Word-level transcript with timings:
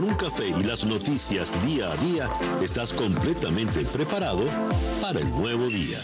Con 0.00 0.08
un 0.08 0.14
café 0.14 0.48
y 0.48 0.62
las 0.62 0.86
noticias 0.86 1.52
día 1.66 1.92
a 1.92 1.96
día, 1.98 2.26
estás 2.62 2.90
completamente 2.90 3.84
preparado 3.84 4.46
para 5.02 5.20
el 5.20 5.28
nuevo 5.28 5.66
día. 5.66 5.98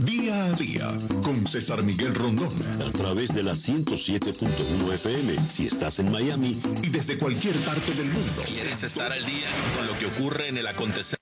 Día 0.00 0.46
a 0.46 0.52
día 0.54 0.88
con 1.22 1.46
César 1.46 1.84
Miguel 1.84 2.16
Rondón. 2.16 2.50
A 2.84 2.90
través 2.90 3.32
de 3.32 3.44
la 3.44 3.52
107.1 3.52 4.92
FM 4.92 5.38
si 5.48 5.68
estás 5.68 6.00
en 6.00 6.10
Miami 6.10 6.60
y 6.82 6.88
desde 6.88 7.16
cualquier 7.16 7.54
parte 7.60 7.94
del 7.94 8.08
mundo. 8.08 8.42
¿Quieres 8.44 8.82
estar 8.82 9.12
al 9.12 9.24
día 9.24 9.46
con 9.76 9.86
lo 9.86 9.96
que 10.00 10.06
ocurre 10.06 10.48
en 10.48 10.58
el 10.58 10.66
acontecer? 10.66 11.17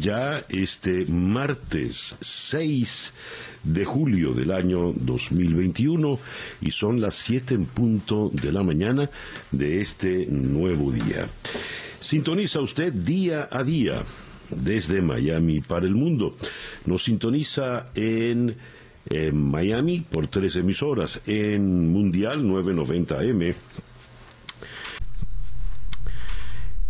Ya 0.00 0.42
este 0.48 1.04
martes 1.06 2.16
6 2.20 3.12
de 3.62 3.84
julio 3.84 4.32
del 4.32 4.50
año 4.50 4.92
2021 4.94 6.18
y 6.62 6.70
son 6.70 7.00
las 7.00 7.14
7 7.16 7.54
en 7.54 7.66
punto 7.66 8.30
de 8.32 8.50
la 8.50 8.62
mañana 8.62 9.10
de 9.52 9.82
este 9.82 10.26
nuevo 10.26 10.90
día. 10.90 11.28
Sintoniza 12.00 12.60
usted 12.60 12.92
día 12.92 13.48
a 13.50 13.62
día 13.62 14.02
desde 14.50 15.02
Miami 15.02 15.60
para 15.60 15.86
el 15.86 15.94
mundo. 15.94 16.32
Nos 16.86 17.04
sintoniza 17.04 17.86
en, 17.94 18.56
Miami 19.32 20.00
por 20.00 20.28
tres 20.28 20.56
emisoras, 20.56 21.20
en 21.26 21.90
Mundial 21.90 22.44
990M 22.44 23.54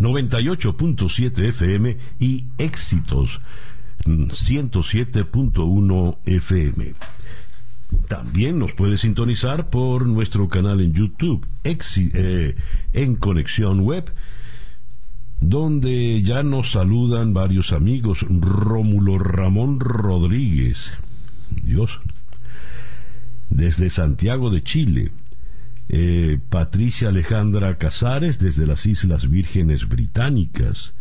98.7 0.01 1.49
FM 1.49 1.97
y 2.19 2.45
Éxitos 2.59 3.41
107.1 4.05 6.19
FM. 6.25 6.95
También 8.09 8.59
nos 8.59 8.73
puede 8.73 8.99
sintonizar 8.99 9.69
por 9.69 10.07
nuestro 10.07 10.49
canal 10.49 10.81
en 10.81 10.95
YouTube, 10.95 11.47
eh, 11.65 12.57
en 12.93 13.17
Conexión 13.17 13.81
Web, 13.81 14.13
donde 15.41 16.23
ya 16.23 16.43
nos 16.43 16.73
saludan 16.73 17.35
varios 17.35 17.73
amigos. 17.73 18.25
Rómulo 18.29 19.19
Ramón 19.19 19.81
Rodríguez, 19.81 20.93
Dios, 21.63 22.01
desde 23.51 23.91
Santiago 23.91 24.51
de 24.51 24.63
Chile. 24.63 25.13
Eh, 25.93 26.39
Patricia 26.51 27.09
Alejandra 27.09 27.77
Casares 27.77 28.39
desde 28.39 28.65
las 28.65 28.87
Islas 28.87 29.29
Vírgenes 29.29 29.89
Británicas, 29.89 30.95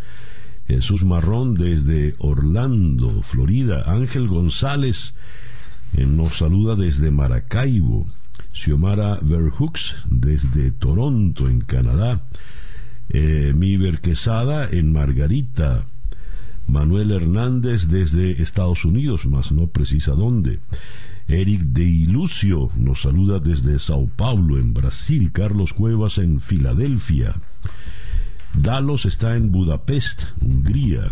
Jesús 0.67 1.03
Marrón 1.03 1.53
desde 1.53 2.15
Orlando, 2.17 3.21
Florida, 3.21 3.83
Ángel 3.85 4.27
González 4.27 5.13
eh, 5.93 6.07
nos 6.07 6.39
saluda 6.39 6.75
desde 6.75 7.11
Maracaibo, 7.11 8.07
Xiomara 8.51 9.19
Verhooks 9.21 10.05
desde 10.09 10.71
Toronto, 10.71 11.47
en 11.47 11.61
Canadá, 11.61 12.23
eh, 13.09 13.53
Quesada 14.01 14.67
en 14.71 14.91
Margarita, 14.91 15.85
Manuel 16.65 17.11
Hernández 17.11 17.89
desde 17.89 18.41
Estados 18.41 18.85
Unidos, 18.85 19.27
más 19.27 19.51
no 19.51 19.67
precisa 19.67 20.13
dónde. 20.13 20.57
Eric 21.29 21.61
de 21.61 21.83
Ilucio 21.83 22.71
nos 22.75 23.03
saluda 23.03 23.39
desde 23.39 23.77
Sao 23.77 24.09
Paulo, 24.15 24.57
en 24.57 24.73
Brasil. 24.73 25.31
Carlos 25.31 25.73
Cuevas 25.73 26.17
en 26.17 26.39
Filadelfia. 26.39 27.35
Dalos 28.55 29.05
está 29.05 29.35
en 29.35 29.51
Budapest, 29.51 30.23
Hungría. 30.41 31.11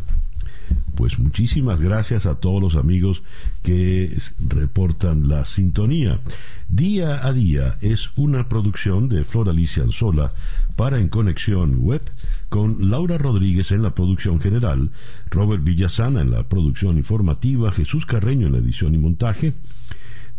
Pues 0.96 1.20
muchísimas 1.20 1.80
gracias 1.80 2.26
a 2.26 2.40
todos 2.40 2.60
los 2.60 2.76
amigos 2.76 3.22
que 3.62 4.18
reportan 4.40 5.30
la 5.30 5.46
sintonía. 5.46 6.20
Día 6.68 7.26
a 7.26 7.32
día 7.32 7.78
es 7.82 8.10
una 8.16 8.50
producción 8.50 9.10
de 9.10 9.24
Flor 9.24 9.50
Alicia 9.50 9.84
Anzola 9.84 10.34
para 10.76 10.98
En 10.98 11.10
Conexión 11.10 11.78
Web 11.82 12.02
con 12.50 12.90
Laura 12.90 13.20
Rodríguez 13.20 13.72
en 13.72 13.84
la 13.84 13.94
producción 13.94 14.40
general, 14.42 14.90
Robert 15.30 15.64
Villasana 15.64 16.22
en 16.22 16.32
la 16.32 16.44
producción 16.50 16.98
informativa, 16.98 17.72
Jesús 17.72 18.08
Carreño 18.08 18.48
en 18.48 18.54
la 18.54 18.60
edición 18.60 18.96
y 18.96 18.98
montaje, 18.98 19.54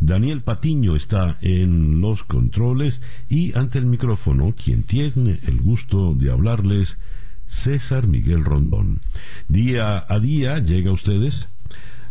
Daniel 0.01 0.43
Patiño 0.43 0.95
está 0.95 1.37
en 1.41 2.01
los 2.01 2.25
controles 2.25 3.03
y 3.29 3.57
ante 3.59 3.79
el 3.79 3.87
micrófono 3.87 4.55
quien 4.55 4.83
tiene 4.85 5.39
el 5.47 5.61
gusto 5.61 6.15
de 6.15 6.31
hablarles, 6.31 6.99
César 7.47 8.07
Miguel 8.07 8.45
Rondón. 8.45 9.01
Día 9.49 10.05
a 10.09 10.21
día 10.21 10.59
llega 10.59 10.91
a 10.91 10.95
ustedes 10.95 11.49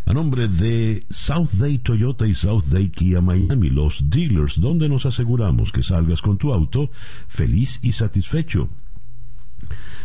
a 0.06 0.14
nombre 0.14 0.48
de 0.48 1.06
South 1.09 1.52
Day 1.59 1.80
Toyota 1.80 2.25
y 2.25 2.34
South 2.34 2.64
Day 2.72 2.90
Kia 2.90 3.20
Miami, 3.20 3.70
los 3.70 4.09
dealers 4.09 4.59
donde 4.59 4.88
nos 4.88 5.06
aseguramos 5.06 5.74
que 5.74 5.84
salgas 5.84 6.22
con 6.22 6.38
tu 6.38 6.54
auto 6.54 6.92
feliz 7.28 7.80
y 7.81 7.92
satisfecho. 7.92 8.69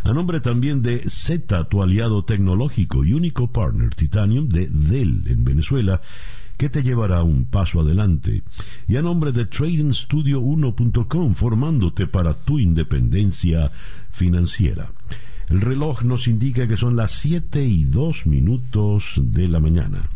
A 0.03 0.13
nombre 0.13 0.41
también 0.41 0.83
de 0.83 1.09
Z, 1.09 1.69
tu 1.69 1.83
aliado 1.83 2.25
tecnológico 2.25 3.05
y 3.05 3.13
único 3.13 3.53
partner 3.53 3.95
Titanium 3.95 4.49
de 4.49 4.67
Dell 4.67 5.23
en 5.29 5.45
Venezuela, 5.45 6.01
que 6.63 6.69
te 6.71 6.85
llevará 6.85 7.25
un 7.25 7.47
paso 7.47 7.81
adelante. 7.81 8.45
Y 8.87 8.97
a 8.97 9.03
nombre 9.03 9.33
de 9.33 9.51
tradingstudio1.com, 9.51 11.35
formándote 11.35 12.07
para 12.07 12.35
tu 12.35 12.61
independencia 12.61 13.73
financiera. 14.13 14.93
El 15.49 15.61
reloj 15.61 16.05
nos 16.05 16.29
indica 16.29 16.69
que 16.69 16.77
son 16.77 16.95
las 16.95 17.11
7 17.11 17.65
y 17.65 17.83
2 17.83 18.29
minutos 18.29 19.21
de 19.21 19.49
la 19.49 19.59
mañana. 19.59 20.09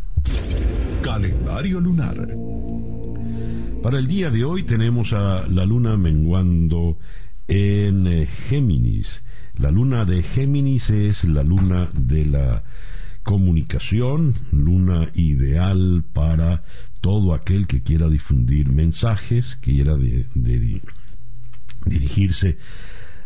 Calendario 1.01 1.81
lunar. 1.81 2.15
Para 3.83 3.99
el 3.99 4.07
día 4.07 4.29
de 4.31 4.45
hoy 4.45 4.63
tenemos 4.63 5.11
a 5.11 5.45
la 5.49 5.65
luna 5.65 5.97
menguando 5.97 6.97
en 7.49 8.07
eh, 8.07 8.25
Géminis. 8.25 9.21
La 9.57 9.69
luna 9.69 10.05
de 10.05 10.23
Géminis 10.23 10.91
es 10.91 11.25
la 11.25 11.43
luna 11.43 11.89
de 11.93 12.25
la 12.25 12.63
comunicación, 13.27 14.35
luna 14.53 15.09
ideal 15.13 16.05
para 16.13 16.63
todo 17.01 17.33
aquel 17.33 17.67
que 17.67 17.83
quiera 17.83 18.07
difundir 18.07 18.71
mensajes, 18.71 19.57
quiera 19.57 19.97
dirigirse 21.83 22.57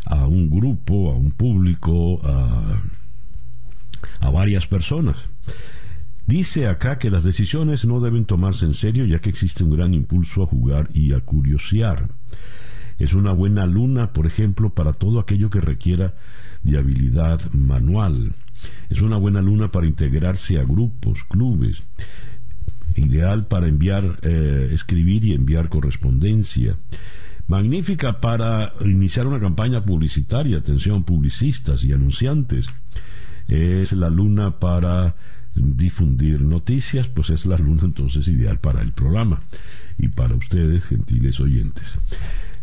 a 0.04 0.26
un 0.26 0.50
grupo, 0.50 1.12
a 1.12 1.14
un 1.14 1.30
público, 1.30 2.20
a, 2.24 2.82
a 4.18 4.30
varias 4.30 4.66
personas. 4.66 5.24
Dice 6.26 6.66
acá 6.66 6.98
que 6.98 7.08
las 7.08 7.22
decisiones 7.22 7.86
no 7.86 8.00
deben 8.00 8.24
tomarse 8.24 8.64
en 8.64 8.74
serio 8.74 9.04
ya 9.04 9.20
que 9.20 9.30
existe 9.30 9.62
un 9.62 9.70
gran 9.70 9.94
impulso 9.94 10.42
a 10.42 10.46
jugar 10.46 10.88
y 10.92 11.12
a 11.12 11.20
curiosear. 11.20 12.08
Es 12.98 13.14
una 13.14 13.30
buena 13.30 13.66
luna, 13.66 14.12
por 14.12 14.26
ejemplo, 14.26 14.70
para 14.74 14.94
todo 14.94 15.20
aquello 15.20 15.48
que 15.48 15.60
requiera 15.60 16.16
de 16.64 16.76
habilidad 16.76 17.40
manual. 17.52 18.34
Es 18.90 19.00
una 19.00 19.16
buena 19.16 19.40
luna 19.40 19.70
para 19.70 19.86
integrarse 19.86 20.58
a 20.58 20.64
grupos, 20.64 21.24
clubes. 21.24 21.82
Ideal 22.94 23.46
para 23.46 23.68
enviar, 23.68 24.18
eh, 24.22 24.70
escribir 24.72 25.24
y 25.24 25.32
enviar 25.32 25.68
correspondencia. 25.68 26.76
Magnífica 27.48 28.20
para 28.20 28.74
iniciar 28.84 29.26
una 29.26 29.40
campaña 29.40 29.84
publicitaria, 29.84 30.58
atención, 30.58 31.04
publicistas 31.04 31.84
y 31.84 31.92
anunciantes. 31.92 32.68
Es 33.48 33.92
la 33.92 34.08
luna 34.08 34.58
para 34.58 35.16
difundir 35.54 36.40
noticias, 36.40 37.08
pues 37.08 37.30
es 37.30 37.44
la 37.46 37.56
luna 37.56 37.82
entonces 37.84 38.26
ideal 38.28 38.58
para 38.58 38.80
el 38.80 38.92
programa 38.92 39.40
y 39.98 40.08
para 40.08 40.34
ustedes, 40.34 40.84
gentiles 40.84 41.40
oyentes. 41.40 41.98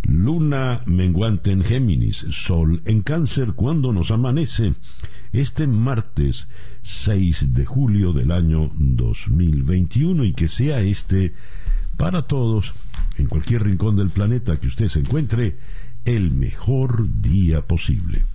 Luna 0.04 0.82
menguante 0.86 1.52
en 1.52 1.64
Géminis, 1.64 2.26
Sol 2.32 2.82
en 2.86 3.02
Cáncer 3.02 3.54
cuando 3.54 3.92
nos 3.92 4.12
amanece 4.12 4.74
este 5.32 5.68
martes 5.68 6.48
6 6.82 7.54
de 7.54 7.66
julio 7.66 8.14
del 8.14 8.32
año 8.32 8.72
2021 8.76 10.26
y 10.26 10.34
que 10.34 10.48
sea 10.48 10.82
este 10.82 11.34
para 11.98 12.22
todos, 12.22 12.74
en 13.18 13.28
cualquier 13.28 13.64
rincón 13.64 13.98
del 13.98 14.10
planeta 14.10 14.58
que 14.58 14.68
usted 14.68 14.88
se 14.88 15.02
encuentre, 15.02 15.58
el 16.06 16.32
mejor 16.32 17.22
día 17.22 17.62
posible. 17.68 18.26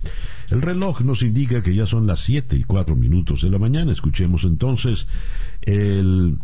El 0.51 0.61
reloj 0.61 1.01
nos 1.01 1.23
indica 1.23 1.63
que 1.63 1.73
ya 1.73 1.87
son 1.87 2.05
las 2.05 2.19
7 2.21 2.55
y 2.57 2.63
4 2.63 2.95
minutos 2.95 3.41
de 3.41 3.49
la 3.49 3.57
mañana. 3.57 3.91
Escuchemos 3.91 4.43
entonces 4.43 5.07
el 5.63 6.37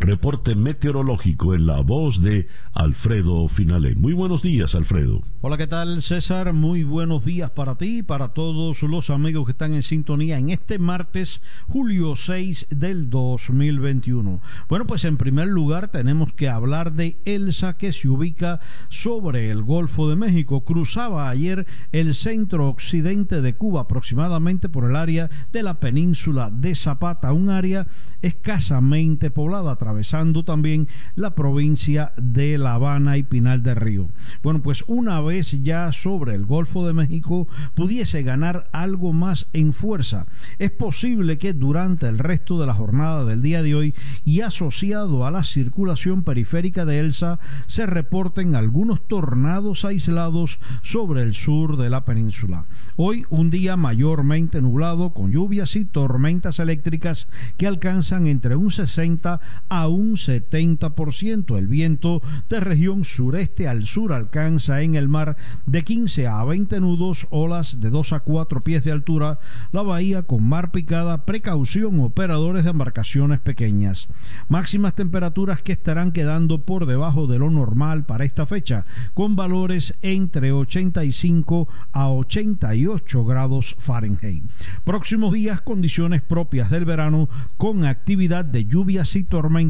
Reporte 0.00 0.54
meteorológico 0.54 1.54
en 1.54 1.66
la 1.66 1.80
voz 1.80 2.22
de 2.22 2.46
Alfredo 2.72 3.48
Finale. 3.48 3.96
Muy 3.96 4.12
buenos 4.12 4.42
días, 4.42 4.76
Alfredo. 4.76 5.22
Hola, 5.40 5.56
¿qué 5.56 5.66
tal, 5.66 6.02
César? 6.02 6.52
Muy 6.52 6.84
buenos 6.84 7.24
días 7.24 7.50
para 7.50 7.76
ti 7.76 7.98
y 7.98 8.02
para 8.02 8.28
todos 8.28 8.82
los 8.84 9.10
amigos 9.10 9.44
que 9.44 9.52
están 9.52 9.74
en 9.74 9.82
sintonía 9.82 10.38
en 10.38 10.50
este 10.50 10.78
martes, 10.78 11.42
julio 11.66 12.14
6 12.14 12.66
del 12.70 13.10
2021. 13.10 14.40
Bueno, 14.68 14.86
pues 14.86 15.04
en 15.04 15.16
primer 15.16 15.48
lugar 15.48 15.88
tenemos 15.88 16.32
que 16.32 16.48
hablar 16.48 16.92
de 16.92 17.16
Elsa 17.24 17.76
que 17.76 17.92
se 17.92 18.08
ubica 18.08 18.60
sobre 18.88 19.50
el 19.50 19.62
Golfo 19.62 20.08
de 20.08 20.14
México. 20.14 20.64
Cruzaba 20.64 21.28
ayer 21.28 21.66
el 21.90 22.14
centro 22.14 22.68
occidente 22.68 23.40
de 23.40 23.56
Cuba, 23.56 23.82
aproximadamente 23.82 24.68
por 24.68 24.88
el 24.88 24.94
área 24.94 25.28
de 25.52 25.64
la 25.64 25.80
península 25.80 26.50
de 26.50 26.76
Zapata, 26.76 27.32
un 27.32 27.50
área 27.50 27.88
escasamente 28.22 29.30
poblada 29.30 29.76
atravesando 29.88 30.44
también 30.44 30.86
la 31.14 31.34
provincia 31.34 32.12
de 32.18 32.58
La 32.58 32.74
Habana 32.74 33.16
y 33.16 33.22
Pinal 33.22 33.62
del 33.62 33.76
Río. 33.76 34.10
Bueno, 34.42 34.60
pues 34.60 34.84
una 34.86 35.22
vez 35.22 35.62
ya 35.62 35.92
sobre 35.92 36.34
el 36.34 36.44
Golfo 36.44 36.86
de 36.86 36.92
México 36.92 37.48
pudiese 37.74 38.22
ganar 38.22 38.68
algo 38.72 39.14
más 39.14 39.46
en 39.54 39.72
fuerza. 39.72 40.26
Es 40.58 40.70
posible 40.72 41.38
que 41.38 41.54
durante 41.54 42.06
el 42.06 42.18
resto 42.18 42.60
de 42.60 42.66
la 42.66 42.74
jornada 42.74 43.24
del 43.24 43.40
día 43.40 43.62
de 43.62 43.74
hoy 43.74 43.94
y 44.26 44.42
asociado 44.42 45.24
a 45.24 45.30
la 45.30 45.42
circulación 45.42 46.22
periférica 46.22 46.84
de 46.84 47.00
Elsa 47.00 47.40
se 47.66 47.86
reporten 47.86 48.56
algunos 48.56 49.08
tornados 49.08 49.86
aislados 49.86 50.60
sobre 50.82 51.22
el 51.22 51.32
sur 51.32 51.78
de 51.78 51.88
la 51.88 52.04
península. 52.04 52.66
Hoy 52.96 53.24
un 53.30 53.48
día 53.48 53.78
mayormente 53.78 54.60
nublado 54.60 55.14
con 55.14 55.32
lluvias 55.32 55.76
y 55.76 55.86
tormentas 55.86 56.58
eléctricas 56.58 57.26
que 57.56 57.66
alcanzan 57.66 58.26
entre 58.26 58.54
un 58.54 58.70
60 58.70 59.40
a 59.68 59.77
un 59.86 60.16
70%. 60.16 61.56
El 61.56 61.68
viento 61.68 62.22
de 62.48 62.60
región 62.60 63.04
sureste 63.04 63.68
al 63.68 63.86
sur 63.86 64.12
alcanza 64.12 64.82
en 64.82 64.96
el 64.96 65.08
mar 65.08 65.36
de 65.66 65.82
15 65.82 66.26
a 66.26 66.42
20 66.42 66.80
nudos, 66.80 67.26
olas 67.30 67.80
de 67.80 67.90
2 67.90 68.12
a 68.14 68.20
4 68.20 68.64
pies 68.64 68.82
de 68.84 68.92
altura, 68.92 69.38
la 69.70 69.82
bahía 69.82 70.22
con 70.22 70.48
mar 70.48 70.72
picada, 70.72 71.24
precaución 71.24 72.00
operadores 72.00 72.64
de 72.64 72.70
embarcaciones 72.70 73.40
pequeñas. 73.40 74.08
Máximas 74.48 74.94
temperaturas 74.94 75.62
que 75.62 75.72
estarán 75.72 76.12
quedando 76.12 76.62
por 76.62 76.86
debajo 76.86 77.26
de 77.26 77.38
lo 77.38 77.50
normal 77.50 78.04
para 78.04 78.24
esta 78.24 78.46
fecha, 78.46 78.84
con 79.14 79.36
valores 79.36 79.94
entre 80.02 80.52
85 80.52 81.68
a 81.92 82.08
88 82.10 83.24
grados 83.24 83.76
Fahrenheit. 83.78 84.44
Próximos 84.84 85.32
días, 85.32 85.60
condiciones 85.60 86.22
propias 86.22 86.70
del 86.70 86.84
verano 86.84 87.28
con 87.56 87.84
actividad 87.84 88.44
de 88.44 88.64
lluvias 88.64 89.14
y 89.16 89.24
tormentas, 89.24 89.67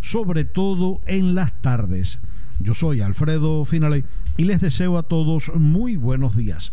sobre 0.00 0.44
todo 0.44 1.00
en 1.06 1.34
las 1.34 1.60
tardes. 1.60 2.18
Yo 2.60 2.74
soy 2.74 3.00
Alfredo 3.00 3.64
Finale 3.64 4.04
y 4.36 4.44
les 4.44 4.60
deseo 4.60 4.98
a 4.98 5.02
todos 5.02 5.52
muy 5.54 5.96
buenos 5.96 6.36
días. 6.36 6.72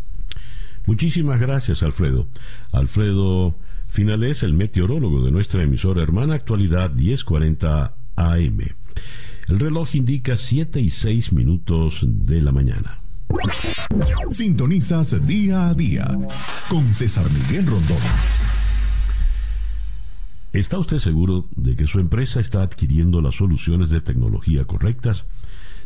Muchísimas 0.86 1.40
gracias, 1.40 1.82
Alfredo. 1.82 2.28
Alfredo 2.72 3.54
Finale 3.88 4.30
es 4.30 4.42
el 4.42 4.54
meteorólogo 4.54 5.24
de 5.24 5.30
nuestra 5.30 5.62
emisora 5.62 6.02
hermana 6.02 6.34
Actualidad 6.34 6.90
1040 6.90 7.94
AM. 8.16 8.60
El 9.48 9.60
reloj 9.60 9.94
indica 9.94 10.36
7 10.36 10.80
y 10.80 10.90
6 10.90 11.32
minutos 11.32 12.00
de 12.02 12.42
la 12.42 12.52
mañana. 12.52 12.98
Sintonizas 14.30 15.26
día 15.26 15.68
a 15.68 15.74
día 15.74 16.06
con 16.68 16.94
César 16.94 17.26
Miguel 17.30 17.66
Rondón. 17.66 17.98
¿Está 20.54 20.78
usted 20.78 20.98
seguro 20.98 21.48
de 21.56 21.74
que 21.74 21.88
su 21.88 21.98
empresa 21.98 22.38
está 22.38 22.62
adquiriendo 22.62 23.20
las 23.20 23.34
soluciones 23.34 23.90
de 23.90 24.00
tecnología 24.00 24.64
correctas? 24.64 25.24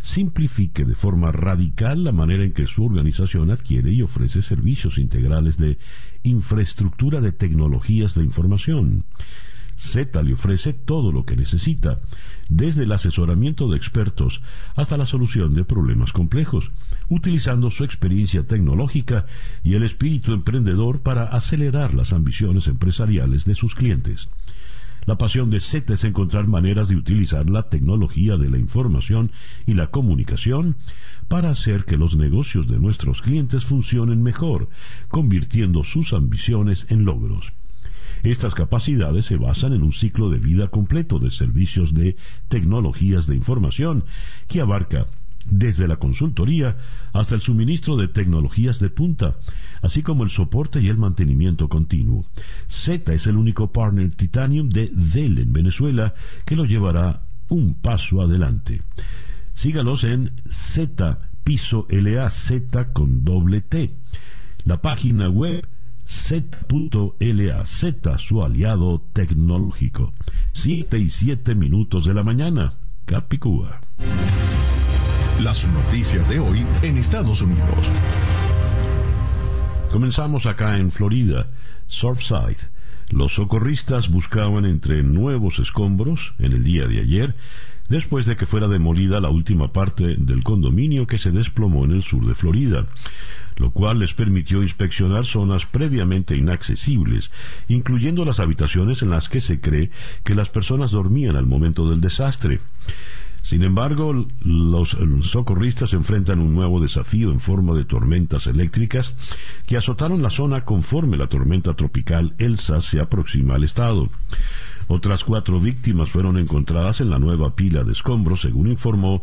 Simplifique 0.02 0.84
de 0.84 0.94
forma 0.94 1.32
radical 1.32 2.04
la 2.04 2.12
manera 2.12 2.44
en 2.44 2.52
que 2.52 2.66
su 2.66 2.84
organización 2.84 3.50
adquiere 3.50 3.92
y 3.92 4.02
ofrece 4.02 4.42
servicios 4.42 4.98
integrales 4.98 5.56
de 5.56 5.78
infraestructura 6.22 7.22
de 7.22 7.32
tecnologías 7.32 8.14
de 8.14 8.24
información. 8.24 9.04
Z 9.74 10.22
le 10.22 10.34
ofrece 10.34 10.74
todo 10.74 11.12
lo 11.12 11.24
que 11.24 11.36
necesita, 11.36 12.00
desde 12.50 12.82
el 12.82 12.92
asesoramiento 12.92 13.70
de 13.70 13.78
expertos 13.78 14.42
hasta 14.76 14.98
la 14.98 15.06
solución 15.06 15.54
de 15.54 15.64
problemas 15.64 16.12
complejos, 16.12 16.72
utilizando 17.08 17.70
su 17.70 17.84
experiencia 17.84 18.46
tecnológica 18.46 19.24
y 19.64 19.76
el 19.76 19.84
espíritu 19.84 20.34
emprendedor 20.34 21.00
para 21.00 21.24
acelerar 21.24 21.94
las 21.94 22.12
ambiciones 22.12 22.68
empresariales 22.68 23.46
de 23.46 23.54
sus 23.54 23.74
clientes. 23.74 24.28
La 25.06 25.16
pasión 25.16 25.50
de 25.50 25.60
Z 25.60 25.94
es 25.94 26.04
encontrar 26.04 26.46
maneras 26.46 26.88
de 26.88 26.96
utilizar 26.96 27.48
la 27.48 27.68
tecnología 27.68 28.36
de 28.36 28.50
la 28.50 28.58
información 28.58 29.32
y 29.66 29.74
la 29.74 29.88
comunicación 29.88 30.76
para 31.28 31.50
hacer 31.50 31.84
que 31.84 31.96
los 31.96 32.16
negocios 32.16 32.68
de 32.68 32.78
nuestros 32.78 33.22
clientes 33.22 33.64
funcionen 33.64 34.22
mejor, 34.22 34.68
convirtiendo 35.08 35.82
sus 35.82 36.12
ambiciones 36.12 36.86
en 36.90 37.04
logros. 37.04 37.52
Estas 38.22 38.54
capacidades 38.54 39.26
se 39.26 39.36
basan 39.36 39.72
en 39.72 39.82
un 39.82 39.92
ciclo 39.92 40.28
de 40.28 40.38
vida 40.38 40.68
completo 40.68 41.18
de 41.18 41.30
servicios 41.30 41.94
de 41.94 42.16
tecnologías 42.48 43.26
de 43.26 43.36
información 43.36 44.04
que 44.48 44.60
abarca 44.60 45.06
desde 45.50 45.88
la 45.88 45.96
consultoría 45.96 46.76
hasta 47.12 47.34
el 47.34 47.40
suministro 47.40 47.96
de 47.96 48.08
tecnologías 48.08 48.80
de 48.80 48.90
punta, 48.90 49.36
así 49.82 50.02
como 50.02 50.24
el 50.24 50.30
soporte 50.30 50.80
y 50.80 50.88
el 50.88 50.98
mantenimiento 50.98 51.68
continuo. 51.68 52.24
Z 52.66 53.12
es 53.12 53.26
el 53.26 53.36
único 53.36 53.72
partner 53.72 54.10
Titanium 54.10 54.68
de 54.68 54.90
Dell 54.92 55.38
en 55.38 55.52
Venezuela 55.52 56.14
que 56.44 56.56
lo 56.56 56.64
llevará 56.64 57.22
un 57.48 57.74
paso 57.74 58.20
adelante. 58.20 58.82
Sígalos 59.52 60.04
en 60.04 60.32
Z 60.48 61.18
piso 61.44 61.86
LA 61.88 62.28
Z 62.28 62.92
con 62.92 63.24
doble 63.24 63.62
T. 63.62 63.90
La 64.64 64.82
página 64.82 65.30
web 65.30 65.66
Z.LA, 66.08 67.64
Z, 67.64 68.18
su 68.18 68.42
aliado 68.42 69.02
tecnológico. 69.12 70.14
7 70.52 70.98
y 70.98 71.10
7 71.10 71.54
minutos 71.54 72.06
de 72.06 72.14
la 72.14 72.22
mañana, 72.22 72.74
Capicúa. 73.04 73.80
Las 75.42 75.68
noticias 75.68 76.28
de 76.28 76.40
hoy 76.40 76.64
en 76.82 76.96
Estados 76.96 77.42
Unidos. 77.42 77.90
Comenzamos 79.90 80.46
acá 80.46 80.78
en 80.78 80.90
Florida, 80.90 81.50
Surfside. 81.86 82.58
Los 83.10 83.34
socorristas 83.34 84.08
buscaban 84.08 84.66
entre 84.66 85.02
nuevos 85.02 85.58
escombros 85.58 86.34
en 86.38 86.52
el 86.52 86.62
día 86.62 86.86
de 86.86 87.00
ayer, 87.00 87.34
después 87.88 88.26
de 88.26 88.36
que 88.36 88.44
fuera 88.44 88.68
demolida 88.68 89.18
la 89.20 89.30
última 89.30 89.72
parte 89.72 90.16
del 90.18 90.44
condominio 90.44 91.06
que 91.06 91.16
se 91.16 91.30
desplomó 91.30 91.84
en 91.84 91.92
el 91.92 92.02
sur 92.02 92.26
de 92.26 92.34
Florida 92.34 92.86
lo 93.58 93.72
cual 93.72 93.98
les 93.98 94.14
permitió 94.14 94.62
inspeccionar 94.62 95.26
zonas 95.26 95.66
previamente 95.66 96.36
inaccesibles, 96.36 97.30
incluyendo 97.66 98.24
las 98.24 98.40
habitaciones 98.40 99.02
en 99.02 99.10
las 99.10 99.28
que 99.28 99.40
se 99.40 99.60
cree 99.60 99.90
que 100.24 100.34
las 100.34 100.48
personas 100.48 100.92
dormían 100.92 101.36
al 101.36 101.46
momento 101.46 101.88
del 101.90 102.00
desastre. 102.00 102.60
Sin 103.42 103.62
embargo, 103.62 104.26
los 104.40 104.96
socorristas 105.22 105.94
enfrentan 105.94 106.40
un 106.40 106.54
nuevo 106.54 106.80
desafío 106.80 107.30
en 107.30 107.40
forma 107.40 107.74
de 107.74 107.84
tormentas 107.84 108.46
eléctricas 108.46 109.14
que 109.66 109.76
azotaron 109.76 110.22
la 110.22 110.30
zona 110.30 110.64
conforme 110.64 111.16
la 111.16 111.28
tormenta 111.28 111.74
tropical 111.74 112.34
Elsa 112.38 112.80
se 112.80 113.00
aproxima 113.00 113.54
al 113.54 113.64
estado. 113.64 114.10
Otras 114.90 115.22
cuatro 115.22 115.60
víctimas 115.60 116.08
fueron 116.08 116.38
encontradas 116.38 117.02
en 117.02 117.10
la 117.10 117.18
nueva 117.18 117.54
pila 117.54 117.84
de 117.84 117.92
escombros, 117.92 118.40
según 118.40 118.68
informó 118.68 119.22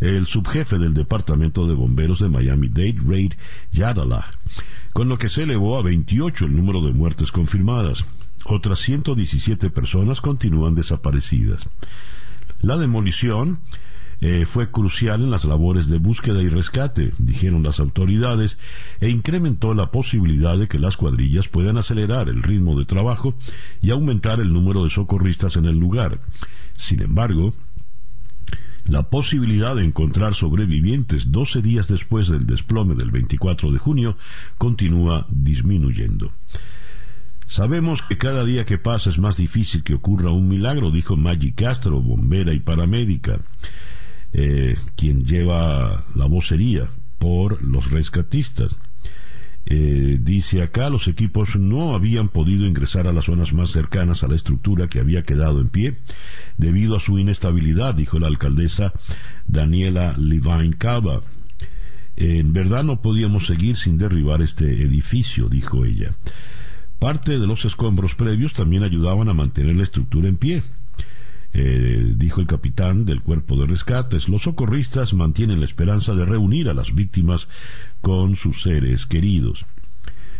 el 0.00 0.26
subjefe 0.26 0.78
del 0.78 0.94
Departamento 0.94 1.66
de 1.66 1.74
Bomberos 1.74 2.18
de 2.18 2.30
Miami-Dade, 2.30 2.96
Raid 3.06 3.34
Yadala, 3.72 4.26
con 4.94 5.10
lo 5.10 5.18
que 5.18 5.28
se 5.28 5.42
elevó 5.42 5.78
a 5.78 5.82
28 5.82 6.46
el 6.46 6.56
número 6.56 6.80
de 6.80 6.92
muertes 6.92 7.30
confirmadas. 7.30 8.06
Otras 8.46 8.78
117 8.80 9.68
personas 9.68 10.22
continúan 10.22 10.74
desaparecidas. 10.74 11.68
La 12.62 12.76
demolición 12.76 13.58
eh, 14.20 14.46
fue 14.46 14.70
crucial 14.70 15.20
en 15.20 15.32
las 15.32 15.44
labores 15.44 15.88
de 15.88 15.98
búsqueda 15.98 16.40
y 16.42 16.48
rescate, 16.48 17.12
dijeron 17.18 17.64
las 17.64 17.80
autoridades, 17.80 18.56
e 19.00 19.08
incrementó 19.08 19.74
la 19.74 19.90
posibilidad 19.90 20.56
de 20.56 20.68
que 20.68 20.78
las 20.78 20.96
cuadrillas 20.96 21.48
puedan 21.48 21.76
acelerar 21.76 22.28
el 22.28 22.40
ritmo 22.40 22.78
de 22.78 22.84
trabajo 22.84 23.34
y 23.80 23.90
aumentar 23.90 24.38
el 24.38 24.52
número 24.52 24.84
de 24.84 24.90
socorristas 24.90 25.56
en 25.56 25.64
el 25.64 25.76
lugar. 25.76 26.20
Sin 26.74 27.02
embargo, 27.02 27.52
la 28.86 29.10
posibilidad 29.10 29.74
de 29.74 29.84
encontrar 29.84 30.34
sobrevivientes 30.34 31.32
12 31.32 31.60
días 31.60 31.88
después 31.88 32.28
del 32.28 32.46
desplome 32.46 32.94
del 32.94 33.10
24 33.10 33.72
de 33.72 33.78
junio 33.78 34.16
continúa 34.56 35.26
disminuyendo. 35.30 36.30
Sabemos 37.52 38.00
que 38.00 38.16
cada 38.16 38.46
día 38.46 38.64
que 38.64 38.78
pasa 38.78 39.10
es 39.10 39.18
más 39.18 39.36
difícil 39.36 39.82
que 39.82 39.92
ocurra 39.92 40.30
un 40.30 40.48
milagro, 40.48 40.90
dijo 40.90 41.18
Maggie 41.18 41.52
Castro, 41.52 42.00
bombera 42.00 42.54
y 42.54 42.60
paramédica. 42.60 43.40
Eh, 44.32 44.78
quien 44.96 45.26
lleva 45.26 46.02
la 46.14 46.24
vocería 46.24 46.88
por 47.18 47.62
los 47.62 47.90
rescatistas. 47.90 48.78
Eh, 49.66 50.16
dice 50.18 50.62
acá, 50.62 50.88
los 50.88 51.08
equipos 51.08 51.54
no 51.56 51.94
habían 51.94 52.30
podido 52.30 52.64
ingresar 52.64 53.06
a 53.06 53.12
las 53.12 53.26
zonas 53.26 53.52
más 53.52 53.68
cercanas 53.68 54.24
a 54.24 54.28
la 54.28 54.34
estructura 54.34 54.88
que 54.88 55.00
había 55.00 55.22
quedado 55.22 55.60
en 55.60 55.68
pie 55.68 55.98
debido 56.56 56.96
a 56.96 57.00
su 57.00 57.18
inestabilidad, 57.18 57.94
dijo 57.94 58.18
la 58.18 58.28
alcaldesa 58.28 58.94
Daniela 59.46 60.14
Levine 60.16 60.72
Cava. 60.78 61.20
En 62.16 62.54
verdad 62.54 62.82
no 62.82 63.02
podíamos 63.02 63.44
seguir 63.44 63.76
sin 63.76 63.98
derribar 63.98 64.40
este 64.40 64.82
edificio, 64.82 65.50
dijo 65.50 65.84
ella. 65.84 66.12
Parte 67.02 67.36
de 67.40 67.48
los 67.48 67.64
escombros 67.64 68.14
previos 68.14 68.52
también 68.52 68.84
ayudaban 68.84 69.28
a 69.28 69.34
mantener 69.34 69.74
la 69.74 69.82
estructura 69.82 70.28
en 70.28 70.36
pie. 70.36 70.62
Eh, 71.52 72.14
dijo 72.16 72.40
el 72.40 72.46
capitán 72.46 73.04
del 73.04 73.22
cuerpo 73.22 73.56
de 73.56 73.66
rescates, 73.66 74.28
los 74.28 74.42
socorristas 74.42 75.12
mantienen 75.12 75.58
la 75.58 75.64
esperanza 75.64 76.14
de 76.14 76.24
reunir 76.24 76.68
a 76.68 76.74
las 76.74 76.94
víctimas 76.94 77.48
con 78.02 78.36
sus 78.36 78.62
seres 78.62 79.06
queridos. 79.06 79.66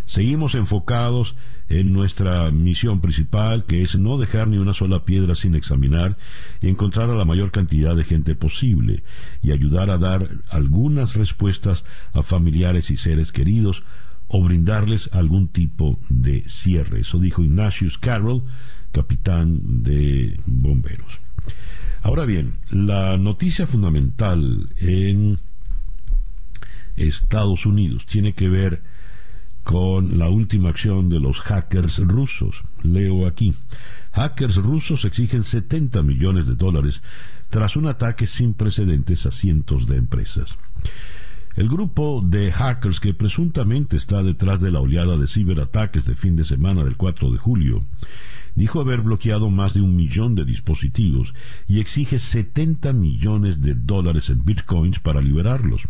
Seguimos 0.04 0.54
enfocados 0.54 1.35
en 1.69 1.92
nuestra 1.92 2.49
misión 2.52 3.00
principal, 3.00 3.64
que 3.64 3.83
es 3.83 3.99
no 3.99 4.16
dejar 4.16 4.47
ni 4.47 4.59
una 4.59 4.73
sola 4.73 5.04
piedra 5.04 5.35
sin 5.35 5.57
examinar 5.57 6.16
y 6.61 6.69
encontrar 6.69 7.11
a 7.11 7.16
la 7.16 7.25
mayor 7.25 7.50
cantidad 7.50 7.97
de 7.97 8.04
gente 8.04 8.37
posible 8.37 9.02
y 9.42 9.50
ayudar 9.50 9.90
a 9.90 9.99
dar 9.99 10.28
algunas 10.49 11.16
respuestas 11.16 11.85
a 12.12 12.23
familiares 12.23 12.92
y 12.92 12.97
seres 12.97 13.33
queridos 13.33 13.83
o 14.33 14.43
brindarles 14.43 15.11
algún 15.12 15.49
tipo 15.49 15.99
de 16.09 16.43
cierre. 16.49 17.01
Eso 17.01 17.19
dijo 17.19 17.43
Ignatius 17.43 17.99
Carroll, 17.99 18.43
capitán 18.91 19.83
de 19.83 20.41
bomberos. 20.47 21.21
Ahora 22.01 22.25
bien, 22.25 22.59
la 22.71 23.19
noticia 23.19 23.67
fundamental 23.67 24.71
en 24.79 25.39
Estados 26.97 27.67
Unidos 27.67 28.07
tiene 28.07 28.33
que 28.33 28.49
ver 28.49 28.83
con 29.65 30.19
la 30.19 30.29
última 30.29 30.71
acción 30.71 31.11
de 31.11 31.21
los 31.21 31.41
hackers 31.41 31.99
rusos. 31.99 32.65
Leo 32.83 33.27
aquí. 33.27 33.55
Hackers 34.12 34.57
rusos 34.57 35.05
exigen 35.05 35.43
70 35.45 36.03
millones 36.03 36.47
de 36.47 36.55
dólares 36.55 37.03
tras 37.51 37.77
un 37.77 37.87
ataque 37.87 38.27
sin 38.27 38.55
precedentes 38.55 39.27
a 39.27 39.31
cientos 39.31 39.87
de 39.87 39.97
empresas. 39.97 40.57
El 41.54 41.68
grupo 41.68 42.23
de 42.25 42.50
hackers 42.50 42.99
que 42.99 43.12
presuntamente 43.12 43.97
está 43.97 44.23
detrás 44.23 44.61
de 44.61 44.71
la 44.71 44.80
oleada 44.80 45.18
de 45.18 45.26
ciberataques 45.26 46.06
de 46.06 46.16
fin 46.16 46.35
de 46.35 46.44
semana 46.44 46.82
del 46.82 46.97
4 46.97 47.30
de 47.30 47.38
julio 47.38 47.85
dijo 48.54 48.80
haber 48.80 49.02
bloqueado 49.02 49.50
más 49.50 49.75
de 49.75 49.80
un 49.80 49.97
millón 49.97 50.35
de 50.35 50.44
dispositivos 50.44 51.35
y 51.68 51.80
exige 51.80 52.18
70 52.18 52.92
millones 52.92 53.61
de 53.61 53.75
dólares 53.75 54.30
en 54.30 54.44
bitcoins 54.44 54.99
para 54.99 55.21
liberarlos. 55.21 55.88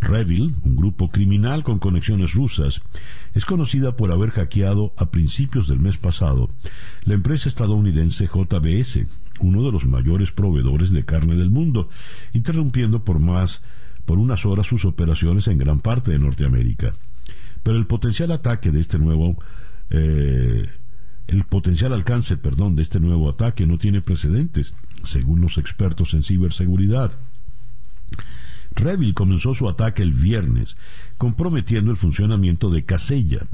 Revil, 0.00 0.54
un 0.62 0.76
grupo 0.76 1.08
criminal 1.08 1.62
con 1.62 1.78
conexiones 1.78 2.34
rusas, 2.34 2.82
es 3.34 3.44
conocida 3.44 3.96
por 3.96 4.12
haber 4.12 4.30
hackeado 4.30 4.92
a 4.96 5.10
principios 5.10 5.68
del 5.68 5.80
mes 5.80 5.96
pasado 5.96 6.50
la 7.04 7.14
empresa 7.14 7.48
estadounidense 7.48 8.26
JBS, 8.26 9.06
uno 9.40 9.62
de 9.62 9.72
los 9.72 9.86
mayores 9.86 10.32
proveedores 10.32 10.90
de 10.90 11.04
carne 11.04 11.34
del 11.36 11.50
mundo, 11.50 11.88
interrumpiendo 12.32 13.04
por 13.04 13.20
más 13.20 13.62
por 14.06 14.18
unas 14.18 14.46
horas 14.46 14.66
sus 14.66 14.86
operaciones 14.86 15.48
en 15.48 15.58
gran 15.58 15.80
parte 15.80 16.12
de 16.12 16.18
Norteamérica. 16.18 16.94
Pero 17.62 17.76
el 17.76 17.86
potencial 17.86 18.32
ataque 18.32 18.70
de 18.70 18.80
este 18.80 18.98
nuevo 18.98 19.36
eh, 19.90 20.68
el 21.26 21.44
potencial 21.44 21.92
alcance, 21.92 22.36
perdón, 22.36 22.76
de 22.76 22.82
este 22.82 23.00
nuevo 23.00 23.28
ataque 23.28 23.66
no 23.66 23.78
tiene 23.78 24.00
precedentes, 24.00 24.74
según 25.02 25.40
los 25.40 25.58
expertos 25.58 26.14
en 26.14 26.22
ciberseguridad. 26.22 27.18
Revil 28.72 29.14
comenzó 29.14 29.54
su 29.54 29.68
ataque 29.68 30.02
el 30.02 30.12
viernes, 30.12 30.76
comprometiendo 31.18 31.90
el 31.90 31.96
funcionamiento 31.96 32.70
de 32.70 32.84
Casella, 32.84 33.46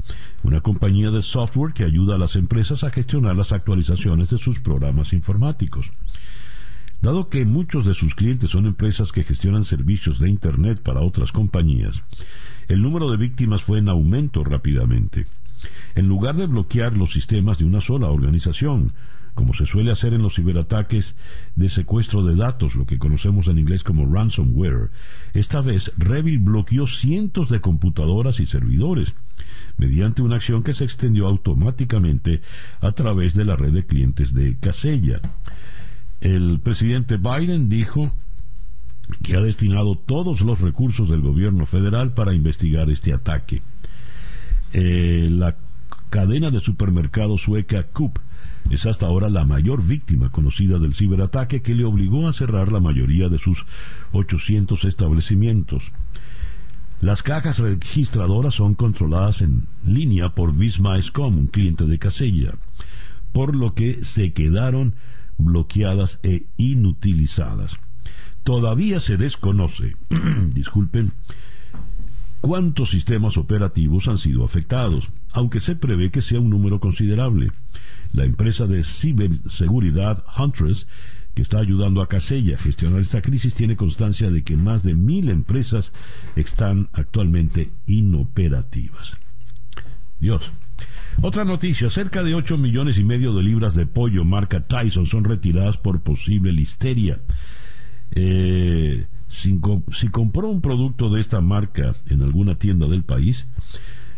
una 0.43 0.61
compañía 0.61 1.09
de 1.11 1.23
software 1.23 1.73
que 1.73 1.85
ayuda 1.85 2.15
a 2.15 2.19
las 2.19 2.35
empresas 2.35 2.83
a 2.83 2.91
gestionar 2.91 3.35
las 3.35 3.53
actualizaciones 3.53 4.29
de 4.29 4.37
sus 4.37 4.59
programas 4.59 5.13
informáticos. 5.13 5.91
Dado 7.03 7.27
que 7.27 7.43
muchos 7.43 7.85
de 7.85 7.95
sus 7.95 8.15
clientes 8.15 8.51
son 8.51 8.65
empresas 8.65 9.11
que 9.11 9.25
gestionan 9.25 9.65
servicios 9.65 10.19
de 10.19 10.29
Internet 10.29 10.81
para 10.81 11.01
otras 11.01 11.33
compañías, 11.33 12.01
el 12.69 12.81
número 12.81 13.11
de 13.11 13.17
víctimas 13.17 13.61
fue 13.61 13.79
en 13.79 13.89
aumento 13.89 14.45
rápidamente. 14.45 15.27
En 15.95 16.07
lugar 16.07 16.37
de 16.37 16.47
bloquear 16.47 16.95
los 16.95 17.11
sistemas 17.11 17.57
de 17.57 17.65
una 17.65 17.81
sola 17.81 18.07
organización, 18.07 18.93
como 19.33 19.53
se 19.53 19.65
suele 19.65 19.91
hacer 19.91 20.13
en 20.13 20.21
los 20.21 20.35
ciberataques 20.35 21.17
de 21.57 21.67
secuestro 21.67 22.23
de 22.23 22.37
datos, 22.37 22.73
lo 22.75 22.85
que 22.85 22.99
conocemos 22.99 23.49
en 23.49 23.59
inglés 23.59 23.83
como 23.83 24.05
ransomware. 24.05 24.89
Esta 25.33 25.59
vez, 25.59 25.91
Revil 25.97 26.39
bloqueó 26.39 26.87
cientos 26.87 27.49
de 27.49 27.59
computadoras 27.59 28.39
y 28.39 28.45
servidores, 28.45 29.13
mediante 29.75 30.21
una 30.21 30.37
acción 30.37 30.63
que 30.63 30.73
se 30.73 30.85
extendió 30.85 31.27
automáticamente 31.27 32.41
a 32.79 32.93
través 32.93 33.33
de 33.33 33.43
la 33.43 33.57
red 33.57 33.73
de 33.73 33.85
clientes 33.85 34.33
de 34.33 34.55
Casella. 34.57 35.19
El 36.23 36.61
presidente 36.61 37.17
Biden 37.17 37.67
dijo 37.67 38.13
que 39.23 39.35
ha 39.35 39.41
destinado 39.41 39.95
todos 39.95 40.39
los 40.39 40.61
recursos 40.61 41.09
del 41.09 41.19
gobierno 41.19 41.65
federal 41.65 42.13
para 42.13 42.33
investigar 42.33 42.89
este 42.89 43.13
ataque. 43.13 43.61
Eh, 44.71 45.27
la 45.29 45.57
cadena 46.09 46.49
de 46.49 46.61
supermercados 46.61 47.41
sueca 47.41 47.83
Coop 47.83 48.19
es 48.69 48.85
hasta 48.85 49.05
ahora 49.05 49.29
la 49.29 49.43
mayor 49.43 49.85
víctima 49.85 50.29
conocida 50.31 50.79
del 50.79 50.95
ciberataque 50.95 51.61
que 51.61 51.75
le 51.75 51.83
obligó 51.83 52.29
a 52.29 52.33
cerrar 52.33 52.71
la 52.71 52.79
mayoría 52.79 53.27
de 53.27 53.37
sus 53.37 53.65
800 54.13 54.85
establecimientos. 54.85 55.91
Las 57.01 57.21
cajas 57.21 57.59
registradoras 57.59 58.53
son 58.53 58.75
controladas 58.75 59.41
en 59.41 59.67
línea 59.83 60.29
por 60.29 60.55
Visma.com, 60.55 61.37
un 61.37 61.47
cliente 61.47 61.83
de 61.83 61.99
Casella, 61.99 62.53
por 63.33 63.57
lo 63.57 63.73
que 63.73 64.05
se 64.05 64.31
quedaron 64.31 64.95
bloqueadas 65.37 66.19
e 66.23 66.45
inutilizadas. 66.57 67.77
Todavía 68.43 68.99
se 68.99 69.17
desconoce, 69.17 69.95
disculpen, 70.53 71.13
cuántos 72.41 72.91
sistemas 72.91 73.37
operativos 73.37 74.09
han 74.09 74.17
sido 74.17 74.43
afectados, 74.43 75.09
aunque 75.31 75.61
se 75.61 75.77
prevé 75.77 76.11
que 76.11 76.21
sea 76.21 76.41
un 76.41 76.49
número 76.49 76.81
considerable. 76.81 77.51
La 78.11 78.25
empresa 78.25 78.67
de 78.67 78.83
ciberseguridad 78.83 80.25
Huntress, 80.37 80.87
que 81.35 81.41
está 81.41 81.59
ayudando 81.59 82.01
a 82.01 82.09
Casella 82.09 82.55
a 82.55 82.59
gestionar 82.59 82.99
esta 82.99 83.21
crisis, 83.21 83.55
tiene 83.55 83.77
constancia 83.77 84.29
de 84.29 84.43
que 84.43 84.57
más 84.57 84.83
de 84.83 84.93
mil 84.93 85.29
empresas 85.29 85.93
están 86.35 86.89
actualmente 86.91 87.71
inoperativas. 87.87 89.17
Dios. 90.19 90.51
Otra 91.21 91.45
noticia, 91.45 91.89
cerca 91.89 92.23
de 92.23 92.35
8 92.35 92.57
millones 92.57 92.97
y 92.97 93.03
medio 93.03 93.33
de 93.33 93.43
libras 93.43 93.75
de 93.75 93.85
pollo 93.85 94.25
marca 94.25 94.67
Tyson 94.67 95.05
son 95.05 95.23
retiradas 95.23 95.77
por 95.77 96.01
posible 96.01 96.51
listeria. 96.51 97.19
Eh, 98.11 99.05
si, 99.27 99.59
compró 100.11 100.49
un 100.49 100.61
producto 100.61 101.09
de 101.09 101.19
esta 101.21 101.41
marca 101.41 101.95
en 102.07 102.21
alguna 102.21 102.55
tienda 102.55 102.87
del 102.87 103.03
país, 103.03 103.47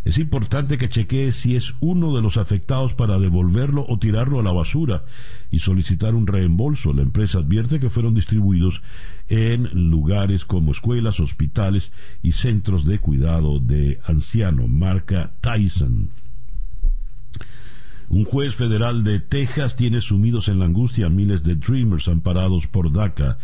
es 0.03 0.19
importante 0.19 0.77
que 0.77 0.89
chequee 0.89 1.31
si 1.31 1.55
es 1.55 1.73
uno 1.79 2.15
de 2.15 2.21
los 2.21 2.37
afectados 2.37 2.93
para 2.93 3.17
devolverlo 3.17 3.85
o 3.87 3.97
tirarlo 3.97 4.39
a 4.39 4.43
la 4.43 4.51
basura 4.51 5.03
y 5.49 5.59
solicitar 5.59 6.13
un 6.13 6.27
reembolso. 6.27 6.93
La 6.93 7.01
empresa 7.01 7.39
advierte 7.39 7.79
que 7.79 7.89
fueron 7.89 8.13
distribuidos 8.13 8.83
en 9.29 9.89
lugares 9.89 10.45
como 10.45 10.71
escuelas, 10.71 11.19
hospitales 11.19 11.91
y 12.21 12.33
centros 12.33 12.85
de 12.85 12.99
cuidado 12.99 13.59
de 13.59 13.99
anciano, 14.05 14.67
marca 14.67 15.31
Tyson. 15.41 16.09
Un 18.09 18.25
juez 18.25 18.55
federal 18.55 19.03
de 19.03 19.19
Texas 19.19 19.75
tiene 19.75 20.01
sumidos 20.01 20.47
en 20.47 20.59
la 20.59 20.65
angustia 20.65 21.07
a 21.07 21.09
miles 21.09 21.43
de 21.43 21.55
Dreamers 21.55 22.07
amparados 22.07 22.67
por 22.67 22.91
DACA 22.91 23.37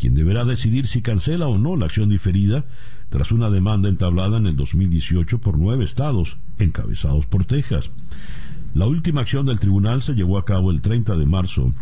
quien 0.00 0.14
deberá 0.14 0.46
decidir 0.46 0.86
si 0.86 1.02
cancela 1.02 1.46
o 1.46 1.58
no 1.58 1.76
la 1.76 1.84
acción 1.84 2.08
diferida 2.08 2.64
tras 3.10 3.32
una 3.32 3.50
demanda 3.50 3.88
entablada 3.88 4.38
en 4.38 4.46
el 4.46 4.56
2018 4.56 5.40
por 5.40 5.58
nueve 5.58 5.84
estados, 5.84 6.38
encabezados 6.58 7.26
por 7.26 7.44
Texas. 7.44 7.90
La 8.72 8.86
última 8.86 9.20
acción 9.20 9.44
del 9.46 9.60
tribunal 9.60 10.00
se 10.00 10.14
llevó 10.14 10.38
a 10.38 10.44
cabo 10.46 10.70
el 10.70 10.80
30 10.80 11.16
de 11.16 11.26
marzo, 11.26 11.74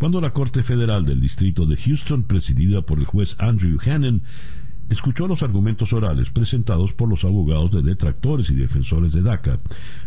cuando 0.00 0.20
la 0.20 0.32
Corte 0.32 0.64
Federal 0.64 1.04
del 1.04 1.20
Distrito 1.20 1.64
de 1.66 1.76
Houston, 1.76 2.24
presidida 2.24 2.82
por 2.82 2.98
el 2.98 3.04
juez 3.04 3.36
Andrew 3.38 3.78
Hannon, 3.84 4.22
escuchó 4.90 5.26
los 5.26 5.42
argumentos 5.42 5.92
orales 5.92 6.30
presentados 6.30 6.92
por 6.92 7.08
los 7.08 7.24
abogados 7.24 7.70
de 7.70 7.82
detractores 7.82 8.50
y 8.50 8.54
defensores 8.54 9.12
de 9.12 9.22
DACA, 9.22 9.60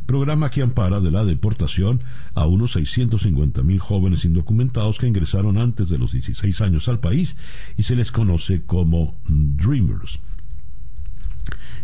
programa 0.06 0.50
que 0.50 0.62
ampara 0.62 1.00
de 1.00 1.10
la 1.10 1.24
deportación 1.24 2.02
a 2.36 2.46
unos 2.46 2.74
650 2.74 3.64
mil 3.64 3.80
jóvenes 3.80 4.26
indocumentados 4.26 5.00
que 5.00 5.08
ingresaron 5.08 5.58
antes 5.58 5.90
de 5.90 5.98
los 5.98 6.12
16 6.12 6.62
años 6.62 6.88
al 6.90 7.00
país 7.00 7.36
y 7.78 7.84
se 7.84 7.96
les 7.96 8.12
conoce 8.12 8.64
como 8.66 9.16
Dreamers. 9.26 10.20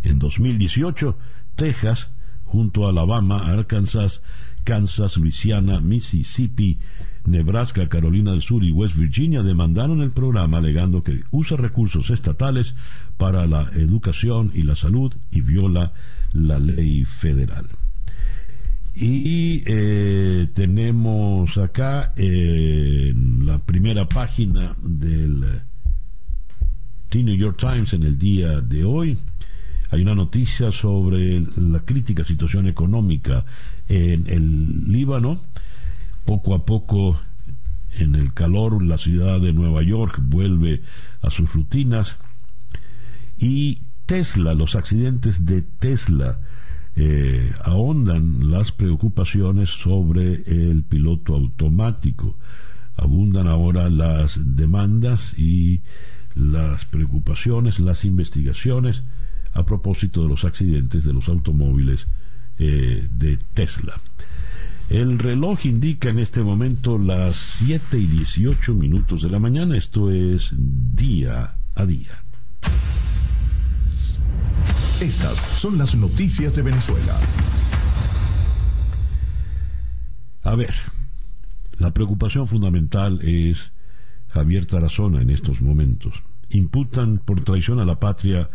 En 0.03 0.19
2018, 0.19 1.17
Texas, 1.55 2.11
junto 2.45 2.85
a 2.85 2.89
Alabama, 2.89 3.39
Arkansas, 3.39 4.21
Kansas, 4.63 5.17
Luisiana, 5.17 5.79
Mississippi, 5.79 6.77
Nebraska, 7.25 7.87
Carolina 7.89 8.31
del 8.31 8.41
Sur 8.41 8.63
y 8.63 8.71
West 8.71 8.95
Virginia 8.95 9.43
demandaron 9.43 10.01
el 10.01 10.11
programa 10.11 10.57
alegando 10.57 11.03
que 11.03 11.23
usa 11.31 11.57
recursos 11.57 12.09
estatales 12.09 12.75
para 13.17 13.45
la 13.47 13.69
educación 13.73 14.51
y 14.53 14.63
la 14.63 14.75
salud 14.75 15.13
y 15.31 15.41
viola 15.41 15.93
la 16.33 16.59
ley 16.59 17.05
federal. 17.05 17.67
Y 18.95 19.63
eh, 19.65 20.47
tenemos 20.53 21.57
acá 21.57 22.13
en 22.17 23.45
la 23.45 23.59
primera 23.59 24.09
página 24.09 24.75
del 24.81 25.61
New 27.13 27.35
York 27.35 27.57
Times 27.57 27.93
en 27.93 28.03
el 28.03 28.17
día 28.17 28.61
de 28.61 28.83
hoy. 28.83 29.17
Hay 29.91 30.01
una 30.01 30.15
noticia 30.15 30.71
sobre 30.71 31.39
la 31.55 31.79
crítica 31.79 32.23
situación 32.23 32.67
económica 32.67 33.45
en 33.89 34.27
el 34.27 34.91
Líbano 34.91 35.41
poco 36.25 36.53
a 36.53 36.65
poco 36.65 37.19
en 37.97 38.15
el 38.15 38.33
calor 38.33 38.83
la 38.83 38.97
ciudad 38.97 39.41
de 39.41 39.51
Nueva 39.51 39.81
York 39.81 40.19
vuelve 40.21 40.83
a 41.21 41.29
sus 41.29 41.53
rutinas 41.53 42.17
y 43.37 43.79
Tesla, 44.05 44.53
los 44.53 44.75
accidentes 44.75 45.45
de 45.45 45.61
Tesla 45.61 46.39
eh, 46.95 47.53
ahondan 47.63 48.51
las 48.51 48.71
preocupaciones 48.71 49.69
sobre 49.69 50.33
el 50.45 50.83
piloto 50.83 51.35
automático. 51.35 52.35
Abundan 52.97 53.47
ahora 53.47 53.89
las 53.89 54.55
demandas 54.55 55.37
y 55.37 55.81
las 56.35 56.85
preocupaciones, 56.85 57.79
las 57.79 58.03
investigaciones 58.03 59.03
a 59.53 59.65
propósito 59.65 60.23
de 60.23 60.29
los 60.29 60.43
accidentes 60.43 61.05
de 61.05 61.13
los 61.13 61.29
automóviles 61.29 62.07
eh, 62.59 63.07
de 63.11 63.37
Tesla. 63.53 63.99
El 64.89 65.19
reloj 65.19 65.65
indica 65.65 66.09
en 66.09 66.19
este 66.19 66.41
momento 66.41 66.97
las 66.97 67.35
7 67.35 67.97
y 67.97 68.07
18 68.07 68.73
minutos 68.73 69.21
de 69.21 69.29
la 69.29 69.39
mañana, 69.39 69.77
esto 69.77 70.11
es 70.11 70.53
día 70.57 71.55
a 71.75 71.85
día. 71.85 72.23
Estas 74.99 75.37
son 75.57 75.77
las 75.77 75.95
noticias 75.95 76.55
de 76.55 76.63
Venezuela. 76.63 77.17
A 80.43 80.55
ver, 80.55 80.73
la 81.77 81.93
preocupación 81.93 82.47
fundamental 82.47 83.21
es 83.21 83.71
Javier 84.29 84.65
Tarazona 84.65 85.21
en 85.21 85.29
estos 85.29 85.61
momentos. 85.61 86.23
Imputan 86.49 87.19
por 87.19 87.43
traición 87.43 87.79
a 87.79 87.85
la 87.85 87.99
patria 87.99 88.49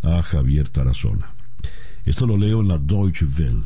a 0.00 0.22
Javier 0.22 0.68
Tarazona. 0.68 1.34
Esto 2.04 2.26
lo 2.26 2.36
leo 2.36 2.60
en 2.60 2.68
la 2.68 2.78
Deutsche 2.78 3.26
Welle. 3.26 3.62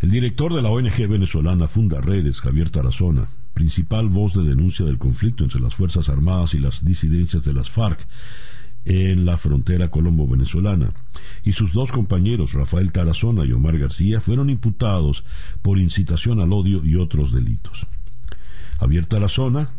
El 0.00 0.10
director 0.10 0.54
de 0.54 0.62
la 0.62 0.70
ONG 0.70 1.08
venezolana 1.08 1.68
Funda 1.68 2.00
Redes, 2.00 2.40
Javier 2.40 2.70
Tarazona, 2.70 3.28
principal 3.52 4.08
voz 4.08 4.32
de 4.32 4.42
denuncia 4.42 4.86
del 4.86 4.98
conflicto 4.98 5.44
entre 5.44 5.60
las 5.60 5.74
Fuerzas 5.74 6.08
Armadas 6.08 6.54
y 6.54 6.58
las 6.58 6.84
disidencias 6.84 7.44
de 7.44 7.52
las 7.52 7.68
FARC, 7.68 8.06
en 8.84 9.26
la 9.26 9.36
frontera 9.36 9.90
colombo-venezolana, 9.90 10.92
y 11.44 11.52
sus 11.52 11.72
dos 11.72 11.92
compañeros, 11.92 12.54
Rafael 12.54 12.92
Tarazona 12.92 13.44
y 13.44 13.52
Omar 13.52 13.76
García, 13.76 14.20
fueron 14.20 14.48
imputados 14.48 15.24
por 15.60 15.78
incitación 15.78 16.40
al 16.40 16.52
odio 16.52 16.82
y 16.84 16.96
otros 16.96 17.32
delitos. 17.32 17.86
Javier 18.78 19.04
Tarazona, 19.04 19.70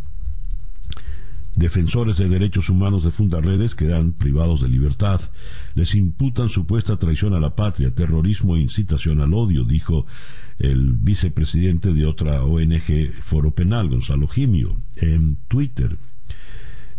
defensores 1.55 2.17
de 2.17 2.29
derechos 2.29 2.69
humanos 2.69 3.03
de 3.03 3.11
Fundaredes 3.11 3.75
quedan 3.75 4.13
privados 4.13 4.61
de 4.61 4.69
libertad. 4.69 5.21
Les 5.75 5.95
imputan 5.95 6.49
supuesta 6.49 6.97
traición 6.97 7.33
a 7.33 7.39
la 7.39 7.55
patria, 7.55 7.93
terrorismo 7.93 8.55
e 8.55 8.61
incitación 8.61 9.21
al 9.21 9.33
odio, 9.33 9.63
dijo 9.63 10.05
el 10.59 10.93
vicepresidente 10.93 11.93
de 11.93 12.05
otra 12.05 12.43
ONG 12.43 13.11
Foro 13.23 13.51
Penal, 13.51 13.89
Gonzalo 13.89 14.27
Jimio, 14.27 14.75
en 14.95 15.37
Twitter. 15.47 15.97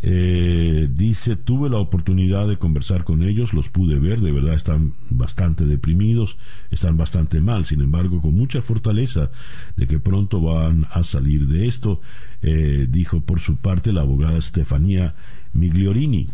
Eh, 0.04 0.88
dice, 0.90 1.36
tuve 1.36 1.70
la 1.70 1.78
oportunidad 1.78 2.48
de 2.48 2.56
conversar 2.56 3.04
con 3.04 3.22
ellos, 3.22 3.54
los 3.54 3.70
pude 3.70 4.00
ver, 4.00 4.20
de 4.20 4.32
verdad 4.32 4.54
están 4.54 4.94
bastante 5.10 5.64
deprimidos, 5.64 6.38
están 6.72 6.96
bastante 6.96 7.40
mal, 7.40 7.64
sin 7.66 7.82
embargo, 7.82 8.20
con 8.20 8.34
mucha 8.34 8.62
fortaleza 8.62 9.30
de 9.76 9.86
que 9.86 10.00
pronto 10.00 10.40
van 10.40 10.88
a 10.90 11.04
salir 11.04 11.46
de 11.46 11.68
esto, 11.68 12.00
eh, 12.42 12.86
dijo 12.88 13.20
por 13.20 13.40
su 13.40 13.56
parte 13.56 13.92
la 13.92 14.02
abogada 14.02 14.38
Estefanía 14.38 15.14
Migliorini, 15.52 16.28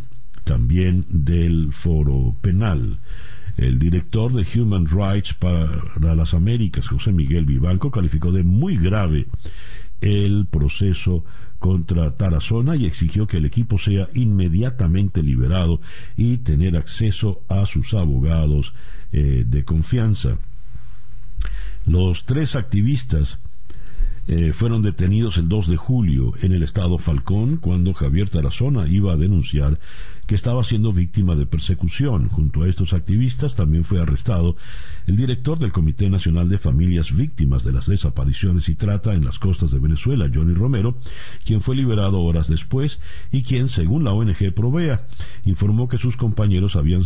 también 0.44 1.04
del 1.08 1.72
foro 1.72 2.34
penal. 2.40 2.98
El 3.56 3.78
director 3.78 4.32
de 4.32 4.46
Human 4.60 4.86
Rights 4.86 5.34
para 5.34 6.14
las 6.14 6.32
Américas, 6.32 6.88
José 6.88 7.12
Miguel 7.12 7.44
Vivanco, 7.44 7.90
calificó 7.90 8.30
de 8.30 8.44
muy 8.44 8.76
grave 8.76 9.26
el 10.00 10.46
proceso 10.46 11.24
contra 11.58 12.16
Tarazona 12.16 12.76
y 12.76 12.86
exigió 12.86 13.26
que 13.26 13.38
el 13.38 13.46
equipo 13.46 13.78
sea 13.78 14.08
inmediatamente 14.14 15.22
liberado 15.22 15.80
y 16.16 16.38
tener 16.38 16.76
acceso 16.76 17.42
a 17.48 17.66
sus 17.66 17.94
abogados 17.94 18.74
eh, 19.12 19.44
de 19.46 19.64
confianza. 19.64 20.38
Los 21.84 22.24
tres 22.26 22.54
activistas 22.54 23.38
eh, 24.30 24.52
fueron 24.52 24.82
detenidos 24.82 25.38
el 25.38 25.48
2 25.48 25.68
de 25.68 25.76
julio 25.78 26.34
en 26.42 26.52
el 26.52 26.62
estado 26.62 26.98
Falcón 26.98 27.56
cuando 27.56 27.94
Javier 27.94 28.28
Tarazona 28.28 28.86
iba 28.86 29.14
a 29.14 29.16
denunciar 29.16 29.80
que 30.26 30.34
estaba 30.34 30.62
siendo 30.64 30.92
víctima 30.92 31.34
de 31.34 31.46
persecución. 31.46 32.28
Junto 32.28 32.62
a 32.62 32.68
estos 32.68 32.92
activistas 32.92 33.56
también 33.56 33.84
fue 33.84 34.02
arrestado 34.02 34.56
el 35.06 35.16
director 35.16 35.58
del 35.58 35.72
Comité 35.72 36.10
Nacional 36.10 36.50
de 36.50 36.58
Familias 36.58 37.16
Víctimas 37.16 37.64
de 37.64 37.72
las 37.72 37.86
Desapariciones 37.86 38.68
y 38.68 38.74
Trata 38.74 39.14
en 39.14 39.24
las 39.24 39.38
costas 39.38 39.70
de 39.70 39.78
Venezuela, 39.78 40.30
Johnny 40.32 40.52
Romero, 40.52 40.98
quien 41.46 41.62
fue 41.62 41.74
liberado 41.74 42.20
horas 42.20 42.48
después 42.48 43.00
y 43.32 43.42
quien, 43.42 43.70
según 43.70 44.04
la 44.04 44.12
ONG 44.12 44.52
Provea, 44.54 45.06
informó 45.46 45.88
que 45.88 45.96
sus 45.96 46.18
compañeros 46.18 46.76
habían 46.76 47.04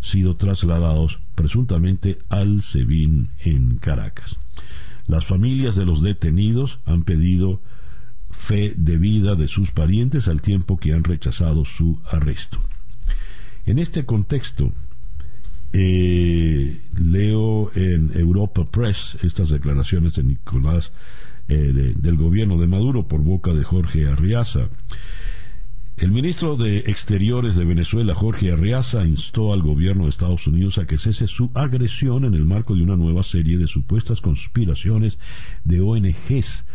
sido 0.00 0.36
trasladados 0.36 1.18
presuntamente 1.34 2.18
al 2.28 2.62
SEBIN 2.62 3.30
en 3.40 3.78
Caracas. 3.78 4.38
Las 5.06 5.26
familias 5.26 5.76
de 5.76 5.84
los 5.84 6.02
detenidos 6.02 6.80
han 6.84 7.04
pedido 7.04 7.60
fe 8.30 8.74
de 8.76 8.98
vida 8.98 9.34
de 9.34 9.46
sus 9.46 9.72
parientes 9.72 10.28
al 10.28 10.40
tiempo 10.40 10.76
que 10.76 10.92
han 10.92 11.04
rechazado 11.04 11.64
su 11.64 12.00
arresto. 12.10 12.58
En 13.64 13.78
este 13.78 14.04
contexto, 14.04 14.72
eh, 15.72 16.80
leo 16.98 17.70
en 17.74 18.12
Europa 18.14 18.64
Press 18.70 19.18
estas 19.22 19.50
declaraciones 19.50 20.14
de 20.14 20.22
Nicolás 20.22 20.92
eh, 21.48 21.94
del 21.96 22.16
gobierno 22.16 22.58
de 22.58 22.66
Maduro 22.66 23.06
por 23.06 23.20
boca 23.20 23.52
de 23.52 23.64
Jorge 23.64 24.08
Arriaza. 24.08 24.68
El 25.96 26.10
ministro 26.10 26.58
de 26.58 26.80
Exteriores 26.80 27.56
de 27.56 27.64
Venezuela, 27.64 28.14
Jorge 28.14 28.52
Arriaza, 28.52 29.06
instó 29.06 29.54
al 29.54 29.62
gobierno 29.62 30.04
de 30.04 30.10
Estados 30.10 30.46
Unidos 30.46 30.76
a 30.76 30.86
que 30.86 30.98
cese 30.98 31.26
su 31.26 31.50
agresión 31.54 32.26
en 32.26 32.34
el 32.34 32.44
marco 32.44 32.74
de 32.74 32.82
una 32.82 32.96
nueva 32.96 33.22
serie 33.22 33.56
de 33.56 33.66
supuestas 33.66 34.20
conspiraciones 34.20 35.18
de 35.64 35.80
ONGs 35.80 36.66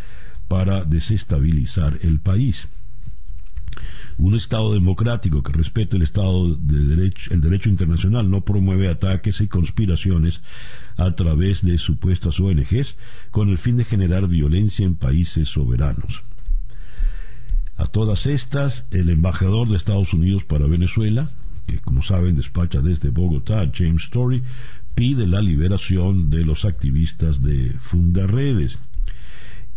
para 0.48 0.86
desestabilizar 0.86 2.00
el 2.02 2.20
país. 2.20 2.68
Un 4.18 4.34
Estado 4.34 4.74
democrático 4.74 5.44
que 5.44 5.54
respete 5.54 5.98
el 5.98 6.02
Estado 6.02 6.56
de 6.56 6.84
derecho, 6.84 7.32
el 7.32 7.42
derecho 7.42 7.70
internacional 7.70 8.28
no 8.28 8.42
promueve 8.42 8.90
ataques 8.90 9.40
y 9.42 9.48
conspiraciones 9.48 10.42
a 10.98 11.14
través 11.14 11.64
de 11.64 11.78
supuestas 11.78 12.40
ONGs 12.40 12.98
con 13.30 13.50
el 13.50 13.60
fin 13.60 13.78
de 13.78 13.84
generar 13.84 14.28
violencia 14.28 14.84
en 14.84 14.96
países 14.96 15.48
soberanos. 15.48 16.24
A 17.82 17.88
todas 17.88 18.28
estas, 18.28 18.86
el 18.92 19.10
embajador 19.10 19.68
de 19.68 19.76
Estados 19.76 20.14
Unidos 20.14 20.44
para 20.44 20.68
Venezuela, 20.68 21.32
que 21.66 21.80
como 21.80 22.04
saben 22.04 22.36
despacha 22.36 22.80
desde 22.80 23.10
Bogotá, 23.10 23.72
James 23.74 24.04
Story, 24.04 24.44
pide 24.94 25.26
la 25.26 25.42
liberación 25.42 26.30
de 26.30 26.46
los 26.46 26.64
activistas 26.64 27.42
de 27.42 27.74
Fundaredes. 27.80 28.78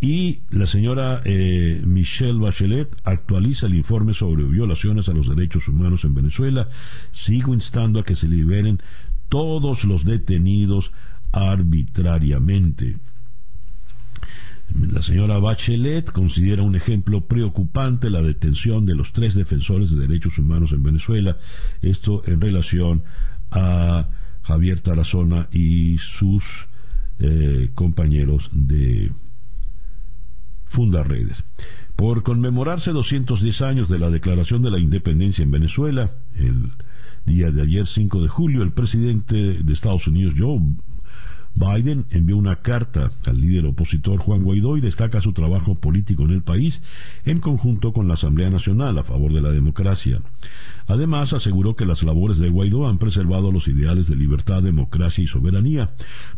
Y 0.03 0.41
la 0.51 0.67
señora 0.67 1.23
eh, 1.25 1.81
Michelle 1.87 2.39
Bachelet 2.39 2.95
actualiza 3.05 3.69
el 3.69 3.75
informe 3.75 4.13
sobre 4.13 4.45
violaciones 4.45 5.09
a 5.09 5.15
los 5.15 5.27
derechos 5.27 5.67
humanos 5.69 6.05
en 6.05 6.13
Venezuela. 6.13 6.69
Sigo 7.11 7.55
instando 7.55 8.01
a 8.01 8.05
que 8.05 8.17
se 8.17 8.29
liberen 8.29 8.83
todos 9.31 9.87
los 9.87 10.05
detenidos 10.05 10.93
arbitrariamente. 11.33 12.99
La 14.75 15.03
señora 15.03 15.39
Bachelet 15.39 16.11
considera 16.11 16.63
un 16.63 16.75
ejemplo 16.75 17.27
preocupante 17.27 18.11
la 18.11 18.23
detención 18.23 18.85
de 18.85 18.97
los 18.97 19.13
tres 19.13 19.35
defensores 19.35 19.91
de 19.91 20.01
derechos 20.01 20.39
humanos 20.39 20.73
en 20.73 20.83
Venezuela, 20.83 21.37
esto 21.81 22.23
en 22.27 22.41
relación 22.41 23.05
a 23.53 24.09
Javier 24.43 24.81
Tarazona 24.81 25.49
y 25.53 25.99
sus 25.99 26.67
eh, 27.21 27.71
compañeros 27.75 28.51
de 28.53 29.13
Fundaredes. 30.65 31.45
Por 31.95 32.25
conmemorarse 32.25 32.91
210 32.91 33.63
años 33.63 33.89
de 33.89 34.01
la 34.01 34.11
declaración 34.11 34.63
de 34.63 34.73
la 34.73 34.81
independencia 34.81 35.45
en 35.45 35.53
Venezuela, 35.53 36.11
el 36.35 36.73
día 37.25 37.53
de 37.53 37.63
ayer 37.63 37.87
5 37.87 38.23
de 38.23 38.29
julio, 38.29 38.63
el 38.65 38.73
presidente 38.73 39.63
de 39.63 39.73
Estados 39.73 40.09
Unidos, 40.09 40.35
Joe 40.37 40.61
Biden 41.55 42.07
envió 42.11 42.37
una 42.37 42.57
carta 42.57 43.13
al 43.27 43.41
líder 43.41 43.67
opositor 43.67 44.19
Juan 44.19 44.43
Guaidó 44.43 44.77
y 44.77 44.81
destaca 44.81 45.21
su 45.21 45.33
trabajo 45.33 45.77
político 45.77 46.25
en 46.25 46.31
el 46.31 46.43
país 46.43 46.83
en 47.25 47.41
conjunto 47.41 47.93
con 47.93 48.09
la 48.09 48.15
Asamblea 48.15 48.51
Nacional 48.51 48.99
a 48.99 49.05
favor 49.05 49.33
de 49.33 49.41
la 49.41 49.51
democracia. 49.51 50.21
Además, 50.87 51.33
aseguró 51.33 51.77
que 51.77 51.87
las 51.87 52.03
labores 52.03 52.39
de 52.39 52.51
Guaidó 52.51 52.89
han 52.89 52.99
preservado 52.99 53.53
los 53.53 53.69
ideales 53.69 54.09
de 54.09 54.17
libertad, 54.17 54.63
democracia 54.63 55.23
y 55.23 55.27
soberanía 55.27 55.91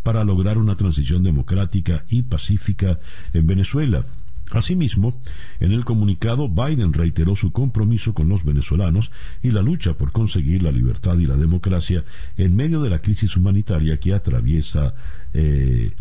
para 0.02 0.22
lograr 0.22 0.58
una 0.58 0.76
transición 0.76 1.22
democrática 1.22 2.04
y 2.08 2.22
pacífica 2.22 3.00
en 3.32 3.46
Venezuela 3.46 4.04
Asimismo, 4.52 5.20
en 5.58 5.72
el 5.72 5.84
comunicado, 5.84 6.48
Biden 6.48 6.92
reiteró 6.92 7.34
su 7.34 7.50
compromiso 7.50 8.14
con 8.14 8.28
los 8.28 8.44
venezolanos 8.44 9.10
y 9.42 9.50
la 9.50 9.60
lucha 9.60 9.94
por 9.94 10.12
conseguir 10.12 10.62
la 10.62 10.70
libertad 10.70 11.18
y 11.18 11.26
la 11.26 11.36
democracia 11.36 12.04
en 12.36 12.54
medio 12.54 12.80
de 12.80 12.90
la 12.90 13.00
crisis 13.00 13.36
humanitaria 13.36 13.98
que 13.98 14.14
atraviesa 14.14 14.94
eh, 15.32 15.92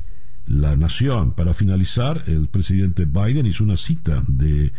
la 0.46 0.76
nación. 0.76 1.34
Para 1.34 1.56
finalizar, 1.56 2.24
el 2.28 2.48
presidente 2.48 3.06
Biden 3.06 3.48
hizo 3.48 3.64
una 3.64 3.78
cita 3.78 4.24
de 4.28 4.72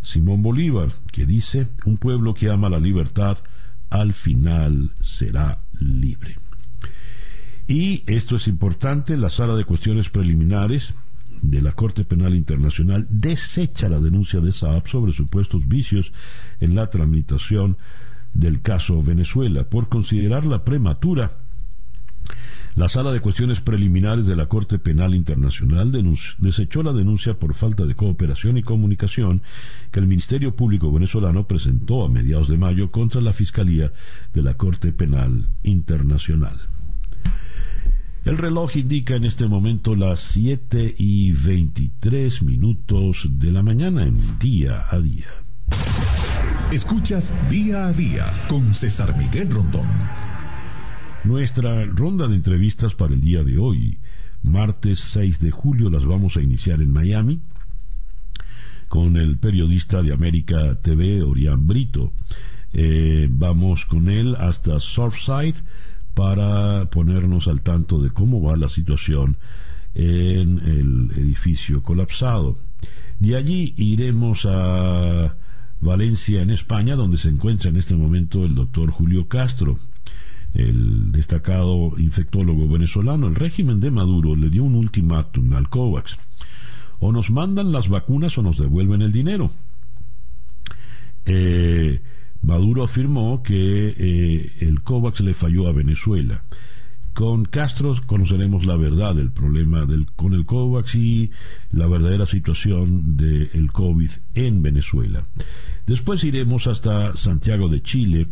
Simón 0.00 0.42
Bolívar 0.42 0.92
que 1.12 1.26
dice, 1.26 1.68
un 1.84 1.98
pueblo 1.98 2.32
que 2.32 2.50
ama 2.50 2.70
la 2.70 2.80
libertad 2.80 3.38
al 3.90 4.14
final 4.14 4.92
será 5.00 5.60
libre. 5.78 6.36
Y 7.66 8.02
esto 8.06 8.36
es 8.36 8.48
importante, 8.48 9.16
la 9.16 9.28
sala 9.28 9.54
de 9.54 9.64
cuestiones 9.64 10.10
preliminares 10.10 10.94
de 11.42 11.62
la 11.62 11.72
Corte 11.72 12.04
Penal 12.04 12.34
Internacional 12.34 13.06
desecha 13.10 13.88
la 13.88 13.98
denuncia 13.98 14.40
de 14.40 14.52
Saab 14.52 14.86
sobre 14.86 15.12
supuestos 15.12 15.66
vicios 15.66 16.12
en 16.60 16.74
la 16.74 16.90
tramitación 16.90 17.76
del 18.34 18.62
caso 18.62 19.02
Venezuela 19.02 19.64
por 19.64 19.88
considerarla 19.88 20.64
prematura. 20.64 21.38
La 22.76 22.88
Sala 22.88 23.10
de 23.10 23.20
Cuestiones 23.20 23.60
Preliminares 23.60 24.26
de 24.26 24.36
la 24.36 24.46
Corte 24.46 24.78
Penal 24.78 25.14
Internacional 25.14 25.90
desechó 26.38 26.82
la 26.84 26.92
denuncia 26.92 27.34
por 27.34 27.54
falta 27.54 27.84
de 27.84 27.96
cooperación 27.96 28.58
y 28.58 28.62
comunicación 28.62 29.42
que 29.90 29.98
el 29.98 30.06
Ministerio 30.06 30.54
Público 30.54 30.92
venezolano 30.92 31.48
presentó 31.48 32.04
a 32.04 32.08
mediados 32.08 32.48
de 32.48 32.58
mayo 32.58 32.92
contra 32.92 33.20
la 33.20 33.32
Fiscalía 33.32 33.92
de 34.32 34.42
la 34.42 34.54
Corte 34.54 34.92
Penal 34.92 35.48
Internacional. 35.64 36.60
El 38.24 38.36
reloj 38.36 38.76
indica 38.76 39.14
en 39.14 39.24
este 39.24 39.48
momento 39.48 39.96
las 39.96 40.20
7 40.20 40.94
y 40.98 41.32
23 41.32 42.42
minutos 42.42 43.26
de 43.30 43.50
la 43.50 43.62
mañana 43.62 44.04
en 44.04 44.38
día 44.38 44.84
a 44.90 45.00
día. 45.00 45.28
Escuchas 46.70 47.34
día 47.48 47.86
a 47.86 47.92
día 47.92 48.26
con 48.48 48.74
César 48.74 49.16
Miguel 49.16 49.50
Rondón. 49.50 49.88
Nuestra 51.24 51.86
ronda 51.86 52.28
de 52.28 52.34
entrevistas 52.34 52.94
para 52.94 53.14
el 53.14 53.22
día 53.22 53.42
de 53.42 53.58
hoy, 53.58 53.98
martes 54.42 55.00
6 55.00 55.40
de 55.40 55.50
julio, 55.50 55.88
las 55.88 56.04
vamos 56.04 56.36
a 56.36 56.42
iniciar 56.42 56.82
en 56.82 56.92
Miami 56.92 57.40
con 58.88 59.16
el 59.16 59.38
periodista 59.38 60.02
de 60.02 60.12
América 60.12 60.74
TV, 60.82 61.22
Orián 61.22 61.66
Brito. 61.66 62.12
Eh, 62.74 63.28
vamos 63.30 63.86
con 63.86 64.10
él 64.10 64.36
hasta 64.38 64.78
Surfside 64.78 65.56
para 66.14 66.90
ponernos 66.90 67.48
al 67.48 67.62
tanto 67.62 68.00
de 68.00 68.10
cómo 68.10 68.42
va 68.42 68.56
la 68.56 68.68
situación 68.68 69.36
en 69.94 70.58
el 70.58 71.10
edificio 71.16 71.82
colapsado. 71.82 72.58
De 73.18 73.36
allí 73.36 73.74
iremos 73.76 74.46
a 74.46 75.36
Valencia, 75.80 76.42
en 76.42 76.50
España, 76.50 76.94
donde 76.94 77.16
se 77.16 77.28
encuentra 77.28 77.70
en 77.70 77.76
este 77.76 77.94
momento 77.94 78.44
el 78.44 78.54
doctor 78.54 78.90
Julio 78.90 79.28
Castro, 79.28 79.78
el 80.54 81.12
destacado 81.12 81.94
infectólogo 81.98 82.68
venezolano. 82.68 83.28
El 83.28 83.34
régimen 83.34 83.80
de 83.80 83.90
Maduro 83.90 84.36
le 84.36 84.50
dio 84.50 84.64
un 84.64 84.74
ultimátum 84.74 85.52
al 85.54 85.68
COVAX. 85.68 86.16
O 86.98 87.12
nos 87.12 87.30
mandan 87.30 87.72
las 87.72 87.88
vacunas 87.88 88.36
o 88.36 88.42
nos 88.42 88.58
devuelven 88.58 89.00
el 89.00 89.12
dinero. 89.12 89.50
Eh, 91.24 92.02
Maduro 92.42 92.84
afirmó 92.84 93.42
que 93.42 93.88
eh, 93.88 94.52
el 94.60 94.82
COVAX 94.82 95.20
le 95.20 95.34
falló 95.34 95.68
a 95.68 95.72
Venezuela. 95.72 96.42
Con 97.12 97.44
Castro 97.44 97.92
conoceremos 98.06 98.64
la 98.64 98.76
verdad 98.76 99.14
del 99.14 99.30
problema 99.30 99.86
con 100.16 100.32
el 100.32 100.46
COVAX 100.46 100.94
y 100.94 101.30
la 101.72 101.86
verdadera 101.86 102.24
situación 102.24 103.16
del 103.16 103.72
COVID 103.72 104.10
en 104.34 104.62
Venezuela. 104.62 105.24
Después 105.86 106.22
iremos 106.24 106.66
hasta 106.66 107.14
Santiago 107.16 107.68
de 107.68 107.82
Chile 107.82 108.28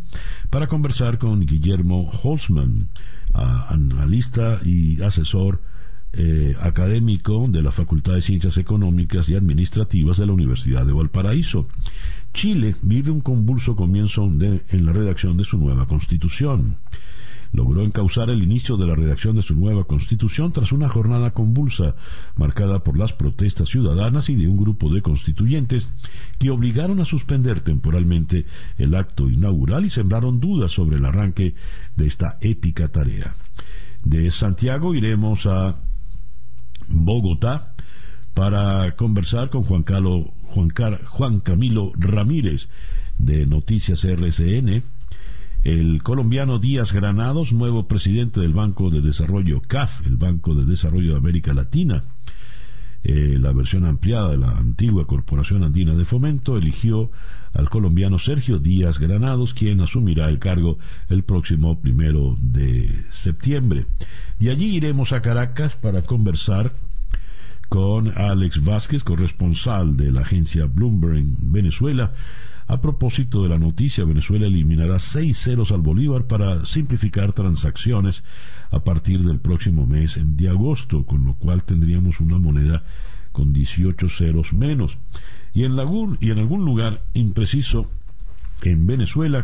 para 0.49 0.69
conversar 0.69 1.19
con 1.19 1.41
Guillermo 1.41 2.11
Holzman, 2.23 2.89
analista 3.35 4.61
y 4.65 5.03
asesor 5.03 5.61
eh, 6.13 6.55
académico 6.61 7.47
de 7.49 7.63
la 7.63 7.71
Facultad 7.71 8.15
de 8.15 8.23
Ciencias 8.23 8.57
Económicas 8.57 9.29
y 9.29 9.35
Administrativas 9.35 10.17
de 10.17 10.27
la 10.27 10.33
Universidad 10.33 10.87
de 10.87 10.93
Valparaíso. 10.93 11.69
Chile 12.33 12.77
vive 12.83 13.11
un 13.11 13.21
convulso 13.21 13.75
comienzo 13.75 14.25
en 14.25 14.87
la 14.87 14.93
redacción 14.93 15.37
de 15.37 15.45
su 15.45 15.59
nueva 15.59 15.87
constitución. 15.87 16.77
Logró 17.53 17.83
encauzar 17.83 18.29
el 18.29 18.43
inicio 18.43 18.77
de 18.77 18.87
la 18.87 18.95
redacción 18.95 19.35
de 19.35 19.43
su 19.43 19.55
nueva 19.55 19.85
constitución 19.85 20.53
tras 20.53 20.71
una 20.71 20.89
jornada 20.89 21.31
convulsa 21.31 21.95
marcada 22.37 22.85
por 22.85 22.99
las 22.99 23.15
protestas 23.15 23.71
ciudadanas 23.71 24.29
y 24.29 24.35
de 24.35 24.47
un 24.47 24.59
grupo 24.59 24.93
de 24.93 25.01
constituyentes 25.01 25.89
que 26.39 26.51
obligaron 26.51 27.01
a 27.01 27.07
suspender 27.07 27.61
temporalmente 27.61 28.45
el 28.77 28.95
acto 28.95 29.31
inaugural 29.31 29.87
y 29.87 29.91
sembraron 29.91 30.41
dudas 30.41 30.73
sobre 30.73 30.99
el 30.99 31.07
arranque 31.07 31.55
de 31.97 32.07
esta 32.07 32.37
épica 32.43 32.89
tarea. 32.89 33.35
De 34.05 34.31
Santiago 34.31 34.95
iremos 34.95 35.47
a 35.47 35.81
Bogotá 36.87 37.75
para 38.39 38.95
conversar 38.95 39.51
con 39.51 39.65
Juan, 39.65 39.85
Juan, 41.07 41.41
Camilo 41.41 41.91
Ramírez 41.99 42.69
de 43.19 43.47
Noticias 43.47 44.05
RCN, 44.05 44.85
el 45.65 46.03
colombiano 46.05 46.61
Díaz 46.61 46.93
Granados, 46.93 47.53
nuevo 47.53 47.89
presidente 47.89 48.41
del 48.41 48.53
Banco 48.53 48.91
de 48.91 49.01
Desarrollo 49.01 49.61
CAF, 49.61 50.07
el 50.07 50.19
Banco 50.19 50.55
de 50.55 50.67
Desarrollo 50.67 51.15
de 51.15 51.19
América 51.19 51.53
Latina, 51.53 52.05
eh, 53.03 53.39
la 53.41 53.51
versión 53.51 53.85
ampliada 53.85 54.31
de 54.31 54.39
la 54.39 54.57
antigua 54.57 55.05
Corporación 55.09 55.65
Andina 55.65 55.97
de 55.97 56.05
Fomento, 56.05 56.57
eligió 56.57 57.11
al 57.55 57.69
colombiano 57.69 58.21
Sergio 58.21 58.61
Díaz 58.61 59.01
Granados, 59.01 59.53
quien 59.53 59.81
asumirá 59.81 60.29
el 60.29 60.39
cargo 60.39 60.79
el 61.09 61.25
próximo 61.25 61.81
primero 61.81 62.39
de 62.41 63.03
septiembre. 63.09 63.87
Y 64.39 64.51
allí 64.51 64.77
iremos 64.77 65.13
a 65.13 65.23
Caracas 65.23 65.75
para 65.75 66.03
conversar 66.03 66.73
con 67.69 68.17
Alex 68.17 68.65
Vázquez, 68.65 69.05
corresponsal 69.05 69.97
de 69.97 70.11
la 70.11 70.23
agencia 70.23 70.67
Bloomberg 70.67 71.17
en 71.19 71.37
Venezuela. 71.53 72.13
A 72.67 72.81
propósito 72.81 73.43
de 73.43 73.49
la 73.49 73.59
noticia, 73.59 74.05
Venezuela 74.05 74.47
eliminará 74.47 74.99
seis 74.99 75.39
ceros 75.39 75.73
al 75.73 75.81
Bolívar 75.81 76.27
para 76.27 76.65
simplificar 76.65 77.33
transacciones 77.33 78.25
a 78.71 78.81
partir 78.81 79.23
del 79.23 79.41
próximo 79.41 79.87
mes 79.87 80.19
de 80.23 80.49
agosto, 80.49 81.05
con 81.05 81.25
lo 81.25 81.35
cual 81.35 81.65
tendríamos 81.65 82.21
una 82.21 82.39
moneda 82.39 82.85
con 83.33 83.53
18 83.53 84.09
ceros 84.09 84.53
menos. 84.53 84.99
Y 85.55 85.65
en, 85.65 85.79
algún, 85.79 86.19
y 86.21 86.31
en 86.31 86.39
algún 86.39 86.65
lugar 86.65 87.03
impreciso 87.15 87.91
en 88.63 88.87
Venezuela 88.87 89.43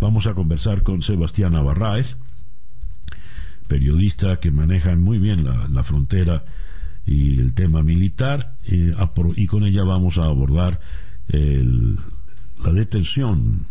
vamos 0.00 0.26
a 0.26 0.34
conversar 0.34 0.82
con 0.82 1.02
Sebastián 1.02 1.52
Navarraez, 1.52 2.16
periodista 3.68 4.40
que 4.40 4.50
maneja 4.50 4.96
muy 4.96 5.18
bien 5.18 5.44
la, 5.44 5.68
la 5.68 5.84
frontera 5.84 6.44
y 7.08 7.40
el 7.40 7.54
tema 7.54 7.82
militar 7.82 8.56
y 8.66 9.46
con 9.46 9.64
ella 9.64 9.82
vamos 9.82 10.18
a 10.18 10.26
abordar 10.26 10.80
la 11.32 12.72
detención 12.72 13.66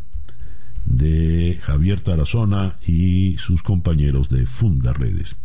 de 0.86 1.60
Javier 1.62 2.00
Tarazona 2.00 2.78
y 2.86 3.38
sus 3.38 3.62
compañeros 3.62 4.30
de 4.30 4.45
Funda 4.45 4.93
Redes. 4.93 5.36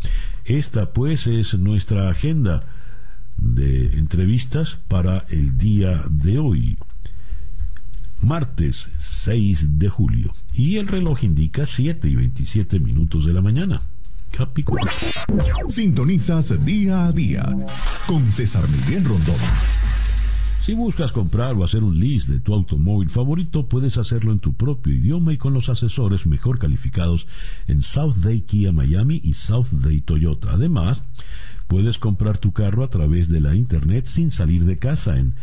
Esta 0.44 0.92
pues 0.92 1.26
es 1.26 1.54
nuestra 1.58 2.08
agenda 2.08 2.64
de 3.36 3.98
entrevistas 3.98 4.78
para 4.88 5.26
el 5.28 5.58
día 5.58 6.02
de 6.10 6.38
hoy, 6.38 6.78
martes 8.20 8.90
6 8.96 9.78
de 9.78 9.88
julio, 9.88 10.32
y 10.54 10.76
el 10.76 10.86
reloj 10.88 11.24
indica 11.24 11.66
7 11.66 12.08
y 12.08 12.14
27 12.14 12.78
minutos 12.80 13.26
de 13.26 13.32
la 13.32 13.42
mañana. 13.42 13.82
Sintonizas 15.68 16.64
día 16.64 17.06
a 17.06 17.12
día 17.12 17.44
con 18.06 18.32
César 18.32 18.68
Miguel 18.68 19.04
Rondón. 19.04 19.36
Si 20.64 20.74
buscas 20.74 21.10
comprar 21.10 21.56
o 21.56 21.64
hacer 21.64 21.82
un 21.82 21.98
list 21.98 22.28
de 22.28 22.38
tu 22.38 22.54
automóvil 22.54 23.10
favorito, 23.10 23.68
puedes 23.68 23.98
hacerlo 23.98 24.30
en 24.30 24.38
tu 24.38 24.54
propio 24.54 24.94
idioma 24.94 25.32
y 25.32 25.36
con 25.36 25.54
los 25.54 25.68
asesores 25.68 26.24
mejor 26.24 26.60
calificados 26.60 27.26
en 27.66 27.82
South 27.82 28.14
Day 28.16 28.42
Kia 28.42 28.70
Miami 28.70 29.20
y 29.24 29.34
South 29.34 29.70
Day 29.72 30.00
Toyota. 30.00 30.52
Además, 30.52 31.02
puedes 31.66 31.98
comprar 31.98 32.38
tu 32.38 32.52
carro 32.52 32.84
a 32.84 32.90
través 32.90 33.28
de 33.28 33.40
la 33.40 33.56
internet 33.56 34.06
sin 34.06 34.30
salir 34.30 34.64
de 34.64 34.78
casa 34.78 35.18
en 35.18 35.34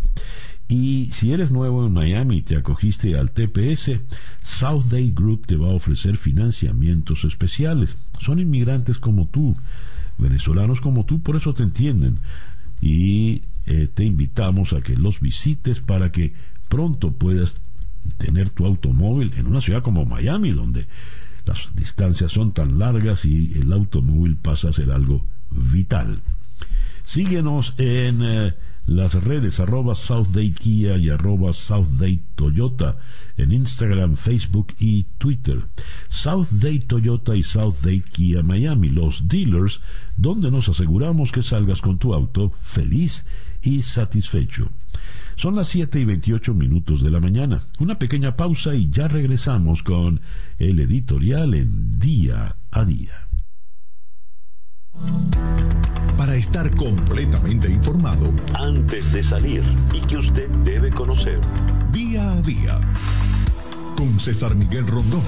Y 0.70 1.10
si 1.12 1.32
eres 1.32 1.52
nuevo 1.52 1.86
en 1.86 1.94
Miami 1.94 2.38
y 2.38 2.42
te 2.42 2.58
acogiste 2.58 3.16
al 3.18 3.32
TPS, 3.32 4.00
South 4.44 4.86
Day 4.86 5.14
Group 5.16 5.46
te 5.46 5.56
va 5.56 5.68
a 5.68 5.76
ofrecer 5.76 6.18
financiamientos 6.18 7.24
especiales. 7.26 7.96
Son 8.20 8.40
inmigrantes 8.40 8.98
como 8.98 9.28
tú, 9.28 9.56
venezolanos 10.18 10.82
como 10.82 11.06
tú, 11.06 11.22
por 11.22 11.36
eso 11.36 11.54
te 11.54 11.62
entienden 11.64 12.18
y 12.82 13.44
eh, 13.66 13.88
te 13.94 14.04
invitamos 14.04 14.74
a 14.74 14.82
que 14.82 14.96
los 14.96 15.20
visites 15.20 15.80
para 15.80 16.12
que 16.12 16.34
pronto 16.70 17.12
puedas 17.12 17.60
tener 18.18 18.50
tu 18.50 18.66
automóvil 18.66 19.34
en 19.38 19.48
una 19.48 19.62
ciudad 19.62 19.82
como 19.82 20.06
Miami, 20.06 20.52
donde 20.52 20.88
las 21.46 21.76
distancias 21.76 22.32
son 22.32 22.52
tan 22.54 22.80
largas 22.80 23.26
y 23.26 23.54
el 23.60 23.72
automóvil 23.72 24.36
pasa 24.36 24.70
a 24.70 24.74
ser 24.74 24.92
algo 24.92 25.26
vital. 25.50 26.22
Síguenos 27.04 27.74
en 27.78 28.22
eh, 28.22 28.54
las 28.88 29.22
redes 29.22 29.60
arroba 29.60 29.96
Southdate 29.96 30.54
Kia 30.54 30.98
y 30.98 31.10
arroba 31.10 31.54
Southdate 31.54 32.24
Toyota 32.36 32.98
en 33.36 33.52
Instagram, 33.52 34.16
Facebook 34.16 34.74
y 34.80 35.04
Twitter. 35.18 35.68
Southdate 36.10 36.86
Toyota 36.88 37.36
y 37.36 37.44
Southdate 37.44 38.04
Kia 38.14 38.42
Miami, 38.42 38.90
los 38.90 39.28
dealers 39.28 39.82
donde 40.16 40.50
nos 40.50 40.70
aseguramos 40.70 41.32
que 41.32 41.44
salgas 41.44 41.82
con 41.82 42.00
tu 42.00 42.14
auto 42.14 42.54
feliz 42.62 43.26
y 43.62 43.82
satisfecho. 43.82 44.72
Son 45.36 45.56
las 45.56 45.68
7 45.68 46.00
y 46.00 46.06
28 46.06 46.54
minutos 46.54 47.04
de 47.04 47.12
la 47.12 47.20
mañana. 47.20 47.62
Una 47.80 48.00
pequeña 48.00 48.36
pausa 48.36 48.74
y 48.74 48.90
ya 48.90 49.08
regresamos 49.08 49.84
con 49.84 50.22
el 50.58 50.80
editorial 50.80 51.54
en 51.54 52.00
día 52.00 52.56
a 52.72 52.86
día. 52.86 53.28
Para 56.18 56.36
estar 56.36 56.76
completamente 56.76 57.70
informado 57.70 58.34
Antes 58.56 59.12
de 59.14 59.24
salir 59.24 59.64
y 59.94 60.02
que 60.02 60.18
usted 60.18 60.50
debe 60.66 60.90
conocer. 60.92 61.40
día 61.92 62.32
a 62.32 62.42
día 62.42 62.80
con 63.96 64.20
César 64.20 64.56
Miguel 64.56 64.88
Rondón. 64.88 65.22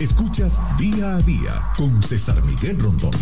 Escuchas 0.00 0.60
día 0.78 1.16
a 1.16 1.22
día 1.22 1.62
con 1.76 2.02
César 2.02 2.42
Miguel 2.44 2.78
Rondón. 2.78 3.12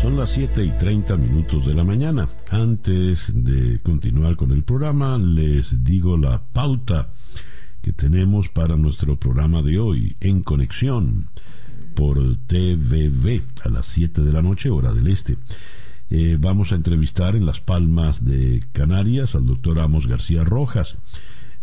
Son 0.00 0.16
las 0.16 0.30
7 0.30 0.62
y 0.64 0.70
30 0.78 1.16
minutos 1.16 1.66
de 1.66 1.74
la 1.74 1.84
mañana. 1.84 2.28
Antes 2.50 3.32
de 3.34 3.80
continuar 3.80 4.36
con 4.36 4.52
el 4.52 4.62
programa, 4.62 5.18
les 5.18 5.82
digo 5.84 6.16
la 6.16 6.42
pauta 6.42 7.12
que 7.86 7.92
tenemos 7.92 8.48
para 8.48 8.76
nuestro 8.76 9.14
programa 9.14 9.62
de 9.62 9.78
hoy 9.78 10.16
en 10.18 10.42
conexión 10.42 11.28
por 11.94 12.18
TVV 12.48 13.42
a 13.64 13.68
las 13.68 13.86
7 13.86 14.22
de 14.22 14.32
la 14.32 14.42
noche, 14.42 14.70
hora 14.70 14.92
del 14.92 15.06
este. 15.06 15.36
Eh, 16.10 16.36
vamos 16.36 16.72
a 16.72 16.74
entrevistar 16.74 17.36
en 17.36 17.46
Las 17.46 17.60
Palmas 17.60 18.24
de 18.24 18.60
Canarias 18.72 19.36
al 19.36 19.46
doctor 19.46 19.78
Amos 19.78 20.08
García 20.08 20.42
Rojas, 20.42 20.96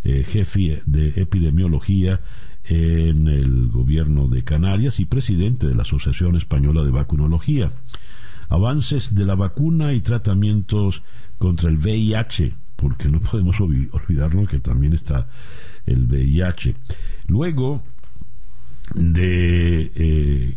eh, 0.02 0.24
jefe 0.26 0.80
de 0.86 1.08
epidemiología 1.20 2.22
en 2.64 3.28
el 3.28 3.68
gobierno 3.68 4.26
de 4.26 4.44
Canarias 4.44 5.00
y 5.00 5.04
presidente 5.04 5.66
de 5.66 5.74
la 5.74 5.82
Asociación 5.82 6.36
Española 6.36 6.84
de 6.84 6.90
Vacunología. 6.90 7.70
Avances 8.48 9.14
de 9.14 9.26
la 9.26 9.34
vacuna 9.34 9.92
y 9.92 10.00
tratamientos 10.00 11.02
contra 11.36 11.68
el 11.68 11.76
VIH, 11.76 12.54
porque 12.76 13.10
no 13.10 13.20
podemos 13.20 13.56
olvi- 13.60 13.90
olvidarnos 13.92 14.48
que 14.48 14.58
también 14.58 14.94
está 14.94 15.26
el 15.86 16.06
VIH. 16.06 16.74
Luego 17.26 17.82
de 18.94 19.90
eh, 19.94 20.56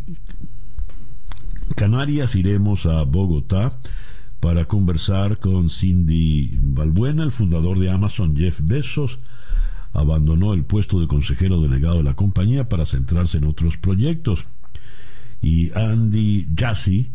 Canarias 1.75 2.35
iremos 2.35 2.85
a 2.85 3.03
Bogotá 3.03 3.77
para 4.39 4.65
conversar 4.65 5.39
con 5.39 5.69
Cindy 5.69 6.57
Balbuena, 6.61 7.23
el 7.23 7.31
fundador 7.31 7.79
de 7.79 7.89
Amazon, 7.89 8.35
Jeff 8.35 8.59
Bezos. 8.61 9.19
Abandonó 9.93 10.53
el 10.53 10.63
puesto 10.63 10.99
de 10.99 11.07
consejero 11.07 11.61
delegado 11.61 11.97
de 11.97 12.03
la 12.03 12.15
compañía 12.15 12.69
para 12.69 12.85
centrarse 12.85 13.37
en 13.37 13.45
otros 13.45 13.77
proyectos. 13.77 14.45
Y 15.41 15.71
Andy 15.73 16.47
Jassy 16.55 17.11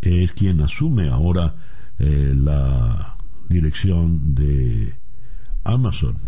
es 0.00 0.32
quien 0.32 0.60
asume 0.60 1.08
ahora 1.08 1.54
eh, 1.98 2.34
la 2.36 3.16
dirección 3.48 4.34
de 4.34 4.94
Amazon. 5.64 6.18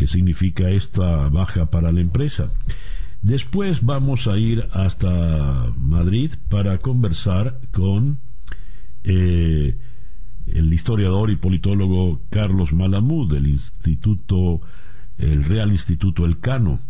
¿Qué 0.00 0.06
significa 0.06 0.70
esta 0.70 1.28
baja 1.28 1.66
para 1.66 1.92
la 1.92 2.00
empresa? 2.00 2.50
Después 3.20 3.84
vamos 3.84 4.28
a 4.28 4.38
ir 4.38 4.66
hasta 4.72 5.74
Madrid 5.76 6.32
para 6.48 6.78
conversar 6.78 7.60
con 7.70 8.18
eh, 9.04 9.76
el 10.46 10.72
historiador 10.72 11.30
y 11.30 11.36
politólogo 11.36 12.22
Carlos 12.30 12.72
Malamud 12.72 13.30
del 13.30 13.46
Instituto, 13.46 14.62
el 15.18 15.44
Real 15.44 15.70
Instituto 15.70 16.24
Elcano. 16.24 16.80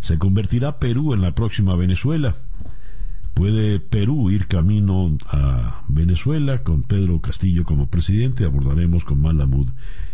¿Se 0.00 0.18
convertirá 0.18 0.80
Perú 0.80 1.14
en 1.14 1.20
la 1.20 1.36
próxima 1.36 1.76
Venezuela? 1.76 2.34
¿Puede 3.34 3.78
Perú 3.78 4.32
ir 4.32 4.48
camino 4.48 5.16
a 5.28 5.84
Venezuela 5.86 6.64
con 6.64 6.82
Pedro 6.82 7.20
Castillo 7.20 7.62
como 7.62 7.86
presidente? 7.86 8.44
Abordaremos 8.44 9.04
con 9.04 9.20
Malamud 9.20 9.68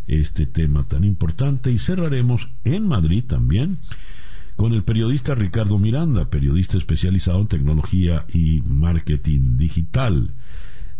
este 0.07 0.47
tema 0.47 0.85
tan 0.85 1.05
importante 1.05 1.71
y 1.71 1.79
cerraremos 1.79 2.49
en 2.64 2.87
Madrid 2.87 3.25
también 3.27 3.79
con 4.57 4.73
el 4.73 4.85
periodista 4.85 5.35
Ricardo 5.35 5.79
Miranda, 5.79 6.31
periodista 6.31 6.79
especializado 6.79 7.40
en 7.40 7.49
tecnología 7.49 8.25
y 8.33 8.61
marketing 8.62 9.57
digital. 9.57 10.31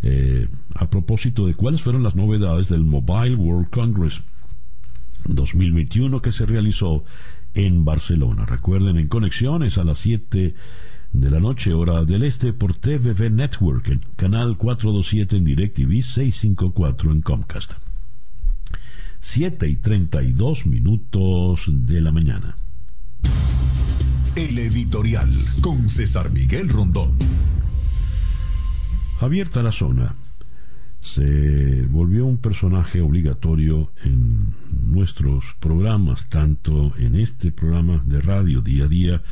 Eh, 0.03 0.49
a 0.75 0.91
propósito 0.91 1.47
de 1.47 1.55
cuáles 1.55 1.83
fueron 1.83 2.03
las 2.03 2.15
novedades 2.15 2.69
del 2.69 2.85
Mobile 2.85 3.37
World 3.37 3.71
Congress 3.71 4.21
2021 5.27 6.21
que 6.21 6.33
se 6.33 6.47
realizó 6.47 7.05
en 7.55 7.85
Barcelona. 7.85 8.45
Recuerden, 8.45 8.99
en 8.99 9.09
conexiones 9.09 9.79
a 9.79 9.85
las 9.85 9.99
7 9.99 10.55
de 11.13 11.31
la 11.31 11.41
noche, 11.41 11.73
hora 11.73 12.05
del 12.05 12.25
este, 12.25 12.53
por 12.53 12.75
TVV 12.75 13.31
Network, 13.31 13.89
en 13.89 14.01
canal 14.17 14.57
427 14.59 15.37
en 15.37 15.45
DirecTV, 15.45 16.03
654 16.03 17.13
en 17.13 17.23
Comcast. 17.23 17.84
7 19.25 19.67
y 19.67 19.77
32 19.77 20.67
minutos 20.67 21.65
de 21.69 22.03
la 22.03 22.13
mañana. 22.13 22.57
El 24.37 24.59
editorial 24.59 25.33
con 25.63 25.89
César 25.89 26.31
Miguel 26.31 26.69
Rondón. 26.69 27.17
Javier 29.19 29.49
Tarazona 29.49 30.15
se 31.01 31.87
volvió 31.89 32.27
un 32.27 32.37
personaje 32.37 33.01
obligatorio 33.01 33.93
en 34.05 34.55
nuestros 34.93 35.57
programas, 35.59 36.29
tanto 36.29 36.93
en 36.99 37.17
este 37.17 37.51
programa 37.51 38.03
de 38.05 38.21
radio 38.21 38.61
día 38.61 38.85
a 38.85 38.89
día 38.89 39.23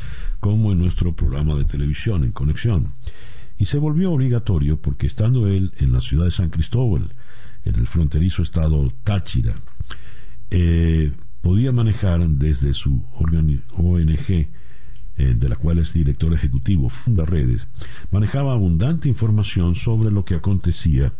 como 0.40 0.72
en 0.72 0.78
nuestro 0.78 1.14
programa 1.14 1.54
de 1.54 1.66
televisión 1.66 2.24
en 2.24 2.32
conexión. 2.32 2.94
Y 3.58 3.66
se 3.66 3.76
volvió 3.76 4.12
obligatorio 4.12 4.80
porque 4.80 5.06
estando 5.06 5.46
él 5.48 5.74
en 5.76 5.92
la 5.92 6.00
ciudad 6.00 6.24
de 6.24 6.30
San 6.30 6.48
Cristóbal, 6.48 7.14
en 7.64 7.76
el 7.76 7.86
fronterizo 7.86 8.42
estado 8.42 8.92
Táchira, 9.04 9.54
eh, 10.54 11.12
podía 11.40 11.72
manejar 11.72 12.28
desde 12.28 12.74
su 12.74 13.02
ONG 13.14 14.30
eh, 14.30 14.48
de 15.16 15.48
la 15.48 15.56
cual 15.56 15.78
es 15.78 15.94
director 15.94 16.32
ejecutivo, 16.34 16.90
Funda 16.90 17.24
Redes, 17.24 17.66
manejaba 18.10 18.52
abundante 18.52 19.08
información 19.08 19.74
sobre 19.74 20.10
lo 20.10 20.26
que 20.26 20.34
acontecía 20.34 21.14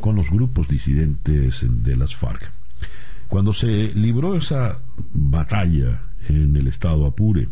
con 0.00 0.16
los 0.16 0.30
grupos 0.30 0.66
disidentes 0.66 1.64
de 1.68 1.96
las 1.96 2.16
FARC. 2.16 2.50
Cuando 3.28 3.52
se 3.52 3.94
libró 3.94 4.34
esa 4.34 4.80
batalla 5.14 6.02
en 6.28 6.56
el 6.56 6.66
estado 6.66 7.06
Apure, 7.06 7.48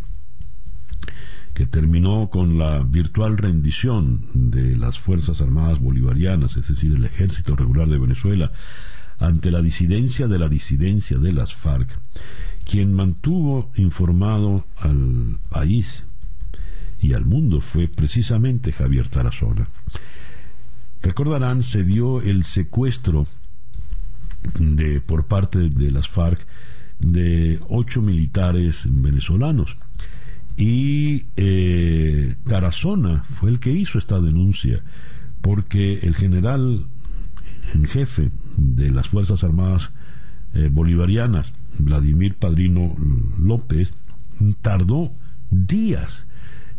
que 1.55 1.67
terminó 1.67 2.29
con 2.29 2.59
la 2.59 2.83
virtual 2.83 3.39
rendición 3.39 4.27
de 4.35 4.77
las 4.77 4.99
Fuerzas 4.99 5.41
Armadas 5.41 5.79
Bolivarianas, 5.79 6.57
es 6.57 6.67
decir, 6.67 6.93
el 6.93 7.05
Ejército 7.05 7.55
Regular 7.55 7.89
de 7.89 7.99
Venezuela, 7.99 8.53
ante 9.21 9.51
la 9.51 9.61
disidencia 9.61 10.27
de 10.27 10.39
la 10.39 10.49
disidencia 10.49 11.19
de 11.19 11.33
las 11.33 11.55
FARC, 11.55 11.89
quien 12.65 12.93
mantuvo 12.95 13.71
informado 13.77 14.67
al 14.77 15.39
país 15.51 16.07
y 17.01 17.13
al 17.13 17.25
mundo 17.25 17.61
fue 17.61 17.87
precisamente 17.87 18.73
Javier 18.73 19.09
Tarazona. 19.09 19.69
Recordarán, 21.03 21.63
se 21.63 21.85
dio 21.85 22.21
el 22.21 22.45
secuestro 22.45 23.27
de, 24.59 25.01
por 25.01 25.27
parte 25.27 25.71
de 25.71 25.91
las 25.91 26.09
FARC 26.09 26.47
de 26.99 27.61
ocho 27.69 28.03
militares 28.03 28.87
venezolanos. 28.89 29.77
Y 30.57 31.25
eh, 31.37 32.35
Tarazona 32.47 33.25
fue 33.31 33.51
el 33.51 33.61
que 33.61 33.71
hizo 33.71 33.99
esta 33.99 34.21
denuncia, 34.21 34.83
porque 35.41 36.01
el 36.01 36.15
general 36.15 36.87
en 37.75 37.85
jefe 37.87 38.31
de 38.61 38.91
las 38.91 39.09
Fuerzas 39.09 39.43
Armadas 39.43 39.91
eh, 40.55 40.69
Bolivarianas, 40.71 41.53
Vladimir 41.79 42.37
Padrino 42.37 42.95
López, 43.39 43.95
tardó 44.63 45.13
días 45.51 46.27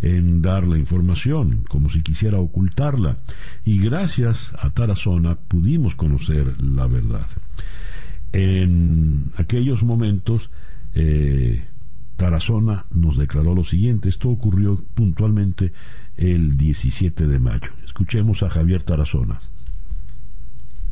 en 0.02 0.42
dar 0.42 0.68
la 0.68 0.78
información, 0.78 1.64
como 1.68 1.90
si 1.90 2.02
quisiera 2.02 2.40
ocultarla, 2.40 3.18
y 3.64 3.80
gracias 3.80 4.52
a 4.60 4.72
Tarazona 4.72 5.36
pudimos 5.36 5.96
conocer 5.96 6.62
la 6.62 6.88
verdad. 6.88 7.28
En 8.34 9.32
aquellos 9.38 9.84
momentos, 9.84 10.50
eh, 10.96 11.66
Tarazona 12.16 12.86
nos 12.92 13.18
declaró 13.18 13.54
lo 13.54 13.64
siguiente, 13.64 14.10
esto 14.10 14.30
ocurrió 14.30 14.84
puntualmente 14.94 15.72
el 16.18 16.58
17 16.58 17.28
de 17.28 17.40
mayo. 17.40 17.72
Escuchemos 17.84 18.44
a 18.44 18.50
Javier 18.50 18.84
Tarazona. 18.84 19.40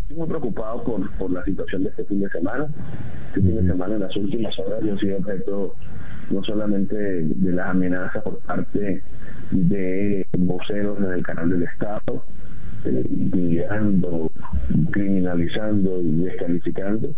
Estoy 0.09 0.21
muy 0.21 0.27
preocupado 0.27 0.83
por, 0.83 1.11
por 1.17 1.31
la 1.31 1.45
situación 1.45 1.83
de 1.83 1.89
este 1.89 2.03
fin 2.05 2.19
de 2.19 2.29
semana. 2.29 2.67
Este 3.27 3.41
fin 3.41 3.55
de 3.57 3.71
semana, 3.71 3.93
en 3.93 3.99
las 3.99 4.15
últimas 4.15 4.57
horas, 4.57 4.79
yo 4.83 4.95
he 4.95 4.99
sido 4.99 5.17
objeto 5.19 5.75
no 6.31 6.43
solamente 6.45 6.95
de 6.95 7.51
las 7.51 7.67
amenazas 7.67 8.23
por 8.23 8.39
parte 8.39 9.03
de 9.51 10.25
voceros 10.39 10.99
del 10.99 11.21
canal 11.21 11.51
del 11.51 11.61
Estado, 11.61 12.23
eh, 12.85 13.65
criminalizando 14.89 16.01
y 16.01 16.23
descalificando, 16.23 17.09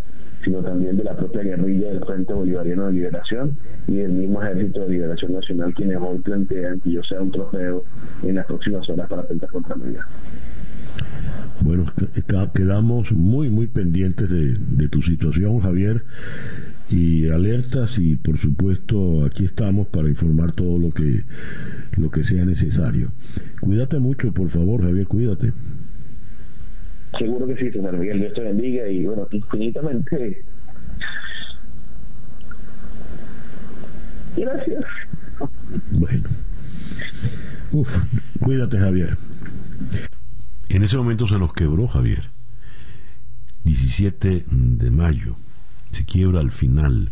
sino 0.44 0.62
también 0.62 0.98
de 0.98 1.06
la 1.06 1.16
propia 1.16 1.44
guerrilla 1.44 1.94
del 1.94 2.04
Frente 2.04 2.34
Bolivariano 2.34 2.88
de 2.88 2.92
Liberación 2.92 3.58
y 3.88 3.96
del 4.00 4.12
mismo 4.12 4.44
Ejército 4.44 4.82
de 4.82 4.90
Liberación 4.90 5.32
Nacional, 5.32 5.74
quienes 5.76 5.98
hoy 5.98 6.20
plantean 6.20 6.82
que 6.82 6.92
yo 6.92 7.04
sea 7.04 7.22
un 7.22 7.32
trofeo 7.32 7.86
en 8.24 8.36
las 8.36 8.46
próximas 8.48 8.90
horas 8.90 9.08
para 9.08 9.22
atentar 9.22 9.50
contra 9.50 9.76
mi 9.78 9.92
vida. 9.92 10.06
Bueno, 11.62 11.92
quedamos 12.54 13.12
muy, 13.12 13.50
muy 13.50 13.68
pendientes 13.68 14.30
de, 14.30 14.56
de 14.56 14.90
tu 14.90 15.02
situación, 15.02 15.60
Javier 15.60 16.04
y 16.92 17.30
alertas 17.30 17.98
y 17.98 18.18
por 18.18 18.38
supuesto 18.38 19.24
aquí 19.24 19.46
estamos 19.46 19.88
para 19.88 20.10
informar 20.10 20.52
todo 20.52 20.78
lo 20.78 20.92
que 20.92 21.24
lo 21.98 22.12
que 22.12 22.24
sea 22.24 22.44
necesario. 22.46 23.12
Cuídate 23.62 24.00
mucho, 24.00 24.34
por 24.34 24.50
favor, 24.50 24.84
Javier, 24.84 25.08
cuídate. 25.08 25.54
Seguro 27.18 27.48
que 27.48 27.56
sí, 27.56 27.72
señor 27.72 27.98
Miguel, 27.98 28.20
Dios 28.20 28.34
te 28.34 28.42
bendiga 28.42 28.88
y 28.90 29.06
bueno, 29.06 29.28
infinitamente 29.32 30.44
gracias. 34.36 34.86
Bueno. 35.92 36.24
Uf, 37.72 37.98
cuídate, 38.40 38.78
Javier. 38.78 39.18
En 40.74 40.84
ese 40.84 40.96
momento 40.96 41.28
se 41.28 41.38
nos 41.38 41.52
quebró 41.54 41.86
Javier. 41.86 42.30
17 43.66 44.46
de 44.48 44.92
mayo 44.92 45.36
se 45.90 46.06
quiebra 46.06 46.40
al 46.40 46.52
final. 46.52 47.12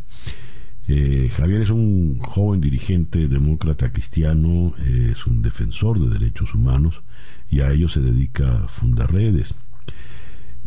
Eh, 0.88 1.30
Javier 1.36 1.64
es 1.64 1.70
un 1.70 2.20
joven 2.20 2.62
dirigente 2.62 3.28
demócrata 3.28 3.92
cristiano, 3.92 4.74
es 4.78 5.28
un 5.28 5.42
defensor 5.42 6.00
de 6.00 6.08
derechos 6.08 6.56
humanos 6.56 7.02
y 7.52 7.60
a 7.60 7.70
ello 7.72 7.90
se 7.90 8.00
dedica 8.00 8.66
a 8.66 9.08
redes. 9.08 9.54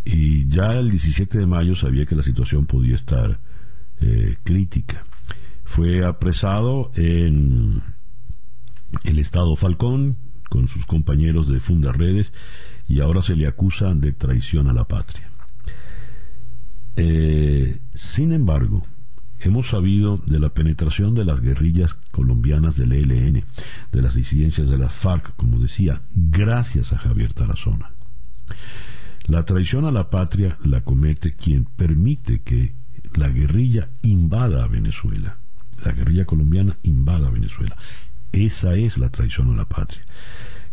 Y 0.05 0.47
ya 0.49 0.75
el 0.75 0.91
17 0.91 1.39
de 1.39 1.47
mayo 1.47 1.75
sabía 1.75 2.05
que 2.05 2.15
la 2.15 2.23
situación 2.23 2.67
podía 2.67 2.97
estar 2.97 3.41
eh, 4.03 4.37
crítica. 4.45 5.07
Fue 5.65 6.05
apresado 6.05 6.91
en 6.95 7.81
el 9.05 9.19
estado 9.19 9.57
Falcón 9.57 10.19
con 10.51 10.69
sus 10.69 10.85
compañeros 10.85 11.49
de 11.49 11.59
Fundaredes 11.59 12.35
y 12.89 13.01
ahora 13.01 13.23
se 13.23 13.37
le 13.37 13.47
acusa 13.47 13.95
de 13.95 14.13
traición 14.13 14.69
a 14.69 14.73
la 14.73 14.85
patria. 14.85 15.31
Eh, 16.97 17.81
sin 17.95 18.33
embargo, 18.33 18.83
hemos 19.41 19.69
sabido 19.69 20.19
de 20.27 20.39
la 20.39 20.51
penetración 20.51 21.15
de 21.15 21.25
las 21.25 21.41
guerrillas 21.41 21.95
colombianas 22.11 22.77
del 22.77 22.93
ELN, 22.93 23.45
de 23.91 24.03
las 24.03 24.15
disidencias 24.15 24.69
de 24.69 24.79
la 24.79 24.89
FARC, 24.89 25.35
como 25.37 25.59
decía, 25.59 26.03
gracias 26.15 26.93
a 26.93 26.99
Javier 26.99 27.33
Tarazona. 27.33 27.93
La 29.25 29.45
traición 29.45 29.85
a 29.85 29.93
la 29.93 30.11
patria 30.11 30.59
la 30.65 30.83
comete 30.83 31.35
quien 31.35 31.65
permite 31.65 32.43
que 32.43 32.75
la 33.15 33.29
guerrilla 33.29 33.91
invada 34.03 34.65
a 34.65 34.69
Venezuela. 34.69 35.39
La 35.85 35.93
guerrilla 35.93 36.25
colombiana 36.25 36.77
invada 36.83 37.29
a 37.29 37.31
Venezuela. 37.31 37.77
Esa 38.33 38.75
es 38.75 38.99
la 38.99 39.11
traición 39.11 39.53
a 39.53 39.57
la 39.57 39.69
patria. 39.69 40.03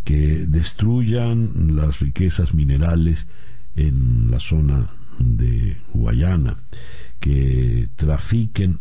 Que 0.10 0.48
destruyan 0.48 1.76
las 1.76 2.00
riquezas 2.00 2.56
minerales 2.56 3.28
en 3.76 4.32
la 4.32 4.40
zona 4.40 4.90
de 5.20 5.78
Guayana, 5.94 6.58
que 7.20 7.90
trafiquen 7.96 8.80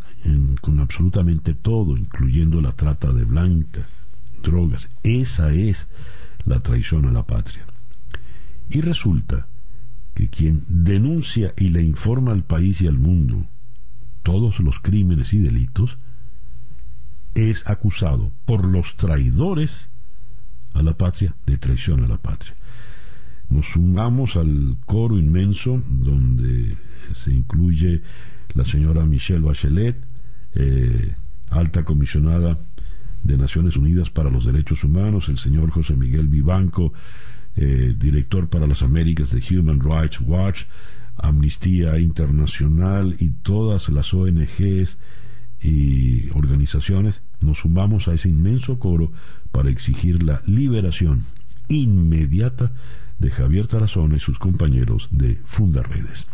con 0.59 0.79
absolutamente 0.79 1.53
todo, 1.53 1.97
incluyendo 1.97 2.61
la 2.61 2.71
trata 2.71 3.13
de 3.13 3.25
blancas, 3.25 3.91
drogas. 4.41 4.89
Esa 5.03 5.53
es 5.53 5.87
la 6.45 6.61
traición 6.61 7.05
a 7.05 7.11
la 7.11 7.27
patria. 7.27 7.63
Y 8.71 8.81
resulta 8.81 9.45
que 10.15 10.29
quien 10.29 10.65
denuncia 10.67 11.53
y 11.57 11.69
le 11.69 11.83
informa 11.83 12.31
al 12.31 12.43
país 12.43 12.81
y 12.81 12.87
al 12.87 12.97
mundo 12.97 13.45
todos 14.23 14.59
los 14.61 14.79
crímenes 14.79 15.31
y 15.35 15.37
delitos 15.37 15.99
es 17.35 17.67
acusado 17.67 18.31
por 18.45 18.65
los 18.65 18.95
traidores 18.95 19.89
a 20.73 20.81
la 20.81 20.93
patria 20.93 21.35
de 21.45 21.57
traición 21.57 22.03
a 22.03 22.07
la 22.07 22.17
patria. 22.17 22.55
Nos 23.49 23.67
sumamos 23.67 24.35
al 24.35 24.77
coro 24.85 25.17
inmenso 25.17 25.81
donde 25.87 26.75
se 27.13 27.31
incluye 27.33 28.01
la 28.53 28.65
señora 28.65 29.05
Michelle 29.05 29.41
Bachelet, 29.41 29.95
eh, 30.53 31.13
alta 31.49 31.83
comisionada 31.83 32.57
de 33.23 33.37
Naciones 33.37 33.75
Unidas 33.75 34.09
para 34.09 34.29
los 34.29 34.45
Derechos 34.45 34.83
Humanos, 34.83 35.29
el 35.29 35.37
señor 35.37 35.71
José 35.71 35.95
Miguel 35.95 36.27
Vivanco, 36.27 36.93
eh, 37.55 37.95
director 37.97 38.47
para 38.47 38.67
las 38.67 38.83
Américas 38.83 39.31
de 39.31 39.43
Human 39.57 39.79
Rights 39.79 40.21
Watch, 40.21 40.63
Amnistía 41.17 41.99
Internacional 41.99 43.15
y 43.19 43.29
todas 43.29 43.89
las 43.89 44.13
ONGs 44.13 44.97
y 45.61 46.29
organizaciones, 46.29 47.21
nos 47.41 47.59
sumamos 47.59 48.07
a 48.07 48.13
ese 48.13 48.29
inmenso 48.29 48.79
coro 48.79 49.11
para 49.51 49.69
exigir 49.69 50.23
la 50.23 50.41
liberación 50.45 51.25
inmediata 51.67 52.71
de 53.19 53.31
Javier 53.31 53.67
Tarazona 53.67 54.15
y 54.15 54.19
sus 54.19 54.39
compañeros 54.39 55.07
de 55.11 55.39
Fundaredes. 55.43 56.25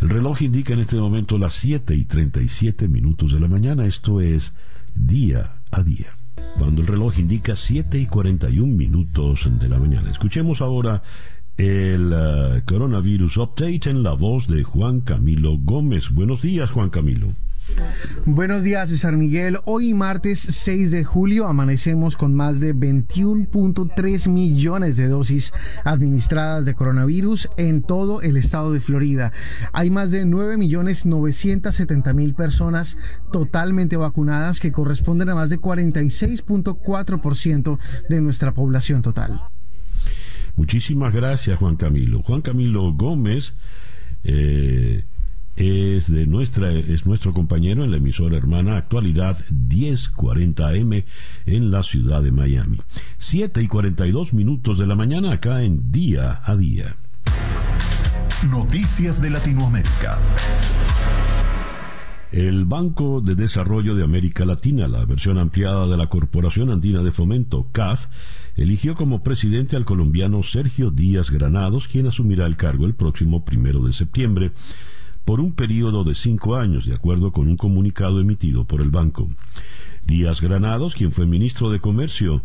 El 0.00 0.10
reloj 0.10 0.42
indica 0.42 0.74
en 0.74 0.80
este 0.80 0.96
momento 0.96 1.38
las 1.38 1.54
7 1.54 1.94
y 1.94 2.04
37 2.04 2.86
minutos 2.88 3.32
de 3.32 3.40
la 3.40 3.48
mañana, 3.48 3.86
esto 3.86 4.20
es 4.20 4.54
día 4.94 5.60
a 5.70 5.82
día. 5.82 6.08
Cuando 6.58 6.82
el 6.82 6.86
reloj 6.86 7.18
indica 7.18 7.56
7 7.56 7.98
y 7.98 8.06
41 8.06 8.66
minutos 8.66 9.48
de 9.58 9.68
la 9.68 9.78
mañana. 9.78 10.10
Escuchemos 10.10 10.60
ahora 10.60 11.02
el 11.56 12.12
uh, 12.12 12.60
coronavirus 12.66 13.38
update 13.38 13.88
en 13.88 14.02
la 14.02 14.12
voz 14.12 14.46
de 14.46 14.62
Juan 14.62 15.00
Camilo 15.00 15.56
Gómez. 15.58 16.10
Buenos 16.10 16.42
días, 16.42 16.70
Juan 16.70 16.90
Camilo. 16.90 17.28
Buenos 18.24 18.64
días, 18.64 18.88
César 18.90 19.16
Miguel. 19.16 19.58
Hoy 19.64 19.94
martes 19.94 20.40
6 20.40 20.90
de 20.90 21.04
julio 21.04 21.46
amanecemos 21.46 22.16
con 22.16 22.34
más 22.34 22.58
de 22.60 22.74
21.3 22.74 24.28
millones 24.28 24.96
de 24.96 25.06
dosis 25.08 25.52
administradas 25.84 26.64
de 26.64 26.74
coronavirus 26.74 27.48
en 27.56 27.82
todo 27.82 28.22
el 28.22 28.36
estado 28.36 28.72
de 28.72 28.80
Florida. 28.80 29.32
Hay 29.72 29.90
más 29.90 30.10
de 30.10 30.24
9 30.24 30.56
millones 30.56 31.06
970 31.06 32.12
mil 32.14 32.34
personas 32.34 32.98
totalmente 33.32 33.96
vacunadas 33.96 34.58
que 34.60 34.72
corresponden 34.72 35.28
a 35.28 35.34
más 35.34 35.48
de 35.48 35.60
46.4% 35.60 37.78
de 38.08 38.20
nuestra 38.20 38.54
población 38.54 39.02
total. 39.02 39.40
Muchísimas 40.56 41.14
gracias, 41.14 41.58
Juan 41.58 41.76
Camilo. 41.76 42.22
Juan 42.22 42.42
Camilo 42.42 42.92
Gómez. 42.92 43.54
Eh, 44.24 45.04
es 45.56 46.12
de 46.12 46.26
nuestra 46.26 46.70
es 46.70 47.06
nuestro 47.06 47.32
compañero 47.32 47.82
en 47.82 47.90
la 47.90 47.96
emisora 47.96 48.36
hermana 48.36 48.76
Actualidad 48.76 49.38
1040 49.50 50.68
AM 50.68 51.04
en 51.46 51.70
la 51.70 51.82
ciudad 51.82 52.22
de 52.22 52.30
Miami. 52.30 52.78
7 53.16 53.62
y 53.62 53.66
42 53.66 54.34
minutos 54.34 54.78
de 54.78 54.86
la 54.86 54.94
mañana 54.94 55.32
acá 55.32 55.62
en 55.62 55.90
Día 55.90 56.42
a 56.44 56.56
Día. 56.56 56.96
Noticias 58.50 59.22
de 59.22 59.30
Latinoamérica. 59.30 60.18
El 62.32 62.66
Banco 62.66 63.22
de 63.22 63.34
Desarrollo 63.34 63.94
de 63.94 64.04
América 64.04 64.44
Latina, 64.44 64.88
la 64.88 65.06
versión 65.06 65.38
ampliada 65.38 65.86
de 65.86 65.96
la 65.96 66.08
Corporación 66.08 66.70
Andina 66.70 67.02
de 67.02 67.12
Fomento, 67.12 67.68
CAF, 67.72 68.08
eligió 68.56 68.94
como 68.94 69.22
presidente 69.22 69.76
al 69.76 69.86
colombiano 69.86 70.42
Sergio 70.42 70.90
Díaz 70.90 71.30
Granados, 71.30 71.88
quien 71.88 72.06
asumirá 72.08 72.44
el 72.44 72.56
cargo 72.56 72.84
el 72.84 72.94
próximo 72.94 73.44
primero 73.44 73.80
de 73.80 73.94
septiembre 73.94 74.52
por 75.26 75.40
un 75.40 75.52
periodo 75.52 76.04
de 76.04 76.14
cinco 76.14 76.54
años, 76.56 76.86
de 76.86 76.94
acuerdo 76.94 77.32
con 77.32 77.48
un 77.48 77.56
comunicado 77.56 78.20
emitido 78.20 78.64
por 78.64 78.80
el 78.80 78.90
banco. 78.90 79.28
Díaz 80.06 80.40
Granados, 80.40 80.94
quien 80.94 81.10
fue 81.10 81.26
ministro 81.26 81.68
de 81.68 81.80
Comercio 81.80 82.42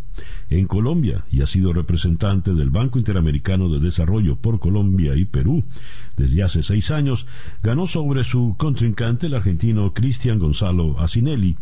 en 0.50 0.65
Colombia 0.65 1.24
y 1.32 1.44
ha 1.44 1.48
sido 1.48 1.74
representante 1.74 2.56
del 2.56 2.72
Banco 2.72 2.98
Interamericano 2.98 3.70
de 3.70 3.80
Desarrollo 3.80 4.36
por 4.36 4.60
Colombia 4.60 5.15
y 5.15 5.25
Perú 5.25 5.63
desde 6.17 6.42
hace 6.42 6.63
seis 6.63 6.90
años, 6.90 7.27
ganó 7.62 7.86
sobre 7.86 8.23
su 8.23 8.56
contrincante, 8.58 9.27
el 9.27 9.36
argentino 9.36 9.94
Cristian 9.94 10.40
Gonzalo 10.40 11.00
Asinelli, 11.00 11.58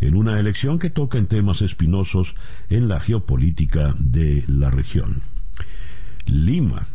en 0.00 0.16
una 0.16 0.40
elección 0.40 0.78
que 0.78 0.88
toca 0.88 1.18
en 1.18 1.26
temas 1.26 1.60
espinosos 1.60 2.34
en 2.70 2.88
la 2.88 2.98
geopolítica 3.00 3.94
de 3.98 4.44
la 4.48 4.70
región. 4.70 5.22
Lima 6.24 6.88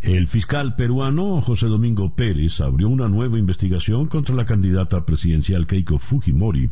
El 0.00 0.28
fiscal 0.28 0.76
peruano 0.76 1.40
José 1.40 1.66
Domingo 1.66 2.14
Pérez 2.14 2.60
abrió 2.60 2.88
una 2.88 3.08
nueva 3.08 3.38
investigación 3.38 4.06
contra 4.06 4.34
la 4.34 4.44
candidata 4.44 5.04
presidencial 5.04 5.66
Keiko 5.66 5.98
Fujimori 5.98 6.70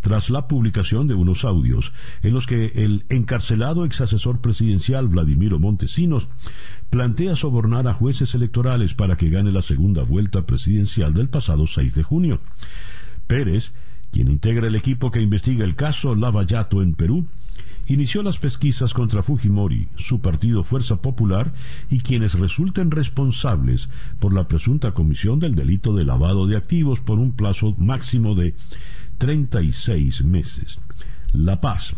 tras 0.00 0.30
la 0.30 0.48
publicación 0.48 1.06
de 1.06 1.14
unos 1.14 1.44
audios 1.44 1.92
en 2.22 2.32
los 2.32 2.46
que 2.46 2.66
el 2.74 3.04
encarcelado 3.10 3.84
ex 3.84 4.00
asesor 4.00 4.40
presidencial 4.40 5.08
Vladimiro 5.08 5.58
Montesinos 5.58 6.28
plantea 6.88 7.36
sobornar 7.36 7.86
a 7.86 7.94
jueces 7.94 8.34
electorales 8.34 8.94
para 8.94 9.16
que 9.16 9.28
gane 9.28 9.52
la 9.52 9.62
segunda 9.62 10.02
vuelta 10.02 10.46
presidencial 10.46 11.12
del 11.12 11.28
pasado 11.28 11.66
6 11.66 11.94
de 11.94 12.02
junio. 12.02 12.40
Pérez, 13.26 13.72
quien 14.10 14.28
integra 14.28 14.68
el 14.68 14.74
equipo 14.74 15.10
que 15.10 15.20
investiga 15.20 15.64
el 15.64 15.76
caso 15.76 16.14
Lavallato 16.14 16.82
en 16.82 16.94
Perú, 16.94 17.26
inició 17.86 18.22
las 18.22 18.38
pesquisas 18.38 18.94
contra 18.94 19.22
Fujimori, 19.22 19.88
su 19.96 20.20
partido 20.20 20.64
Fuerza 20.64 20.96
Popular 20.96 21.52
y 21.90 22.00
quienes 22.00 22.38
resulten 22.38 22.90
responsables 22.90 23.88
por 24.20 24.34
la 24.34 24.48
presunta 24.48 24.92
comisión 24.92 25.40
del 25.40 25.54
delito 25.54 25.94
de 25.94 26.04
lavado 26.04 26.46
de 26.46 26.56
activos 26.56 27.00
por 27.00 27.18
un 27.18 27.32
plazo 27.32 27.74
máximo 27.78 28.34
de 28.34 28.54
36 29.18 30.24
meses. 30.24 30.78
La 31.32 31.60
Paz. 31.60 31.94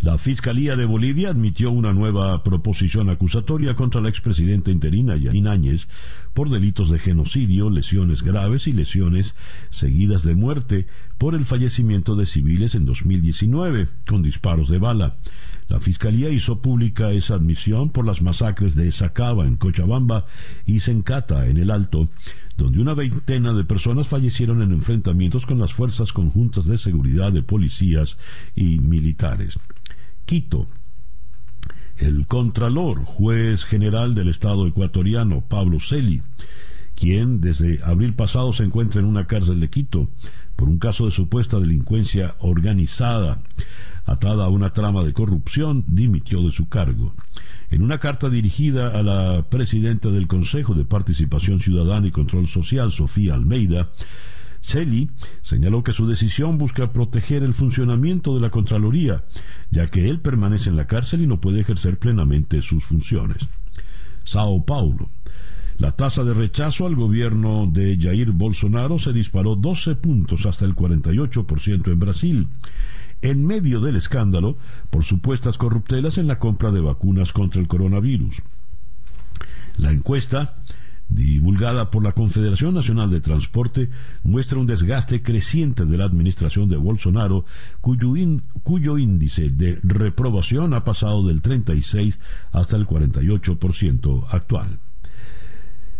La 0.00 0.16
Fiscalía 0.16 0.76
de 0.76 0.84
Bolivia 0.84 1.30
admitió 1.30 1.72
una 1.72 1.92
nueva 1.92 2.44
proposición 2.44 3.10
acusatoria 3.10 3.74
contra 3.74 4.00
la 4.00 4.08
expresidenta 4.08 4.70
interina 4.70 5.16
Yanin 5.16 5.48
Áñez 5.48 5.88
por 6.34 6.50
delitos 6.50 6.88
de 6.88 7.00
genocidio, 7.00 7.68
lesiones 7.68 8.22
graves 8.22 8.68
y 8.68 8.72
lesiones 8.72 9.34
seguidas 9.70 10.22
de 10.22 10.36
muerte 10.36 10.86
por 11.18 11.34
el 11.34 11.44
fallecimiento 11.44 12.14
de 12.14 12.26
civiles 12.26 12.76
en 12.76 12.84
2019 12.84 13.88
con 14.06 14.22
disparos 14.22 14.68
de 14.68 14.78
bala. 14.78 15.16
La 15.66 15.80
Fiscalía 15.80 16.30
hizo 16.30 16.62
pública 16.62 17.10
esa 17.10 17.34
admisión 17.34 17.90
por 17.90 18.06
las 18.06 18.22
masacres 18.22 18.76
de 18.76 18.92
Sacaba 18.92 19.48
en 19.48 19.56
Cochabamba 19.56 20.26
y 20.64 20.78
Sencata 20.78 21.48
en 21.48 21.56
el 21.56 21.72
Alto, 21.72 22.08
donde 22.56 22.80
una 22.80 22.94
veintena 22.94 23.52
de 23.52 23.64
personas 23.64 24.06
fallecieron 24.06 24.62
en 24.62 24.72
enfrentamientos 24.72 25.44
con 25.44 25.58
las 25.58 25.74
fuerzas 25.74 26.12
conjuntas 26.12 26.66
de 26.66 26.78
seguridad 26.78 27.32
de 27.32 27.42
policías 27.42 28.16
y 28.54 28.78
militares. 28.78 29.58
Quito. 30.28 30.66
El 31.96 32.26
Contralor, 32.26 33.06
juez 33.06 33.64
general 33.64 34.14
del 34.14 34.28
Estado 34.28 34.66
ecuatoriano, 34.66 35.40
Pablo 35.40 35.80
Celi, 35.80 36.20
quien 36.94 37.40
desde 37.40 37.82
abril 37.82 38.12
pasado 38.12 38.52
se 38.52 38.62
encuentra 38.62 39.00
en 39.00 39.06
una 39.06 39.26
cárcel 39.26 39.58
de 39.58 39.70
Quito 39.70 40.10
por 40.54 40.68
un 40.68 40.78
caso 40.78 41.06
de 41.06 41.12
supuesta 41.12 41.58
delincuencia 41.58 42.34
organizada 42.40 43.40
atada 44.04 44.44
a 44.44 44.48
una 44.50 44.68
trama 44.68 45.02
de 45.02 45.14
corrupción, 45.14 45.84
dimitió 45.86 46.42
de 46.42 46.50
su 46.50 46.68
cargo. 46.68 47.14
En 47.70 47.82
una 47.82 47.96
carta 47.96 48.28
dirigida 48.28 48.88
a 48.88 49.02
la 49.02 49.46
presidenta 49.48 50.10
del 50.10 50.26
Consejo 50.26 50.74
de 50.74 50.84
Participación 50.84 51.58
Ciudadana 51.58 52.06
y 52.06 52.10
Control 52.10 52.46
Social, 52.48 52.92
Sofía 52.92 53.32
Almeida, 53.32 53.88
Celi 54.60 55.10
señaló 55.40 55.82
que 55.82 55.92
su 55.92 56.06
decisión 56.06 56.58
busca 56.58 56.92
proteger 56.92 57.42
el 57.42 57.54
funcionamiento 57.54 58.34
de 58.34 58.40
la 58.40 58.50
Contraloría, 58.50 59.24
ya 59.70 59.86
que 59.86 60.08
él 60.08 60.20
permanece 60.20 60.70
en 60.70 60.76
la 60.76 60.86
cárcel 60.86 61.22
y 61.22 61.26
no 61.26 61.40
puede 61.40 61.60
ejercer 61.60 61.98
plenamente 61.98 62.62
sus 62.62 62.84
funciones. 62.84 63.48
Sao 64.24 64.64
Paulo. 64.64 65.10
La 65.78 65.92
tasa 65.92 66.24
de 66.24 66.34
rechazo 66.34 66.86
al 66.86 66.96
gobierno 66.96 67.68
de 67.72 67.96
Jair 68.00 68.32
Bolsonaro 68.32 68.98
se 68.98 69.12
disparó 69.12 69.54
12 69.54 69.94
puntos 69.94 70.44
hasta 70.44 70.64
el 70.64 70.74
48% 70.74 71.92
en 71.92 72.00
Brasil, 72.00 72.48
en 73.22 73.46
medio 73.46 73.80
del 73.80 73.94
escándalo 73.94 74.56
por 74.90 75.04
supuestas 75.04 75.56
corruptelas 75.56 76.18
en 76.18 76.26
la 76.26 76.40
compra 76.40 76.72
de 76.72 76.80
vacunas 76.80 77.32
contra 77.32 77.60
el 77.60 77.68
coronavirus. 77.68 78.42
La 79.76 79.92
encuesta 79.92 80.56
divulgada 81.08 81.90
por 81.90 82.04
la 82.04 82.12
Confederación 82.12 82.74
Nacional 82.74 83.10
de 83.10 83.20
Transporte, 83.20 83.90
muestra 84.22 84.58
un 84.58 84.66
desgaste 84.66 85.22
creciente 85.22 85.84
de 85.84 85.96
la 85.96 86.04
administración 86.04 86.68
de 86.68 86.76
Bolsonaro, 86.76 87.44
cuyo, 87.80 88.98
índice 88.98 89.50
de 89.50 89.78
reprobación 89.82 90.74
ha 90.74 90.84
pasado 90.84 91.26
del 91.26 91.40
36 91.40 92.18
hasta 92.52 92.76
el 92.76 92.86
48% 92.86 94.26
actual. 94.30 94.78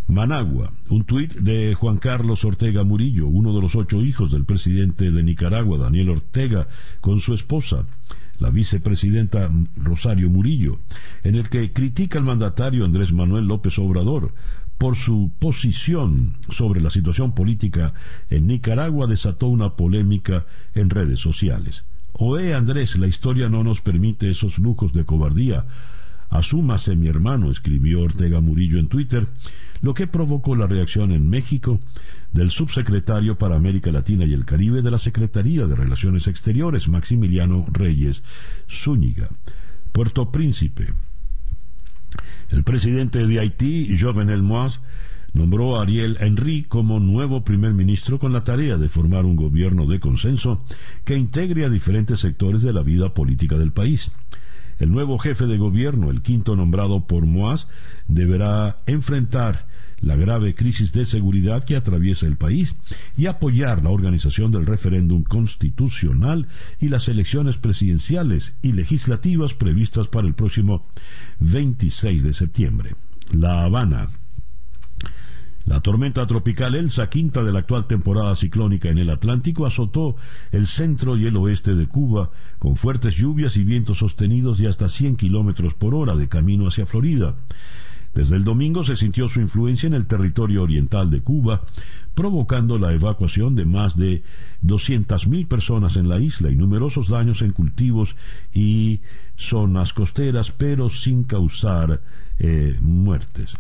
Managua, 0.09 0.73
un 0.89 1.05
tuit 1.05 1.35
de 1.35 1.75
Juan 1.75 1.99
Carlos 1.99 2.43
Ortega 2.45 2.83
Murillo, 2.83 3.27
uno 3.27 3.55
de 3.55 3.61
los 3.61 3.77
ocho 3.77 4.01
hijos 4.01 4.33
del 4.33 4.47
presidente 4.47 5.11
de 5.11 5.23
Nicaragua, 5.23 5.77
Daniel 5.77 6.09
Ortega, 6.09 6.67
con 7.03 7.21
su 7.21 7.35
esposa, 7.35 7.85
la 8.39 8.51
vicepresidenta 8.51 9.51
Rosario 9.77 10.31
Murillo, 10.31 10.79
en 11.25 11.35
el 11.35 11.49
que 11.49 11.73
critica 11.73 12.19
al 12.19 12.25
mandatario 12.25 12.85
Andrés 12.85 13.13
Manuel 13.13 13.47
López 13.47 13.79
Obrador 13.79 14.33
por 14.79 14.97
su 14.97 15.33
posición 15.41 16.35
sobre 16.49 16.81
la 16.81 16.91
situación 16.91 17.35
política 17.35 17.93
en 18.31 18.47
Nicaragua 18.47 19.09
desató 19.09 19.49
una 19.49 19.71
polémica 19.71 20.47
en 20.75 20.89
redes 20.89 21.19
sociales. 21.19 21.85
Oe 22.13 22.55
Andrés, 22.55 22.97
la 22.97 23.09
historia 23.09 23.49
no 23.49 23.65
nos 23.65 23.81
permite 23.81 24.31
esos 24.31 24.59
lujos 24.59 24.93
de 24.93 25.05
cobardía. 25.05 25.67
Asúmase 26.31 26.95
mi 26.95 27.09
hermano, 27.09 27.51
escribió 27.51 28.03
Ortega 28.03 28.41
Murillo 28.41 28.79
en 28.79 28.89
Twitter, 28.89 29.27
lo 29.81 29.95
que 29.95 30.07
provocó 30.07 30.55
la 30.57 30.67
reacción 30.67 31.11
en 31.13 31.29
México 31.29 31.79
del 32.33 32.51
subsecretario 32.51 33.39
para 33.39 33.57
América 33.57 33.91
Latina 33.91 34.25
y 34.25 34.33
el 34.33 34.45
Caribe 34.45 34.83
de 34.83 34.91
la 34.91 34.99
Secretaría 34.99 35.67
de 35.67 35.75
Relaciones 35.75 36.27
Exteriores, 36.27 36.89
Maximiliano 36.89 37.65
Reyes 37.73 38.23
Zúñiga. 38.69 39.29
Puerto 39.93 40.31
Príncipe, 40.31 40.93
el 42.51 42.65
presidente 42.65 43.27
de 43.27 43.41
Haití, 43.41 43.97
Jovenel 43.99 44.43
Moise, 44.43 44.81
nombró 45.33 45.77
a 45.77 45.83
Ariel 45.83 46.17
Henry 46.21 46.65
como 46.65 47.01
nuevo 47.01 47.45
primer 47.45 47.75
ministro 47.75 48.19
con 48.19 48.33
la 48.33 48.45
tarea 48.45 48.77
de 48.77 48.89
formar 48.89 49.25
un 49.25 49.37
gobierno 49.37 49.87
de 49.87 50.01
consenso 50.01 50.65
que 51.05 51.17
integre 51.17 51.65
a 51.65 51.69
diferentes 51.69 52.21
sectores 52.21 52.63
de 52.63 52.73
la 52.73 52.83
vida 52.83 53.13
política 53.13 53.57
del 53.59 53.73
país. 53.73 54.11
El 54.79 54.91
nuevo 54.91 55.19
jefe 55.19 55.47
de 55.47 55.59
gobierno, 55.59 56.11
el 56.11 56.23
quinto 56.23 56.57
nombrado 56.57 57.07
por 57.07 57.27
Moise, 57.27 57.67
deberá 58.07 58.79
enfrentar 58.87 59.67
la 60.01 60.17
grave 60.17 60.55
crisis 60.55 60.93
de 60.93 61.05
seguridad 61.05 61.65
que 61.65 61.77
atraviesa 61.77 62.27
el 62.27 62.37
país 62.37 62.77
y 63.17 63.27
apoyar 63.27 63.83
la 63.83 63.91
organización 63.91 64.53
del 64.53 64.67
referéndum 64.67 65.23
constitucional 65.23 66.49
y 66.81 66.89
las 66.89 67.09
elecciones 67.09 67.59
presidenciales 67.59 68.55
y 68.63 68.73
legislativas 68.73 69.55
previstas 69.55 70.09
para 70.09 70.27
el 70.27 70.35
próximo 70.35 70.83
26 71.41 72.23
de 72.23 72.35
septiembre. 72.35 72.97
La 73.33 73.65
Habana. 73.65 74.09
La 75.69 75.81
tormenta 75.81 76.27
tropical 76.27 76.75
Elsa, 76.75 77.11
quinta 77.11 77.43
de 77.43 77.53
la 77.53 77.59
actual 77.59 77.87
temporada 77.87 78.35
ciclónica 78.35 78.89
en 78.89 78.97
el 78.97 79.11
Atlántico, 79.11 79.67
azotó 79.67 80.17
el 80.51 80.67
centro 80.67 81.19
y 81.19 81.27
el 81.27 81.37
oeste 81.37 81.75
de 81.75 81.87
Cuba 81.87 82.31
con 82.59 82.77
fuertes 82.77 83.17
lluvias 83.17 83.59
y 83.59 83.65
vientos 83.65 83.99
sostenidos 83.99 84.57
de 84.57 84.69
hasta 84.69 84.89
100 84.89 85.17
kilómetros 85.17 85.75
por 85.75 85.95
hora 85.95 86.17
de 86.17 86.27
camino 86.27 86.69
hacia 86.69 86.87
Florida. 86.87 87.37
Desde 88.15 88.37
el 88.37 88.45
domingo 88.45 88.83
se 88.85 88.97
sintió 88.97 89.29
su 89.29 89.41
influencia 89.41 89.87
en 89.87 89.95
el 89.95 90.07
territorio 90.07 90.63
oriental 90.63 91.11
de 91.11 91.21
Cuba, 91.21 91.63
provocando 92.15 92.79
la 92.79 92.93
evacuación 92.93 93.55
de 93.55 93.65
más 93.65 93.97
de 93.97 94.23
200.000 94.65 95.47
personas 95.47 95.97
en 95.97 96.09
la 96.09 96.19
isla 96.19 96.51
y 96.51 96.57
numerosos 96.57 97.09
daños 97.09 97.43
en 97.43 97.53
cultivos 97.53 98.17
y 98.53 99.01
zonas 99.37 99.93
costeras, 99.93 100.51
pero 100.51 100.89
sin 100.89 101.23
causar 101.23 102.01
eh, 102.41 102.77
muertes. 102.81 103.57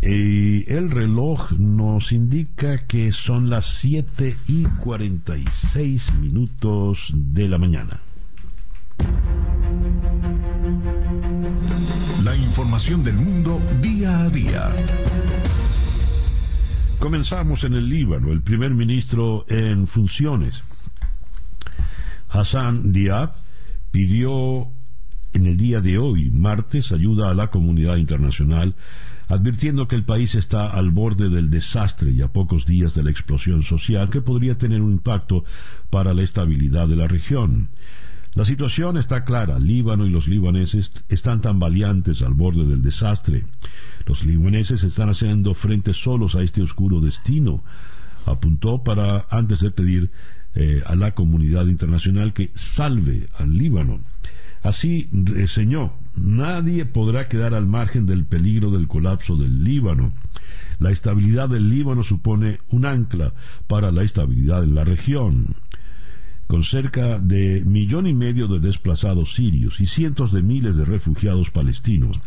Y 0.00 0.70
el 0.70 0.90
reloj 0.90 1.52
nos 1.52 2.12
indica 2.12 2.86
que 2.86 3.12
son 3.12 3.48
las 3.48 3.66
7 3.66 4.36
y 4.48 4.64
46 4.64 6.14
minutos 6.14 7.10
de 7.14 7.48
la 7.48 7.58
mañana. 7.58 8.00
La 12.24 12.34
información 12.34 13.04
del 13.04 13.16
mundo 13.16 13.60
día 13.82 14.20
a 14.20 14.30
día. 14.30 14.74
Comenzamos 16.98 17.64
en 17.64 17.74
el 17.74 17.86
Líbano. 17.86 18.32
El 18.32 18.40
primer 18.40 18.70
ministro 18.70 19.44
en 19.46 19.86
funciones, 19.86 20.64
Hassan 22.30 22.92
Diab, 22.92 23.34
pidió 23.90 24.70
en 25.34 25.44
el 25.44 25.58
día 25.58 25.82
de 25.82 25.98
hoy, 25.98 26.30
martes, 26.30 26.92
ayuda 26.92 27.28
a 27.28 27.34
la 27.34 27.50
comunidad 27.50 27.96
internacional, 27.96 28.74
advirtiendo 29.28 29.86
que 29.86 29.96
el 29.96 30.04
país 30.04 30.34
está 30.34 30.68
al 30.68 30.92
borde 30.92 31.28
del 31.28 31.50
desastre 31.50 32.10
y 32.12 32.22
a 32.22 32.28
pocos 32.28 32.64
días 32.64 32.94
de 32.94 33.02
la 33.02 33.10
explosión 33.10 33.60
social 33.60 34.08
que 34.08 34.22
podría 34.22 34.56
tener 34.56 34.80
un 34.80 34.92
impacto 34.92 35.44
para 35.90 36.14
la 36.14 36.22
estabilidad 36.22 36.88
de 36.88 36.96
la 36.96 37.06
región. 37.06 37.68
La 38.34 38.44
situación 38.44 38.96
está 38.96 39.24
clara. 39.24 39.58
Líbano 39.58 40.06
y 40.06 40.10
los 40.10 40.26
libaneses 40.26 40.90
están 41.08 41.40
tan 41.40 41.60
valientes 41.60 42.20
al 42.22 42.34
borde 42.34 42.66
del 42.66 42.82
desastre. 42.82 43.44
Los 44.06 44.24
libaneses 44.24 44.82
están 44.82 45.08
haciendo 45.08 45.54
frente 45.54 45.94
solos 45.94 46.34
a 46.34 46.42
este 46.42 46.60
oscuro 46.60 47.00
destino. 47.00 47.62
Apuntó 48.26 48.82
para 48.82 49.26
antes 49.30 49.60
de 49.60 49.70
pedir 49.70 50.10
eh, 50.54 50.82
a 50.86 50.96
la 50.96 51.14
comunidad 51.14 51.66
internacional 51.66 52.32
que 52.32 52.50
salve 52.54 53.28
al 53.38 53.56
Líbano. 53.56 54.00
Así 54.62 55.08
reseñó 55.12 55.92
Nadie 56.16 56.86
podrá 56.86 57.28
quedar 57.28 57.54
al 57.54 57.66
margen 57.66 58.06
del 58.06 58.24
peligro 58.24 58.70
del 58.70 58.86
colapso 58.86 59.36
del 59.36 59.64
Líbano. 59.64 60.12
La 60.78 60.90
estabilidad 60.90 61.48
del 61.48 61.68
Líbano 61.68 62.04
supone 62.04 62.60
un 62.70 62.86
ancla 62.86 63.32
para 63.66 63.90
la 63.90 64.02
estabilidad 64.02 64.62
en 64.62 64.74
la 64.74 64.84
región. 64.84 65.56
Con 66.46 66.62
cerca 66.62 67.18
de 67.18 67.62
millón 67.64 68.06
y 68.06 68.14
medio 68.14 68.48
de 68.48 68.60
desplazados 68.60 69.34
sirios 69.34 69.80
y 69.80 69.86
cientos 69.86 70.32
de 70.32 70.42
miles 70.42 70.76
de 70.76 70.84
refugiados 70.84 71.50
palestinos, 71.50 72.20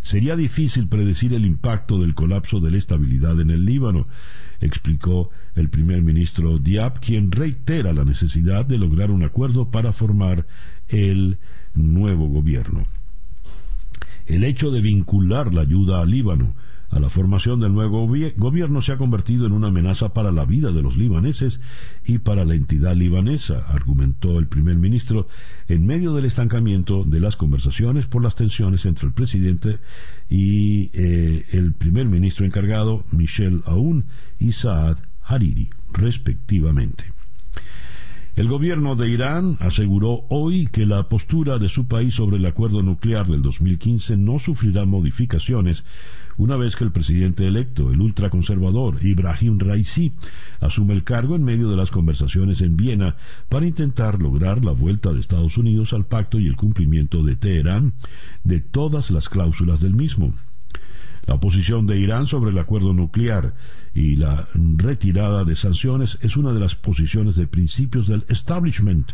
sería 0.00 0.36
difícil 0.36 0.88
predecir 0.88 1.32
el 1.34 1.46
impacto 1.46 1.98
del 1.98 2.14
colapso 2.14 2.60
de 2.60 2.72
la 2.72 2.78
estabilidad 2.78 3.40
en 3.40 3.50
el 3.50 3.64
Líbano, 3.64 4.06
explicó 4.60 5.30
el 5.54 5.68
primer 5.70 6.02
ministro 6.02 6.58
Diab, 6.58 7.00
quien 7.00 7.30
reitera 7.30 7.92
la 7.92 8.04
necesidad 8.04 8.66
de 8.66 8.78
lograr 8.78 9.10
un 9.10 9.22
acuerdo 9.22 9.70
para 9.70 9.92
formar 9.92 10.46
el 10.88 11.38
nuevo 11.74 12.28
gobierno. 12.28 12.86
El 14.26 14.44
hecho 14.44 14.70
de 14.70 14.80
vincular 14.80 15.54
la 15.54 15.62
ayuda 15.62 16.00
al 16.00 16.10
Líbano 16.10 16.54
a 16.94 17.00
la 17.00 17.10
formación 17.10 17.58
del 17.58 17.72
nuevo 17.72 18.06
gobierno 18.36 18.80
se 18.80 18.92
ha 18.92 18.96
convertido 18.96 19.46
en 19.46 19.52
una 19.52 19.66
amenaza 19.66 20.14
para 20.14 20.30
la 20.30 20.44
vida 20.44 20.70
de 20.70 20.80
los 20.80 20.96
libaneses 20.96 21.60
y 22.04 22.18
para 22.18 22.44
la 22.44 22.54
entidad 22.54 22.94
libanesa, 22.94 23.64
argumentó 23.66 24.38
el 24.38 24.46
primer 24.46 24.76
ministro 24.76 25.26
en 25.66 25.86
medio 25.86 26.14
del 26.14 26.24
estancamiento 26.24 27.02
de 27.02 27.18
las 27.18 27.36
conversaciones 27.36 28.06
por 28.06 28.22
las 28.22 28.36
tensiones 28.36 28.86
entre 28.86 29.08
el 29.08 29.12
presidente 29.12 29.80
y 30.30 30.90
eh, 30.94 31.44
el 31.50 31.72
primer 31.72 32.06
ministro 32.06 32.46
encargado, 32.46 33.04
Michel 33.10 33.62
Aoun 33.66 34.04
y 34.38 34.52
Saad 34.52 34.98
Hariri, 35.24 35.70
respectivamente. 35.92 37.12
El 38.36 38.48
gobierno 38.48 38.94
de 38.94 39.08
Irán 39.08 39.56
aseguró 39.58 40.26
hoy 40.28 40.68
que 40.68 40.86
la 40.86 41.08
postura 41.08 41.58
de 41.58 41.68
su 41.68 41.86
país 41.86 42.14
sobre 42.14 42.36
el 42.36 42.46
acuerdo 42.46 42.82
nuclear 42.82 43.26
del 43.26 43.42
2015 43.42 44.16
no 44.16 44.38
sufrirá 44.38 44.84
modificaciones 44.84 45.84
una 46.36 46.56
vez 46.56 46.76
que 46.76 46.84
el 46.84 46.92
presidente 46.92 47.46
electo, 47.46 47.92
el 47.92 48.00
ultraconservador 48.00 49.04
Ibrahim 49.04 49.58
Raisi, 49.58 50.12
asume 50.60 50.94
el 50.94 51.04
cargo 51.04 51.36
en 51.36 51.44
medio 51.44 51.68
de 51.68 51.76
las 51.76 51.90
conversaciones 51.90 52.60
en 52.60 52.76
Viena 52.76 53.16
para 53.48 53.66
intentar 53.66 54.20
lograr 54.20 54.64
la 54.64 54.72
vuelta 54.72 55.12
de 55.12 55.20
Estados 55.20 55.56
Unidos 55.58 55.92
al 55.92 56.06
pacto 56.06 56.38
y 56.38 56.46
el 56.46 56.56
cumplimiento 56.56 57.22
de 57.22 57.36
Teherán 57.36 57.94
de 58.42 58.60
todas 58.60 59.10
las 59.10 59.28
cláusulas 59.28 59.80
del 59.80 59.94
mismo. 59.94 60.34
La 61.26 61.40
posición 61.40 61.86
de 61.86 61.98
Irán 61.98 62.26
sobre 62.26 62.50
el 62.50 62.58
acuerdo 62.58 62.92
nuclear 62.92 63.54
y 63.94 64.16
la 64.16 64.46
retirada 64.54 65.44
de 65.44 65.56
sanciones 65.56 66.18
es 66.20 66.36
una 66.36 66.52
de 66.52 66.60
las 66.60 66.74
posiciones 66.74 67.34
de 67.36 67.46
principios 67.46 68.06
del 68.06 68.24
establishment 68.28 69.12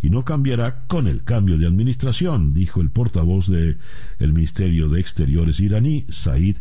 y 0.00 0.10
no 0.10 0.24
cambiará 0.24 0.86
con 0.86 1.06
el 1.06 1.22
cambio 1.22 1.58
de 1.58 1.66
administración, 1.66 2.52
dijo 2.52 2.80
el 2.80 2.90
portavoz 2.90 3.46
del 3.46 3.78
Ministerio 4.18 4.88
de 4.88 5.00
Exteriores 5.00 5.60
iraní, 5.60 6.04
Said 6.08 6.56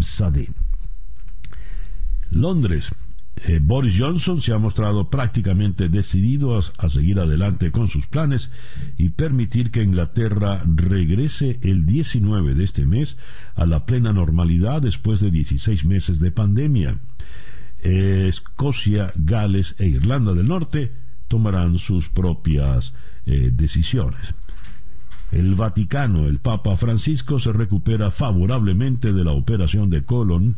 Zadeh. 0.00 0.50
Londres 2.30 2.90
eh, 3.36 3.60
Boris 3.62 3.98
Johnson 3.98 4.40
se 4.40 4.52
ha 4.52 4.58
mostrado 4.58 5.08
prácticamente 5.08 5.88
decidido 5.88 6.58
a, 6.58 6.88
seguir 6.88 7.18
adelante 7.18 7.72
con 7.72 7.88
sus 7.88 8.06
planes 8.06 8.50
y 8.98 9.08
permitir 9.08 9.70
que 9.70 9.82
Inglaterra 9.82 10.62
regrese 10.66 11.58
el 11.62 11.86
19 11.86 12.54
de 12.54 12.64
este 12.64 12.86
mes 12.86 13.16
a 13.54 13.66
la 13.66 13.86
plena 13.86 14.12
normalidad 14.12 14.82
después 14.82 15.20
de 15.20 15.30
16 15.30 15.84
meses 15.86 16.20
de 16.20 16.30
pandemia. 16.30 16.98
Escocia, 17.82 19.12
Gales 19.16 19.74
e 19.78 19.86
Irlanda 19.86 20.34
del 20.34 20.46
Norte 20.46 20.92
tomarán 21.26 21.78
sus 21.78 22.08
propias 22.08 22.92
eh, 23.26 23.50
decisiones. 23.52 24.34
El 25.32 25.54
Vaticano, 25.54 26.26
el 26.26 26.38
Papa 26.38 26.76
Francisco, 26.76 27.40
se 27.40 27.52
recupera 27.52 28.10
favorablemente 28.10 29.12
de 29.12 29.24
la 29.24 29.32
operación 29.32 29.88
de 29.88 30.04
colon 30.04 30.56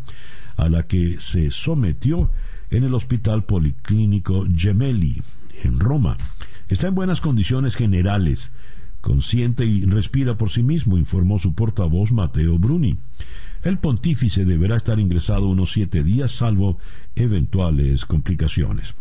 a 0.56 0.68
la 0.68 0.82
que 0.82 1.18
se 1.20 1.50
sometió 1.50 2.30
en 2.74 2.84
el 2.84 2.94
Hospital 2.94 3.44
Policlínico 3.44 4.46
Gemelli, 4.54 5.22
en 5.62 5.78
Roma. 5.78 6.16
Está 6.68 6.88
en 6.88 6.94
buenas 6.94 7.20
condiciones 7.20 7.76
generales, 7.76 8.50
consciente 9.00 9.64
y 9.64 9.82
respira 9.82 10.36
por 10.36 10.50
sí 10.50 10.62
mismo, 10.62 10.98
informó 10.98 11.38
su 11.38 11.54
portavoz 11.54 12.10
Mateo 12.10 12.58
Bruni. 12.58 12.98
El 13.62 13.78
pontífice 13.78 14.44
deberá 14.44 14.76
estar 14.76 14.98
ingresado 14.98 15.46
unos 15.46 15.72
siete 15.72 16.02
días, 16.02 16.32
salvo 16.32 16.78
eventuales 17.14 18.06
complicaciones. 18.06 18.94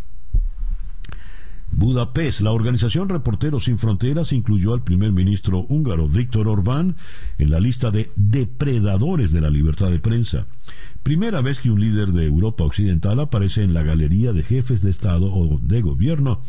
Budapest, 1.76 2.42
la 2.42 2.52
organización 2.52 3.10
Reporteros 3.10 3.64
Sin 3.64 3.80
Fronteras 3.80 4.32
incluyó 4.32 4.74
al 4.74 4.84
primer 4.84 5.12
ministro 5.12 5.66
húngaro 5.68 6.08
Víctor 6.08 6.48
Orbán 6.48 6.96
en 7.40 7.50
la 7.50 7.60
lista 7.60 7.90
de 7.90 8.12
depredadores 8.16 9.32
de 9.32 9.42
la 9.42 9.50
libertad 9.50 9.90
de 9.90 10.00
prensa. 10.00 10.46
Primera 11.04 11.42
vez 11.42 11.60
que 11.60 11.70
un 11.70 11.82
líder 11.82 12.14
de 12.14 12.26
Europa 12.26 12.64
Occidental 12.64 13.20
aparece 13.20 13.62
en 13.62 13.74
la 13.74 13.84
galería 13.84 14.32
de 14.32 14.42
jefes 14.42 14.82
de 14.82 14.90
Estado 14.90 15.34
o 15.34 15.60
de 15.62 15.82
gobierno 15.82 16.42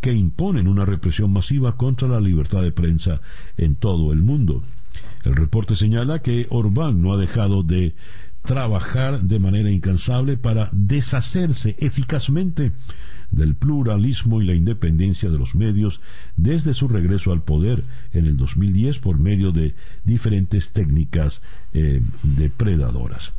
que 0.00 0.12
imponen 0.12 0.68
una 0.68 0.84
represión 0.84 1.32
masiva 1.32 1.76
contra 1.76 2.06
la 2.06 2.20
libertad 2.20 2.62
de 2.62 2.70
prensa 2.70 3.20
en 3.56 3.74
todo 3.74 4.12
el 4.12 4.22
mundo. 4.22 4.62
El 5.24 5.34
reporte 5.34 5.74
señala 5.74 6.20
que 6.20 6.46
Orbán 6.50 7.02
no 7.02 7.12
ha 7.12 7.16
dejado 7.16 7.64
de 7.64 7.96
trabajar 8.42 9.22
de 9.22 9.40
manera 9.40 9.72
incansable 9.72 10.36
para 10.36 10.70
deshacerse 10.70 11.74
eficazmente 11.80 12.70
del 13.32 13.56
pluralismo 13.56 14.40
y 14.40 14.46
la 14.46 14.54
independencia 14.54 15.30
de 15.30 15.38
los 15.38 15.56
medios 15.56 16.00
desde 16.36 16.74
su 16.74 16.86
regreso 16.86 17.32
al 17.32 17.42
poder 17.42 17.82
en 18.12 18.26
el 18.26 18.36
2010 18.36 19.00
por 19.00 19.18
medio 19.18 19.50
de 19.50 19.74
diferentes 20.04 20.70
técnicas 20.70 21.42
eh, 21.72 22.00
depredadoras. 22.22 23.32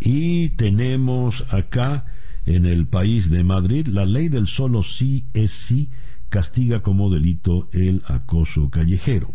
Y 0.00 0.50
tenemos 0.50 1.44
acá 1.52 2.06
en 2.46 2.66
el 2.66 2.86
país 2.86 3.30
de 3.30 3.44
Madrid 3.44 3.86
la 3.86 4.06
ley 4.06 4.28
del 4.28 4.46
solo 4.46 4.82
sí 4.82 5.24
es 5.34 5.52
sí 5.52 5.90
castiga 6.30 6.80
como 6.80 7.10
delito 7.10 7.68
el 7.72 8.02
acoso 8.06 8.70
callejero. 8.70 9.30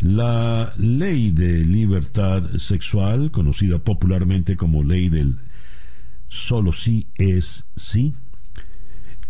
La 0.00 0.72
ley 0.78 1.30
de 1.30 1.64
libertad 1.64 2.44
sexual, 2.58 3.30
conocida 3.30 3.80
popularmente 3.80 4.56
como 4.56 4.84
ley 4.84 5.08
del 5.08 5.38
solo 6.28 6.72
sí 6.72 7.08
es 7.16 7.66
sí, 7.76 8.14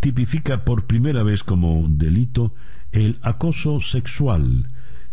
tipifica 0.01 0.65
por 0.65 0.87
primera 0.87 1.23
vez 1.23 1.43
como 1.43 1.87
delito 1.89 2.55
el 2.93 3.19
acoso 3.23 3.81
sexual 3.81 4.69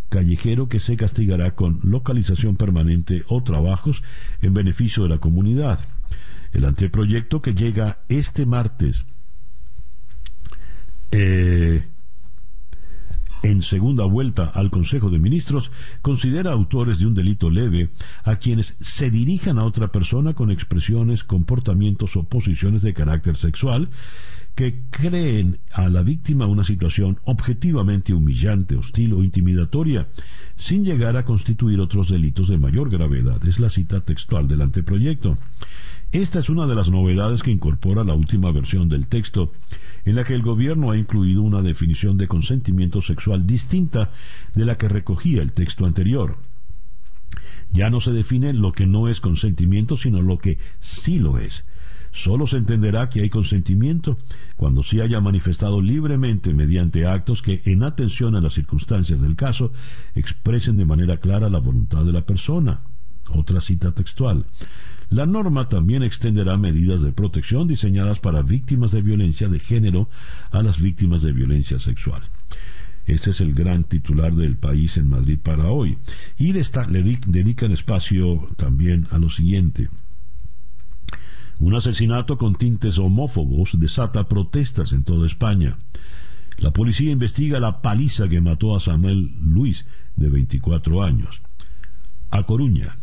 callejero 0.10 0.70
que 0.70 0.80
se 0.80 0.98
castigará 0.98 1.56
con 1.56 1.80
localización 1.84 2.56
permanente 2.56 3.24
o 3.28 3.44
trabajos 3.44 4.04
en 4.42 4.54
beneficio 4.54 5.04
de 5.04 5.10
la 5.10 5.18
comunidad. 5.18 5.80
El 6.54 6.66
anteproyecto 6.66 7.42
que 7.42 7.54
llega 7.54 8.00
este 8.08 8.46
martes 8.46 9.06
eh, 11.12 11.88
en 13.44 13.62
segunda 13.62 14.06
vuelta 14.06 14.52
al 14.54 14.70
Consejo 14.70 15.10
de 15.10 15.20
Ministros 15.20 15.72
considera 16.02 16.52
autores 16.52 17.00
de 17.00 17.06
un 17.06 17.14
delito 17.14 17.50
leve 17.50 17.92
a 18.24 18.38
quienes 18.38 18.76
se 18.80 19.12
dirijan 19.12 19.60
a 19.60 19.64
otra 19.64 19.90
persona 19.90 20.34
con 20.34 20.52
expresiones, 20.52 21.24
comportamientos 21.24 22.16
o 22.16 22.24
posiciones 22.24 22.82
de 22.82 22.94
carácter 22.94 23.36
sexual 23.36 23.90
que 24.58 24.82
creen 24.90 25.60
a 25.72 25.88
la 25.88 26.02
víctima 26.02 26.48
una 26.48 26.64
situación 26.64 27.20
objetivamente 27.26 28.16
humillante, 28.16 28.76
hostil 28.76 29.14
o 29.14 29.24
intimidatoria, 29.24 30.08
sin 30.56 30.84
llegar 30.84 31.16
a 31.16 31.26
constituir 31.26 31.80
otros 31.80 32.10
delitos 32.10 32.48
de 32.48 32.58
mayor 32.58 32.90
gravedad. 32.90 33.40
Es 33.46 33.60
la 33.60 33.70
cita 33.70 34.02
textual 34.02 34.48
del 34.48 34.64
anteproyecto. 34.64 35.38
Esta 36.12 36.40
es 36.40 36.50
una 36.50 36.66
de 36.66 36.74
las 36.74 36.90
novedades 36.90 37.44
que 37.44 37.52
incorpora 37.52 38.04
la 38.04 38.16
última 38.16 38.52
versión 38.52 38.90
del 38.90 39.06
texto, 39.06 39.54
en 40.06 40.16
la 40.16 40.24
que 40.24 40.34
el 40.34 40.42
gobierno 40.42 40.90
ha 40.90 40.98
incluido 40.98 41.44
una 41.44 41.62
definición 41.62 42.18
de 42.18 42.28
consentimiento 42.28 43.00
sexual 43.02 43.46
distinta 43.46 44.10
de 44.56 44.66
la 44.66 44.74
que 44.74 44.90
recogía 44.90 45.44
el 45.44 45.52
texto 45.52 45.86
anterior. 45.86 46.40
Ya 47.72 47.92
no 47.92 48.02
se 48.02 48.12
define 48.12 48.54
lo 48.54 48.72
que 48.72 48.88
no 48.88 49.08
es 49.08 49.22
consentimiento, 49.22 49.98
sino 49.98 50.24
lo 50.24 50.40
que 50.40 50.58
sí 50.80 51.20
lo 51.20 51.38
es. 51.38 51.64
Solo 52.12 52.48
se 52.48 52.58
entenderá 52.58 53.10
que 53.10 53.22
hay 53.22 53.30
consentimiento 53.30 54.18
cuando 54.56 54.84
se 54.84 55.02
haya 55.02 55.20
manifestado 55.22 55.82
libremente 55.82 56.54
mediante 56.54 57.06
actos 57.06 57.42
que, 57.42 57.62
en 57.66 57.84
atención 57.84 58.36
a 58.36 58.42
las 58.42 58.54
circunstancias 58.54 59.22
del 59.22 59.36
caso, 59.36 59.72
expresen 60.16 60.78
de 60.78 60.86
manera 60.86 61.18
clara 61.18 61.50
la 61.50 61.60
voluntad 61.60 62.04
de 62.04 62.14
la 62.14 62.26
persona. 62.26 62.82
Otra 63.30 63.60
cita 63.60 63.92
textual. 63.92 64.46
La 65.10 65.26
norma 65.26 65.70
también 65.70 66.04
extenderá 66.04 66.58
medidas 66.58 67.02
de 67.02 67.14
protección 67.14 67.68
diseñadas 67.68 68.20
para 68.20 68.42
víctimas 68.42 68.92
de 68.92 69.02
violencia 69.02 69.48
de 69.48 69.60
género 69.60 70.10
a 70.52 70.62
las 70.62 70.82
víctimas 70.82 71.22
de 71.22 71.32
violencia 71.32 71.80
sexual. 71.80 72.24
Este 73.06 73.30
es 73.30 73.40
el 73.40 73.54
gran 73.54 73.86
titular 73.86 74.36
del 74.36 74.58
país 74.58 74.98
en 74.98 75.08
Madrid 75.08 75.40
para 75.42 75.70
hoy. 75.70 75.98
Y 76.38 76.52
le 76.52 76.62
dedican 77.26 77.72
espacio 77.72 78.50
también 78.58 79.08
a 79.12 79.18
lo 79.18 79.30
siguiente. 79.30 79.90
Un 81.60 81.74
asesinato 81.74 82.38
con 82.38 82.56
tintes 82.56 83.00
homófobos 83.00 83.80
desata 83.80 84.28
protestas 84.28 84.94
en 84.94 85.04
toda 85.04 85.26
España. 85.26 85.76
La 86.58 86.72
policía 86.72 87.12
investiga 87.12 87.60
la 87.60 87.82
paliza 87.82 88.28
que 88.28 88.42
mató 88.42 88.76
a 88.76 88.80
Samuel 88.80 89.34
Luis, 89.42 89.86
de 90.16 90.30
24 90.30 91.04
años. 91.04 91.42
A 92.30 92.44
Coruña. 92.44 92.98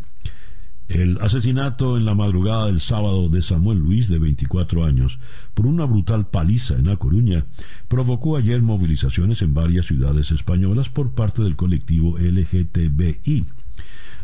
El 0.87 1.19
asesinato 1.21 1.97
en 1.97 2.05
la 2.05 2.15
madrugada 2.15 2.67
del 2.67 2.79
sábado 2.79 3.29
de 3.29 3.43
Samuel 3.43 3.79
Luis, 3.79 4.09
de 4.09 4.19
24 4.19 4.85
años, 4.85 5.19
por 5.55 5.67
una 5.67 5.87
brutal 5.87 6.27
paliza 6.27 6.75
en 6.75 6.89
A 6.89 6.97
Coruña, 6.97 7.47
provocó 7.89 8.37
ayer 8.37 8.61
movilizaciones 8.61 9.41
en 9.43 9.55
varias 9.55 9.87
ciudades 9.87 10.31
españolas 10.31 10.91
por 10.91 11.13
parte 11.13 11.43
del 11.43 11.57
colectivo 11.57 12.19
LGTBI. 12.19 13.47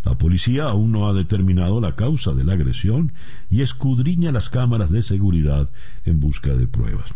La 0.04 0.16
policía 0.16 0.64
aún 0.64 0.92
no 0.92 1.08
ha 1.08 1.12
determinado 1.12 1.80
la 1.80 1.96
causa 1.96 2.32
de 2.32 2.44
la 2.44 2.54
agresión 2.54 3.12
y 3.50 3.62
escudriña 3.62 4.32
las 4.32 4.50
cámaras 4.50 4.90
de 4.90 5.02
seguridad 5.02 5.70
en 6.04 6.20
busca 6.20 6.54
de 6.54 6.66
pruebas. 6.66 7.12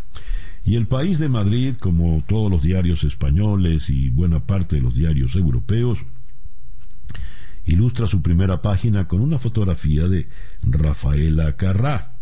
Y 0.63 0.75
el 0.75 0.87
país 0.87 1.19
de 1.19 1.29
Madrid, 1.29 1.75
como 1.79 2.23
todos 2.27 2.49
los 2.49 2.63
diarios 2.63 3.03
españoles 3.03 3.89
y 3.89 4.09
buena 4.09 4.45
parte 4.45 4.77
de 4.77 4.81
los 4.81 4.95
diarios 4.95 5.35
europeos, 5.35 5.99
ilustra 7.65 8.07
su 8.07 8.21
primera 8.21 8.61
página 8.61 9.07
con 9.07 9.21
una 9.21 9.39
fotografía 9.39 10.07
de 10.07 10.27
Rafaela 10.63 11.55
Carrá. 11.55 12.17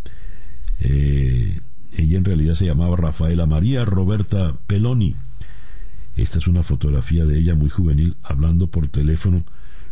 Eh, 0.79 1.61
ella 1.95 2.17
en 2.17 2.25
realidad 2.25 2.55
se 2.55 2.65
llamaba 2.65 2.97
Rafaela 2.97 3.45
María 3.45 3.85
Roberta 3.85 4.57
Peloni. 4.67 5.15
Esta 6.15 6.39
es 6.39 6.47
una 6.47 6.63
fotografía 6.63 7.25
de 7.25 7.39
ella 7.39 7.55
muy 7.55 7.69
juvenil 7.69 8.17
hablando 8.23 8.67
por 8.67 8.87
teléfono, 8.87 9.45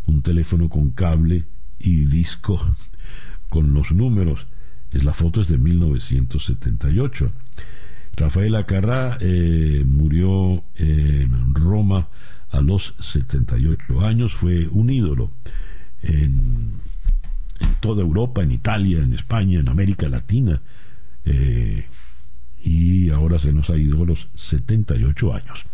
un 0.07 0.21
teléfono 0.21 0.69
con 0.69 0.91
cable 0.91 1.45
y 1.79 2.05
disco 2.05 2.75
con 3.49 3.73
los 3.73 3.91
números. 3.91 4.47
Es 4.91 5.03
la 5.03 5.13
foto 5.13 5.41
es 5.41 5.47
de 5.47 5.57
1978. 5.57 7.31
Rafaela 8.15 8.65
Carrá 8.65 9.17
eh, 9.21 9.83
murió 9.85 10.63
en 10.75 11.55
Roma 11.55 12.09
a 12.49 12.61
los 12.61 12.93
78 12.99 14.01
años, 14.01 14.33
fue 14.33 14.67
un 14.67 14.89
ídolo 14.89 15.31
en, 16.01 16.81
toda 17.79 18.01
Europa, 18.01 18.43
en 18.43 18.51
Italia, 18.51 18.99
en 18.99 19.13
España, 19.13 19.59
en 19.59 19.69
América 19.69 20.09
Latina, 20.09 20.61
eh, 21.25 21.85
y 22.63 23.09
ahora 23.09 23.39
se 23.39 23.51
nos 23.51 23.69
ha 23.69 23.77
ido 23.77 24.03
a 24.03 24.05
los 24.05 24.29
78 24.33 25.33
años. 25.33 25.65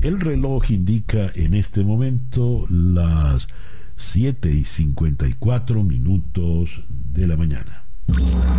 El 0.00 0.20
reloj 0.20 0.70
indica 0.70 1.30
en 1.34 1.54
este 1.54 1.84
momento 1.84 2.66
las 2.68 3.48
7 3.96 4.50
y 4.50 4.64
54 4.64 5.82
minutos 5.82 6.82
de 6.88 7.26
la 7.26 7.36
mañana. 7.36 7.84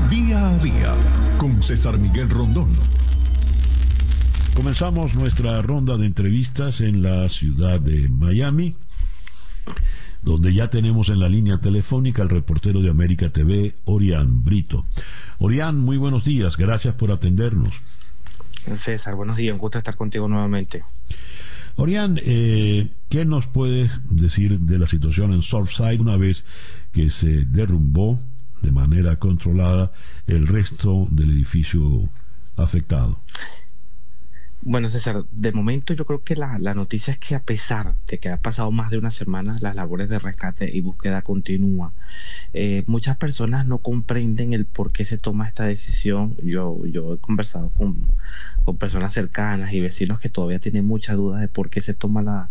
Día 0.09 0.49
a 0.49 0.57
día 0.59 0.93
con 1.37 1.61
César 1.61 1.99
Miguel 1.99 2.29
Rondón. 2.29 2.69
Comenzamos 4.55 5.15
nuestra 5.15 5.61
ronda 5.61 5.97
de 5.97 6.05
entrevistas 6.05 6.79
en 6.81 7.01
la 7.01 7.27
ciudad 7.27 7.79
de 7.79 8.07
Miami, 8.07 8.75
donde 10.23 10.53
ya 10.53 10.69
tenemos 10.69 11.09
en 11.09 11.19
la 11.19 11.29
línea 11.29 11.59
telefónica 11.59 12.21
al 12.21 12.29
reportero 12.29 12.81
de 12.81 12.89
América 12.89 13.29
TV, 13.29 13.75
Orián 13.85 14.43
Brito. 14.43 14.85
Orián, 15.37 15.79
muy 15.79 15.97
buenos 15.97 16.23
días, 16.23 16.57
gracias 16.57 16.95
por 16.95 17.11
atendernos. 17.11 17.73
César, 18.75 19.15
buenos 19.15 19.37
días, 19.37 19.53
un 19.53 19.59
gusto 19.59 19.77
estar 19.77 19.95
contigo 19.95 20.27
nuevamente. 20.27 20.83
Orián, 21.75 22.19
eh, 22.23 22.91
¿qué 23.09 23.25
nos 23.25 23.47
puedes 23.47 23.99
decir 24.09 24.59
de 24.59 24.79
la 24.79 24.85
situación 24.85 25.33
en 25.33 25.41
Surfside 25.41 25.99
una 25.99 26.17
vez 26.17 26.45
que 26.91 27.09
se 27.09 27.45
derrumbó 27.45 28.19
de 28.61 28.71
manera 28.71 29.17
controlada 29.17 29.91
el 30.27 30.47
resto 30.47 31.07
del 31.11 31.31
edificio 31.31 32.03
afectado? 32.55 33.19
Bueno, 34.65 34.87
César, 34.87 35.25
de 35.29 35.51
momento 35.51 35.93
yo 35.93 36.05
creo 36.05 36.23
que 36.23 36.37
la, 36.37 36.57
noticia 36.73 37.11
es 37.11 37.19
que 37.19 37.35
a 37.35 37.41
pesar 37.41 37.95
de 38.07 38.17
que 38.17 38.29
ha 38.29 38.37
pasado 38.37 38.71
más 38.71 38.91
de 38.91 38.97
una 38.97 39.11
semana, 39.11 39.57
las 39.59 39.75
labores 39.75 40.07
de 40.07 40.19
rescate 40.19 40.71
y 40.73 40.79
búsqueda 40.79 41.21
continúan. 41.21 41.91
Eh, 42.53 42.83
muchas 42.87 43.17
personas 43.17 43.67
no 43.67 43.79
comprenden 43.79 44.53
el 44.53 44.63
por 44.63 44.93
qué 44.93 45.03
se 45.03 45.17
toma 45.17 45.47
esta 45.47 45.65
decisión. 45.65 46.37
Yo, 46.41 46.85
yo 46.85 47.15
he 47.15 47.17
conversado 47.17 47.71
con, 47.71 48.07
personas 48.79 49.11
cercanas 49.11 49.73
y 49.73 49.81
vecinos 49.81 50.19
que 50.21 50.29
todavía 50.29 50.59
tienen 50.59 50.85
muchas 50.85 51.17
dudas 51.17 51.41
de 51.41 51.49
por 51.49 51.69
qué 51.69 51.81
se 51.81 51.93
toma 51.93 52.21
la, 52.21 52.49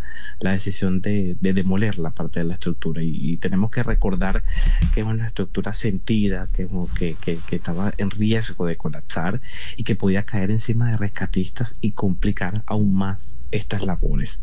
decisión 0.52 1.00
de, 1.00 1.38
demoler 1.40 1.98
la 1.98 2.10
parte 2.10 2.40
de 2.40 2.44
la 2.44 2.54
estructura. 2.54 3.02
Y, 3.02 3.38
tenemos 3.38 3.70
que 3.70 3.82
recordar 3.82 4.44
que 4.92 5.00
es 5.00 5.06
una 5.06 5.26
estructura 5.26 5.72
sentida, 5.72 6.48
que, 6.52 6.68
que, 6.98 7.16
que 7.16 7.56
estaba 7.56 7.94
en 7.96 8.10
riesgo 8.10 8.66
de 8.66 8.76
colapsar 8.76 9.40
y 9.78 9.84
que 9.84 9.96
podía 9.96 10.24
caer 10.24 10.50
encima 10.50 10.90
de 10.90 10.98
rescatistas 10.98 11.76
y 11.80 11.92
complicar 12.02 12.64
aún 12.66 12.96
más 12.96 13.32
estas 13.52 13.84
labores. 13.84 14.40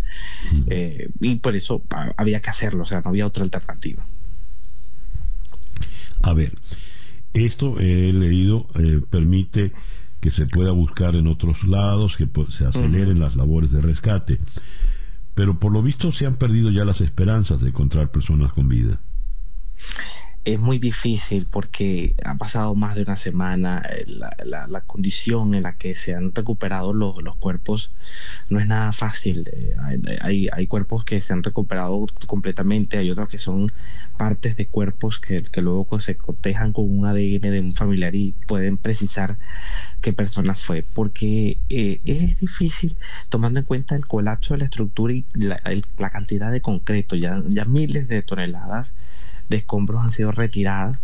Eh, 0.68 1.10
y 1.20 1.36
por 1.36 1.58
eso 1.58 1.84
había 2.16 2.40
que 2.40 2.50
hacerlo, 2.50 2.84
o 2.84 2.86
sea, 2.86 3.02
no 3.02 3.10
había 3.10 3.28
otra 3.28 3.44
alternativa. 3.44 4.06
A 6.24 6.34
ver, 6.34 6.58
esto 7.34 7.78
he 7.82 8.14
leído 8.14 8.70
eh, 8.76 9.02
permite 9.10 9.74
que 10.22 10.32
se 10.32 10.46
pueda 10.46 10.72
buscar 10.72 11.18
en 11.18 11.28
otros 11.28 11.66
lados, 11.66 12.16
que 12.16 12.30
se 12.48 12.66
aceleren 12.66 13.20
las 13.20 13.36
labores 13.36 13.74
de 13.74 13.82
rescate, 13.82 14.40
pero 15.36 15.60
por 15.60 15.74
lo 15.74 15.82
visto 15.82 16.14
se 16.14 16.28
han 16.28 16.36
perdido 16.36 16.72
ya 16.72 16.86
las 16.86 17.02
esperanzas 17.02 17.60
de 17.60 17.70
encontrar 17.70 18.10
personas 18.10 18.54
con 18.54 18.70
vida 18.70 19.02
es 20.46 20.60
muy 20.60 20.80
difícil 20.80 21.48
porque 21.50 22.16
ha 22.24 22.36
pasado 22.36 22.74
más 22.74 22.96
de 22.96 23.02
una 23.02 23.18
semana, 23.18 23.84
eh, 23.90 24.06
la, 24.08 24.68
la, 24.68 24.82
condición 24.82 25.54
en 25.54 25.64
la 25.64 25.74
que 25.74 25.96
se 25.96 26.16
han 26.16 26.34
recuperado 26.34 26.94
los, 26.94 27.22
los 27.22 27.36
cuerpos 27.36 27.92
no 28.50 28.60
es 28.60 28.68
nada 28.68 28.92
fácil. 28.94 29.50
Eh, 29.52 29.76
hay, 30.22 30.48
hay, 30.52 30.68
cuerpos 30.68 31.04
que 31.04 31.20
se 31.20 31.34
han 31.34 31.44
recuperado 31.44 32.06
completamente, 32.26 32.98
hay 32.98 33.12
otros 33.12 33.28
que 33.28 33.38
son 33.38 33.72
partes 34.18 34.56
de 34.56 34.66
cuerpos 34.66 35.20
que, 35.20 35.44
que 35.44 35.62
luego 35.62 36.00
se 36.00 36.16
cotejan 36.16 36.72
con 36.74 36.90
un 36.90 37.06
ADN 37.06 37.42
de 37.42 37.60
un 37.60 37.74
familiar 37.74 38.16
y 38.16 38.34
pueden 38.48 38.78
precisar 38.78 39.38
qué 40.02 40.14
persona 40.14 40.56
fue, 40.56 40.84
porque 40.94 41.58
eh, 41.70 42.00
es 42.06 42.40
difícil 42.40 42.96
tomando 43.28 43.60
en 43.60 43.66
cuenta 43.66 43.96
el 43.96 44.08
colapso 44.08 44.54
de 44.54 44.60
la 44.60 44.66
estructura 44.66 45.14
y 45.14 45.26
la, 45.34 45.62
la 45.98 46.10
cantidad 46.10 46.52
de 46.52 46.62
concreto, 46.62 47.16
ya, 47.18 47.44
ya 47.50 47.66
miles 47.66 48.08
de 48.08 48.22
toneladas 48.22 48.96
de 49.50 49.58
escombros 49.58 50.02
han 50.04 50.12
sido 50.12 50.32
retiradas, 50.32 51.00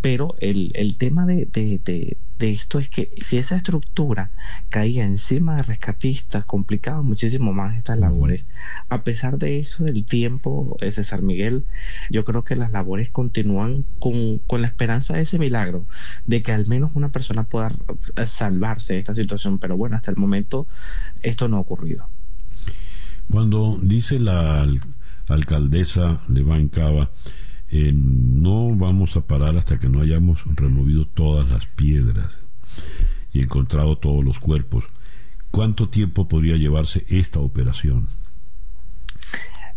pero 0.00 0.34
el, 0.40 0.72
el 0.74 0.96
tema 0.96 1.26
de, 1.26 1.46
de, 1.46 1.80
de, 1.84 2.16
esto 2.50 2.80
es 2.80 2.88
que 2.88 3.12
si 3.18 3.38
esa 3.38 3.56
estructura 3.56 4.32
caía 4.68 5.04
encima 5.04 5.54
de 5.56 5.62
rescatistas, 5.62 6.44
complicaba 6.44 7.00
muchísimo 7.02 7.52
más 7.52 7.76
estas 7.76 7.98
labores. 8.00 8.48
A 8.88 9.04
pesar 9.04 9.38
de 9.38 9.60
eso, 9.60 9.84
del 9.84 10.04
tiempo, 10.04 10.76
eh, 10.80 10.90
César 10.90 11.22
Miguel, 11.22 11.64
yo 12.10 12.24
creo 12.24 12.42
que 12.42 12.56
las 12.56 12.72
labores 12.72 13.10
continúan 13.10 13.84
con, 14.00 14.38
con 14.38 14.60
la 14.60 14.66
esperanza 14.66 15.14
de 15.14 15.20
ese 15.20 15.38
milagro, 15.38 15.86
de 16.26 16.42
que 16.42 16.50
al 16.50 16.66
menos 16.66 16.90
una 16.94 17.10
persona 17.10 17.44
pueda 17.44 17.72
eh, 18.16 18.26
salvarse 18.26 18.94
de 18.94 18.98
esta 18.98 19.14
situación, 19.14 19.58
pero 19.58 19.76
bueno, 19.76 19.94
hasta 19.94 20.10
el 20.10 20.16
momento 20.16 20.66
esto 21.22 21.46
no 21.46 21.58
ha 21.58 21.60
ocurrido. 21.60 22.08
Cuando 23.30 23.78
dice 23.80 24.18
la 24.18 24.66
alcaldesa 25.28 26.22
Leván 26.28 26.68
Cava, 26.68 27.10
no 27.72 28.74
vamos 28.76 29.16
a 29.16 29.22
parar 29.22 29.56
hasta 29.56 29.78
que 29.78 29.88
no 29.88 30.00
hayamos 30.00 30.40
removido 30.44 31.06
todas 31.06 31.48
las 31.48 31.64
piedras 31.66 32.32
y 33.32 33.40
encontrado 33.40 33.96
todos 33.96 34.22
los 34.24 34.38
cuerpos. 34.38 34.84
¿Cuánto 35.50 35.88
tiempo 35.88 36.28
podría 36.28 36.56
llevarse 36.56 37.04
esta 37.08 37.40
operación? 37.40 38.08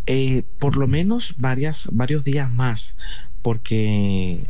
Eh, 0.08 0.44
por 0.60 0.78
lo 0.78 0.88
menos 0.88 1.36
varias, 1.38 1.90
varios 1.92 2.24
días 2.26 2.52
más, 2.52 2.96
porque 3.46 4.44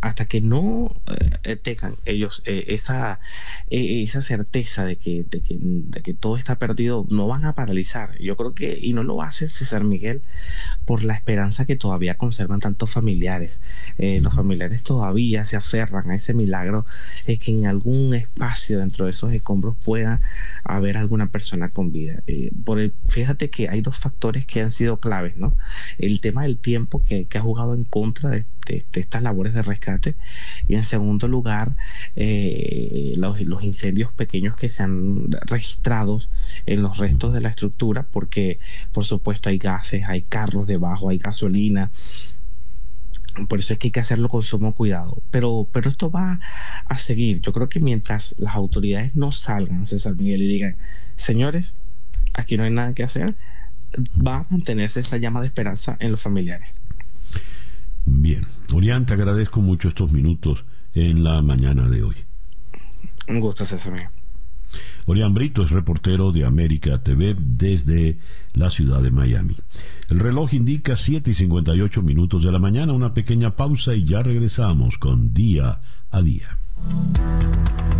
hasta 0.00 0.24
que 0.24 0.40
no 0.40 0.96
eh, 1.42 1.56
tengan 1.56 1.92
ellos 2.06 2.42
eh, 2.46 2.64
esa, 2.68 3.20
eh, 3.68 4.02
esa 4.04 4.22
certeza 4.22 4.86
de 4.86 4.96
que, 4.96 5.26
de 5.28 5.42
que, 5.42 5.58
de, 5.60 6.00
que, 6.00 6.14
todo 6.14 6.38
está 6.38 6.56
perdido, 6.56 7.04
no 7.10 7.28
van 7.28 7.44
a 7.44 7.54
paralizar. 7.54 8.18
Yo 8.20 8.38
creo 8.38 8.54
que, 8.54 8.78
y 8.80 8.94
no 8.94 9.02
lo 9.02 9.20
hace 9.20 9.50
César 9.50 9.84
Miguel, 9.84 10.22
por 10.86 11.04
la 11.04 11.12
esperanza 11.12 11.66
que 11.66 11.76
todavía 11.76 12.16
conservan 12.16 12.60
tantos 12.60 12.90
familiares. 12.90 13.60
los 13.98 14.34
familiares 14.34 14.82
todavía 14.82 15.44
se 15.44 15.56
aferran 15.56 16.10
a 16.10 16.14
ese 16.14 16.32
milagro 16.32 16.86
de 17.26 17.36
que 17.36 17.50
en 17.50 17.66
algún 17.66 18.14
espacio 18.14 18.78
dentro 18.78 19.04
de 19.04 19.10
esos 19.10 19.30
escombros 19.34 19.76
pueda 19.84 20.22
haber 20.64 20.96
alguna 20.96 21.26
persona 21.26 21.68
con 21.68 21.92
vida. 21.92 22.22
por 22.64 22.80
el, 22.80 22.94
fíjate 23.10 23.50
que 23.50 23.68
hay 23.68 23.82
dos 23.82 23.98
factores 23.98 24.46
que 24.46 24.62
han 24.62 24.70
sido 24.70 25.00
claves, 25.00 25.36
¿no? 25.36 25.54
El 25.98 26.22
tema 26.22 26.44
del 26.44 26.56
tiempo 26.56 27.04
que, 27.04 27.26
que 27.26 27.36
ha 27.36 27.42
jugado 27.42 27.74
en 27.74 27.84
contra 27.84 28.21
de, 28.30 28.44
estas 28.92 29.22
labores 29.22 29.54
de 29.54 29.62
rescate 29.62 30.14
y 30.68 30.76
en 30.76 30.84
segundo 30.84 31.28
lugar 31.28 31.76
eh, 32.16 33.12
los, 33.16 33.40
los, 33.42 33.62
incendios 33.62 34.12
pequeños 34.12 34.56
que 34.56 34.68
se 34.68 34.82
han 34.82 35.30
registrado 35.46 36.20
en 36.66 36.82
los 36.82 36.98
restos 36.98 37.32
de 37.32 37.40
la 37.40 37.48
estructura 37.48 38.06
porque 38.10 38.58
por 38.92 39.04
supuesto 39.04 39.48
hay 39.48 39.58
gases, 39.58 40.04
hay 40.06 40.22
carros 40.22 40.66
debajo, 40.66 41.08
hay 41.08 41.18
gasolina 41.18 41.90
por 43.48 43.58
eso 43.58 43.72
es 43.72 43.78
que 43.78 43.88
hay 43.88 43.92
que 43.92 44.00
hacerlo 44.00 44.28
con 44.28 44.42
sumo 44.42 44.74
cuidado. 44.74 45.22
Pero, 45.30 45.66
pero 45.72 45.90
esto 45.90 46.10
va 46.10 46.40
a 46.86 46.98
seguir. 46.98 47.40
Yo 47.40 47.52
creo 47.52 47.68
que 47.68 47.80
mientras 47.80 48.34
las 48.38 48.54
autoridades 48.54 49.16
no 49.16 49.32
salgan, 49.32 49.86
César 49.86 50.14
Miguel, 50.14 50.42
y 50.42 50.48
digan, 50.48 50.76
señores, 51.16 51.74
aquí 52.34 52.56
no 52.56 52.64
hay 52.64 52.70
nada 52.70 52.94
que 52.94 53.04
hacer, 53.04 53.34
va 54.26 54.36
a 54.36 54.46
mantenerse 54.50 55.00
esta 55.00 55.16
llama 55.16 55.40
de 55.40 55.46
esperanza 55.46 55.96
en 56.00 56.10
los 56.10 56.22
familiares. 56.22 56.78
Bien. 58.06 58.46
Orián, 58.72 59.06
te 59.06 59.14
agradezco 59.14 59.60
mucho 59.60 59.88
estos 59.88 60.12
minutos 60.12 60.64
en 60.94 61.24
la 61.24 61.40
mañana 61.42 61.88
de 61.88 62.02
hoy. 62.02 62.16
Un 63.28 63.40
gusto, 63.40 63.64
César. 63.64 64.10
Orián 65.04 65.34
Brito 65.34 65.62
es 65.62 65.70
reportero 65.70 66.32
de 66.32 66.44
América 66.46 67.02
TV 67.02 67.34
desde 67.38 68.18
la 68.54 68.70
ciudad 68.70 69.02
de 69.02 69.10
Miami. 69.10 69.56
El 70.08 70.18
reloj 70.20 70.54
indica 70.54 70.96
7 70.96 71.30
y 71.30 71.34
58 71.34 72.02
minutos 72.02 72.44
de 72.44 72.52
la 72.52 72.58
mañana, 72.58 72.92
una 72.92 73.12
pequeña 73.12 73.54
pausa 73.56 73.94
y 73.94 74.04
ya 74.04 74.22
regresamos 74.22 74.98
con 74.98 75.34
Día 75.34 75.80
a 76.10 76.22
Día. 76.22 76.56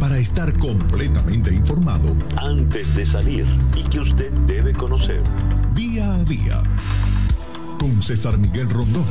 Para 0.00 0.18
estar 0.18 0.56
completamente 0.58 1.52
informado, 1.54 2.16
Antes 2.36 2.94
de 2.96 3.06
salir 3.06 3.46
y 3.76 3.82
que 3.88 4.00
usted 4.00 4.32
debe 4.46 4.72
conocer. 4.72 5.22
día 5.74 6.14
a 6.14 6.24
día, 6.24 6.62
con 7.82 8.00
César 8.00 8.38
Miguel 8.38 8.70
Rondón. 8.70 9.04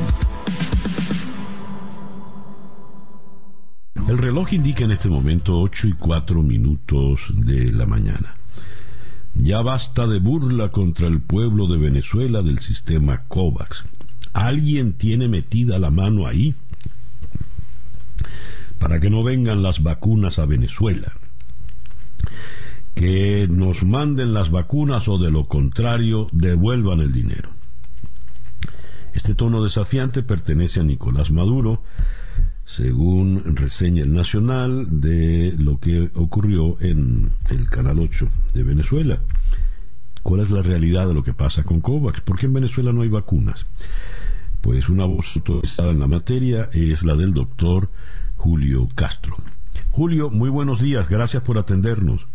El 4.08 4.18
reloj 4.18 4.54
indica 4.54 4.86
en 4.86 4.92
este 4.92 5.10
momento 5.10 5.60
8 5.60 5.90
y 5.90 5.94
4 5.94 6.42
minutos 6.42 7.34
de 7.36 7.70
la 7.74 7.86
mañana. 7.86 8.34
Ya 9.36 9.62
basta 9.62 10.08
de 10.08 10.20
burla 10.20 10.70
contra 10.70 11.08
el 11.08 11.20
pueblo 11.20 11.68
de 11.68 11.80
Venezuela 11.80 12.42
del 12.42 12.60
sistema 12.60 13.24
COVAX. 13.28 13.84
¿Alguien 14.32 14.94
tiene 14.94 15.28
metida 15.28 15.78
la 15.78 15.92
mano 15.92 16.26
ahí? 16.26 16.56
Para 18.80 19.02
que 19.02 19.10
no 19.10 19.22
vengan 19.22 19.64
las 19.64 19.84
vacunas 19.84 20.40
a 20.40 20.46
Venezuela. 20.46 21.12
Que 22.96 23.50
nos 23.50 23.84
manden 23.84 24.34
las 24.34 24.50
vacunas 24.50 25.10
o 25.10 25.18
de 25.18 25.30
lo 25.30 25.50
contrario 25.50 26.30
devuelvan 26.32 27.02
el 27.02 27.12
dinero. 27.12 27.61
Este 29.32 29.46
tono 29.46 29.64
desafiante 29.64 30.24
pertenece 30.24 30.82
a 30.82 30.84
Nicolás 30.84 31.32
Maduro, 31.32 31.82
según 32.66 33.56
reseña 33.56 34.04
el 34.04 34.14
Nacional 34.14 35.00
de 35.00 35.56
lo 35.58 35.80
que 35.80 36.12
ocurrió 36.16 36.76
en 36.82 37.32
el 37.50 37.70
Canal 37.70 38.00
8 38.00 38.28
de 38.54 38.64
Venezuela. 38.64 39.20
¿Cuál 40.22 40.42
es 40.42 40.52
la 40.52 40.62
realidad 40.62 41.08
de 41.08 41.14
lo 41.14 41.24
que 41.24 41.34
pasa 41.34 41.64
con 41.64 41.80
COVAX? 41.80 42.20
¿Por 42.20 42.38
qué 42.38 42.48
en 42.48 42.52
Venezuela 42.56 42.92
no 42.92 43.04
hay 43.04 43.08
vacunas? 43.08 43.68
Pues 44.60 44.90
una 44.90 45.06
voz 45.06 45.34
autorizada 45.38 45.92
en 45.92 46.02
la 46.02 46.08
materia 46.08 46.68
es 46.74 47.02
la 47.04 47.16
del 47.16 47.34
doctor 47.34 47.90
Julio 48.36 48.90
Castro. 48.96 49.38
Julio, 49.92 50.30
muy 50.30 50.50
buenos 50.50 50.82
días, 50.82 51.08
gracias 51.08 51.42
por 51.42 51.58
atendernos. 51.58 52.28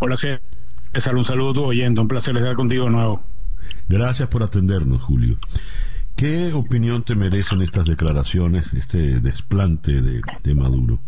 Hola 0.00 0.16
César, 0.16 1.16
un 1.16 1.24
saludo 1.24 1.62
oyente, 1.62 2.02
un 2.02 2.08
placer 2.08 2.36
estar 2.36 2.54
contigo 2.54 2.84
de 2.84 2.90
nuevo. 2.90 3.24
Gracias 3.88 4.28
por 4.28 4.42
atendernos, 4.42 5.02
Julio. 5.02 5.36
¿Qué 6.16 6.52
opinión 6.52 7.02
te 7.02 7.14
merecen 7.16 7.60
estas 7.62 7.86
declaraciones, 7.86 8.72
este 8.72 9.20
desplante 9.20 10.00
de, 10.00 10.54
Maduro? 10.54 11.00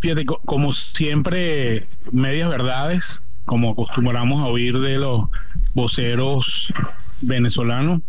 Fíjate, 0.00 0.24
co- 0.24 0.40
como 0.44 0.72
siempre, 0.72 1.86
medias 2.12 2.48
verdades, 2.48 3.20
como 3.44 3.70
acostumbramos 3.72 4.40
a 4.40 4.46
oír 4.46 4.78
de 4.78 4.98
los 4.98 5.28
voceros 5.74 6.72
venezolanos. 7.22 8.02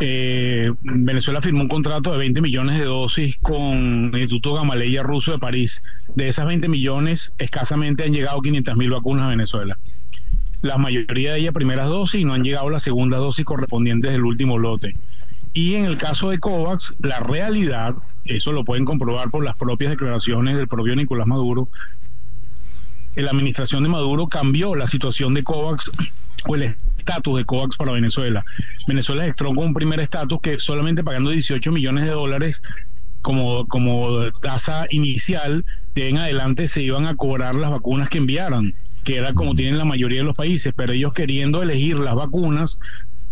Eh, 0.00 0.72
Venezuela 0.82 1.40
firmó 1.40 1.62
un 1.62 1.68
contrato 1.68 2.10
de 2.10 2.18
20 2.18 2.40
millones 2.40 2.78
de 2.78 2.84
dosis 2.84 3.36
con 3.40 4.10
el 4.12 4.20
Instituto 4.22 4.54
Gamaleya 4.54 5.02
ruso 5.04 5.32
de 5.32 5.38
París. 5.38 5.82
De 6.16 6.26
esas 6.28 6.46
20 6.46 6.68
millones, 6.68 7.32
escasamente 7.38 8.04
han 8.04 8.12
llegado 8.12 8.40
500 8.40 8.76
mil 8.76 8.90
vacunas 8.90 9.26
a 9.26 9.30
Venezuela. 9.30 9.78
La 10.64 10.78
mayoría 10.78 11.34
de 11.34 11.40
ellas 11.40 11.52
primeras 11.52 11.88
dosis 11.88 12.22
y 12.22 12.24
no 12.24 12.32
han 12.32 12.42
llegado 12.42 12.70
las 12.70 12.82
segundas 12.82 13.20
dosis 13.20 13.44
correspondientes 13.44 14.10
del 14.10 14.24
último 14.24 14.58
lote. 14.58 14.96
Y 15.52 15.74
en 15.74 15.84
el 15.84 15.98
caso 15.98 16.30
de 16.30 16.38
COVAX, 16.38 16.94
la 17.00 17.20
realidad, 17.20 17.94
eso 18.24 18.50
lo 18.50 18.64
pueden 18.64 18.86
comprobar 18.86 19.30
por 19.30 19.44
las 19.44 19.56
propias 19.56 19.90
declaraciones 19.90 20.56
del 20.56 20.66
propio 20.66 20.96
Nicolás 20.96 21.26
Maduro, 21.26 21.68
la 23.14 23.30
administración 23.30 23.82
de 23.82 23.90
Maduro 23.90 24.26
cambió 24.28 24.74
la 24.74 24.86
situación 24.86 25.34
de 25.34 25.44
COVAX 25.44 25.90
o 26.46 26.54
el 26.54 26.62
estatus 26.62 27.36
de 27.36 27.44
COVAX 27.44 27.76
para 27.76 27.92
Venezuela. 27.92 28.42
Venezuela 28.88 29.26
entró 29.26 29.54
con 29.54 29.66
un 29.66 29.74
primer 29.74 30.00
estatus 30.00 30.40
que 30.40 30.58
solamente 30.58 31.04
pagando 31.04 31.28
18 31.28 31.72
millones 31.72 32.06
de 32.06 32.10
dólares 32.12 32.62
como, 33.20 33.66
como 33.68 34.32
tasa 34.40 34.86
inicial, 34.88 35.66
de 35.94 36.08
en 36.08 36.16
adelante 36.16 36.68
se 36.68 36.82
iban 36.82 37.06
a 37.06 37.16
cobrar 37.16 37.54
las 37.54 37.70
vacunas 37.70 38.08
que 38.08 38.16
enviaran, 38.16 38.74
que 39.04 39.16
era 39.16 39.32
como 39.34 39.54
tienen 39.54 39.78
la 39.78 39.84
mayoría 39.84 40.18
de 40.18 40.24
los 40.24 40.34
países, 40.36 40.72
pero 40.76 40.92
ellos 40.92 41.12
queriendo 41.12 41.62
elegir 41.62 41.98
las 41.98 42.14
vacunas 42.14 42.78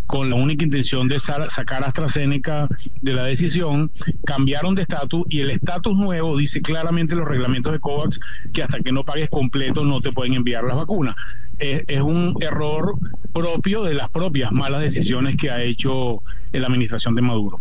con 0.06 0.28
la 0.28 0.36
única 0.36 0.64
intención 0.64 1.08
de 1.08 1.18
sa- 1.18 1.48
sacar 1.48 1.84
a 1.84 1.86
AstraZeneca 1.86 2.68
de 3.00 3.12
la 3.14 3.24
decisión, 3.24 3.90
cambiaron 4.26 4.74
de 4.74 4.82
estatus 4.82 5.24
y 5.30 5.40
el 5.40 5.50
estatus 5.50 5.96
nuevo 5.96 6.36
dice 6.36 6.60
claramente 6.60 7.14
en 7.14 7.20
los 7.20 7.28
reglamentos 7.28 7.72
de 7.72 7.78
COVAX 7.80 8.20
que 8.52 8.62
hasta 8.62 8.80
que 8.80 8.92
no 8.92 9.04
pagues 9.04 9.30
completo 9.30 9.84
no 9.84 10.00
te 10.02 10.12
pueden 10.12 10.34
enviar 10.34 10.64
las 10.64 10.76
vacunas. 10.76 11.14
Es, 11.58 11.82
es 11.86 12.00
un 12.02 12.34
error 12.40 12.94
propio 13.32 13.84
de 13.84 13.94
las 13.94 14.10
propias 14.10 14.52
malas 14.52 14.82
decisiones 14.82 15.36
que 15.36 15.50
ha 15.50 15.62
hecho 15.62 16.22
la 16.52 16.66
administración 16.66 17.14
de 17.14 17.22
Maduro. 17.22 17.60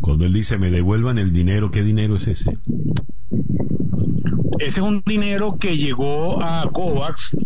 Cuando 0.00 0.24
él 0.26 0.32
dice 0.32 0.58
me 0.58 0.70
devuelvan 0.70 1.18
el 1.18 1.32
dinero, 1.32 1.70
¿qué 1.70 1.84
dinero 1.84 2.16
es 2.16 2.26
ese? 2.26 2.56
Ese 4.58 4.80
es 4.80 4.86
un 4.86 5.02
dinero 5.04 5.56
que 5.58 5.76
llegó 5.76 6.42
a 6.42 6.68
COVAX 6.72 7.36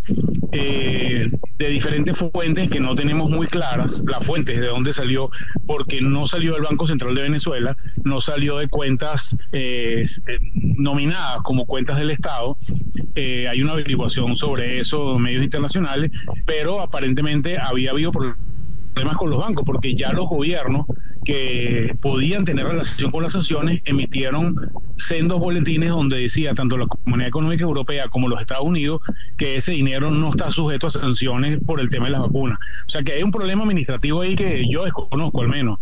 eh, 0.52 1.30
de 1.58 1.70
diferentes 1.70 2.16
fuentes 2.16 2.68
que 2.68 2.80
no 2.80 2.94
tenemos 2.94 3.30
muy 3.30 3.46
claras, 3.46 4.02
las 4.06 4.24
fuentes 4.24 4.60
de 4.60 4.66
dónde 4.66 4.92
salió, 4.92 5.30
porque 5.66 6.00
no 6.00 6.26
salió 6.26 6.52
del 6.54 6.62
Banco 6.62 6.86
Central 6.86 7.14
de 7.14 7.22
Venezuela, 7.22 7.76
no 8.04 8.20
salió 8.20 8.58
de 8.58 8.68
cuentas 8.68 9.34
eh, 9.52 10.04
eh, 10.26 10.38
nominadas 10.54 11.40
como 11.42 11.66
cuentas 11.66 11.98
del 11.98 12.10
Estado. 12.10 12.58
Eh, 13.14 13.48
hay 13.48 13.62
una 13.62 13.72
averiguación 13.72 14.36
sobre 14.36 14.78
eso 14.78 15.18
medios 15.18 15.42
internacionales, 15.42 16.10
pero 16.44 16.80
aparentemente 16.80 17.56
había 17.58 17.90
habido 17.90 18.12
problemas 18.12 18.45
con 19.16 19.30
los 19.30 19.40
bancos, 19.40 19.64
porque 19.64 19.94
ya 19.94 20.12
los 20.12 20.28
gobiernos 20.28 20.86
que 21.24 21.94
podían 22.00 22.44
tener 22.44 22.66
relación 22.66 23.10
con 23.10 23.22
las 23.22 23.32
sanciones 23.32 23.82
emitieron 23.84 24.70
sendos 24.96 25.38
boletines 25.40 25.90
donde 25.90 26.18
decía 26.18 26.54
tanto 26.54 26.78
la 26.78 26.86
Comunidad 26.86 27.28
Económica 27.28 27.64
Europea 27.64 28.08
como 28.08 28.28
los 28.28 28.40
Estados 28.40 28.64
Unidos 28.64 29.00
que 29.36 29.56
ese 29.56 29.72
dinero 29.72 30.10
no 30.10 30.30
está 30.30 30.50
sujeto 30.50 30.86
a 30.86 30.90
sanciones 30.90 31.58
por 31.66 31.80
el 31.80 31.90
tema 31.90 32.06
de 32.06 32.12
las 32.12 32.22
vacunas. 32.22 32.58
O 32.86 32.90
sea 32.90 33.02
que 33.02 33.12
hay 33.12 33.22
un 33.22 33.32
problema 33.32 33.64
administrativo 33.64 34.22
ahí 34.22 34.34
que 34.34 34.64
yo 34.70 34.84
desconozco 34.84 35.42
al 35.42 35.48
menos. 35.48 35.78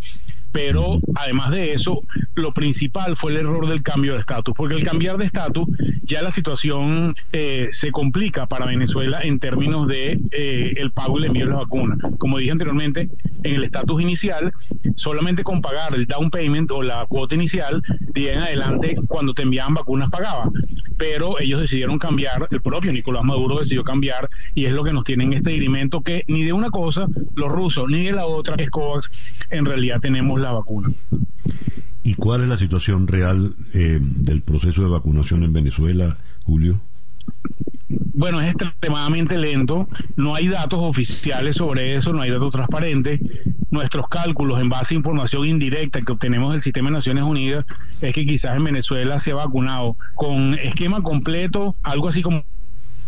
Pero 0.55 0.99
además 1.15 1.51
de 1.51 1.73
eso, 1.73 2.01
lo 2.33 2.53
principal 2.53 3.17
fue 3.17 3.31
el 3.31 3.39
error 3.39 3.67
del 3.67 3.83
cambio 3.83 4.13
de 4.13 4.19
estatus, 4.19 4.53
porque 4.55 4.75
al 4.75 4.83
cambiar 4.83 5.17
de 5.17 5.25
estatus 5.25 5.67
ya 6.03 6.21
la 6.21 6.31
situación 6.31 7.13
eh, 7.33 7.67
se 7.73 7.91
complica 7.91 8.45
para 8.45 8.65
Venezuela 8.65 9.19
en 9.21 9.39
términos 9.39 9.85
de 9.89 10.17
eh, 10.31 10.75
el 10.77 10.91
pago 10.91 11.17
y 11.19 11.23
el 11.23 11.27
envío 11.27 11.45
de 11.45 11.51
las 11.51 11.59
vacunas. 11.59 11.97
Como 12.19 12.37
dije 12.37 12.51
anteriormente, 12.51 13.09
en 13.43 13.55
el 13.55 13.65
estatus 13.65 14.01
inicial, 14.01 14.53
solamente 14.95 15.43
con 15.43 15.61
pagar 15.61 15.93
el 15.93 16.05
down 16.07 16.29
payment 16.29 16.71
o 16.71 16.81
la 16.81 17.05
cuota 17.05 17.35
inicial, 17.35 17.81
de 18.13 18.29
ahí 18.29 18.35
en 18.37 18.41
adelante, 18.41 18.95
cuando 19.09 19.33
te 19.33 19.41
enviaban 19.41 19.73
vacunas 19.73 20.09
pagaba. 20.09 20.49
Pero 20.97 21.37
ellos 21.39 21.59
decidieron 21.59 21.99
cambiar, 21.99 22.47
el 22.49 22.61
propio 22.61 22.93
Nicolás 22.93 23.25
Maduro 23.25 23.59
decidió 23.59 23.83
cambiar, 23.83 24.29
y 24.53 24.65
es 24.65 24.71
lo 24.71 24.85
que 24.85 24.93
nos 24.93 25.03
tiene 25.03 25.25
en 25.25 25.33
este 25.33 25.49
dirimento 25.49 25.99
que 25.99 26.23
ni 26.27 26.43
de 26.43 26.53
una 26.53 26.69
cosa, 26.69 27.07
los 27.35 27.51
rusos, 27.51 27.89
ni 27.89 28.05
de 28.05 28.13
la 28.13 28.25
otra, 28.25 28.55
que 28.55 28.63
es 28.63 28.69
COVAX, 28.69 29.11
en 29.49 29.65
realidad 29.65 29.99
tenemos 29.99 30.39
la 30.45 30.53
vacuna. 30.53 30.91
¿Y 32.03 32.13
cuál 32.13 32.43
es 32.43 32.49
la 32.49 32.57
situación 32.57 33.07
real 33.07 33.51
eh, 33.73 33.99
del 33.99 34.41
proceso 34.41 34.83
de 34.83 34.89
vacunación 34.89 35.43
en 35.43 35.53
Venezuela, 35.53 36.17
Julio? 36.43 36.79
Bueno, 37.87 38.39
es 38.39 38.53
extremadamente 38.53 39.37
lento, 39.37 39.87
no 40.15 40.35
hay 40.35 40.47
datos 40.47 40.79
oficiales 40.81 41.57
sobre 41.57 41.95
eso, 41.95 42.13
no 42.13 42.21
hay 42.21 42.29
datos 42.29 42.51
transparentes. 42.51 43.19
Nuestros 43.71 44.07
cálculos 44.07 44.61
en 44.61 44.69
base 44.69 44.93
a 44.93 44.97
información 44.97 45.47
indirecta 45.47 46.01
que 46.01 46.11
obtenemos 46.11 46.53
del 46.53 46.61
Sistema 46.61 46.89
de 46.89 46.93
Naciones 46.93 47.23
Unidas 47.23 47.65
es 48.01 48.13
que 48.13 48.25
quizás 48.25 48.55
en 48.55 48.63
Venezuela 48.63 49.19
se 49.19 49.31
ha 49.31 49.35
vacunado 49.35 49.97
con 50.13 50.53
esquema 50.53 51.01
completo, 51.01 51.75
algo 51.83 52.07
así 52.07 52.21
como 52.21 52.43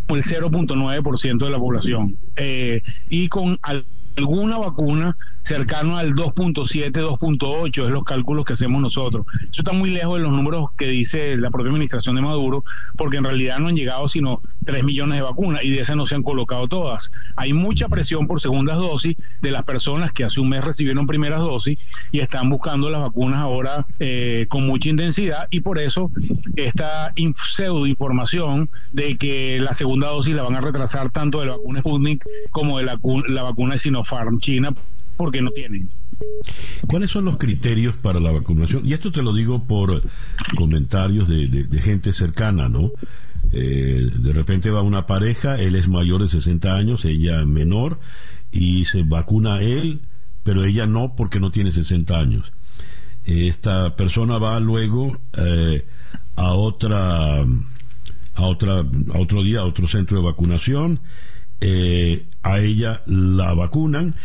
el 0.09 0.23
0.9% 0.23 1.37
de 1.37 1.49
la 1.49 1.57
población, 1.57 2.17
eh, 2.35 2.81
y 3.09 3.29
con 3.29 3.59
al 3.61 3.85
alguna 4.17 4.57
vacuna 4.57 5.15
cercano 5.43 5.95
al 5.95 6.13
2.7, 6.13 6.91
2.8, 6.91 7.85
es 7.85 7.89
los 7.89 8.03
cálculos 8.03 8.43
que 8.43 8.53
hacemos 8.53 8.81
nosotros. 8.81 9.25
Eso 9.43 9.61
está 9.61 9.71
muy 9.71 9.91
lejos 9.91 10.15
de 10.15 10.23
los 10.23 10.31
números 10.31 10.71
que 10.75 10.87
dice 10.87 11.37
la 11.37 11.51
propia 11.51 11.69
administración 11.71 12.15
de 12.15 12.21
Maduro, 12.21 12.65
porque 12.97 13.17
en 13.17 13.23
realidad 13.23 13.59
no 13.59 13.67
han 13.67 13.75
llegado 13.75 14.09
sino 14.09 14.41
3 14.65 14.83
millones 14.83 15.19
de 15.19 15.21
vacunas 15.21 15.63
y 15.63 15.69
de 15.69 15.79
esas 15.79 15.95
no 15.95 16.05
se 16.05 16.15
han 16.15 16.23
colocado 16.23 16.67
todas. 16.67 17.11
Hay 17.37 17.53
mucha 17.53 17.87
presión 17.87 18.27
por 18.27 18.41
segundas 18.41 18.77
dosis 18.77 19.15
de 19.41 19.51
las 19.51 19.63
personas 19.63 20.11
que 20.11 20.25
hace 20.25 20.41
un 20.41 20.49
mes 20.49 20.63
recibieron 20.63 21.07
primeras 21.07 21.39
dosis 21.39 21.79
y 22.11 22.19
están 22.19 22.49
buscando 22.49 22.89
las 22.89 23.01
vacunas 23.01 23.39
ahora 23.39 23.85
eh, 23.99 24.47
con 24.49 24.65
mucha 24.65 24.89
intensidad 24.89 25.47
y 25.49 25.61
por 25.61 25.79
eso 25.79 26.11
esta 26.55 27.13
pseudo 27.35 27.85
información 27.85 28.69
de 28.91 29.17
que 29.17 29.59
la 29.61 29.73
segunda 29.73 30.09
dosis 30.09 30.35
la 30.35 30.43
van 30.43 30.55
a 30.55 30.61
retrasar 30.61 31.09
tanto 31.09 31.39
de 31.39 31.45
la 31.45 31.51
vacuna 31.53 31.79
Sputnik 31.79 32.25
como 32.51 32.79
de 32.79 32.85
la, 32.85 32.95
vacuna 33.43 33.73
de 33.73 33.79
Sinopharm 33.79 34.06
China 34.39 34.73
porque 35.15 35.41
no 35.41 35.51
tienen. 35.51 35.89
¿Cuáles 36.87 37.11
son 37.11 37.25
los 37.25 37.37
criterios 37.37 37.97
para 37.97 38.19
la 38.19 38.31
vacunación? 38.31 38.85
Y 38.85 38.93
esto 38.93 39.11
te 39.11 39.21
lo 39.21 39.33
digo 39.33 39.65
por 39.65 40.03
comentarios 40.55 41.27
de, 41.27 41.67
gente 41.81 42.13
cercana, 42.13 42.69
¿no? 42.69 42.91
Eh, 43.51 44.09
de 44.13 44.33
repente 44.33 44.71
va 44.71 44.81
una 44.81 45.05
pareja, 45.05 45.55
él 45.55 45.75
es 45.75 45.87
mayor 45.87 46.21
de 46.21 46.27
60 46.27 46.73
años, 46.73 47.05
ella 47.05 47.45
menor, 47.45 47.99
y 48.51 48.85
se 48.85 49.03
vacuna 49.03 49.61
él, 49.61 50.01
pero 50.43 50.63
ella 50.63 50.85
no 50.85 51.15
porque 51.15 51.39
no 51.39 51.51
tiene 51.51 51.71
60 51.71 52.17
años. 52.17 52.51
Esta 53.25 53.95
persona 53.95 54.37
va 54.37 54.59
luego 54.59 55.17
eh, 55.33 55.85
a 56.35 56.53
otra 56.53 57.41
a 57.41 58.45
otra 58.45 58.79
a 58.79 59.19
otro 59.19 59.43
día 59.43 59.59
a 59.59 59.65
otro 59.65 59.87
centro 59.87 60.19
de 60.19 60.25
vacunación 60.25 61.01
eh, 61.61 62.27
a 62.43 62.59
ella 62.59 63.01
la 63.05 63.53
vacunan 63.53 64.15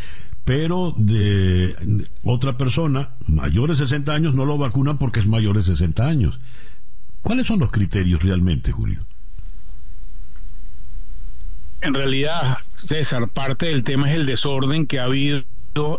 pero 0.45 0.95
de 0.97 1.77
otra 2.25 2.57
persona 2.59 3.11
mayor 3.27 3.71
de 3.71 3.77
60 3.77 4.13
años 4.13 4.35
no 4.35 4.45
lo 4.45 4.59
vacunan 4.59 4.99
porque 4.99 5.21
es 5.21 5.27
mayor 5.27 5.57
de 5.57 5.63
60 5.63 6.05
años. 6.05 6.39
¿Cuáles 7.23 7.47
son 7.47 7.61
los 7.61 7.71
criterios 7.71 8.25
realmente, 8.25 8.73
Julio? 8.73 9.05
En 11.81 11.95
realidad, 11.95 12.59
César, 12.75 13.29
parte 13.29 13.67
del 13.67 13.85
tema 13.85 14.11
es 14.11 14.17
el 14.17 14.27
desorden 14.27 14.87
que 14.87 14.99
ha 14.99 15.05
habido 15.05 15.45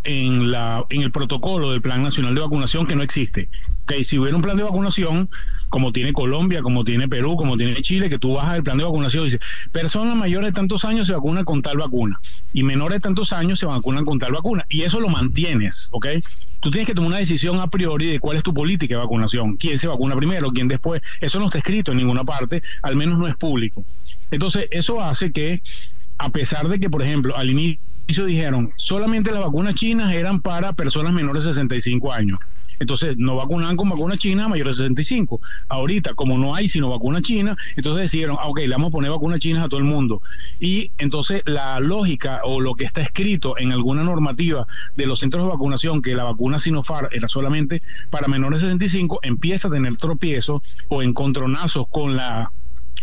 en, 0.04 0.52
la, 0.52 0.86
en 0.90 1.02
el 1.02 1.12
protocolo 1.12 1.72
del 1.72 1.82
Plan 1.82 2.04
Nacional 2.04 2.36
de 2.36 2.42
Vacunación 2.42 2.86
que 2.86 2.96
no 2.96 3.04
existe. 3.04 3.50
Okay, 3.84 4.04
si 4.04 4.18
hubiera 4.18 4.36
un 4.36 4.42
plan 4.42 4.56
de 4.56 4.64
vacunación, 4.64 5.30
como 5.68 5.92
tiene 5.92 6.14
Colombia, 6.14 6.62
como 6.62 6.84
tiene 6.86 7.10
Perú, 7.10 7.36
como 7.36 7.58
tiene 7.58 7.82
Chile, 7.82 8.10
que 8.10 8.18
tú 8.18 8.34
bajas 8.34 8.56
el 8.56 8.64
plan 8.64 8.78
de 8.78 8.84
vacunación 8.84 9.24
y 9.24 9.26
dices, 9.26 9.42
personas 9.72 10.16
mayores 10.16 10.50
de 10.50 10.54
tantos 10.54 10.86
años 10.86 11.08
se 11.08 11.14
vacunan 11.14 11.44
con 11.44 11.62
tal 11.62 11.78
vacuna 11.78 12.20
y 12.54 12.64
menores 12.64 12.98
de 12.98 13.00
tantos 13.02 13.34
años 13.34 13.60
se 13.60 13.66
vacunan 13.66 14.06
con 14.06 14.20
tal 14.20 14.32
vacuna. 14.32 14.66
Y 14.70 14.84
eso 14.84 15.02
lo 15.02 15.10
mantienes, 15.10 15.90
¿ok? 15.92 16.08
Tú 16.62 16.72
tienes 16.72 16.88
que 16.88 16.94
tomar 16.94 17.10
una 17.10 17.18
decisión 17.18 17.60
a 17.60 17.68
priori 17.68 18.12
de 18.12 18.20
cuál 18.20 18.38
es 18.38 18.44
tu 18.44 18.54
política 18.54 18.96
de 18.96 19.02
vacunación, 19.02 19.58
quién 19.58 19.78
se 19.78 19.88
vacuna 19.88 20.16
primero, 20.16 20.52
quién 20.52 20.70
después. 20.70 21.02
Eso 21.20 21.40
no 21.40 21.48
está 21.48 21.58
escrito 21.58 21.92
en 21.92 21.98
ninguna 21.98 22.24
parte, 22.24 22.62
al 22.84 22.96
menos 22.96 23.20
no 23.20 23.28
es 23.28 23.36
público. 23.36 23.84
Entonces, 24.32 24.68
eso 24.72 25.02
hace 25.02 25.34
que, 25.34 25.62
a 26.20 26.30
pesar 26.30 26.70
de 26.70 26.80
que, 26.80 26.90
por 26.90 27.02
ejemplo, 27.02 27.36
al 27.36 27.50
inicio 27.50 28.26
dijeron, 28.26 28.72
solamente 28.78 29.32
las 29.32 29.44
vacunas 29.44 29.76
chinas 29.76 30.14
eran 30.14 30.40
para 30.40 30.72
personas 30.72 31.12
menores 31.14 31.44
de 31.44 31.52
65 31.52 32.14
años. 32.14 32.40
Entonces, 32.80 33.16
no 33.18 33.36
vacunaban 33.36 33.78
con 33.78 33.90
vacuna 33.90 34.18
china 34.18 34.48
mayores 34.48 34.78
de 34.78 34.86
65. 34.86 35.42
Ahorita, 35.70 36.14
como 36.14 36.38
no 36.38 36.56
hay 36.56 36.68
sino 36.68 36.90
vacuna 36.90 37.22
china, 37.22 37.56
entonces 37.76 38.04
decidieron, 38.04 38.38
ah, 38.40 38.48
ok, 38.48 38.60
le 38.60 38.70
vamos 38.70 38.90
a 38.90 38.92
poner 38.92 39.12
vacunas 39.12 39.40
chinas 39.40 39.66
a 39.66 39.70
todo 39.70 39.80
el 39.80 39.86
mundo. 39.86 40.22
Y 40.60 40.92
entonces 40.98 41.42
la 41.46 41.80
lógica 41.80 42.42
o 42.44 42.60
lo 42.60 42.76
que 42.76 42.86
está 42.86 43.02
escrito 43.02 43.58
en 43.58 43.72
alguna 43.72 44.04
normativa 44.04 44.68
de 44.96 45.06
los 45.06 45.20
centros 45.20 45.44
de 45.44 45.52
vacunación, 45.52 46.02
que 46.02 46.16
la 46.16 46.24
vacuna 46.24 46.60
Sinopharm 46.60 47.08
era 47.12 47.28
solamente 47.28 47.82
para 48.10 48.28
menores 48.28 48.62
de 48.62 48.68
65, 48.68 49.20
empieza 49.24 49.68
a 49.68 49.72
tener 49.72 49.98
tropiezos 49.98 50.62
o 50.90 51.02
encontronazos 51.02 51.88
con 51.90 52.16
la 52.16 52.52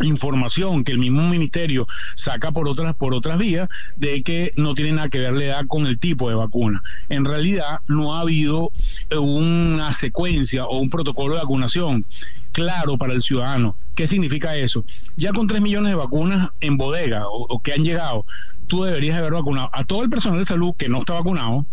información 0.03 0.85
que 0.85 0.93
el 0.93 0.99
mismo 0.99 1.29
ministerio 1.29 1.87
saca 2.15 2.53
por 2.53 2.69
otras 2.69 2.95
por 2.95 3.15
otras 3.15 3.39
vías 3.39 3.69
de 3.97 4.23
que 4.23 4.53
no 4.57 4.75
tiene 4.75 4.93
nada 4.93 5.09
que 5.09 5.19
ver 5.19 5.33
la 5.33 5.45
edad 5.45 5.67
con 5.69 5.87
el 5.87 5.99
tipo 5.99 6.29
de 6.29 6.35
vacuna. 6.35 6.83
En 7.09 7.25
realidad 7.25 7.81
no 7.89 8.15
ha 8.15 8.21
habido 8.21 8.73
eh, 9.11 9.17
una 9.17 9.93
secuencia 9.93 10.65
o 10.67 10.79
un 10.79 10.91
protocolo 10.91 11.35
de 11.35 11.43
vacunación 11.43 12.07
claro 12.53 12.99
para 12.99 13.13
el 13.13 13.23
ciudadano. 13.23 13.77
¿Qué 13.95 14.07
significa 14.07 14.57
eso? 14.57 14.85
Ya 15.17 15.33
con 15.33 15.47
3 15.47 15.61
millones 15.61 15.91
de 15.91 15.97
vacunas 15.97 16.49
en 16.61 16.77
bodega 16.77 17.29
o, 17.29 17.47
o 17.49 17.63
que 17.63 17.73
han 17.73 17.85
llegado, 17.85 18.25
tú 18.67 18.85
deberías 18.85 19.19
haber 19.19 19.33
vacunado 19.33 19.71
a 19.73 19.85
todo 19.85 20.03
el 20.03 20.11
personal 20.11 20.39
de 20.39 20.45
salud 20.45 20.75
que 20.77 20.89
no 20.89 20.99
está 20.99 21.15
vacunado, 21.15 21.67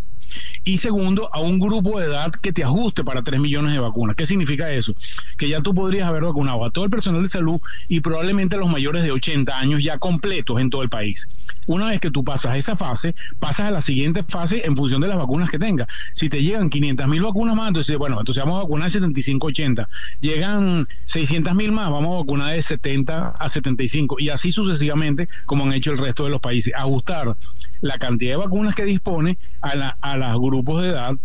y 0.64 0.78
segundo, 0.78 1.30
a 1.34 1.40
un 1.40 1.60
grupo 1.60 2.00
de 2.00 2.08
edad 2.08 2.32
que 2.32 2.54
te 2.54 2.64
ajuste 2.64 3.04
para 3.04 3.24
3 3.24 3.40
millones 3.40 3.74
de 3.74 3.80
vacunas. 3.80 4.16
¿Qué 4.16 4.26
significa 4.26 4.72
eso? 4.72 4.94
Que 5.38 5.50
ya 5.50 5.62
tú 5.62 5.74
podrías 5.74 6.08
haber 6.08 6.24
vacunado 6.24 6.66
a 6.66 6.72
todo 6.72 6.86
el 6.86 6.92
personal 6.92 7.24
de 7.24 7.30
salud 7.30 7.60
y 7.88 8.02
probablemente 8.02 8.56
a 8.56 8.60
los 8.60 8.70
mayores 8.70 9.04
de 9.04 9.12
80 9.12 9.58
años 9.58 9.84
ya 9.84 9.98
completos 9.98 10.60
en 10.60 10.70
todo 10.70 10.84
el 10.84 10.90
país. 10.90 11.28
Una 11.68 11.88
vez 11.88 12.00
que 12.00 12.12
tú 12.12 12.24
pasas 12.24 12.58
esa 12.58 12.76
fase, 12.78 13.14
pasas 13.40 13.68
a 13.68 13.72
la 13.72 13.82
siguiente 13.82 14.24
fase 14.24 14.66
en 14.66 14.76
función 14.76 15.02
de 15.02 15.08
las 15.08 15.18
vacunas 15.18 15.50
que 15.50 15.60
tengas. 15.60 15.88
Si 16.14 16.30
te 16.30 16.42
llegan 16.42 16.70
500 16.70 17.08
mil 17.08 17.22
vacunas 17.22 17.56
más, 17.56 17.68
entonces, 17.70 17.98
bueno, 17.98 18.20
entonces 18.20 18.44
vamos 18.44 18.62
a 18.62 18.64
vacunar 18.64 18.90
de 18.90 19.00
75-80. 19.02 19.88
Llegan 20.22 20.88
600 21.06 21.56
mil 21.56 21.72
más, 21.72 21.90
vamos 21.90 22.16
a 22.16 22.20
vacunar 22.20 22.56
de 22.56 22.62
70 22.62 23.30
a 23.30 23.50
75 23.50 24.16
y 24.20 24.30
así 24.30 24.52
sucesivamente 24.52 25.28
como 25.46 25.66
han 25.66 25.74
hecho 25.74 25.92
el 25.92 25.98
resto 25.98 26.24
de 26.24 26.30
los 26.30 26.40
países. 26.40 26.74
Ajustar 26.76 27.36
la 27.82 27.98
cantidad 27.98 28.34
de 28.34 28.38
vacunas 28.38 28.76
que 28.76 28.86
dispone 28.86 29.38
a, 29.62 29.76
la, 29.76 29.98
a 30.02 30.18
los 30.18 30.40
grupos 30.40 30.84
de 30.84 30.90
edad 30.90 31.18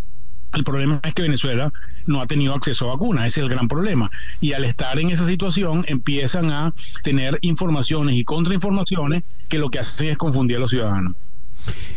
el 0.54 0.64
problema 0.64 1.00
es 1.02 1.14
que 1.14 1.22
Venezuela 1.22 1.72
no 2.06 2.20
ha 2.20 2.26
tenido 2.26 2.54
acceso 2.54 2.86
a 2.86 2.94
vacunas, 2.94 3.26
ese 3.26 3.40
es 3.40 3.44
el 3.44 3.50
gran 3.50 3.68
problema. 3.68 4.10
Y 4.40 4.52
al 4.52 4.64
estar 4.64 4.98
en 4.98 5.10
esa 5.10 5.26
situación 5.26 5.84
empiezan 5.88 6.50
a 6.50 6.74
tener 7.02 7.38
informaciones 7.40 8.16
y 8.16 8.24
contrainformaciones 8.24 9.22
que 9.48 9.58
lo 9.58 9.70
que 9.70 9.78
hacen 9.78 10.08
es 10.08 10.18
confundir 10.18 10.58
a 10.58 10.60
los 10.60 10.70
ciudadanos. 10.70 11.14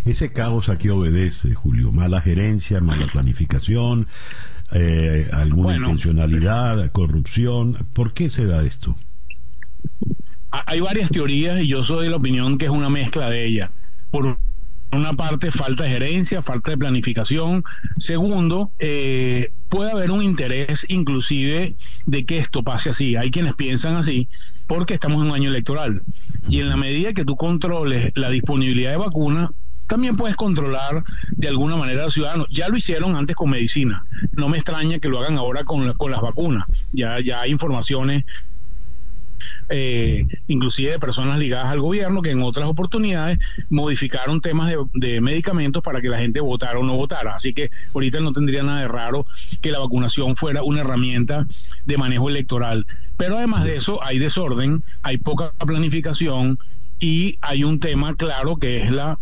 Ese 0.06 0.32
caos 0.32 0.70
a 0.70 0.78
qué 0.78 0.91
obedece, 0.91 1.53
Julio? 1.53 1.91
Mala 1.91 2.22
gerencia, 2.22 2.80
mala 2.82 3.08
planificación, 3.08 4.08
eh, 4.72 5.28
alguna 5.34 5.76
intencionalidad, 5.76 6.91
corrupción. 6.91 7.88
¿Por 7.93 8.14
qué 8.14 8.30
se 8.30 8.45
da 8.45 8.64
esto? 8.64 8.95
Hay 10.51 10.80
varias 10.80 11.10
teorías 11.10 11.62
y 11.62 11.68
yo 11.68 11.84
soy 11.84 12.06
de 12.06 12.12
la 12.12 12.18
opinión 12.18 12.58
que 12.58 12.66
es 12.66 12.72
una 12.72 12.89
mezcla 12.89 13.30
de 13.30 13.45
ellas. 13.45 13.70
Por 14.16 14.38
una 14.93 15.11
parte, 15.11 15.51
falta 15.51 15.84
de 15.84 15.89
gerencia, 15.89 16.41
falta 16.41 16.72
de 16.72 16.78
planificación. 16.78 17.66
Segundo, 17.97 18.72
eh, 18.80 19.51
puede 19.68 19.91
haber 19.91 20.09
un 20.09 20.24
interés 20.24 20.86
inclusive 20.88 21.76
de 22.05 22.26
que 22.26 22.38
esto 22.38 22.63
pase 22.63 22.91
así. 22.91 23.18
Hay 23.18 23.30
quienes 23.30 23.55
piensan 23.55 23.97
así 23.97 24.30
porque 24.68 24.93
estamos 24.93 25.22
en 25.22 25.32
un 25.32 25.36
año 25.36 25.49
electoral. 25.49 26.01
Y 26.47 26.61
en 26.61 26.70
la 26.70 26.78
medida 26.78 27.11
que 27.11 27.26
tú 27.26 27.36
controles 27.36 28.13
la 28.16 28.30
disponibilidad 28.30 28.91
de 28.91 28.97
vacunas, 28.97 29.49
también 29.88 30.16
puedes 30.16 30.38
controlar 30.38 31.03
de 31.32 31.49
alguna 31.49 31.76
manera 31.76 32.03
a 32.03 32.05
los 32.05 32.13
ciudadanos. 32.13 32.47
Ya 32.49 32.70
lo 32.70 32.78
hicieron 32.78 33.18
antes 33.18 33.36
con 33.36 33.49
medicina. 33.49 34.05
No 34.32 34.47
me 34.47 34.55
extraña 34.55 34.99
que 34.99 35.09
lo 35.09 35.20
hagan 35.20 35.38
ahora 35.38 35.66
con, 35.66 35.91
con 35.95 36.11
las 36.11 36.22
vacunas. 36.22 36.63
Ya, 36.93 37.20
ya 37.20 37.41
hay 37.41 37.51
informaciones 37.51 38.24
eh, 39.69 40.25
inclusive 40.47 40.91
de 40.91 40.99
personas 40.99 41.39
ligadas 41.39 41.67
al 41.67 41.81
gobierno 41.81 42.21
que 42.21 42.31
en 42.31 42.41
otras 42.41 42.67
oportunidades 42.67 43.39
modificaron 43.69 44.41
temas 44.41 44.73
de, 44.93 45.21
medicamentos 45.21 45.81
para 45.81 46.01
que 46.01 46.09
la 46.09 46.19
gente 46.19 46.39
votara 46.39 46.79
o 46.79 46.83
no 46.83 46.95
votara. 46.95 47.35
Así 47.35 47.53
que 47.53 47.71
ahorita 47.93 48.19
no 48.19 48.31
tendría 48.31 48.63
nada 48.63 48.81
de 48.81 48.87
raro 48.87 49.25
que 49.61 49.71
la 49.71 49.79
vacunación 49.79 50.35
fuera 50.35 50.63
una 50.63 50.81
herramienta 50.81 51.47
de 51.85 51.97
manejo 51.97 52.29
electoral. 52.29 52.85
Pero 53.17 53.37
además 53.37 53.63
de 53.63 53.77
eso 53.77 54.03
hay 54.03 54.19
desorden, 54.19 54.83
hay 55.03 55.17
poca 55.17 55.51
planificación 55.53 56.59
y 56.99 57.37
hay 57.41 57.63
un 57.63 57.79
tema 57.79 58.15
claro 58.15 58.57
que 58.57 58.83
es 58.83 58.91
la 58.91 59.19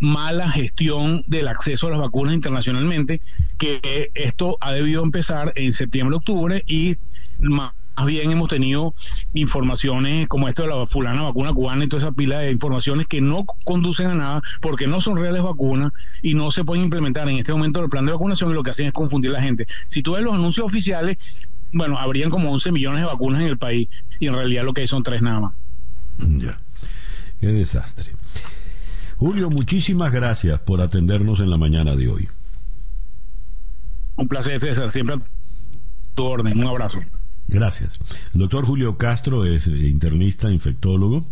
mala 0.00 0.50
gestión 0.50 1.22
del 1.26 1.46
acceso 1.46 1.86
a 1.86 1.90
las 1.90 2.00
vacunas 2.00 2.34
internacionalmente, 2.34 3.20
que 3.58 4.10
esto 4.14 4.56
ha 4.60 4.72
debido 4.72 5.02
empezar 5.02 5.52
en 5.56 5.72
septiembre, 5.72 6.16
octubre 6.16 6.64
y 6.66 6.96
más 7.38 7.72
más 8.00 8.06
bien 8.06 8.30
hemos 8.30 8.48
tenido 8.48 8.94
informaciones 9.34 10.26
como 10.26 10.48
esto 10.48 10.62
de 10.62 10.70
la 10.70 10.86
fulana 10.86 11.20
vacuna 11.20 11.52
cubana 11.52 11.84
y 11.84 11.88
toda 11.88 12.02
esa 12.02 12.12
pila 12.12 12.40
de 12.40 12.50
informaciones 12.50 13.04
que 13.04 13.20
no 13.20 13.44
conducen 13.64 14.06
a 14.06 14.14
nada 14.14 14.42
porque 14.62 14.86
no 14.86 15.02
son 15.02 15.18
reales 15.18 15.42
vacunas 15.42 15.92
y 16.22 16.32
no 16.32 16.50
se 16.50 16.64
pueden 16.64 16.84
implementar 16.84 17.28
en 17.28 17.36
este 17.36 17.52
momento 17.52 17.82
el 17.82 17.90
plan 17.90 18.06
de 18.06 18.12
vacunación 18.12 18.50
y 18.50 18.54
lo 18.54 18.62
que 18.62 18.70
hacen 18.70 18.86
es 18.86 18.94
confundir 18.94 19.32
a 19.32 19.34
la 19.34 19.42
gente. 19.42 19.66
Si 19.86 20.02
tú 20.02 20.14
ves 20.14 20.22
los 20.22 20.32
anuncios 20.32 20.64
oficiales, 20.64 21.18
bueno, 21.74 21.98
habrían 21.98 22.30
como 22.30 22.50
11 22.52 22.72
millones 22.72 23.02
de 23.02 23.06
vacunas 23.06 23.42
en 23.42 23.48
el 23.48 23.58
país 23.58 23.90
y 24.18 24.28
en 24.28 24.32
realidad 24.32 24.64
lo 24.64 24.72
que 24.72 24.80
hay 24.80 24.86
son 24.86 25.02
tres 25.02 25.20
nada 25.20 25.40
más. 25.40 25.52
Ya, 26.38 26.58
qué 27.38 27.48
desastre. 27.48 28.12
Julio, 29.18 29.50
muchísimas 29.50 30.10
gracias 30.10 30.58
por 30.60 30.80
atendernos 30.80 31.40
en 31.40 31.50
la 31.50 31.58
mañana 31.58 31.96
de 31.96 32.08
hoy. 32.08 32.28
Un 34.16 34.26
placer, 34.26 34.58
César, 34.58 34.90
siempre 34.90 35.16
a 35.16 35.20
tu 36.14 36.24
orden. 36.24 36.58
Un 36.58 36.66
abrazo. 36.66 36.98
Gracias. 37.50 37.98
El 38.32 38.40
doctor 38.40 38.64
Julio 38.64 38.96
Castro 38.96 39.44
es 39.44 39.66
eh, 39.66 39.88
internista, 39.88 40.50
infectólogo 40.50 41.26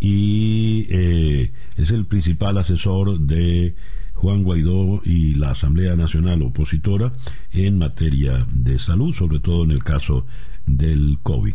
y 0.00 0.86
eh, 0.90 1.52
es 1.76 1.92
el 1.92 2.04
principal 2.06 2.58
asesor 2.58 3.20
de 3.20 3.76
Juan 4.14 4.42
Guaidó 4.42 5.00
y 5.04 5.34
la 5.36 5.50
Asamblea 5.50 5.94
Nacional 5.94 6.42
Opositora 6.42 7.12
en 7.52 7.78
materia 7.78 8.44
de 8.52 8.78
salud, 8.80 9.14
sobre 9.14 9.38
todo 9.38 9.62
en 9.62 9.70
el 9.70 9.84
caso 9.84 10.26
del 10.66 11.18
COVID. 11.22 11.54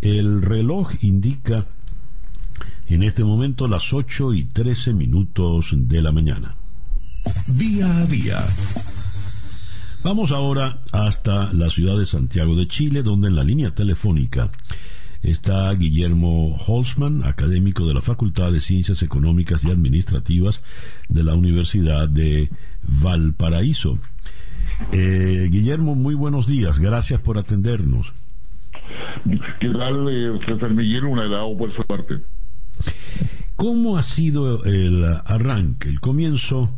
El 0.00 0.40
reloj 0.40 0.92
indica 1.02 1.66
en 2.86 3.02
este 3.02 3.24
momento 3.24 3.68
las 3.68 3.92
8 3.92 4.32
y 4.32 4.44
13 4.44 4.94
minutos 4.94 5.74
de 5.76 6.00
la 6.00 6.12
mañana. 6.12 6.56
Día 7.48 7.98
a 7.98 8.06
día. 8.06 8.38
Vamos 10.04 10.32
ahora 10.32 10.80
hasta 10.92 11.50
la 11.54 11.70
ciudad 11.70 11.96
de 11.96 12.04
Santiago 12.04 12.54
de 12.56 12.68
Chile, 12.68 13.02
donde 13.02 13.28
en 13.28 13.36
la 13.36 13.42
línea 13.42 13.70
telefónica 13.70 14.50
está 15.22 15.72
Guillermo 15.72 16.58
Holzman, 16.66 17.24
académico 17.24 17.86
de 17.86 17.94
la 17.94 18.02
Facultad 18.02 18.52
de 18.52 18.60
Ciencias 18.60 19.02
Económicas 19.02 19.64
y 19.64 19.70
Administrativas 19.70 20.62
de 21.08 21.24
la 21.24 21.34
Universidad 21.34 22.06
de 22.06 22.50
Valparaíso. 22.82 23.98
Eh, 24.92 25.48
Guillermo, 25.50 25.94
muy 25.94 26.14
buenos 26.14 26.46
días, 26.46 26.78
gracias 26.80 27.22
por 27.22 27.38
atendernos. 27.38 28.12
¿Qué 29.58 29.68
tal, 29.70 30.06
eh, 30.10 30.38
César 30.44 30.70
Miguel? 30.74 31.06
Un 31.06 31.18
agrado 31.18 31.56
por 31.56 31.74
su 31.74 31.80
parte. 31.80 32.16
¿Cómo 33.56 33.96
ha 33.96 34.02
sido 34.02 34.64
el 34.64 35.02
arranque, 35.24 35.88
el 35.88 36.00
comienzo 36.00 36.74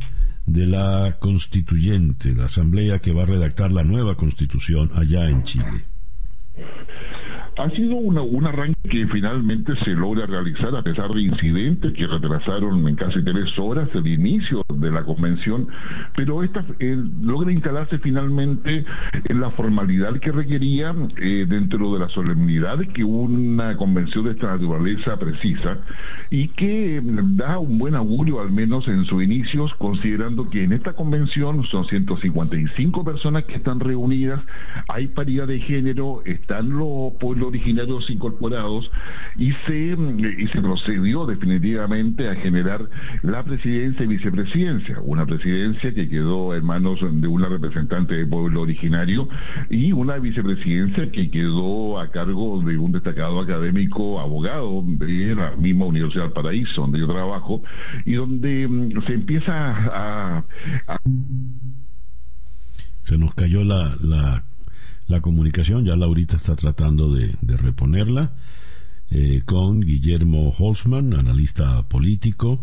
de 0.47 0.65
la 0.65 1.17
constituyente, 1.19 2.33
la 2.33 2.45
asamblea 2.45 2.99
que 2.99 3.11
va 3.11 3.23
a 3.23 3.25
redactar 3.27 3.71
la 3.71 3.83
nueva 3.83 4.15
constitución 4.15 4.89
allá 4.95 5.29
en 5.29 5.43
Chile? 5.43 5.85
Ha 7.57 7.69
sido 7.71 7.95
una, 7.95 8.21
un 8.21 8.45
arranque 8.45 8.77
que 8.87 9.07
finalmente 9.07 9.73
se 9.83 9.91
logra 9.91 10.27
realizar 10.27 10.75
a 10.75 10.83
pesar 10.83 11.09
de 11.11 11.21
incidentes 11.21 11.91
que 11.93 12.05
retrasaron 12.05 12.87
en 12.87 12.95
casi 12.95 13.23
tres 13.23 13.57
horas 13.57 13.89
el 13.95 14.05
inicio 14.05 14.63
de 14.75 14.91
la 14.91 15.03
convención, 15.03 15.67
pero 16.15 16.43
esta 16.43 16.63
eh, 16.79 16.97
logra 17.21 17.51
instalarse 17.51 17.97
finalmente 17.99 18.85
en 19.27 19.41
la 19.41 19.49
formalidad 19.51 20.19
que 20.19 20.31
requería 20.31 20.93
eh, 21.17 21.45
dentro 21.49 21.93
de 21.93 21.99
la 21.99 22.09
solemnidad 22.09 22.77
que 22.93 23.03
una 23.03 23.75
convención 23.75 24.25
de 24.25 24.31
esta 24.31 24.47
naturaleza 24.47 25.17
precisa 25.17 25.79
y 26.29 26.49
que 26.49 27.01
da 27.03 27.57
un 27.57 27.79
buen 27.79 27.95
augurio 27.95 28.39
al 28.39 28.51
menos 28.51 28.87
en 28.87 29.05
sus 29.05 29.23
inicios 29.23 29.73
considerando 29.79 30.49
que 30.49 30.63
en 30.63 30.73
esta 30.73 30.93
convención 30.93 31.63
son 31.65 31.85
155 31.85 33.03
personas 33.03 33.45
que 33.45 33.55
están 33.55 33.79
reunidas, 33.79 34.41
hay 34.87 35.07
paridad 35.07 35.47
de 35.47 35.59
género, 35.59 36.21
están 36.25 36.69
los 36.69 37.13
pueblos 37.19 37.46
originarios 37.47 38.09
incorporados 38.09 38.89
y 39.37 39.51
se, 39.65 39.97
y 40.37 40.47
se 40.47 40.61
procedió 40.61 41.25
definitivamente 41.25 42.29
a 42.29 42.35
generar 42.35 42.87
la 43.23 43.43
presidencia 43.43 44.03
y 44.03 44.07
vicepresidencia, 44.07 44.99
una 45.01 45.25
presidencia 45.25 45.93
que 45.93 46.09
quedó 46.09 46.55
en 46.55 46.65
manos 46.65 46.99
de 47.01 47.27
una 47.27 47.47
representante 47.47 48.15
del 48.15 48.29
pueblo 48.29 48.61
originario 48.61 49.27
y 49.69 49.91
una 49.91 50.17
vicepresidencia 50.17 51.11
que 51.11 51.29
quedó 51.29 51.99
a 51.99 52.09
cargo 52.11 52.61
de 52.61 52.77
un 52.77 52.91
destacado 52.91 53.39
académico 53.39 54.19
abogado 54.19 54.83
de 54.85 55.35
la 55.35 55.55
misma 55.55 55.85
Universidad 55.85 56.31
Paraíso, 56.33 56.81
donde 56.81 56.99
yo 56.99 57.07
trabajo, 57.07 57.61
y 58.05 58.13
donde 58.13 58.67
mm, 58.67 59.05
se 59.05 59.13
empieza 59.13 59.53
a... 59.53 60.43
Se 63.01 63.17
nos 63.17 63.33
cayó 63.35 63.63
la 63.63 64.43
la 65.07 65.21
comunicación. 65.21 65.85
Ya 65.85 65.95
Laurita 65.95 66.37
está 66.37 66.55
tratando 66.55 67.13
de, 67.13 67.35
reponerla 67.41 68.33
eh, 69.09 69.41
con 69.45 69.81
Guillermo 69.81 70.53
Holzman, 70.57 71.13
analista 71.13 71.87
político, 71.87 72.61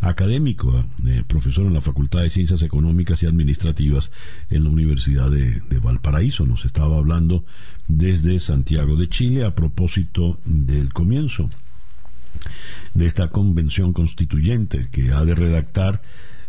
académico, 0.00 0.84
eh, 1.06 1.22
profesor 1.26 1.66
en 1.66 1.74
la 1.74 1.80
Facultad 1.80 2.20
de 2.20 2.30
Ciencias 2.30 2.62
Económicas 2.62 3.22
y 3.22 3.26
Administrativas 3.26 4.10
en 4.50 4.64
la 4.64 4.70
Universidad 4.70 5.30
de, 5.30 5.60
de, 5.60 5.78
Valparaíso. 5.78 6.46
Nos 6.46 6.64
estaba 6.64 6.98
hablando 6.98 7.44
desde 7.88 8.38
Santiago 8.38 8.96
de 8.96 9.08
Chile 9.08 9.44
a 9.44 9.54
propósito 9.54 10.38
del 10.44 10.92
comienzo 10.92 11.50
de 12.94 13.06
esta 13.06 13.28
convención 13.28 13.92
constituyente 13.92 14.88
que 14.92 15.10
ha 15.12 15.24
de 15.24 15.34
redactar 15.34 16.02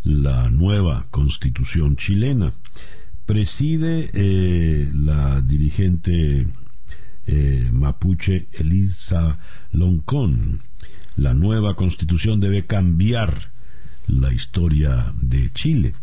la 0.04 0.50
nueva 0.50 1.08
constitución 1.10 1.96
chilena 1.96 2.54
preside 3.30 4.10
eh, 4.12 4.90
la 4.92 5.40
dirigente 5.42 6.48
eh, 7.28 7.70
mapuche 7.72 8.48
Elisa 8.54 9.38
Loncón. 9.72 10.64
La 11.16 11.36
nueva 11.36 11.76
constitución 11.76 12.40
debe 12.40 12.66
cambiar 12.66 13.52
la 14.08 14.34
historia 14.34 15.14
de 15.22 15.52
Chile. 15.52 15.94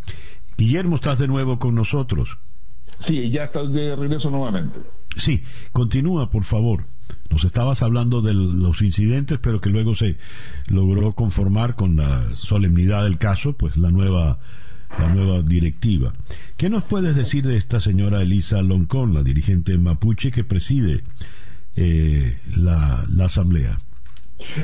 Guillermo, 0.56 0.94
estás 0.94 1.18
de 1.18 1.26
nuevo 1.26 1.58
con 1.58 1.74
nosotros. 1.74 2.38
Sí, 3.08 3.28
ya 3.32 3.46
estás 3.46 3.72
de 3.72 3.96
regreso 3.96 4.30
nuevamente. 4.30 4.78
Sí, 5.16 5.42
continúa, 5.72 6.30
por 6.30 6.44
favor. 6.44 6.84
Nos 7.28 7.42
estabas 7.44 7.82
hablando 7.82 8.22
de 8.22 8.34
los 8.34 8.82
incidentes, 8.82 9.40
pero 9.42 9.60
que 9.60 9.70
luego 9.70 9.96
se 9.96 10.16
logró 10.68 11.10
conformar 11.10 11.74
con 11.74 11.96
la 11.96 12.36
solemnidad 12.36 13.02
del 13.02 13.18
caso, 13.18 13.54
pues 13.54 13.76
la 13.76 13.90
nueva 13.90 14.38
la 14.98 15.08
nueva 15.08 15.42
directiva. 15.42 16.12
¿Qué 16.56 16.70
nos 16.70 16.84
puedes 16.84 17.14
decir 17.14 17.46
de 17.46 17.56
esta 17.56 17.80
señora 17.80 18.22
Elisa 18.22 18.62
Loncón, 18.62 19.14
la 19.14 19.22
dirigente 19.22 19.76
mapuche 19.78 20.30
que 20.30 20.44
preside 20.44 21.04
eh, 21.76 22.38
la, 22.54 23.04
la 23.08 23.24
asamblea? 23.26 23.78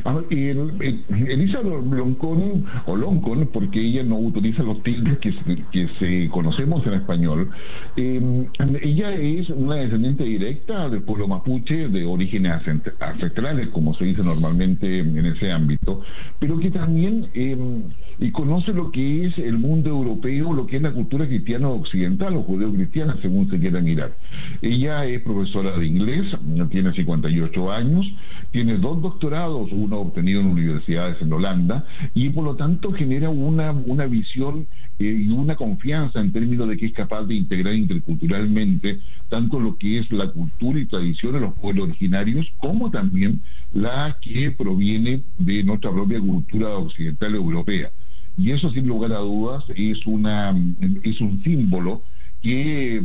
Ah, 0.04 0.20
Elisa 0.30 1.62
Loncón, 1.62 2.64
o 2.86 2.96
Loncón, 2.96 3.48
porque 3.52 3.80
ella 3.80 4.02
no 4.02 4.18
utiliza 4.18 4.62
los 4.62 4.82
tildes 4.82 5.18
que, 5.18 5.32
que 5.72 5.88
se 5.98 6.28
conocemos 6.30 6.86
en 6.86 6.94
español, 6.94 7.50
em, 7.96 8.46
ella 8.82 9.14
es 9.14 9.48
una 9.50 9.76
descendiente 9.76 10.24
directa 10.24 10.88
del 10.90 11.02
pueblo 11.02 11.26
mapuche 11.26 11.88
de 11.88 12.04
orígenes 12.04 12.62
ancestrales, 13.00 13.68
como 13.68 13.94
se 13.94 14.04
dice 14.04 14.22
normalmente 14.22 14.98
en 14.98 15.24
ese 15.24 15.50
ámbito, 15.50 16.02
pero 16.38 16.58
que 16.58 16.70
también 16.70 17.28
em, 17.34 17.84
y 18.18 18.30
conoce 18.30 18.72
lo 18.72 18.90
que 18.90 19.26
es 19.26 19.38
el 19.38 19.58
mundo 19.58 19.90
europeo, 19.90 20.52
lo 20.52 20.66
que 20.66 20.76
es 20.76 20.82
la 20.82 20.92
cultura 20.92 21.26
cristiana 21.26 21.68
occidental 21.68 22.36
o 22.36 22.42
judeo-cristiana, 22.42 23.16
según 23.20 23.50
se 23.50 23.58
quiera 23.58 23.80
mirar. 23.80 24.12
Ella 24.60 25.04
es 25.06 25.22
profesora 25.22 25.76
de 25.76 25.86
inglés, 25.86 26.26
tiene 26.70 26.92
58 26.92 27.72
años, 27.72 28.06
tiene 28.52 28.78
dos 28.78 29.00
doctorados, 29.02 29.61
uno 29.70 29.98
obtenido 29.98 30.40
en 30.40 30.46
universidades 30.46 31.20
en 31.20 31.32
Holanda, 31.32 31.86
y 32.14 32.30
por 32.30 32.44
lo 32.44 32.56
tanto 32.56 32.92
genera 32.92 33.30
una, 33.30 33.72
una 33.72 34.06
visión 34.06 34.66
eh, 34.98 35.24
y 35.26 35.28
una 35.28 35.56
confianza 35.56 36.20
en 36.20 36.32
términos 36.32 36.68
de 36.68 36.76
que 36.76 36.86
es 36.86 36.92
capaz 36.92 37.24
de 37.24 37.34
integrar 37.34 37.74
interculturalmente 37.74 38.98
tanto 39.28 39.60
lo 39.60 39.76
que 39.76 39.98
es 39.98 40.10
la 40.12 40.30
cultura 40.30 40.78
y 40.80 40.86
tradición 40.86 41.32
de 41.34 41.40
los 41.40 41.54
pueblos 41.54 41.88
originarios, 41.88 42.46
como 42.58 42.90
también 42.90 43.40
la 43.72 44.16
que 44.20 44.50
proviene 44.50 45.22
de 45.38 45.62
nuestra 45.64 45.90
propia 45.90 46.20
cultura 46.20 46.76
occidental 46.76 47.34
europea. 47.34 47.90
Y 48.36 48.50
eso, 48.50 48.70
sin 48.70 48.86
lugar 48.86 49.12
a 49.12 49.18
dudas, 49.18 49.64
es, 49.76 50.06
una, 50.06 50.54
es 51.02 51.20
un 51.20 51.42
símbolo 51.42 52.02
que, 52.42 53.02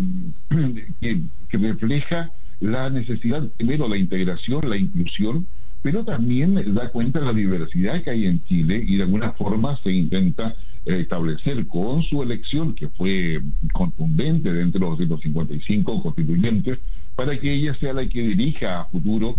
que 1.50 1.58
refleja 1.58 2.32
la 2.60 2.90
necesidad, 2.90 3.48
primero, 3.58 3.88
la 3.88 3.98
integración, 3.98 4.70
la 4.70 4.78
inclusión, 4.78 5.48
pero 5.82 6.04
también 6.04 6.56
da 6.74 6.90
cuenta 6.90 7.20
de 7.20 7.26
la 7.26 7.34
diversidad 7.34 8.04
que 8.04 8.10
hay 8.10 8.26
en 8.26 8.44
Chile 8.46 8.84
y 8.86 8.98
de 8.98 9.04
alguna 9.04 9.32
forma 9.34 9.78
se 9.84 9.92
intenta 9.92 10.56
eh, 10.86 11.02
establecer 11.02 11.68
con 11.68 12.04
su 12.04 12.24
elección, 12.24 12.74
que 12.74 12.88
fue 12.90 13.42
contundente 13.74 14.52
dentro 14.52 14.80
de 14.80 15.06
los 15.06 15.10
255 15.10 16.02
constituyentes, 16.02 16.80
para 17.16 17.40
que 17.40 17.54
ella 17.54 17.76
sea 17.80 17.94
la 17.94 18.08
que 18.08 18.22
dirija 18.22 18.82
a 18.82 18.86
futuro 18.86 19.36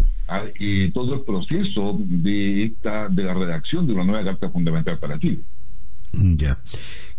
eh, 0.59 0.91
todo 0.93 1.14
el 1.14 1.20
proceso 1.22 1.97
de 1.99 2.64
esta 2.64 3.09
de 3.09 3.22
la 3.22 3.34
redacción 3.34 3.86
de 3.86 3.93
una 3.95 4.05
nueva 4.05 4.24
Carta 4.24 4.51
Fundamental 4.51 4.99
para 4.99 5.18
Chile. 5.18 5.41
Ya. 6.12 6.59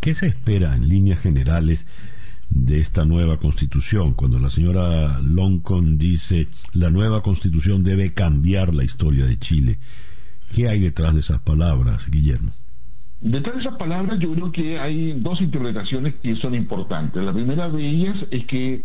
¿Qué 0.01 0.13
se 0.13 0.27
espera 0.27 0.75
en 0.75 0.89
líneas 0.89 1.21
generales 1.21 1.85
de 2.49 2.79
esta 2.79 3.05
nueva 3.05 3.37
constitución? 3.37 4.13
Cuando 4.13 4.39
la 4.39 4.49
señora 4.49 5.19
Loncon 5.21 5.97
dice 5.97 6.47
la 6.73 6.89
nueva 6.89 7.21
constitución 7.21 7.83
debe 7.83 8.13
cambiar 8.13 8.73
la 8.73 8.83
historia 8.83 9.25
de 9.25 9.37
Chile. 9.37 9.79
¿Qué 10.53 10.67
hay 10.67 10.79
detrás 10.79 11.13
de 11.13 11.19
esas 11.19 11.41
palabras, 11.41 12.09
Guillermo? 12.09 12.53
Detrás 13.21 13.55
de 13.55 13.61
esas 13.61 13.75
palabras 13.75 14.17
yo 14.19 14.31
creo 14.31 14.49
que 14.53 14.79
hay 14.79 15.11
dos 15.19 15.41
interpretaciones 15.41 16.15
que 16.23 16.37
son 16.37 16.55
importantes. 16.55 17.21
La 17.21 17.33
primera 17.33 17.67
de 17.67 17.85
ellas 17.85 18.15
es 18.31 18.45
que 18.45 18.81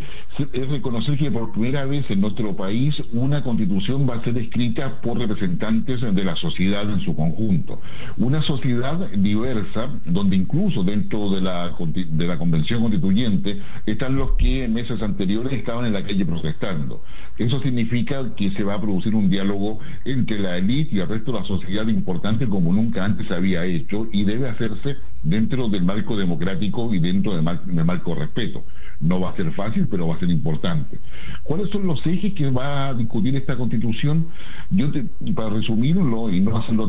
es 0.52 0.68
reconocer 0.70 1.16
que 1.16 1.30
por 1.30 1.52
primera 1.52 1.84
vez 1.84 2.04
en 2.10 2.20
nuestro 2.20 2.56
país 2.56 2.92
una 3.12 3.44
constitución 3.44 4.10
va 4.10 4.16
a 4.16 4.24
ser 4.24 4.36
escrita 4.36 5.00
por 5.02 5.18
representantes 5.18 6.00
de 6.00 6.24
la 6.24 6.34
sociedad 6.34 6.82
en 6.82 6.98
su 7.02 7.14
conjunto. 7.14 7.80
Una 8.16 8.42
sociedad 8.42 9.08
diversa, 9.12 9.88
donde 10.04 10.34
incluso 10.34 10.82
dentro 10.82 11.30
de 11.30 11.40
la, 11.40 11.72
de 11.94 12.26
la 12.26 12.36
convención 12.36 12.80
constituyente 12.80 13.60
están 13.86 14.16
los 14.16 14.32
que 14.32 14.64
en 14.64 14.74
meses 14.74 15.00
anteriores 15.00 15.52
estaban 15.52 15.86
en 15.86 15.92
la 15.92 16.02
calle 16.02 16.26
protestando. 16.26 17.04
Eso 17.38 17.60
significa 17.60 18.34
que 18.34 18.50
se 18.50 18.64
va 18.64 18.74
a 18.74 18.80
producir 18.80 19.14
un 19.14 19.30
diálogo 19.30 19.78
entre 20.04 20.40
la 20.40 20.56
élite 20.58 20.96
y 20.96 20.98
el 20.98 21.08
resto 21.08 21.30
de 21.30 21.38
la 21.38 21.46
sociedad 21.46 21.86
importante 21.86 22.48
como 22.48 22.72
nunca 22.72 23.04
antes 23.04 23.30
había 23.30 23.64
hecho 23.64 24.08
y 24.12 24.23
debe 24.24 24.48
hacerse 24.48 24.96
dentro 25.22 25.68
del 25.68 25.84
marco 25.84 26.16
democrático 26.16 26.92
y 26.94 26.98
dentro 26.98 27.34
del, 27.34 27.42
marco 27.42 28.14
de 28.14 28.20
respeto. 28.20 28.64
No 29.00 29.20
va 29.20 29.30
a 29.30 29.36
ser 29.36 29.50
fácil, 29.52 29.88
pero 29.90 30.08
va 30.08 30.16
a 30.16 30.20
ser 30.20 30.30
importante. 30.30 30.98
¿Cuáles 31.42 31.70
son 31.70 31.86
los 31.86 32.04
ejes 32.06 32.32
que 32.34 32.50
va 32.50 32.88
a 32.88 32.94
discutir 32.94 33.36
esta 33.36 33.56
constitución? 33.56 34.28
Yo, 34.70 34.86
para 35.34 35.50
resumirlo 35.50 36.30
y 36.30 36.40
no 36.40 36.56
hacerlo 36.56 36.88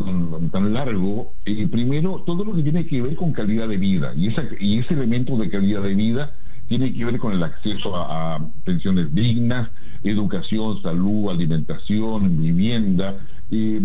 tan, 0.51 0.73
largo, 0.73 1.33
eh, 1.45 1.67
primero, 1.67 2.23
todo 2.25 2.43
lo 2.43 2.55
que 2.55 2.63
tiene 2.63 2.85
que 2.85 3.01
ver 3.01 3.15
con 3.15 3.31
calidad 3.31 3.67
de 3.67 3.77
vida. 3.77 4.13
Y, 4.15 4.27
esa, 4.27 4.43
y 4.59 4.79
ese 4.79 4.93
elemento 4.93 5.37
de 5.37 5.49
calidad 5.49 5.81
de 5.81 5.95
vida 5.95 6.33
tiene 6.67 6.93
que 6.93 7.05
ver 7.05 7.19
con 7.19 7.33
el 7.33 7.43
acceso 7.43 7.95
a, 7.95 8.39
pensiones 8.63 9.13
dignas, 9.13 9.69
educación, 10.05 10.81
salud, 10.81 11.29
alimentación, 11.29 12.37
vivienda, 12.37 13.15
eh, 13.51 13.81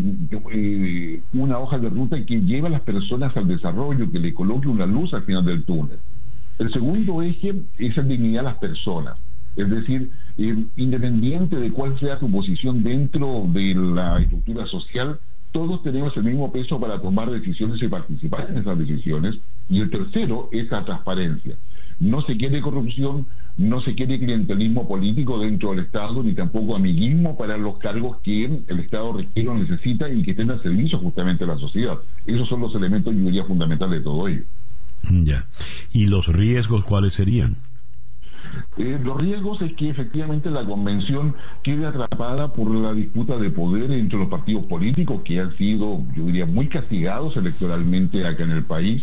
eh, 0.52 1.22
una 1.32 1.58
hoja 1.58 1.78
de 1.78 1.90
ruta 1.90 2.24
que 2.24 2.40
lleva 2.40 2.68
a 2.68 2.72
las 2.72 2.82
personas 2.82 3.36
al 3.36 3.48
desarrollo, 3.48 4.10
que 4.10 4.18
le 4.18 4.34
coloque 4.34 4.68
una 4.68 4.86
luz 4.86 5.12
al 5.14 5.22
final 5.22 5.44
del 5.44 5.64
túnel. 5.64 5.98
El 6.58 6.72
segundo 6.72 7.22
eje 7.22 7.54
es 7.78 7.96
la 7.96 8.02
dignidad 8.02 8.40
de 8.40 8.44
las 8.44 8.58
personas. 8.58 9.16
Es 9.56 9.68
decir, 9.68 10.10
eh, 10.38 10.64
independiente 10.76 11.56
de 11.56 11.70
cuál 11.70 11.98
sea 11.98 12.18
tu 12.18 12.30
posición 12.30 12.82
dentro 12.82 13.46
de 13.48 13.74
la 13.74 14.20
estructura 14.20 14.66
social, 14.66 15.18
todos 15.52 15.82
tenemos 15.82 16.16
el 16.16 16.24
mismo 16.24 16.52
peso 16.52 16.78
para 16.78 17.00
tomar 17.00 17.30
decisiones 17.30 17.82
y 17.82 17.88
participar 17.88 18.48
en 18.50 18.58
esas 18.58 18.78
decisiones. 18.78 19.36
Y 19.68 19.80
el 19.80 19.90
tercero 19.90 20.48
es 20.52 20.70
la 20.70 20.84
transparencia. 20.84 21.56
No 21.98 22.22
se 22.22 22.36
quiere 22.36 22.60
corrupción, 22.60 23.26
no 23.60 23.82
se 23.82 23.94
quiere 23.94 24.18
clientelismo 24.18 24.88
político 24.88 25.38
dentro 25.38 25.70
del 25.70 25.80
Estado, 25.80 26.22
ni 26.22 26.32
tampoco 26.32 26.76
amiguismo 26.76 27.36
para 27.36 27.58
los 27.58 27.76
cargos 27.76 28.16
que 28.22 28.46
el 28.46 28.80
Estado 28.80 29.12
requiere 29.12 29.50
o 29.50 29.54
necesita 29.54 30.08
y 30.08 30.22
que 30.22 30.32
tenga 30.32 30.58
servicio 30.62 30.98
justamente 30.98 31.44
a 31.44 31.48
la 31.48 31.58
sociedad. 31.58 31.98
Esos 32.24 32.48
son 32.48 32.60
los 32.60 32.74
elementos, 32.74 33.14
yo 33.14 33.20
diría, 33.20 33.44
fundamentales 33.44 33.98
de 33.98 34.04
todo 34.04 34.28
ello. 34.28 34.44
Ya. 35.10 35.46
¿Y 35.92 36.08
los 36.08 36.28
riesgos 36.28 36.86
cuáles 36.86 37.12
serían? 37.12 37.56
Eh, 38.78 38.98
los 39.04 39.18
riesgos 39.18 39.60
es 39.60 39.74
que 39.74 39.90
efectivamente 39.90 40.50
la 40.50 40.64
convención 40.64 41.34
quede 41.62 41.84
atrapada 41.84 42.54
por 42.54 42.74
la 42.74 42.94
disputa 42.94 43.36
de 43.36 43.50
poder 43.50 43.92
entre 43.92 44.18
los 44.18 44.28
partidos 44.28 44.64
políticos 44.66 45.20
que 45.22 45.38
han 45.38 45.54
sido, 45.56 46.02
yo 46.16 46.24
diría, 46.24 46.46
muy 46.46 46.68
castigados 46.68 47.36
electoralmente 47.36 48.26
acá 48.26 48.42
en 48.44 48.52
el 48.52 48.64
país 48.64 49.02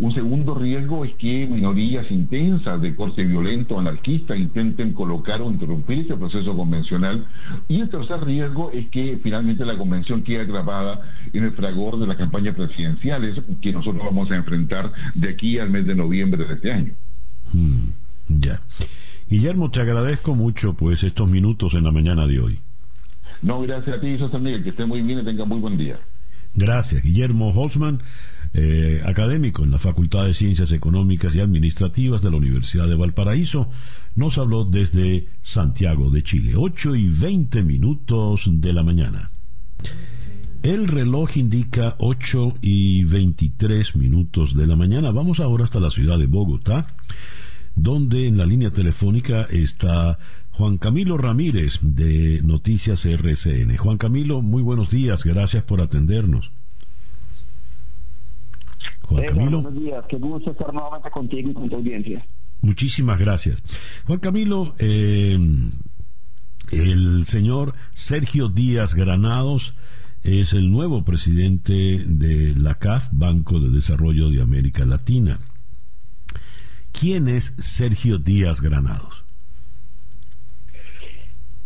un 0.00 0.14
segundo 0.14 0.54
riesgo 0.54 1.04
es 1.04 1.12
que 1.14 1.46
minorías 1.46 2.08
intensas 2.10 2.80
de 2.80 2.94
corte 2.94 3.24
violento, 3.24 3.80
anarquista, 3.80 4.36
intenten 4.36 4.92
colocar 4.92 5.42
o 5.42 5.50
interrumpir 5.50 6.00
ese 6.00 6.14
proceso 6.16 6.56
convencional. 6.56 7.26
Y 7.66 7.80
el 7.80 7.90
tercer 7.90 8.24
riesgo 8.24 8.70
es 8.70 8.88
que 8.90 9.18
finalmente 9.22 9.64
la 9.64 9.76
convención 9.76 10.22
quede 10.22 10.42
atrapada 10.42 11.00
en 11.32 11.44
el 11.44 11.52
fragor 11.52 11.98
de 11.98 12.06
las 12.06 12.16
campañas 12.16 12.54
presidenciales 12.54 13.40
que 13.60 13.72
nosotros 13.72 14.04
vamos 14.04 14.30
a 14.30 14.36
enfrentar 14.36 14.92
de 15.14 15.30
aquí 15.30 15.58
al 15.58 15.70
mes 15.70 15.84
de 15.84 15.96
noviembre 15.96 16.44
de 16.44 16.54
este 16.54 16.72
año. 16.72 16.92
Mm, 17.52 18.40
ya. 18.40 18.60
Guillermo, 19.28 19.70
te 19.70 19.80
agradezco 19.80 20.34
mucho 20.36 20.74
pues 20.74 21.02
estos 21.02 21.28
minutos 21.28 21.74
en 21.74 21.82
la 21.82 21.90
mañana 21.90 22.26
de 22.26 22.38
hoy. 22.38 22.60
No, 23.42 23.60
gracias 23.62 23.96
a 23.96 24.00
ti, 24.00 24.16
José 24.16 24.38
Miguel, 24.38 24.62
que 24.62 24.70
esté 24.70 24.84
muy 24.84 25.02
bien 25.02 25.18
y 25.18 25.24
tenga 25.24 25.44
muy 25.44 25.58
buen 25.58 25.76
día. 25.76 25.98
Gracias, 26.54 27.02
Guillermo 27.02 27.50
Holzman. 27.50 28.00
Eh, 28.54 29.02
académico 29.04 29.62
en 29.62 29.70
la 29.70 29.78
Facultad 29.78 30.24
de 30.24 30.32
Ciencias 30.32 30.72
Económicas 30.72 31.34
y 31.34 31.40
Administrativas 31.40 32.22
de 32.22 32.30
la 32.30 32.38
Universidad 32.38 32.88
de 32.88 32.94
Valparaíso, 32.94 33.68
nos 34.14 34.38
habló 34.38 34.64
desde 34.64 35.28
Santiago 35.42 36.10
de 36.10 36.22
Chile, 36.22 36.54
8 36.56 36.96
y 36.96 37.08
20 37.08 37.62
minutos 37.62 38.48
de 38.50 38.72
la 38.72 38.82
mañana. 38.82 39.30
El 40.62 40.88
reloj 40.88 41.36
indica 41.36 41.94
8 41.98 42.54
y 42.62 43.04
23 43.04 43.94
minutos 43.96 44.56
de 44.56 44.66
la 44.66 44.76
mañana. 44.76 45.12
Vamos 45.12 45.40
ahora 45.40 45.64
hasta 45.64 45.78
la 45.78 45.90
ciudad 45.90 46.18
de 46.18 46.26
Bogotá, 46.26 46.96
donde 47.76 48.26
en 48.26 48.38
la 48.38 48.46
línea 48.46 48.70
telefónica 48.70 49.42
está 49.42 50.18
Juan 50.50 50.78
Camilo 50.78 51.16
Ramírez 51.16 51.78
de 51.82 52.42
Noticias 52.42 53.06
RCN. 53.06 53.76
Juan 53.76 53.98
Camilo, 53.98 54.42
muy 54.42 54.62
buenos 54.62 54.90
días, 54.90 55.22
gracias 55.22 55.62
por 55.62 55.80
atendernos. 55.80 56.50
Juan 59.02 59.24
Camilo. 59.26 59.62
Buenos 59.62 59.82
días, 59.82 60.04
qué 60.08 60.16
gusto 60.16 60.50
estar 60.50 60.72
nuevamente 60.72 61.10
contigo 61.10 61.50
y 61.50 61.54
con 61.54 61.68
tu 61.68 61.76
audiencia. 61.76 62.24
Muchísimas 62.60 63.18
gracias. 63.18 63.62
Juan 64.06 64.18
Camilo, 64.18 64.74
eh, 64.78 65.38
el 66.72 67.24
señor 67.24 67.74
Sergio 67.92 68.48
Díaz 68.48 68.94
Granados 68.94 69.74
es 70.22 70.52
el 70.52 70.70
nuevo 70.70 71.04
presidente 71.04 72.04
de 72.06 72.54
la 72.56 72.74
CAF, 72.74 73.08
Banco 73.12 73.60
de 73.60 73.70
Desarrollo 73.70 74.28
de 74.30 74.42
América 74.42 74.84
Latina. 74.84 75.38
¿Quién 76.92 77.28
es 77.28 77.54
Sergio 77.58 78.18
Díaz 78.18 78.60
Granados? 78.60 79.24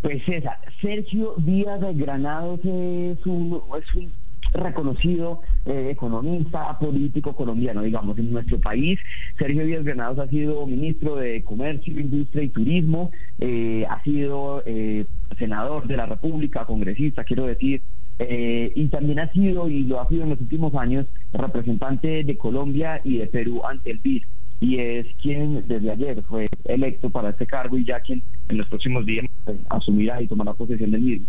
Pues 0.03 0.23
César, 0.25 0.59
Sergio 0.81 1.35
Díaz 1.39 1.81
Granados 1.95 2.61
es 2.61 3.25
un, 3.25 3.63
es 3.79 3.95
un 3.95 4.13
reconocido 4.53 5.41
eh, 5.67 5.89
economista 5.91 6.79
político 6.79 7.35
colombiano, 7.35 7.83
digamos, 7.83 8.19
en 8.19 8.33
nuestro 8.33 8.61
país. 8.61 8.99
Sergio 9.39 9.65
Díaz 9.65 9.85
Granados 9.85 10.19
ha 10.19 10.29
sido 10.29 10.67
ministro 10.67 11.17
de 11.17 11.43
Comercio, 11.43 11.99
Industria 11.99 12.45
y 12.45 12.49
Turismo, 12.49 13.11
eh, 13.39 13.85
ha 13.89 14.03
sido 14.03 14.63
eh, 14.67 15.07
senador 15.39 15.87
de 15.87 15.97
la 15.97 16.07
República, 16.07 16.65
congresista, 16.65 17.25
quiero 17.25 17.47
decir, 17.47 17.83
y 18.25 18.87
también 18.87 19.19
ha 19.19 19.33
sido, 19.33 19.69
y 19.69 19.83
lo 19.83 20.01
ha 20.01 20.07
sido 20.07 20.23
en 20.23 20.31
los 20.31 20.41
últimos 20.41 20.73
años, 20.77 21.07
representante 21.33 22.23
de 22.23 22.39
Colombia 22.39 23.01
y 23.03 23.17
de 23.17 23.27
Perú 23.27 23.63
ante 23.65 23.91
el 23.91 23.99
BID 23.99 24.23
y 24.63 24.79
es 24.79 25.07
quien 25.21 25.67
desde 25.67 25.91
ayer 25.91 26.23
fue 26.23 26.47
electo 26.67 27.11
para 27.11 27.31
este 27.31 27.47
cargo 27.47 27.77
y 27.77 27.85
ya 27.85 27.99
quien 27.99 28.23
en 28.49 28.59
los 28.59 28.69
próximos 28.69 29.05
días 29.05 29.27
asumirá 29.69 30.23
y 30.23 30.29
tomará 30.29 30.55
posesión 30.55 30.93
del 30.93 31.01
mismo. 31.01 31.29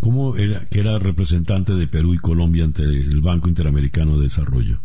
¿Cómo 0.00 0.36
era 0.36 0.60
que 0.70 0.80
era 0.80 0.98
representante 0.98 1.72
de 1.72 1.86
Perú 1.88 2.14
y 2.14 2.18
Colombia 2.18 2.64
ante 2.64 2.82
el 2.82 3.20
Banco 3.20 3.48
Interamericano 3.48 4.16
de 4.16 4.24
Desarrollo? 4.24 4.78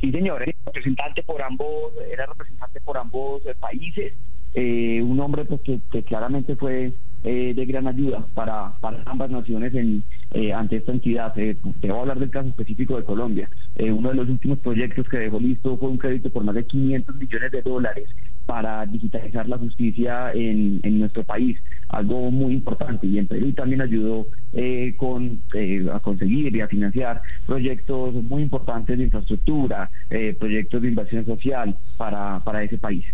Sí, 0.00 0.10
señor, 0.10 0.42
era 0.42 0.52
representante 0.66 1.22
por 1.22 1.40
ambos, 1.42 1.92
era 2.12 2.26
representante 2.26 2.80
por 2.80 2.98
ambos 2.98 3.42
países, 3.60 4.14
eh, 4.54 5.00
un 5.00 5.20
hombre 5.20 5.44
pues 5.44 5.60
que, 5.62 6.02
claramente 6.02 6.56
fue 6.56 6.92
eh, 7.22 7.54
de 7.54 7.66
gran 7.66 7.86
ayuda 7.86 8.26
para, 8.34 8.72
para 8.80 9.02
ambas 9.06 9.30
naciones 9.30 9.72
en, 9.74 10.02
eh, 10.34 10.52
ante 10.52 10.76
esta 10.76 10.92
entidad. 10.92 11.34
te 11.34 11.56
voy 11.82 11.90
a 11.90 12.00
hablar 12.00 12.18
del 12.18 12.30
caso 12.30 12.48
específico 12.48 12.96
de 12.96 13.04
Colombia. 13.04 13.48
uno 13.78 14.10
de 14.10 14.14
los 14.14 14.28
últimos 14.28 14.58
proyectos 14.58 15.08
que 15.08 15.18
dejó 15.18 15.40
listo 15.40 15.76
fue 15.78 15.88
un 15.88 15.98
crédito 15.98 16.30
por 16.30 16.44
más 16.44 16.54
de 16.54 16.66
500 16.66 17.16
millones 17.16 17.52
de 17.52 17.62
dólares 17.62 18.08
para 18.46 18.84
digitalizar 18.86 19.48
la 19.48 19.58
justicia 19.58 20.32
en, 20.32 20.80
nuestro 20.98 21.24
país, 21.24 21.58
algo 21.88 22.30
muy 22.30 22.54
importante. 22.54 23.06
Y 23.06 23.18
en 23.18 23.26
Perú 23.26 23.52
también 23.52 23.80
ayudó 23.80 24.26
eh, 24.52 24.94
con, 24.96 25.42
eh, 25.54 25.86
a 25.92 26.00
conseguir 26.00 26.54
y 26.54 26.60
a 26.60 26.68
financiar 26.68 27.22
proyectos 27.46 28.14
muy 28.14 28.42
importantes 28.42 28.98
de 28.98 29.04
infraestructura, 29.04 29.90
eh, 30.10 30.36
proyectos 30.38 30.82
de 30.82 30.88
inversión 30.88 31.24
social 31.24 31.74
para, 31.96 32.40
para 32.40 32.62
ese 32.62 32.78
país. 32.78 33.04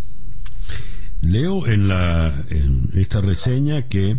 Leo 1.22 1.66
en, 1.66 1.88
la, 1.88 2.44
en 2.50 2.90
esta 2.94 3.20
reseña 3.20 3.82
que 3.82 4.16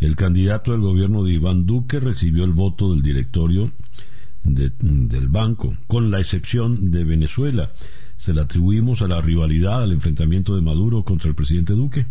el 0.00 0.16
candidato 0.16 0.72
del 0.72 0.80
gobierno 0.80 1.24
de 1.24 1.32
Iván 1.32 1.66
Duque 1.66 2.00
recibió 2.00 2.44
el 2.44 2.52
voto 2.52 2.92
del 2.92 3.02
directorio 3.02 3.70
del 4.42 5.28
banco, 5.28 5.76
con 5.86 6.10
la 6.10 6.18
excepción 6.18 6.90
de 6.90 7.04
Venezuela 7.04 7.70
se 8.20 8.34
la 8.34 8.42
atribuimos 8.42 9.00
a 9.00 9.08
la 9.08 9.22
rivalidad, 9.22 9.82
al 9.82 9.92
enfrentamiento 9.92 10.54
de 10.54 10.60
Maduro 10.60 11.04
contra 11.04 11.30
el 11.30 11.34
presidente 11.34 11.72
Duque? 11.72 12.04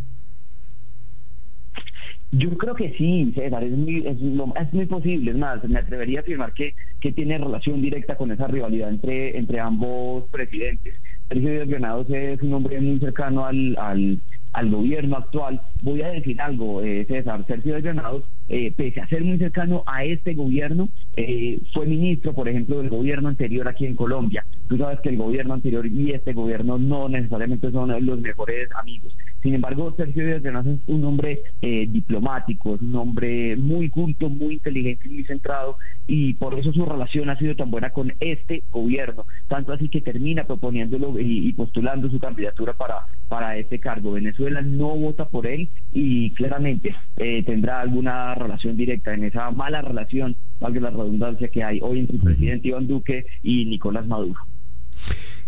Yo 2.31 2.49
creo 2.57 2.73
que 2.73 2.95
sí, 2.97 3.31
César, 3.35 3.63
es 3.63 3.77
muy, 3.77 4.03
es, 4.05 4.73
muy 4.73 4.87
posible. 4.87 5.29
Es 5.29 5.37
más, 5.37 5.63
me 5.69 5.77
atrevería 5.77 6.19
a 6.19 6.21
afirmar 6.23 6.53
que, 6.53 6.73
que 6.99 7.11
tiene 7.11 7.37
relación 7.37 7.79
directa 7.79 8.15
con 8.15 8.31
esa 8.31 8.47
rivalidad 8.47 8.89
entre, 8.89 9.37
entre 9.37 9.59
ambos 9.59 10.25
presidentes. 10.31 10.95
Sergio 11.27 11.51
Díaz 11.51 11.67
Granados 11.67 12.09
es 12.09 12.41
un 12.41 12.53
hombre 12.53 12.81
muy 12.81 12.99
cercano 12.99 13.45
al, 13.45 13.77
al, 13.77 14.19
al 14.53 14.69
gobierno 14.69 15.17
actual. 15.17 15.61
Voy 15.81 16.01
a 16.01 16.09
decir 16.09 16.41
algo, 16.41 16.81
eh, 16.81 17.05
César, 17.07 17.45
Sergio 17.47 17.75
de 17.75 17.81
Granados, 17.81 18.23
eh, 18.49 18.73
pese 18.75 18.99
a 18.99 19.07
ser 19.07 19.23
muy 19.23 19.37
cercano 19.37 19.83
a 19.85 20.03
este 20.03 20.33
gobierno, 20.33 20.89
eh, 21.15 21.59
fue 21.73 21.85
ministro, 21.85 22.33
por 22.33 22.49
ejemplo, 22.49 22.79
del 22.79 22.89
gobierno 22.89 23.29
anterior 23.29 23.67
aquí 23.67 23.85
en 23.85 23.95
Colombia. 23.95 24.45
Tú 24.67 24.77
sabes 24.77 24.99
que 25.01 25.09
el 25.09 25.17
gobierno 25.17 25.53
anterior 25.53 25.85
y 25.85 26.11
este 26.11 26.33
gobierno 26.33 26.77
no 26.77 27.09
necesariamente 27.09 27.71
son 27.71 27.93
los 28.05 28.19
mejores 28.19 28.69
amigos. 28.73 29.15
Sin 29.41 29.53
embargo, 29.53 29.93
Sergio 29.95 30.25
Díaz 30.25 30.41
Granados 30.41 30.79
es 30.79 30.87
un 30.87 31.05
hombre 31.05 31.41
eh, 31.61 31.87
diplomático, 31.89 32.75
es 32.75 32.81
un 32.81 32.95
hombre 32.95 33.55
muy 33.55 33.89
culto, 33.89 34.29
muy 34.29 34.55
inteligente 34.55 35.07
y 35.07 35.13
muy 35.13 35.23
centrado, 35.23 35.77
y 36.07 36.33
por 36.33 36.57
eso 36.59 36.73
su 36.73 36.85
relación 36.85 37.29
ha 37.29 37.37
sido 37.37 37.55
tan 37.55 37.71
buena 37.71 37.91
con 37.91 38.13
este 38.19 38.63
gobierno, 38.71 39.25
tanto 39.47 39.71
así 39.71 39.87
que 39.89 40.01
termina 40.01 40.43
proponiéndolo 40.43 41.19
y, 41.19 41.53
postulando 41.53 42.09
su 42.09 42.19
candidatura 42.19 42.73
para, 42.73 43.05
para 43.27 43.57
este 43.57 43.79
cargo. 43.79 44.11
Venezuela 44.11 44.61
no 44.61 44.89
vota 44.89 45.25
por 45.25 45.47
él 45.47 45.69
y 45.93 46.31
claramente 46.31 46.95
eh, 47.17 47.43
tendrá 47.43 47.81
alguna 47.81 48.35
relación 48.39 48.75
directa 48.75 49.13
en 49.13 49.25
esa 49.25 49.51
mala 49.51 49.81
relación, 49.81 50.35
valga 50.59 50.81
la 50.81 50.89
redundancia, 50.89 51.47
que 51.49 51.63
hay 51.63 51.79
hoy 51.81 51.99
entre 51.99 52.15
el 52.17 52.23
presidente 52.23 52.67
Iván 52.69 52.87
Duque 52.87 53.25
y 53.43 53.65
Nicolás 53.65 54.07
Maduro. 54.07 54.39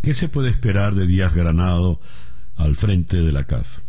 ¿Qué 0.01 0.13
se 0.13 0.29
puede 0.29 0.49
esperar 0.49 0.93
de 0.93 1.07
Díaz 1.07 1.33
Granado 1.33 1.99
al 2.55 2.75
frente 2.75 3.17
de 3.17 3.31
la 3.31 3.43
CAF? 3.45 3.79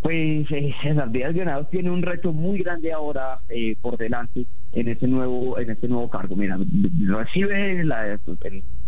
Pues 0.00 0.50
eh, 0.50 0.74
Díaz 1.10 1.34
Granados 1.34 1.68
tiene 1.70 1.90
un 1.90 2.02
reto 2.02 2.32
muy 2.32 2.58
grande 2.58 2.92
ahora 2.92 3.38
eh, 3.50 3.76
por 3.82 3.98
delante 3.98 4.46
en 4.72 4.88
este 4.88 5.06
nuevo 5.06 5.58
en 5.58 5.70
este 5.70 5.88
nuevo 5.88 6.08
cargo. 6.08 6.36
Mira, 6.36 6.58
recibe 7.06 7.84
la, 7.84 8.18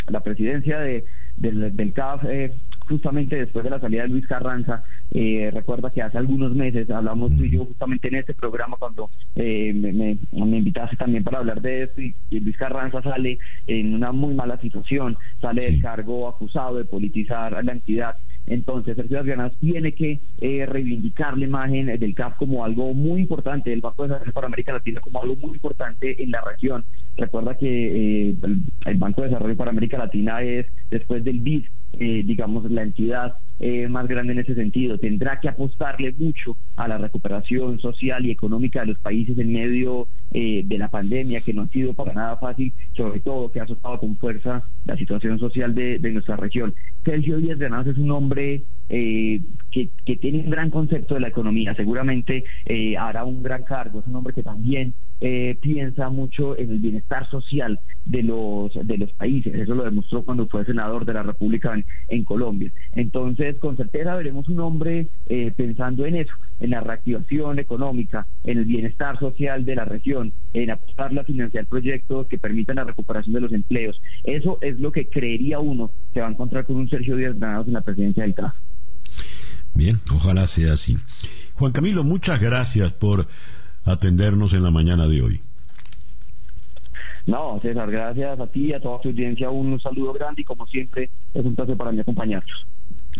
la 0.09 0.21
presidencia 0.21 0.79
de, 0.81 1.05
del, 1.37 1.77
del 1.77 1.93
CAF 1.93 2.25
eh, 2.25 2.55
justamente 2.93 3.37
después 3.37 3.65
de 3.65 3.71
la 3.71 3.81
salida 3.81 4.03
de 4.03 4.09
Luis 4.09 4.27
Carranza. 4.27 4.85
Eh, 5.11 5.51
recuerda 5.53 5.91
que 5.91 6.03
hace 6.03 6.19
algunos 6.19 6.55
meses 6.55 6.89
hablamos 6.91 7.37
tú 7.37 7.45
y 7.45 7.51
yo 7.51 7.65
justamente 7.65 8.09
en 8.09 8.17
este 8.17 8.35
programa 8.35 8.77
cuando 8.79 9.11
eh, 9.35 9.73
me, 9.75 9.93
me, 9.93 10.57
invitaste 10.57 10.97
también 10.97 11.25
para 11.25 11.39
hablar 11.39 11.61
de 11.61 11.85
esto 11.85 12.01
y, 12.01 12.15
Luis 12.31 12.57
Carranza 12.57 13.03
sale 13.03 13.39
en 13.67 13.95
una 13.95 14.11
muy 14.11 14.35
mala 14.35 14.59
situación, 14.61 15.17
sale 15.41 15.63
del 15.63 15.81
cargo 15.81 16.29
acusado 16.29 16.77
de 16.77 16.85
politizar 16.85 17.55
a 17.55 17.63
la 17.63 17.73
entidad. 17.73 18.17
Entonces, 18.47 18.97
Sergio 18.97 19.23
Granados 19.23 19.57
tiene 19.59 19.93
que 19.93 20.21
eh, 20.41 20.67
reivindicar 20.67 21.39
la 21.39 21.45
imagen 21.45 21.87
del 21.87 22.15
CAF 22.15 22.37
como 22.39 22.65
algo 22.65 22.93
muy 22.93 23.21
importante, 23.21 23.71
del 23.71 23.81
Banco 23.81 24.03
de 24.03 24.09
Desarrollo 24.09 24.33
para 24.33 24.47
América 24.49 24.73
Latina 24.73 25.01
como 25.01 25.23
algo 25.23 25.37
muy 25.37 25.55
importante 25.55 26.21
en 26.23 26.31
la 26.31 26.41
región. 26.41 26.85
Recuerda 27.17 27.57
que 27.57 28.31
eh, 28.31 28.37
el, 28.87 28.97
Banco 28.97 29.23
de 29.23 29.29
Desarrollo 29.29 29.57
para 29.57 29.71
América 29.71 29.99
Latina 29.99 30.43
es, 30.43 30.67
después 30.91 31.23
del 31.23 31.41
BID, 31.41 31.65
eh, 31.99 32.23
digamos, 32.25 32.71
la 32.71 32.83
entidad 32.83 33.35
eh, 33.59 33.87
más 33.87 34.09
grande 34.09 34.33
en 34.33 34.39
ese 34.39 34.55
sentido. 34.55 34.99
Tendrá 34.99 35.41
que 35.41 35.49
apostarle 35.49 36.15
mucho 36.17 36.57
a 36.77 36.89
la 36.89 36.99
recuperación 36.99 37.79
social 37.81 38.25
y 38.25 38.31
económica 38.31 38.81
de 38.81 38.87
los 38.87 38.99
países 38.99 39.39
en 39.39 39.53
medio 39.53 40.09
eh, 40.33 40.63
de 40.65 40.79
la 40.79 40.89
pandemia, 40.89 41.43
que 41.43 41.53
no 41.53 41.63
ha 41.63 41.69
sido 41.69 41.93
para 41.93 42.15
nada 42.15 42.37
fácil, 42.39 42.73
sobre 42.97 43.21
todo 43.21 43.53
que 43.53 43.61
ha 43.61 43.65
azotado 43.65 43.99
con 44.01 44.17
fuerza 44.17 44.63
la 44.87 44.97
situación 44.97 45.39
social 45.39 45.75
de, 45.75 45.99
nuestra 46.13 46.37
región. 46.37 46.75
Sergio 47.05 47.39
Díaz 47.39 47.59
Granados 47.59 47.89
es 47.89 47.99
un 47.99 48.11
hombre 48.11 48.63
que, 48.89 49.41
que, 49.71 50.17
tiene 50.17 50.41
un 50.41 50.51
gran 50.51 50.71
concepto 50.71 51.15
de 51.15 51.21
la 51.21 51.29
economía, 51.29 51.75
seguramente 51.75 52.45
hará 52.99 53.25
un 53.25 53.43
gran 53.43 53.63
cargo, 53.63 54.01
es 54.01 54.07
un 54.07 54.17
hombre 54.17 54.35
que 54.35 54.43
también 54.43 54.93
eh, 55.25 55.57
piensa 55.61 56.11
mucho 56.11 56.59
en 56.59 56.73
el 56.73 56.79
bienestar 56.81 57.31
social 57.31 57.79
de 58.05 58.25
los 58.25 58.73
de 58.75 58.99
los 58.99 59.13
países. 59.13 59.55
Eso 59.55 59.77
lo 59.77 59.85
demostró 59.85 60.25
cuando 60.25 60.49
fue 60.49 60.65
senador 60.65 61.05
de 61.05 61.15
la 61.15 61.23
República 61.23 61.73
en, 62.09 62.25
Colombia. 62.25 62.73
Entonces, 62.93 63.57
con 63.61 63.77
certeza 63.77 64.17
veremos 64.17 64.49
un 64.49 64.59
hombre 64.59 65.07
eh, 65.29 65.53
pensando 65.57 66.07
en 66.07 66.17
eso, 66.17 66.33
en 66.59 66.71
la 66.71 66.81
reactivación 66.81 67.61
económica, 67.61 68.27
en 68.43 68.59
el 68.59 68.65
bienestar 68.65 69.17
social 69.21 69.65
de 69.65 69.77
la 69.77 69.85
región, 69.85 70.33
en 70.55 70.71
apostar 70.71 71.17
a 71.17 71.25
financiar 71.25 71.67
proyectos 71.67 72.27
que 72.27 72.39
permitan 72.39 72.77
la 72.77 72.85
recuperación 72.85 73.35
de 73.35 73.43
los 73.43 73.53
empleos. 73.53 74.01
Eso 74.25 74.59
es 74.61 74.81
lo 74.81 74.91
que 74.91 75.07
creería 75.09 75.61
uno 75.61 75.93
que 76.13 76.21
va 76.21 76.27
a 76.27 76.31
encontrar 76.31 76.65
con 76.65 76.77
un 76.77 76.91
Sergio 76.91 77.17
Díaz 77.17 77.39
Granados 77.39 77.69
en 77.69 77.75
la 77.75 77.83
presidencia 77.83 78.25
del 78.25 78.35
CAF. 78.35 78.55
Bien, 79.75 79.99
ojalá 80.13 80.49
sea 80.49 80.73
así. 80.73 80.99
Juan 81.55 81.71
Camilo, 81.71 82.03
muchas 82.03 82.41
gracias 82.41 82.93
por 82.93 83.29
atendernos 83.85 84.53
en 84.53 84.63
la 84.63 84.71
mañana 84.71 85.07
de 85.09 85.23
hoy. 85.23 85.41
No, 87.27 87.61
César, 87.61 87.91
gracias 87.91 88.41
a 88.41 88.47
ti 88.49 88.67
y 88.67 88.73
a 88.73 88.81
toda 88.81 89.01
tu 89.01 89.11
audiencia. 89.11 89.49
Un 89.51 89.81
saludo 89.81 90.13
grande 90.13 90.43
y 90.43 90.45
como 90.45 90.67
siempre 90.67 91.11
es 91.35 91.45
un 91.45 91.55
placer 91.55 91.77
para 91.77 91.93
mí 91.93 92.01
acompañarlos. 92.01 92.67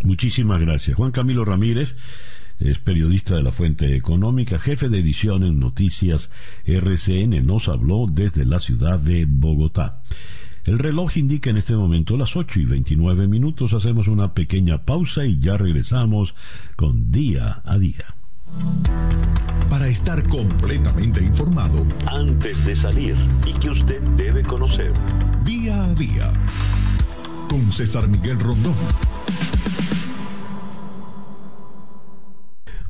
Muchísimas 0.05 0.61
gracias. 0.61 0.97
Juan 0.97 1.13
Camilo 1.13 1.45
Ramírez 1.45 1.97
es 2.59 2.79
periodista 2.79 3.37
de 3.37 3.43
la 3.43 3.53
Fuente 3.53 3.95
Económica, 3.95 4.59
jefe 4.59 4.89
de 4.89 4.99
edición 4.99 5.45
en 5.45 5.61
Noticias 5.61 6.31
RCN. 6.65 7.47
Nos 7.47 7.69
habló 7.69 8.07
desde 8.11 8.45
la 8.45 8.59
ciudad 8.59 8.99
de 8.99 9.27
Bogotá. 9.29 10.03
El 10.65 10.79
reloj 10.79 11.17
indica 11.17 11.51
en 11.51 11.57
este 11.57 11.75
momento 11.75 12.17
las 12.17 12.37
8 12.37 12.61
y 12.61 12.65
29 12.65 13.27
minutos. 13.27 13.75
Hacemos 13.75 14.09
una 14.09 14.33
pequeña 14.33 14.85
pausa 14.85 15.25
y 15.25 15.39
ya 15.41 15.57
regresamos 15.57 16.35
con 16.77 17.11
día 17.11 17.63
a 17.65 17.79
día. 17.79 18.15
Para 19.71 19.89
estar 19.89 20.27
completamente 20.29 21.23
informado 21.23 21.87
antes 22.07 22.65
de 22.65 22.77
salir 22.77 23.17
y 23.47 23.53
que 23.55 23.71
usted 23.71 24.01
debe 24.17 24.43
conocer. 24.43 24.93
Día 25.45 25.85
a 25.85 25.95
día. 25.95 26.33
Con 27.49 27.73
César 27.73 28.07
Miguel 28.09 28.39
Rondón. 28.39 28.75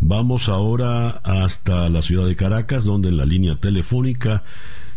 Vamos 0.01 0.49
ahora 0.49 1.09
hasta 1.23 1.89
la 1.89 2.03
ciudad 2.03 2.27
de 2.27 2.37
Caracas, 2.37 2.85
donde 2.85 3.09
en 3.09 3.17
la 3.17 3.25
línea 3.25 3.55
telefónica 3.55 4.43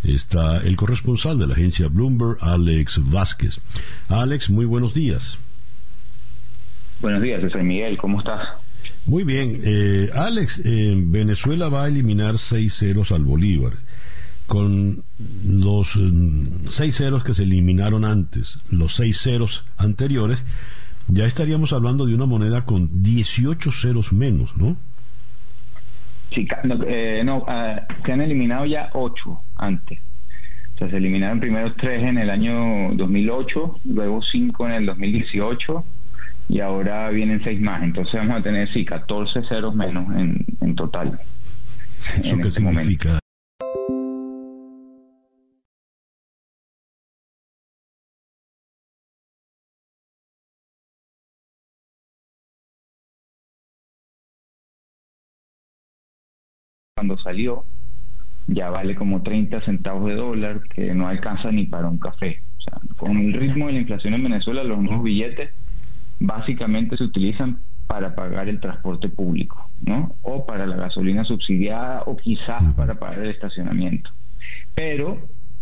está 0.04 0.58
el 0.58 0.76
corresponsal 0.76 1.38
de 1.38 1.48
la 1.48 1.54
agencia 1.54 1.88
Bloomberg, 1.88 2.38
Alex 2.42 3.00
Vázquez. 3.12 3.62
Alex, 4.10 4.50
muy 4.50 4.66
buenos 4.66 4.94
días. 4.94 5.40
Buenos 7.02 7.22
días, 7.22 7.42
César 7.42 7.64
Miguel, 7.64 7.98
¿cómo 7.98 8.20
estás? 8.20 8.65
Muy 9.06 9.24
bien. 9.24 9.62
Eh, 9.64 10.10
Alex, 10.14 10.64
Venezuela 10.66 11.70
va 11.70 11.84
a 11.84 11.88
eliminar 11.88 12.38
seis 12.38 12.74
ceros 12.80 13.12
al 13.12 13.24
Bolívar. 13.24 13.74
Con 14.48 15.04
los 15.44 15.96
mm, 15.96 16.68
seis 16.68 16.98
ceros 16.98 17.24
que 17.24 17.34
se 17.34 17.44
eliminaron 17.44 18.06
antes, 18.06 18.60
los 18.70 18.96
seis 18.96 19.20
ceros 19.20 19.66
anteriores, 19.78 20.44
ya 21.08 21.26
estaríamos 21.26 21.74
hablando 21.74 22.06
de 22.06 22.16
una 22.16 22.26
moneda 22.26 22.66
con 22.66 23.04
18 23.04 23.72
ceros 23.72 24.12
menos, 24.12 24.56
¿no? 24.58 24.76
Sí, 26.34 26.48
no, 26.64 26.84
eh, 26.88 27.24
ah, 27.48 27.82
se 28.06 28.12
han 28.12 28.22
eliminado 28.22 28.66
ya 28.66 28.90
ocho 28.94 29.40
antes. 29.56 30.00
O 30.76 30.78
sea, 30.80 30.90
se 30.90 30.98
eliminaron 30.98 31.40
primero 31.40 31.74
tres 31.76 32.04
en 32.04 32.18
el 32.18 32.30
año 32.30 32.94
2008, 32.96 33.80
luego 33.86 34.22
cinco 34.32 34.66
en 34.68 34.74
el 34.74 34.86
2018 34.88 35.86
y 36.48 36.60
ahora 36.60 37.10
vienen 37.10 37.44
seis 37.44 37.60
más. 37.60 37.84
Entonces 37.84 38.14
vamos 38.16 38.40
a 38.40 38.44
tener, 38.44 38.72
sí, 38.74 38.86
14 38.86 39.44
ceros 39.48 39.76
menos 39.76 40.14
en, 40.16 40.46
en 40.62 40.76
total. 40.76 41.20
¿Eso 42.18 42.38
qué 42.38 42.48
este 42.48 42.62
significa? 42.62 43.20
Cuando 56.98 57.18
salió, 57.18 57.66
ya 58.48 58.70
vale 58.70 58.96
como 58.96 59.22
30 59.22 59.62
centavos 59.62 60.08
de 60.08 60.16
dólar, 60.16 60.62
que 60.74 60.94
no 60.94 61.08
alcanza 61.08 61.52
ni 61.52 61.66
para 61.66 61.88
un 61.88 62.00
café. 62.00 62.42
O 62.58 62.62
sea, 62.62 62.80
con 62.98 63.18
el 63.18 63.34
ritmo 63.34 63.68
de 63.68 63.74
la 63.74 63.80
inflación 63.80 64.14
en 64.14 64.24
Venezuela, 64.24 64.64
los 64.64 64.80
nuevos 64.80 65.04
billetes 65.04 65.52
básicamente 66.26 66.98
se 66.98 67.04
utilizan 67.04 67.60
para 67.88 68.16
pagar 68.16 68.50
el 68.50 68.60
transporte 68.60 69.10
público, 69.10 69.70
¿no? 69.82 70.16
O 70.24 70.46
para 70.46 70.66
la 70.66 70.76
gasolina 70.76 71.24
subsidiada 71.24 72.04
o 72.06 72.18
quizás 72.18 72.64
para 72.76 72.96
pagar 72.96 73.20
el 73.20 73.32
estacionamiento. 73.32 74.10
Pero 74.74 75.20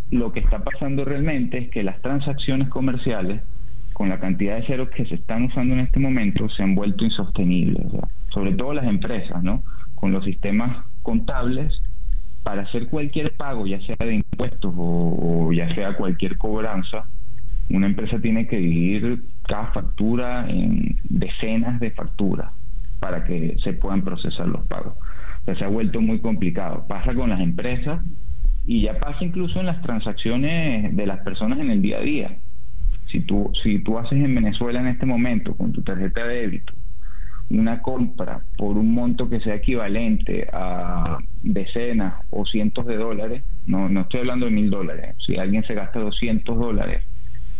lo 0.10 0.31
que 0.31 0.40
está 0.40 0.60
pasando 0.64 1.03
realmente 1.06 1.57
es 1.57 1.69
que 1.69 1.84
las 1.84 2.02
transacciones 2.02 2.69
comerciales, 2.69 3.41
con 3.91 4.10
la 4.10 4.19
cantidad 4.19 4.56
de 4.56 4.65
ceros 4.65 4.90
que 4.90 5.06
se 5.06 5.15
están 5.15 5.44
usando 5.44 5.73
en 5.76 5.81
este 5.81 5.99
momento, 5.99 6.49
se 6.49 6.64
han 6.64 6.76
vuelto 6.76 7.03
insostenibles, 7.03 7.85
sobre 8.30 8.53
todo 8.53 8.73
las 8.73 8.85
empresas, 8.85 9.44
¿no? 9.44 9.64
Con 9.95 10.11
los 10.11 10.23
sistemas 10.23 10.85
contables, 11.02 11.81
para 12.44 12.64
hacer 12.64 12.88
cualquier 12.88 13.35
pago, 13.35 13.68
ya 13.68 13.80
sea 13.81 13.95
de 13.99 14.15
impuestos 14.15 14.73
o 14.77 15.52
ya 15.53 15.73
sea 15.76 15.95
cualquier 15.95 16.38
cobranza, 16.38 17.06
una 17.69 17.88
empresa 17.88 18.19
tiene 18.19 18.48
que 18.48 18.57
dividir 18.57 19.23
cada 19.48 19.68
factura 19.68 20.49
en 20.49 20.98
decenas 21.03 21.80
de 21.80 21.91
facturas 21.91 22.52
para 22.99 23.26
que 23.26 23.56
se 23.64 23.74
puedan 23.74 24.03
procesar 24.03 24.48
los 24.48 24.65
pagos. 24.68 24.95
Se 25.45 25.64
ha 25.64 25.68
vuelto 25.68 25.99
muy 25.99 26.20
complicado. 26.20 26.86
Pasa 26.88 27.14
con 27.14 27.30
las 27.30 27.41
empresas 27.41 28.02
y 28.65 28.84
ya 28.84 28.98
pasa 28.98 29.26
incluso 29.26 29.60
en 29.60 29.65
las 29.65 29.82
transacciones 29.82 30.95
de 30.95 31.06
las 31.06 31.20
personas 31.20 31.60
en 31.60 31.70
el 31.70 31.82
día 31.82 31.98
a 31.98 32.02
día. 32.02 32.38
Si 33.11 33.20
tú, 33.22 33.52
si 33.61 33.80
tú 33.80 33.99
haces 33.99 34.24
en 34.24 34.34
Venezuela 34.34 34.80
en 34.80 34.88
este 34.88 35.06
momento 35.06 35.56
con 35.56 35.74
tu 35.74 35.82
tarjeta 35.82 36.26
de 36.26 36.36
débito 36.36 36.74
una 37.49 37.82
compra 37.82 38.41
por 38.57 38.78
un 38.78 38.94
monto 38.94 39.30
que 39.30 39.40
sea 39.41 39.56
equivalente 39.56 40.48
a 40.52 41.18
decenas 41.44 42.15
o 42.32 42.45
cientos 42.45 42.86
de 42.86 42.98
dólares, 42.98 43.44
no, 43.68 43.90
no 43.90 44.02
estoy 44.02 44.22
hablando 44.22 44.45
de 44.45 44.52
mil 44.52 44.70
dólares, 44.70 45.15
si 45.26 45.38
alguien 45.38 45.64
se 45.65 45.74
gasta 45.74 45.99
200 45.99 46.57
dólares 46.57 47.03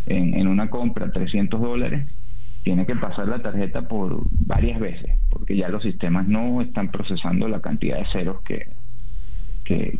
en, 0.06 0.46
una 0.46 0.70
compra 0.70 1.10
300 1.10 1.60
dólares, 1.60 2.06
tiene 2.62 2.86
que 2.86 2.96
pasar 2.96 3.28
la 3.28 3.42
tarjeta 3.42 3.88
por 3.88 4.22
varias 4.46 4.80
veces, 4.80 5.18
porque 5.30 5.56
ya 5.56 5.68
los 5.68 5.82
sistemas 5.82 6.26
no 6.26 6.62
están 6.62 6.90
procesando 6.90 7.48
la 7.48 7.60
cantidad 7.60 7.98
de 7.98 8.06
ceros 8.06 8.40
que, 8.42 8.68
que, 9.64 9.98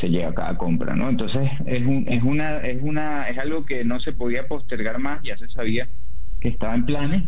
se 0.00 0.08
llega 0.08 0.30
a 0.30 0.34
cada 0.34 0.58
compra, 0.58 0.94
¿no? 0.94 1.08
Entonces 1.08 1.50
es, 1.66 1.86
un, 1.86 2.06
es 2.08 2.22
una 2.22 2.58
es 2.58 2.82
una 2.82 3.28
es 3.28 3.38
algo 3.38 3.64
que 3.64 3.84
no 3.84 4.00
se 4.00 4.12
podía 4.12 4.48
postergar 4.48 4.98
más, 4.98 5.22
ya 5.22 5.36
se 5.36 5.48
sabía 5.48 5.88
que 6.40 6.48
estaba 6.48 6.74
en 6.74 6.86
planes, 6.86 7.22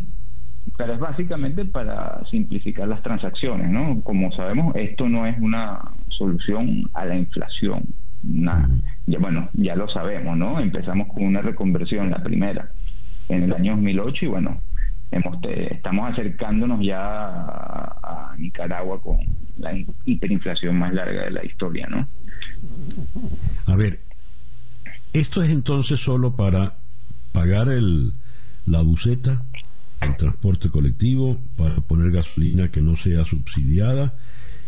pero 0.77 0.93
es 0.93 0.99
básicamente 0.99 1.65
para 1.65 2.23
simplificar 2.29 2.87
las 2.87 3.01
transacciones, 3.01 3.69
¿no? 3.69 4.01
Como 4.01 4.31
sabemos, 4.33 4.75
esto 4.75 5.07
no 5.07 5.25
es 5.25 5.39
una 5.39 5.79
solución 6.09 6.89
a 6.93 7.05
la 7.05 7.15
inflación, 7.15 7.85
nada. 8.25 8.69
Ya, 9.05 9.19
bueno, 9.19 9.49
ya 9.53 9.75
lo 9.75 9.87
sabemos, 9.89 10.37
¿no? 10.37 10.59
Empezamos 10.59 11.07
con 11.07 11.23
una 11.23 11.41
reconversión, 11.41 12.09
la 12.09 12.23
primera, 12.23 12.71
en 13.29 13.43
el 13.43 13.53
año 13.53 13.75
2008 13.75 14.25
y 14.25 14.27
bueno, 14.27 14.61
hemos 15.11 15.37
estamos 15.43 16.11
acercándonos 16.11 16.83
ya 16.85 16.99
a, 16.99 18.31
a, 18.31 18.35
Nicaragua 18.37 19.01
con 19.01 19.17
la 19.57 19.71
hiperinflación 20.05 20.77
más 20.77 20.93
larga 20.93 21.23
de 21.25 21.31
la 21.31 21.45
historia, 21.45 21.87
¿no? 21.87 22.07
A 23.65 23.75
ver, 23.75 23.99
esto 25.13 25.41
es 25.41 25.49
entonces 25.49 25.99
solo 25.99 26.35
para 26.35 26.73
pagar 27.31 27.69
el 27.69 28.13
la 28.65 28.81
buceta, 28.81 29.45
el 30.01 30.15
transporte 30.15 30.69
colectivo, 30.69 31.39
para 31.57 31.75
poner 31.75 32.11
gasolina 32.11 32.69
que 32.69 32.81
no 32.81 32.95
sea 32.95 33.23
subsidiada 33.23 34.13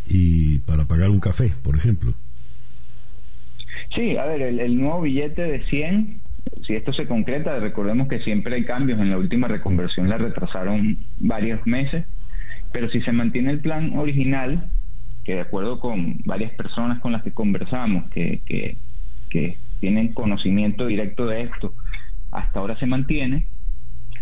y 0.07 0.59
para 0.59 0.85
pagar 0.85 1.09
un 1.09 1.19
café, 1.19 1.53
por 1.63 1.75
ejemplo. 1.75 2.13
Sí, 3.95 4.17
a 4.17 4.25
ver, 4.25 4.41
el, 4.41 4.79
nuevo 4.79 5.01
billete 5.01 5.41
de 5.41 5.63
100, 5.65 6.21
si 6.65 6.75
esto 6.75 6.93
se 6.93 7.07
concreta, 7.07 7.59
recordemos 7.59 8.07
que 8.07 8.19
siempre 8.19 8.55
hay 8.55 8.65
cambios, 8.65 8.99
en 8.99 9.09
la 9.09 9.17
última 9.17 9.47
reconversión 9.47 10.09
la 10.09 10.17
retrasaron 10.17 10.97
varios 11.17 11.65
meses, 11.65 12.05
pero 12.71 12.89
si 12.89 13.01
se 13.01 13.11
mantiene 13.11 13.51
el 13.51 13.59
plan 13.59 13.97
original, 13.97 14.69
que 15.23 15.35
de 15.35 15.41
acuerdo 15.41 15.79
con 15.79 16.17
varias 16.25 16.53
personas 16.53 16.99
con 16.99 17.11
las 17.11 17.23
que 17.23 17.31
conversamos, 17.31 18.09
que, 18.11 18.41
que, 18.45 18.77
que 19.29 19.57
tienen 19.79 20.13
conocimiento 20.13 20.85
directo 20.85 21.25
de 21.25 21.43
esto, 21.43 21.73
hasta 22.31 22.59
ahora 22.59 22.77
se 22.77 22.85
mantiene, 22.85 23.45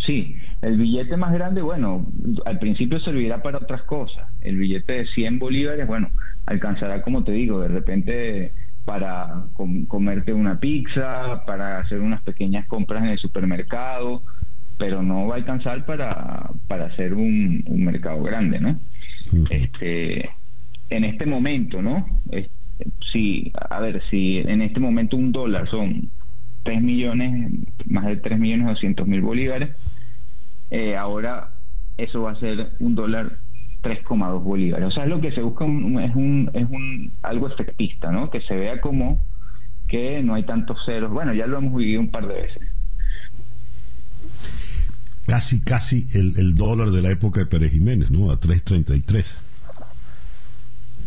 Sí, 0.06 0.38
el 0.62 0.78
billete 0.78 1.18
más 1.18 1.34
grande, 1.34 1.62
bueno, 1.62 2.06
al 2.46 2.60
principio 2.60 3.00
servirá 3.00 3.42
para 3.42 3.58
otras 3.58 3.82
cosas. 3.84 4.28
El 4.42 4.58
billete 4.58 4.94
de 4.94 5.08
100 5.08 5.40
bolívares, 5.40 5.88
bueno, 5.88 6.12
alcanzará, 6.46 7.02
como 7.02 7.24
te 7.24 7.32
digo, 7.32 7.60
de 7.62 7.70
repente 7.70 8.52
para 8.86 9.46
comerte 9.88 10.32
una 10.32 10.60
pizza, 10.60 11.44
para 11.46 11.80
hacer 11.80 12.00
unas 12.00 12.22
pequeñas 12.22 12.68
compras 12.68 13.04
en 13.04 13.10
el 13.10 13.18
supermercado, 13.18 14.22
pero 14.78 15.02
no 15.02 15.28
va 15.28 15.36
a 15.36 15.38
alcanzar 15.38 15.86
para, 15.86 16.52
para 16.68 16.86
hacer 16.86 17.16
un, 17.16 17.64
mercado 17.68 18.22
grande, 18.22 18.60
¿no? 18.60 18.80
Este, 19.50 20.30
en 20.90 21.04
este 21.04 21.26
momento, 21.26 21.82
¿no? 21.82 22.06
sí, 23.12 23.52
a 23.70 23.80
ver, 23.80 24.04
si 24.10 24.38
en 24.38 24.62
este 24.62 24.80
momento 24.80 25.18
un 25.18 25.32
dólar 25.32 25.70
son 25.70 26.10
3 26.64 26.82
millones, 26.82 27.52
más 27.86 28.06
de 28.06 28.18
3 28.18 28.40
millones 28.40 28.68
200 28.68 29.08
mil 29.08 29.22
bolívares, 29.22 30.00
eh, 30.72 30.96
ahora 30.96 31.52
eso 31.98 32.24
va 32.24 32.32
a 32.32 32.40
ser 32.40 32.72
un 32.80 32.96
dólar 32.96 33.38
3,2 33.86 34.44
bolívares. 34.44 34.88
O 34.88 34.92
sea, 34.92 35.04
es 35.04 35.10
lo 35.10 35.22
que 35.22 35.32
se 35.32 35.42
busca 35.42 35.66
es, 35.66 36.16
un, 36.16 36.50
es 36.54 36.70
un 36.70 37.12
algo 37.22 37.48
efectista, 37.48 38.12
¿no? 38.12 38.32
Que 38.32 38.42
se 38.42 38.56
vea 38.56 38.82
como 38.82 39.24
que 39.88 40.24
no 40.24 40.34
hay 40.34 40.44
tantos 40.44 40.80
ceros. 40.86 41.12
Bueno, 41.12 41.34
ya 41.34 41.46
lo 41.46 41.60
hemos 41.60 41.76
vivido 41.76 42.02
un 42.02 42.10
par 42.10 42.28
de 42.28 42.34
veces. 42.34 42.64
Casi, 45.28 45.62
casi 45.62 46.08
el, 46.14 46.34
el 46.38 46.56
dólar 46.56 46.90
de 46.90 47.02
la 47.02 47.12
época 47.12 47.42
de 47.42 47.46
Pérez 47.46 47.72
Jiménez, 47.72 48.10
¿no? 48.10 48.32
A 48.32 48.40
3.33. 48.40 49.26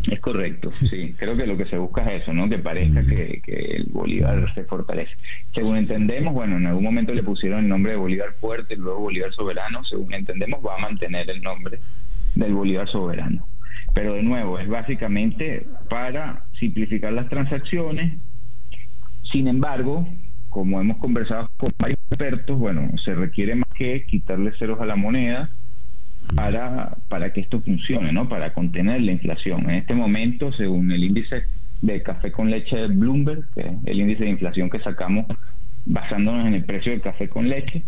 Es 0.09 0.19
correcto, 0.21 0.71
sí. 0.89 1.13
Creo 1.17 1.35
que 1.35 1.45
lo 1.45 1.57
que 1.57 1.65
se 1.65 1.77
busca 1.77 2.01
es 2.03 2.23
eso, 2.23 2.33
¿no? 2.33 2.47
Que 2.47 2.59
parezca 2.59 3.05
que, 3.05 3.41
el 3.45 3.85
Bolívar 3.91 4.53
se 4.53 4.63
fortalece. 4.63 5.11
Según 5.53 5.77
entendemos, 5.77 6.33
bueno, 6.33 6.57
en 6.57 6.65
algún 6.67 6.83
momento 6.83 7.13
le 7.13 7.23
pusieron 7.23 7.59
el 7.59 7.67
nombre 7.67 7.91
de 7.91 7.97
Bolívar 7.97 8.33
fuerte, 8.39 8.75
luego 8.75 9.01
Bolívar 9.01 9.33
soberano. 9.33 9.83
Según 9.83 10.13
entendemos, 10.13 10.65
va 10.65 10.75
a 10.75 10.79
mantener 10.79 11.29
el 11.29 11.41
nombre 11.41 11.79
del 12.35 12.53
Bolívar 12.53 12.87
soberano. 12.89 13.45
Pero 13.93 14.13
de 14.13 14.23
nuevo, 14.23 14.59
es 14.59 14.67
básicamente 14.67 15.65
para 15.89 16.43
simplificar 16.59 17.13
las 17.13 17.29
transacciones. 17.29 18.21
Sin 19.31 19.47
embargo, 19.47 20.07
como 20.49 20.81
hemos 20.81 20.97
conversado 20.97 21.49
con 21.57 21.69
varios 21.79 21.99
expertos, 22.09 22.57
bueno, 22.57 22.89
se 23.03 23.13
requiere 23.15 23.55
más 23.55 23.69
que 23.75 24.05
quitarle 24.05 24.51
ceros 24.57 24.81
a 24.81 24.85
la 24.85 24.95
moneda 24.95 25.49
para, 26.35 26.97
para 27.07 27.33
que 27.33 27.41
esto 27.41 27.61
funcione, 27.61 28.11
¿no? 28.11 28.29
Para 28.29 28.53
contener 28.53 29.01
la 29.01 29.11
inflación. 29.11 29.69
En 29.69 29.75
este 29.77 29.93
momento, 29.93 30.51
según 30.53 30.91
el 30.91 31.03
índice 31.03 31.43
de 31.81 32.03
café 32.03 32.31
con 32.31 32.49
leche 32.49 32.75
de 32.75 32.87
Bloomberg, 32.87 33.43
que 33.53 33.61
es 33.61 33.73
el 33.85 34.01
índice 34.01 34.23
de 34.23 34.31
inflación 34.31 34.69
que 34.69 34.79
sacamos 34.79 35.25
basándonos 35.85 36.47
en 36.47 36.55
el 36.55 36.65
precio 36.65 36.91
del 36.91 37.01
café 37.01 37.29
con 37.29 37.47
leche, 37.49 37.83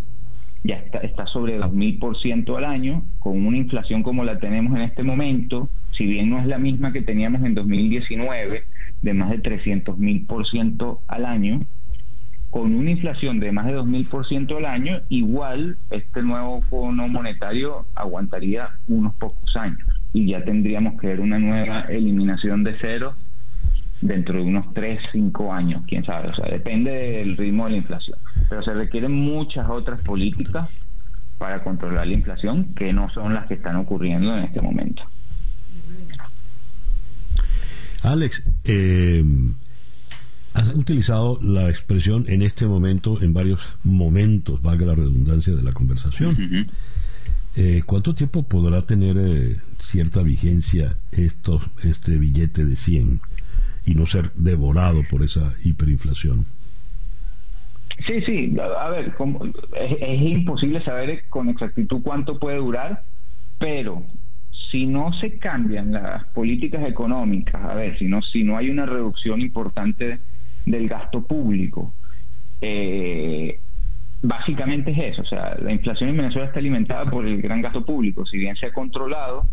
ya 0.64 0.76
está, 0.76 1.00
está 1.00 1.26
sobre 1.28 1.60
2.000% 1.60 2.56
al 2.58 2.66
año, 2.66 3.04
con 3.20 3.46
una 3.46 3.58
inflación 3.58 4.04
como 4.04 4.24
la 4.24 4.40
tenemos 4.40 4.76
en 4.76 4.84
este 4.84 5.04
momento, 5.04 5.70
si 5.98 6.06
bien 6.06 6.30
no 6.30 6.40
es 6.40 6.46
la 6.46 6.58
misma 6.58 6.94
que 6.94 7.02
teníamos 7.02 7.44
en 7.44 7.56
2019, 7.56 8.64
de 9.02 9.14
más 9.14 9.30
de 9.32 9.42
300.000% 9.42 11.00
al 11.08 11.26
año, 11.26 11.62
con 12.52 12.76
una 12.76 12.92
inflación 12.92 13.40
de 13.40 13.52
más 13.52 13.66
de 13.66 13.78
2.000% 13.78 14.58
al 14.58 14.66
año, 14.66 15.02
igual 15.10 15.78
este 15.90 16.22
nuevo 16.22 16.62
cono 16.70 17.08
monetario 17.08 17.86
aguantaría 17.96 18.70
unos 18.88 19.16
pocos 19.16 19.56
años 19.56 19.80
y 20.14 20.28
ya 20.28 20.44
tendríamos 20.44 21.00
que 21.00 21.08
ver 21.08 21.22
una 21.22 21.40
nueva 21.40 21.82
eliminación 21.84 22.64
de 22.64 22.76
cero 22.82 23.16
dentro 24.02 24.36
de 24.36 24.44
unos 24.44 24.74
3, 24.74 25.00
5 25.12 25.54
años, 25.54 25.84
quién 25.88 26.04
sabe, 26.04 26.28
o 26.30 26.34
sea, 26.34 26.50
depende 26.50 26.92
del 26.92 27.38
ritmo 27.38 27.66
de 27.66 27.72
la 27.72 27.78
inflación. 27.78 28.18
Pero 28.50 28.64
se 28.64 28.74
requieren 28.74 29.12
muchas 29.12 29.70
otras 29.70 30.02
políticas 30.02 30.70
para 31.38 31.64
controlar 31.64 32.08
la 32.08 32.14
inflación 32.14 32.74
que 32.76 32.94
no 32.94 33.10
son 33.12 33.34
las 33.34 33.48
que 33.48 33.56
están 33.56 33.76
ocurriendo 33.76 34.38
en 34.38 34.44
este 34.44 34.62
momento. 34.62 35.04
Alex, 38.04 38.44
eh, 38.66 39.24
Has 40.54 40.74
utilizado 40.76 41.40
la 41.42 41.70
expresión 41.70 42.26
en 42.28 42.42
este 42.42 42.66
momento, 42.66 43.22
en 43.22 43.34
varios 43.34 43.62
momentos, 43.84 44.62
valga 44.62 44.86
la 44.88 44.96
redundancia 44.96 45.56
de 45.56 45.64
la 45.64 45.72
conversación. 45.72 46.68
Eh, 47.56 47.84
¿Cuánto 47.86 48.14
tiempo 48.14 48.44
podrá 48.44 48.86
tener 48.86 49.18
eh, 49.18 49.58
cierta 49.80 50.22
vigencia 50.22 50.98
esto, 51.12 51.62
este 51.84 52.18
billete 52.18 52.66
de 52.66 52.76
100 52.76 53.22
y 53.86 53.96
no 53.96 54.06
ser 54.06 54.32
devorado 54.34 55.04
por 55.10 55.24
esa 55.24 55.54
hiperinflación? 55.64 56.46
Sí, 58.06 58.22
sí, 58.22 58.58
a 58.60 58.90
ver, 58.90 59.14
es, 59.80 60.22
imposible 60.22 60.84
saber 60.84 61.24
con 61.30 61.50
exactitud 61.50 62.02
cuánto 62.04 62.40
puede 62.40 62.58
durar, 62.58 63.04
pero 63.60 64.04
si 64.72 64.88
no 64.88 65.14
se 65.14 65.38
cambian 65.38 65.92
las 65.92 66.26
políticas 66.28 66.84
económicas, 66.88 67.62
a 67.64 67.76
ver, 67.76 67.98
si 68.00 68.06
no, 68.06 68.22
si 68.22 68.44
no 68.44 68.58
hay 68.58 68.70
una 68.70 68.86
reducción 68.86 69.42
importante 69.42 70.20
del 70.66 70.88
gasto 70.88 71.22
público. 71.26 71.94
Eh, 72.62 73.60
básicamente 74.24 74.92
es 74.92 75.14
eso, 75.14 75.22
o 75.24 75.26
sea, 75.26 75.58
la 75.62 75.72
inflación 75.72 76.10
en 76.10 76.18
Venezuela 76.18 76.48
está 76.48 76.60
alimentada 76.60 77.06
por 77.10 77.26
el 77.28 77.42
gran 77.42 77.62
gasto 77.62 77.86
público, 77.86 78.26
si 78.26 78.38
bien 78.38 78.56
se 78.56 78.68
ha 78.68 78.74
controlado, 78.74 79.48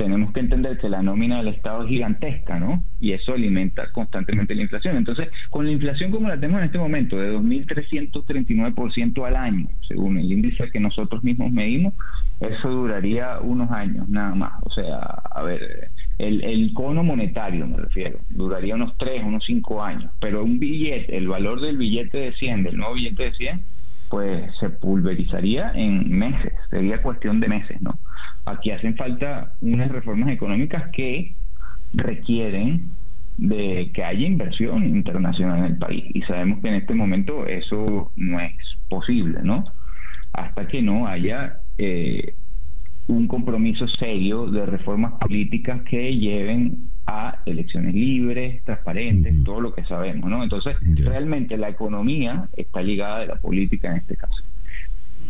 tenemos 0.00 0.32
que 0.32 0.40
entender 0.40 0.78
que 0.78 0.88
la 0.88 1.02
nómina 1.02 1.38
del 1.38 1.48
Estado 1.48 1.82
es 1.82 1.90
gigantesca, 1.90 2.58
¿no? 2.58 2.82
Y 3.00 3.12
eso 3.12 3.34
alimenta 3.34 3.92
constantemente 3.92 4.54
la 4.54 4.62
inflación. 4.62 4.96
Entonces, 4.96 5.28
con 5.50 5.66
la 5.66 5.72
inflación 5.72 6.10
como 6.10 6.26
la 6.26 6.40
tenemos 6.40 6.60
en 6.60 6.66
este 6.66 6.78
momento, 6.78 7.18
de 7.18 7.36
2.339% 7.36 9.26
al 9.26 9.36
año, 9.36 9.68
según 9.86 10.16
el 10.16 10.32
índice 10.32 10.70
que 10.70 10.80
nosotros 10.80 11.22
mismos 11.22 11.52
medimos, 11.52 11.92
eso 12.40 12.70
duraría 12.70 13.40
unos 13.40 13.70
años 13.70 14.08
nada 14.08 14.34
más. 14.34 14.54
O 14.62 14.70
sea, 14.70 14.96
a 14.96 15.42
ver, 15.42 15.90
el, 16.16 16.42
el 16.44 16.72
cono 16.72 17.04
monetario 17.04 17.66
me 17.66 17.76
refiero, 17.76 18.20
duraría 18.30 18.76
unos 18.76 18.96
3, 18.96 19.22
unos 19.22 19.44
5 19.44 19.82
años, 19.82 20.10
pero 20.18 20.42
un 20.42 20.58
billete, 20.58 21.14
el 21.14 21.28
valor 21.28 21.60
del 21.60 21.76
billete 21.76 22.16
de 22.16 22.32
100, 22.32 22.62
del 22.62 22.78
nuevo 22.78 22.94
billete 22.94 23.26
de 23.26 23.32
100, 23.34 23.64
pues 24.10 24.50
se 24.58 24.68
pulverizaría 24.70 25.72
en 25.72 26.10
meses, 26.10 26.52
sería 26.68 27.00
cuestión 27.00 27.38
de 27.38 27.48
meses, 27.48 27.80
¿no? 27.80 27.98
Aquí 28.44 28.72
hacen 28.72 28.96
falta 28.96 29.52
unas 29.60 29.88
reformas 29.90 30.30
económicas 30.30 30.90
que 30.92 31.36
requieren 31.94 32.90
de 33.36 33.92
que 33.94 34.02
haya 34.04 34.26
inversión 34.26 34.84
internacional 34.84 35.60
en 35.60 35.64
el 35.64 35.78
país 35.78 36.04
y 36.12 36.22
sabemos 36.22 36.60
que 36.60 36.68
en 36.68 36.74
este 36.74 36.94
momento 36.94 37.46
eso 37.46 38.10
no 38.16 38.40
es 38.40 38.52
posible, 38.88 39.40
¿no? 39.44 39.64
Hasta 40.32 40.66
que 40.66 40.82
no 40.82 41.06
haya 41.06 41.60
eh, 41.78 42.34
un 43.06 43.28
compromiso 43.28 43.86
serio 43.86 44.46
de 44.46 44.66
reformas 44.66 45.14
políticas 45.20 45.82
que 45.82 46.16
lleven 46.16 46.90
a 47.10 47.42
elecciones 47.46 47.94
libres, 47.94 48.62
transparentes, 48.64 49.42
todo 49.44 49.60
lo 49.60 49.74
que 49.74 49.84
sabemos, 49.84 50.30
¿no? 50.30 50.42
Entonces, 50.42 50.76
realmente 50.80 51.56
la 51.56 51.68
economía 51.68 52.48
está 52.56 52.82
ligada 52.82 53.22
a 53.22 53.26
la 53.26 53.36
política 53.36 53.90
en 53.90 53.96
este 53.96 54.16
caso. 54.16 54.44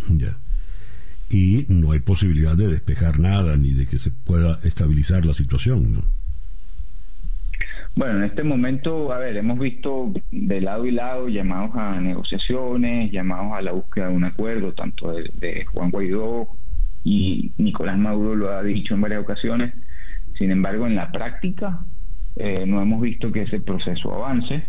Ya. 0.08 0.36
y 1.28 1.66
no 1.68 1.92
hay 1.92 2.00
posibilidad 2.00 2.56
de 2.56 2.66
despejar 2.66 3.20
nada 3.20 3.56
ni 3.56 3.70
de 3.70 3.86
que 3.86 3.98
se 3.98 4.10
pueda 4.10 4.58
estabilizar 4.64 5.24
la 5.24 5.34
situación. 5.34 5.92
¿no? 5.92 6.02
Bueno, 7.96 8.18
en 8.18 8.24
este 8.24 8.44
momento, 8.44 9.12
a 9.12 9.18
ver, 9.18 9.36
hemos 9.36 9.58
visto 9.58 10.12
de 10.30 10.60
lado 10.60 10.86
y 10.86 10.92
lado 10.92 11.28
llamados 11.28 11.74
a 11.74 12.00
negociaciones, 12.00 13.10
llamados 13.10 13.52
a 13.52 13.62
la 13.62 13.72
búsqueda 13.72 14.08
de 14.08 14.14
un 14.14 14.24
acuerdo, 14.24 14.72
tanto 14.72 15.12
de, 15.12 15.64
Juan 15.66 15.90
Guaidó 15.90 16.48
y 17.02 17.52
Nicolás 17.58 17.98
Maduro 17.98 18.36
lo 18.36 18.50
ha 18.52 18.62
dicho 18.62 18.94
en 18.94 19.00
varias 19.00 19.22
ocasiones. 19.22 19.74
Sin 20.40 20.50
embargo, 20.50 20.86
en 20.86 20.96
la 20.96 21.12
práctica 21.12 21.80
eh, 22.36 22.64
no 22.66 22.80
hemos 22.80 23.02
visto 23.02 23.30
que 23.30 23.42
ese 23.42 23.60
proceso 23.60 24.14
avance. 24.14 24.64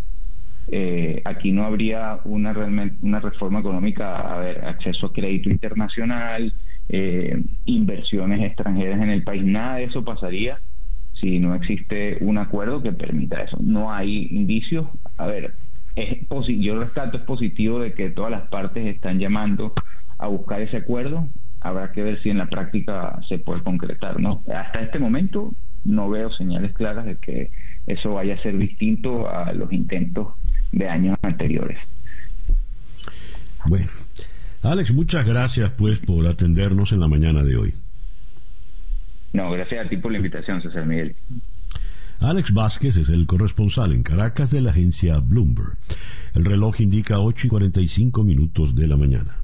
Eh, 0.68 1.22
aquí 1.24 1.54
no 1.54 1.64
habría 1.64 2.20
una 2.26 2.52
realmente 2.52 2.98
una 3.02 3.22
reforma 3.22 3.62
económica, 3.62 4.34
a 4.36 4.38
ver, 4.40 4.66
acceso 4.66 5.06
a 5.06 5.14
crédito 5.14 5.50
internacional, 5.50 6.54
eh, 6.90 7.42
inversiones 7.64 8.42
extranjeras 8.42 9.02
en 9.02 9.12
el 9.12 9.24
país, 9.24 9.46
nada 9.46 9.78
de 9.78 9.86
eso 9.86 10.04
pasaría 10.04 10.60
si 11.14 11.40
no 11.40 11.56
existe 11.56 12.18
un 12.20 12.38
acuerdo 12.38 12.84
que 12.84 12.92
permita 12.92 13.42
eso. 13.42 13.58
No 13.62 13.94
hay 13.94 14.28
indicios. 14.30 14.88
A 15.18 15.26
ver, 15.28 15.56
es 15.96 16.18
yo 16.60 16.80
rescato 16.80 17.18
es 17.18 17.24
positivo 17.24 17.80
de 17.80 17.94
que 17.94 18.10
todas 18.10 18.32
las 18.32 18.50
partes 18.50 18.86
están 18.88 19.20
llamando 19.20 19.74
a 20.18 20.28
buscar 20.28 20.62
ese 20.62 20.76
acuerdo. 20.76 21.30
Habrá 21.62 21.92
que 21.92 22.02
ver 22.02 22.22
si 22.22 22.30
en 22.30 22.40
la 22.40 22.48
práctica 22.48 23.20
se 23.30 23.38
puede 23.38 23.64
concretar, 23.64 24.20
¿no? 24.20 24.44
Hasta 24.54 24.82
este 24.82 25.00
momento 25.00 25.54
no 25.86 26.10
veo 26.10 26.32
señales 26.32 26.74
claras 26.74 27.06
de 27.06 27.18
que 27.18 27.52
eso 27.88 28.14
vaya 28.14 28.36
a 28.36 28.42
ser 28.42 28.58
distinto 28.58 29.30
a 29.30 29.54
los 29.54 29.72
intentos 29.72 30.34
de 30.72 30.88
años 30.88 31.18
anteriores. 31.24 31.78
Bueno, 33.66 33.88
Alex, 34.64 34.94
muchas 34.94 35.26
gracias 35.26 35.72
pues 35.72 36.00
por 36.00 36.28
atendernos 36.28 36.92
en 36.92 37.00
la 37.00 37.08
mañana 37.08 37.44
de 37.44 37.58
hoy. 37.58 37.74
No, 39.34 39.50
gracias 39.52 39.86
a 39.86 39.90
ti 39.90 39.98
por 39.98 40.12
la 40.12 40.18
invitación, 40.18 40.62
César 40.62 40.86
Miguel. 40.86 41.16
Alex 42.20 42.54
Vázquez 42.54 42.98
es 42.98 43.10
el 43.10 43.26
corresponsal 43.26 43.94
en 43.94 44.04
Caracas 44.04 44.52
de 44.52 44.62
la 44.62 44.72
agencia 44.72 45.20
Bloomberg. 45.20 45.78
El 46.36 46.46
reloj 46.46 46.80
indica 46.82 47.20
8 47.20 47.48
y 47.48 47.50
45 47.50 48.24
minutos 48.24 48.76
de 48.76 48.88
la 48.88 48.98
mañana. 48.98 49.38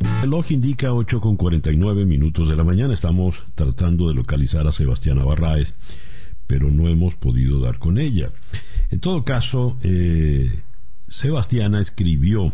El 0.00 0.20
reloj 0.22 0.52
indica 0.52 0.92
8 0.92 1.20
con 1.20 1.36
49 1.36 2.04
minutos 2.04 2.48
de 2.48 2.56
la 2.56 2.64
mañana. 2.64 2.94
Estamos 2.94 3.42
tratando 3.54 4.08
de 4.08 4.14
localizar 4.14 4.66
a 4.66 4.72
Sebastiana 4.72 5.24
Barraez, 5.24 5.74
pero 6.46 6.70
no 6.70 6.88
hemos 6.88 7.14
podido 7.14 7.60
dar 7.60 7.78
con 7.78 7.98
ella. 7.98 8.30
En 8.90 9.00
todo 9.00 9.24
caso, 9.24 9.76
eh, 9.82 10.62
Sebastiana 11.08 11.80
escribió 11.80 12.52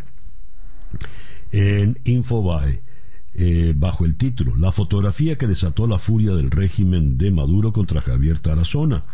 en 1.53 1.99
Infobae 2.05 2.83
eh, 3.35 3.75
bajo 3.77 4.05
el 4.05 4.17
título 4.17 4.55
La 4.57 4.73
fotografía 4.73 5.37
que 5.37 5.47
desató 5.47 5.87
la 5.87 5.99
furia 5.99 6.35
del 6.35 6.51
régimen 6.51 7.19
de 7.19 7.31
Maduro 7.31 7.73
contra 7.73 8.01
Javier 8.01 8.39
Tarazona, 8.39 9.05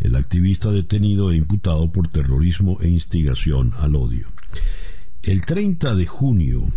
el 0.00 0.16
activista 0.16 0.70
detenido 0.70 1.30
e 1.30 1.36
imputado 1.36 1.92
por 1.92 2.08
terrorismo 2.08 2.78
e 2.80 2.88
instigación 2.88 3.72
al 3.78 3.94
odio. 3.94 4.28
El 5.22 5.44
30 5.44 5.94
de 5.94 6.06
junio, 6.06 6.68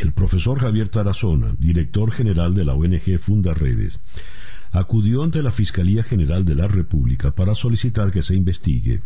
el 0.00 0.12
profesor 0.12 0.58
Javier 0.58 0.88
Tarazona, 0.88 1.54
director 1.58 2.10
general 2.10 2.54
de 2.54 2.64
la 2.64 2.74
ONG 2.74 3.18
Fundaredes, 3.18 4.00
acudió 4.72 5.22
ante 5.22 5.42
la 5.42 5.50
Fiscalía 5.50 6.02
General 6.02 6.44
de 6.44 6.54
la 6.54 6.68
República 6.68 7.32
para 7.32 7.54
solicitar 7.54 8.10
que 8.10 8.22
se 8.22 8.34
investigue 8.34 9.02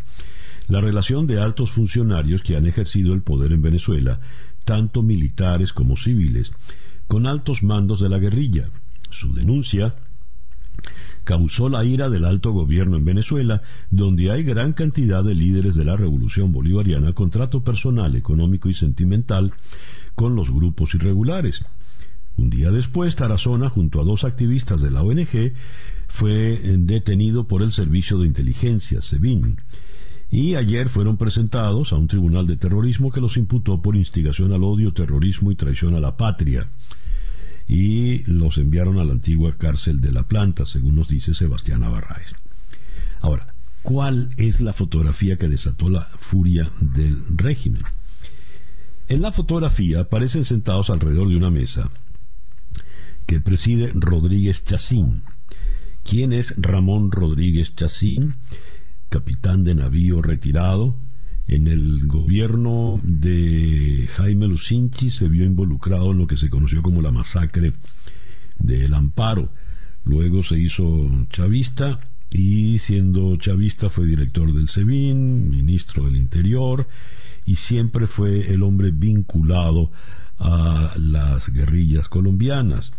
la 0.67 0.81
relación 0.81 1.27
de 1.27 1.39
altos 1.39 1.71
funcionarios 1.71 2.41
que 2.41 2.55
han 2.55 2.65
ejercido 2.65 3.13
el 3.13 3.21
poder 3.21 3.51
en 3.51 3.61
Venezuela 3.61 4.19
tanto 4.63 5.03
militares 5.03 5.73
como 5.73 5.95
civiles, 5.95 6.51
con 7.07 7.27
altos 7.27 7.61
mandos 7.61 7.99
de 7.99 8.09
la 8.09 8.17
guerrilla. 8.17 8.69
Su 9.11 9.33
denuncia 9.33 9.95
causó 11.23 11.69
la 11.69 11.85
ira 11.85 12.09
del 12.09 12.25
alto 12.25 12.51
gobierno 12.51 12.97
en 12.97 13.05
Venezuela, 13.05 13.61
donde 13.91 14.31
hay 14.31 14.43
gran 14.43 14.73
cantidad 14.73 15.23
de 15.23 15.35
líderes 15.35 15.75
de 15.75 15.85
la 15.85 15.95
revolución 15.95 16.51
bolivariana 16.51 17.13
con 17.13 17.29
trato 17.29 17.63
personal, 17.63 18.15
económico 18.15 18.69
y 18.69 18.73
sentimental 18.73 19.53
con 20.15 20.35
los 20.35 20.51
grupos 20.51 20.95
irregulares. 20.95 21.63
Un 22.37 22.49
día 22.49 22.71
después, 22.71 23.15
Tarazona, 23.15 23.69
junto 23.69 24.01
a 24.01 24.03
dos 24.03 24.23
activistas 24.23 24.81
de 24.81 24.91
la 24.91 25.03
ONG, 25.03 25.53
fue 26.07 26.59
detenido 26.77 27.47
por 27.47 27.61
el 27.61 27.71
Servicio 27.71 28.17
de 28.17 28.27
Inteligencia, 28.27 29.01
SEBIN 29.01 29.57
y 30.29 30.55
ayer 30.55 30.89
fueron 30.89 31.17
presentados 31.17 31.93
a 31.93 31.97
un 31.97 32.07
tribunal 32.07 32.47
de 32.47 32.57
terrorismo 32.57 33.11
que 33.11 33.21
los 33.21 33.37
imputó 33.37 33.81
por 33.81 33.95
instigación 33.95 34.51
al 34.53 34.63
odio, 34.63 34.91
terrorismo 34.91 35.51
y 35.51 35.55
traición 35.55 35.95
a 35.95 35.99
la 35.99 36.17
patria. 36.17 36.67
Y 37.67 38.23
los 38.29 38.57
enviaron 38.57 38.99
a 38.99 39.05
la 39.05 39.13
antigua 39.13 39.55
cárcel 39.57 40.01
de 40.01 40.11
la 40.11 40.23
planta, 40.23 40.65
según 40.65 40.95
nos 40.95 41.07
dice 41.07 41.33
Sebastián 41.33 41.81
Navarraes. 41.81 42.35
Ahora, 43.21 43.53
¿cuál 43.81 44.31
es 44.37 44.61
la 44.61 44.73
fotografía 44.73 45.37
que 45.37 45.47
desató 45.47 45.89
la 45.89 46.01
furia 46.19 46.69
del 46.79 47.23
régimen? 47.35 47.83
En 49.07 49.21
la 49.21 49.31
fotografía 49.31 50.01
aparecen 50.01 50.45
sentados 50.45 50.89
alrededor 50.89 51.29
de 51.29 51.37
una 51.37 51.51
mesa 51.51 51.91
que 53.27 53.39
preside 53.39 53.91
Rodríguez 53.93 54.65
Chacín. 54.65 55.21
¿Quién 56.03 56.33
es 56.33 56.55
Ramón 56.57 57.11
Rodríguez 57.11 57.75
Chacín? 57.75 58.35
capitán 59.09 59.63
de 59.63 59.75
navío 59.75 60.21
retirado. 60.23 60.97
En 61.47 61.67
el 61.67 62.07
gobierno 62.07 62.99
de 63.03 64.09
Jaime 64.15 64.47
Lucinchi 64.47 65.11
se 65.11 65.29
vio 65.29 65.45
involucrado 65.45 66.11
en 66.11 66.17
lo 66.17 66.27
que 66.27 66.37
se 66.37 66.49
conoció 66.49 66.81
como 66.81 67.03
la 67.03 67.11
masacre 67.11 67.73
del 68.57 68.93
Amparo. 68.95 69.53
Luego 70.03 70.41
se 70.41 70.57
hizo 70.57 71.07
chavista 71.29 71.99
y 72.31 72.79
siendo 72.79 73.35
chavista 73.37 73.91
fue 73.91 74.07
director 74.07 74.51
del 74.51 74.67
SEBIN, 74.67 75.51
ministro 75.51 76.05
del 76.05 76.15
Interior 76.15 76.87
y 77.45 77.55
siempre 77.55 78.07
fue 78.07 78.51
el 78.51 78.63
hombre 78.63 78.91
vinculado 78.91 79.91
a 80.39 80.93
las 80.97 81.49
guerrillas 81.49 82.09
colombianas. 82.09 82.91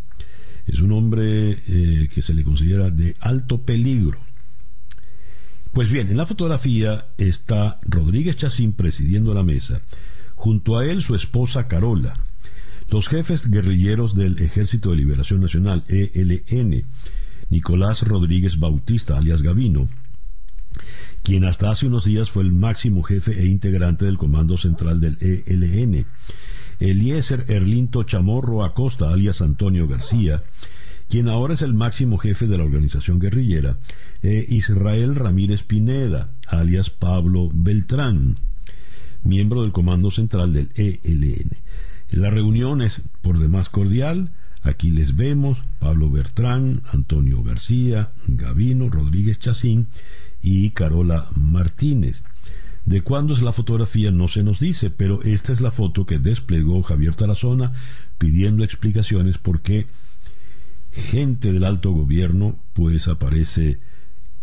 Es 0.66 0.80
un 0.80 0.92
hombre 0.92 1.50
eh, 1.68 2.08
que 2.12 2.22
se 2.22 2.34
le 2.34 2.42
considera 2.42 2.90
de 2.90 3.14
alto 3.20 3.62
peligro. 3.62 4.20
Pues 5.72 5.90
bien, 5.90 6.08
en 6.08 6.16
la 6.16 6.26
fotografía 6.26 7.06
está 7.18 7.78
Rodríguez 7.82 8.36
Chacín 8.36 8.72
presidiendo 8.72 9.34
la 9.34 9.42
mesa, 9.42 9.82
junto 10.34 10.78
a 10.78 10.86
él 10.86 11.02
su 11.02 11.14
esposa 11.14 11.68
Carola, 11.68 12.14
los 12.88 13.08
jefes 13.08 13.50
guerrilleros 13.50 14.14
del 14.14 14.38
Ejército 14.38 14.90
de 14.90 14.96
Liberación 14.96 15.40
Nacional, 15.40 15.84
ELN, 15.88 16.84
Nicolás 17.50 18.02
Rodríguez 18.02 18.58
Bautista, 18.58 19.18
alias 19.18 19.42
Gavino, 19.42 19.88
quien 21.22 21.44
hasta 21.44 21.70
hace 21.70 21.86
unos 21.86 22.04
días 22.04 22.30
fue 22.30 22.42
el 22.44 22.52
máximo 22.52 23.02
jefe 23.02 23.40
e 23.40 23.46
integrante 23.46 24.04
del 24.04 24.18
Comando 24.18 24.56
Central 24.56 25.00
del 25.00 25.18
ELN, 25.20 26.06
Eliezer 26.78 27.44
Erlinto 27.48 28.02
Chamorro 28.02 28.64
Acosta, 28.64 29.10
alias 29.10 29.40
Antonio 29.40 29.88
García, 29.88 30.44
quien 31.08 31.28
ahora 31.28 31.54
es 31.54 31.62
el 31.62 31.74
máximo 31.74 32.18
jefe 32.18 32.46
de 32.46 32.58
la 32.58 32.64
organización 32.64 33.18
guerrillera, 33.18 33.78
e 34.22 34.44
Israel 34.48 35.14
Ramírez 35.14 35.62
Pineda, 35.62 36.30
alias 36.48 36.90
Pablo 36.90 37.48
Beltrán, 37.52 38.38
miembro 39.22 39.62
del 39.62 39.72
Comando 39.72 40.10
Central 40.10 40.52
del 40.52 40.70
ELN. 40.74 41.50
La 42.10 42.30
reunión 42.30 42.82
es 42.82 43.02
por 43.20 43.38
demás 43.38 43.68
cordial. 43.68 44.30
Aquí 44.62 44.90
les 44.90 45.16
vemos 45.16 45.58
Pablo 45.78 46.10
Bertrán, 46.10 46.82
Antonio 46.92 47.42
García, 47.42 48.10
Gavino, 48.26 48.88
Rodríguez 48.88 49.38
Chacín 49.38 49.88
y 50.46 50.70
Carola 50.70 51.28
Martínez. 51.34 52.22
De 52.84 53.00
cuándo 53.00 53.34
es 53.34 53.42
la 53.42 53.52
fotografía 53.52 54.12
no 54.12 54.28
se 54.28 54.44
nos 54.44 54.60
dice, 54.60 54.90
pero 54.90 55.20
esta 55.24 55.52
es 55.52 55.60
la 55.60 55.72
foto 55.72 56.06
que 56.06 56.20
desplegó 56.20 56.84
Javier 56.84 57.16
Tarazona 57.16 57.72
pidiendo 58.16 58.62
explicaciones 58.62 59.38
porque 59.38 59.88
gente 60.92 61.52
del 61.52 61.64
alto 61.64 61.90
gobierno 61.90 62.54
pues 62.74 63.08
aparece 63.08 63.80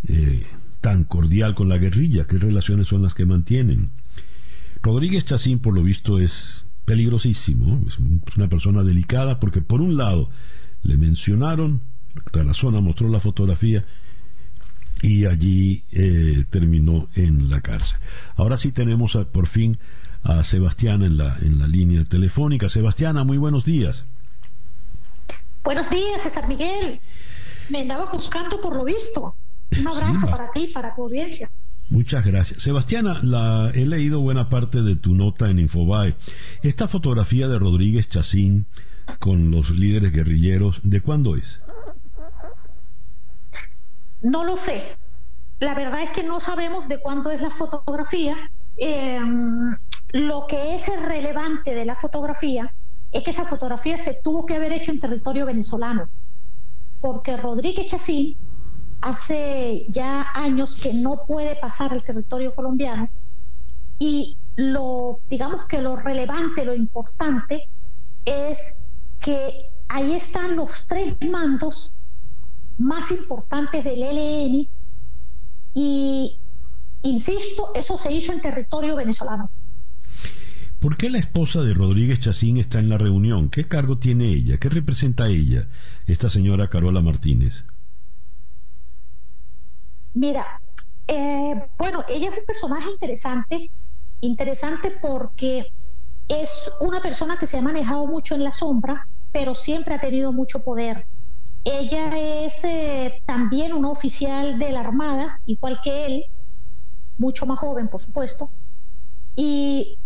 eh, 0.10 0.46
tan 0.82 1.06
cordial 1.06 1.56
con 1.56 1.70
la 1.70 1.78
guerrilla? 1.78 2.28
¿Qué 2.28 2.38
relaciones 2.38 2.88
son 2.88 3.02
las 3.02 3.14
que 3.14 3.26
mantienen? 3.26 3.92
Rodríguez 4.82 5.24
Chacín, 5.24 5.60
por 5.60 5.74
lo 5.74 5.84
visto, 5.84 6.20
es 6.20 6.66
peligrosísimo, 6.84 7.82
es 7.88 7.98
una 8.36 8.50
persona 8.50 8.84
delicada 8.84 9.40
porque 9.40 9.62
por 9.62 9.80
un 9.80 9.96
lado 9.96 10.30
le 10.82 10.98
mencionaron, 10.98 11.80
zona 12.52 12.82
mostró 12.82 13.08
la 13.08 13.22
fotografía 13.22 13.86
y 15.04 15.26
allí 15.26 15.84
eh, 15.92 16.46
terminó 16.50 17.10
en 17.14 17.52
la 17.52 17.60
cárcel. 17.60 18.00
Ahora 18.38 18.58
sí 18.58 18.72
tenemos 18.72 19.18
por 19.32 19.48
fin 19.48 19.78
a 20.24 20.42
Sebastián 20.44 21.04
en 21.04 21.18
la, 21.18 21.38
en 21.42 21.60
la 21.60 21.68
línea 21.68 22.06
telefónica. 22.06 22.70
Sebastiana, 22.70 23.26
muy 23.26 23.38
buenos 23.38 23.66
días. 23.66 24.06
Buenos 25.62 25.90
días, 25.90 26.22
César 26.22 26.48
Miguel. 26.48 27.02
Me 27.70 27.82
andaba 27.82 28.10
buscando 28.12 28.62
por 28.62 28.78
lo 28.78 28.86
visto. 28.86 29.36
Un 29.78 29.88
abrazo 29.88 30.28
para 30.30 30.50
ti, 30.52 30.72
para 30.74 30.96
tu 30.96 31.04
audiencia. 31.04 31.52
Muchas 31.90 32.26
gracias. 32.26 32.62
Sebastiana, 32.62 33.20
la, 33.24 33.72
he 33.74 33.86
leído 33.86 34.22
buena 34.22 34.48
parte 34.50 34.82
de 34.82 34.96
tu 34.96 35.14
nota 35.16 35.50
en 35.50 35.60
Infobae. 35.60 36.16
Esta 36.62 36.88
fotografía 36.88 37.50
de 37.50 37.60
Rodríguez 37.60 38.08
Chacín 38.08 38.68
con 39.20 39.52
los 39.52 39.70
líderes 39.70 40.14
guerrilleros, 40.14 40.80
¿de 40.84 41.02
cuándo 41.02 41.36
es? 41.36 41.60
No 44.24 44.44
lo 44.44 44.58
sé. 44.58 44.84
La 45.60 45.76
verdad 45.76 46.02
es 46.02 46.12
que 46.12 46.24
no 46.24 46.40
sabemos 46.40 46.88
de 46.88 47.00
cuándo 47.00 47.30
es 47.30 47.42
la 47.42 47.52
fotografía. 47.52 48.36
Em, 48.78 49.78
lo 50.14 50.48
que 50.48 50.76
es 50.76 50.88
relevante 51.02 51.76
de 51.76 51.86
la 51.86 51.96
fotografía 51.96 52.74
es 53.12 53.24
que 53.24 53.30
esa 53.30 53.46
fotografía 53.46 53.98
se 53.98 54.16
tuvo 54.24 54.46
que 54.46 54.56
haber 54.56 54.74
hecho 54.74 54.92
en 54.92 55.00
territorio 55.00 55.46
venezolano, 55.46 56.10
porque 57.00 57.38
Rodríguez 57.38 57.86
Chacín 57.86 58.36
hace 59.02 59.86
ya 59.90 60.28
años 60.34 60.76
que 60.76 60.94
no 60.94 61.26
puede 61.28 61.56
pasar 61.58 61.92
al 61.92 62.04
territorio 62.04 62.56
colombiano 62.56 63.10
y 64.00 64.38
lo, 64.56 65.20
digamos 65.30 65.66
que 65.66 65.82
lo 65.82 65.96
relevante, 65.96 66.66
lo 66.66 66.74
importante 66.74 67.70
es 68.26 68.78
que 69.20 69.70
ahí 69.90 70.14
están 70.14 70.56
los 70.56 70.88
tres 70.88 71.16
mandos 71.30 71.94
más 72.78 73.12
importantes 73.12 73.84
del 73.84 74.04
ELN 74.04 74.68
y, 75.74 76.40
insisto, 77.02 77.72
eso 77.76 77.98
se 77.98 78.12
hizo 78.12 78.32
en 78.32 78.42
territorio 78.42 78.96
venezolano. 78.96 79.50
¿Por 80.80 80.98
qué 80.98 81.10
la 81.10 81.18
esposa 81.18 81.62
de 81.62 81.74
Rodríguez 81.74 82.20
Chacín 82.20 82.58
está 82.58 82.80
en 82.80 82.90
la 82.90 82.98
reunión? 82.98 83.50
¿Qué 83.50 83.68
cargo 83.68 83.98
tiene 83.98 84.26
ella? 84.26 84.58
¿Qué 84.58 84.68
representa 84.68 85.30
ella, 85.30 85.68
esta 86.08 86.30
señora 86.30 86.70
Carola 86.70 87.02
Martínez? 87.02 87.64
Mira, 90.14 90.62
eh, 91.08 91.56
bueno, 91.78 92.04
ella 92.10 92.30
es 92.30 92.38
un 92.38 92.46
personaje 92.46 92.90
interesante, 92.92 93.72
interesante 94.20 94.92
porque 95.02 95.68
es 96.28 96.72
una 96.80 97.02
persona 97.02 97.38
que 97.38 97.46
se 97.46 97.58
ha 97.58 97.62
manejado 97.62 98.06
mucho 98.06 98.36
en 98.36 98.44
la 98.44 98.52
sombra, 98.52 99.08
pero 99.32 99.56
siempre 99.56 99.96
ha 99.96 100.00
tenido 100.00 100.32
mucho 100.32 100.64
poder. 100.64 101.06
Ella 101.64 102.12
es 102.18 102.64
eh, 102.66 103.22
también 103.26 103.74
una 103.74 103.90
oficial 103.90 104.60
de 104.60 104.72
la 104.72 104.82
Armada, 104.82 105.40
igual 105.46 105.80
que 105.82 106.06
él, 106.06 106.26
mucho 107.18 107.46
más 107.46 107.60
joven, 107.60 107.88
por 107.88 108.02
supuesto. 108.02 108.50
Y 109.36 109.98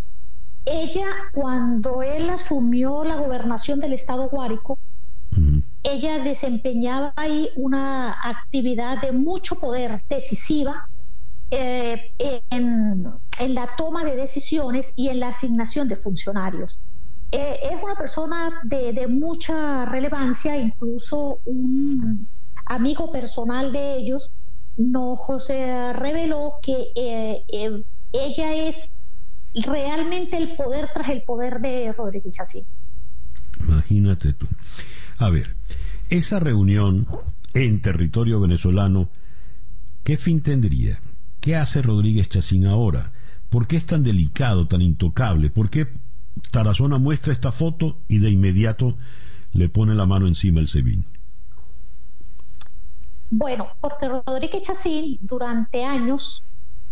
ella, 0.65 1.07
cuando 1.33 2.03
él 2.03 2.29
asumió 2.29 3.03
la 3.03 3.15
gobernación 3.15 3.79
del 3.79 3.93
estado 3.93 4.29
Guárico, 4.29 4.77
ella 5.83 6.19
desempeñaba 6.19 7.13
ahí 7.15 7.49
una 7.55 8.15
actividad 8.23 8.99
de 8.99 9.11
mucho 9.11 9.59
poder 9.59 10.03
decisiva 10.09 10.89
eh, 11.51 12.11
en, 12.49 13.05
la 13.49 13.69
toma 13.77 14.03
de 14.03 14.15
decisiones 14.15 14.93
y 14.95 15.09
en 15.09 15.19
la 15.19 15.29
asignación 15.29 15.87
de 15.87 15.95
funcionarios. 15.95 16.79
Eh, 17.31 17.59
es 17.61 17.83
una 17.83 17.95
persona 17.95 18.61
de, 18.63 19.07
mucha 19.07 19.85
relevancia, 19.85 20.57
incluso 20.57 21.39
un 21.45 22.27
amigo 22.65 23.11
personal 23.11 23.71
de 23.71 23.97
ellos 23.97 24.31
nos 24.77 25.19
José 25.19 25.91
reveló 25.93 26.53
que 26.61 26.91
eh, 26.95 27.43
ella 28.13 28.53
es 28.53 28.91
realmente 29.53 30.37
el 30.37 30.55
poder 30.55 30.89
tras 30.93 31.09
el 31.09 31.23
poder 31.23 31.59
de 31.59 31.91
Rodríguez 31.93 32.39
así. 32.39 32.65
Imagínate 33.59 34.33
tú. 34.33 34.47
A 35.17 35.29
ver, 35.29 35.55
esa 36.09 36.39
reunión 36.39 37.07
en 37.53 37.81
territorio 37.81 38.39
venezolano, 38.39 39.09
¿qué 40.03 40.17
fin 40.17 40.41
tendría? 40.41 41.01
¿Qué 41.41 41.55
hace 41.55 41.81
Rodríguez 41.81 42.29
Chacín 42.29 42.67
ahora? 42.67 43.11
¿Por 43.49 43.67
qué 43.67 43.77
es 43.77 43.85
tan 43.85 44.03
delicado, 44.03 44.67
tan 44.67 44.81
intocable? 44.81 45.49
¿Por 45.49 45.69
qué 45.69 45.87
Tarazona 46.51 46.97
muestra 46.97 47.33
esta 47.33 47.51
foto 47.51 47.97
y 48.07 48.19
de 48.19 48.29
inmediato 48.29 48.95
le 49.53 49.69
pone 49.69 49.95
la 49.95 50.05
mano 50.05 50.27
encima 50.27 50.59
el 50.59 50.67
SEBIN? 50.67 51.05
Bueno, 53.29 53.67
porque 53.81 54.07
Rodríguez 54.07 54.61
Chacín 54.61 55.17
durante 55.21 55.83
años 55.83 56.43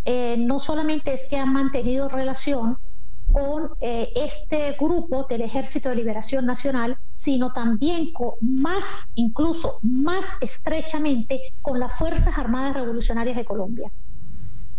eh, 0.04 0.36
no 0.38 0.60
solamente 0.60 1.14
es 1.14 1.26
que 1.28 1.38
ha 1.38 1.46
mantenido 1.46 2.10
relación 2.10 2.78
con 3.32 3.72
eh, 3.82 4.12
este 4.16 4.74
grupo 4.80 5.26
del 5.28 5.42
Ejército 5.42 5.90
de 5.90 5.96
Liberación 5.96 6.46
Nacional, 6.46 6.98
sino 7.10 7.52
también 7.54 8.14
con 8.14 8.34
más, 8.42 9.10
incluso 9.16 9.80
más 9.82 10.38
estrechamente 10.42 11.40
con 11.62 11.80
las 11.80 11.98
Fuerzas 11.98 12.38
Armadas 12.38 12.76
Revolucionarias 12.76 13.36
de 13.36 13.46
Colombia. 13.46 13.92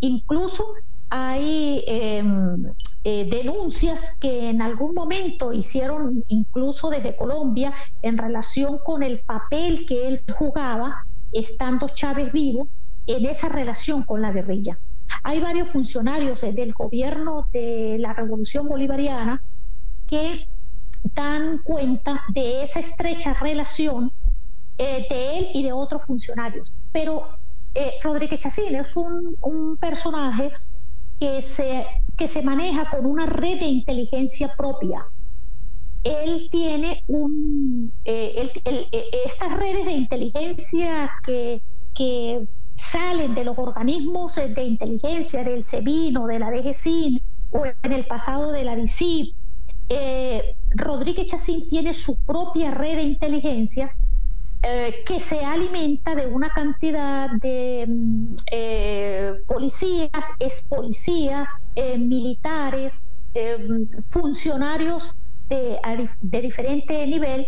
Incluso 0.01 0.65
hay 1.09 1.85
em, 1.87 2.73
eh, 3.05 3.29
denuncias 3.31 4.17
que 4.21 4.51
en 4.51 4.63
algún 4.63 4.95
momento 4.95 5.53
hicieron 5.53 6.25
incluso 6.29 6.91
desde 6.91 7.17
Colombia 7.17 7.73
en 8.03 8.19
relación 8.19 8.79
con 8.85 9.03
el 9.03 9.21
papel 9.21 9.87
que 9.87 10.09
él 10.09 10.25
jugaba 10.37 11.07
estando 11.33 11.89
Chávez 11.89 12.33
vivo 12.33 12.69
en 13.07 13.27
esa 13.27 13.49
relación 13.49 14.03
con 14.03 14.23
la 14.23 14.33
guerrilla. 14.33 14.79
Hay 15.23 15.41
varios 15.41 15.69
funcionarios 15.69 16.43
eh, 16.43 16.53
del 16.53 16.73
gobierno 16.73 17.47
de 17.53 17.97
la 17.99 18.13
Revolución 18.13 18.69
Bolivariana 18.69 19.43
que 20.07 20.49
dan 21.15 21.59
cuenta 21.65 22.23
de 22.29 22.63
esa 22.63 22.81
estrecha 22.81 23.35
relación 23.35 24.13
eh, 24.79 25.07
de 25.09 25.39
él 25.39 25.49
y 25.55 25.63
de 25.63 25.73
otros 25.73 26.05
funcionarios. 26.05 26.73
Pero 26.93 27.29
eh, 27.75 27.93
Rodríguez 28.03 28.41
Chacín 28.41 28.75
es 28.75 28.97
un, 28.97 29.77
personaje 29.81 30.51
que 31.19 31.41
se, 31.43 31.87
que 32.17 32.29
se 32.29 32.43
maneja 32.43 32.91
con 32.91 33.07
una 33.07 33.27
red 33.27 33.61
de 33.61 33.67
inteligencia 33.67 34.55
propia. 34.57 35.07
Él 36.05 36.49
tiene 36.51 37.03
un, 37.09 37.93
estas 38.05 39.53
redes 39.59 39.87
de 39.87 39.93
inteligencia 39.93 41.11
que, 41.25 41.61
que 41.95 42.47
salen 42.77 43.35
de 43.35 43.45
los 43.45 43.59
organismos 43.59 44.37
de 44.37 44.63
inteligencia 44.63 45.43
del 45.43 45.65
SEBIN 45.65 46.17
o 46.19 46.27
de 46.27 46.39
la 46.39 46.51
DGCIN 46.51 47.21
o 47.51 47.65
en 47.83 47.93
el 47.93 48.07
pasado 48.07 48.53
de 48.53 48.65
la 48.65 48.77
DICIP. 48.77 49.35
Eh, 49.89 50.57
Rodríguez 50.71 51.27
Chacín 51.27 51.69
tiene 51.69 51.95
su 51.95 52.17
propia 52.17 52.71
red 52.73 52.97
de 52.97 53.03
inteligencia 53.03 53.95
eh, 54.69 55.05
que 55.07 55.21
se 55.21 55.39
alimenta 55.45 56.15
de 56.15 56.27
una 56.27 56.49
cantidad 56.51 57.31
de 57.41 57.87
mm, 57.87 58.35
eh, 58.51 59.35
policías, 59.47 60.11
ex 60.41 60.63
policías, 60.63 61.49
militares, 61.99 63.03
funcionarios 64.09 65.15
de, 65.49 65.79
de 66.23 66.41
diferente 66.41 67.07
nivel. 67.07 67.47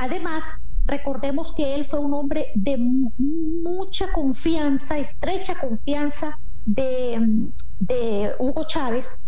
además, 0.00 0.42
recordemos 0.84 1.52
que 1.52 1.74
él 1.74 1.84
fue 1.84 2.00
un 2.00 2.14
hombre 2.14 2.48
de 2.54 2.76
mucha 2.76 4.10
confianza, 4.12 4.98
estrecha 4.98 5.54
confianza 5.54 6.38
de, 6.64 8.34
Hugo 8.38 8.64
Chávez. 8.64 9.18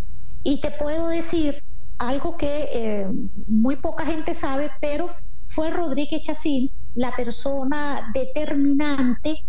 Y 0.42 0.60
te 0.60 0.70
puedo 0.70 1.08
decir 1.08 1.62
algo 1.98 2.36
que 2.36 2.68
eh, 2.72 3.08
muy 3.46 3.76
poca 3.76 4.04
gente 4.04 4.34
sabe, 4.34 4.70
pero 4.80 5.10
fue 5.46 5.70
Rodríguez 5.70 6.22
Chacín 6.22 6.70
la 6.94 7.14
persona 7.16 8.10
determinante 8.14 9.44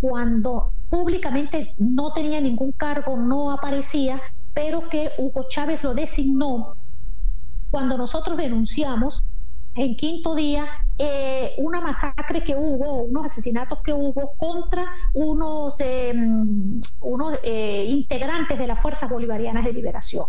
cuando 0.00 0.72
públicamente 0.88 1.74
no 1.76 2.12
tenía 2.12 2.40
ningún 2.40 2.72
cargo, 2.72 3.16
no 3.16 3.50
aparecía, 3.50 4.20
pero 4.54 4.88
que 4.88 5.10
Hugo 5.18 5.46
Chávez 5.48 5.82
lo 5.82 5.94
designó 5.94 6.76
cuando 7.70 7.98
nosotros 7.98 8.38
denunciamos 8.38 9.24
en 9.74 9.96
quinto 9.96 10.34
día 10.34 10.66
eh, 10.96 11.52
una 11.58 11.80
masacre 11.80 12.42
que 12.42 12.56
hubo, 12.56 13.02
unos 13.02 13.26
asesinatos 13.26 13.80
que 13.84 13.92
hubo 13.92 14.32
contra 14.36 14.86
unos, 15.12 15.80
eh, 15.80 16.14
unos 17.00 17.38
integrantes 17.44 18.58
de 18.58 18.66
las 18.66 18.80
Fuerzas 18.80 19.10
Bolivarianas 19.10 19.64
de 19.64 19.72
Liberación. 19.72 20.26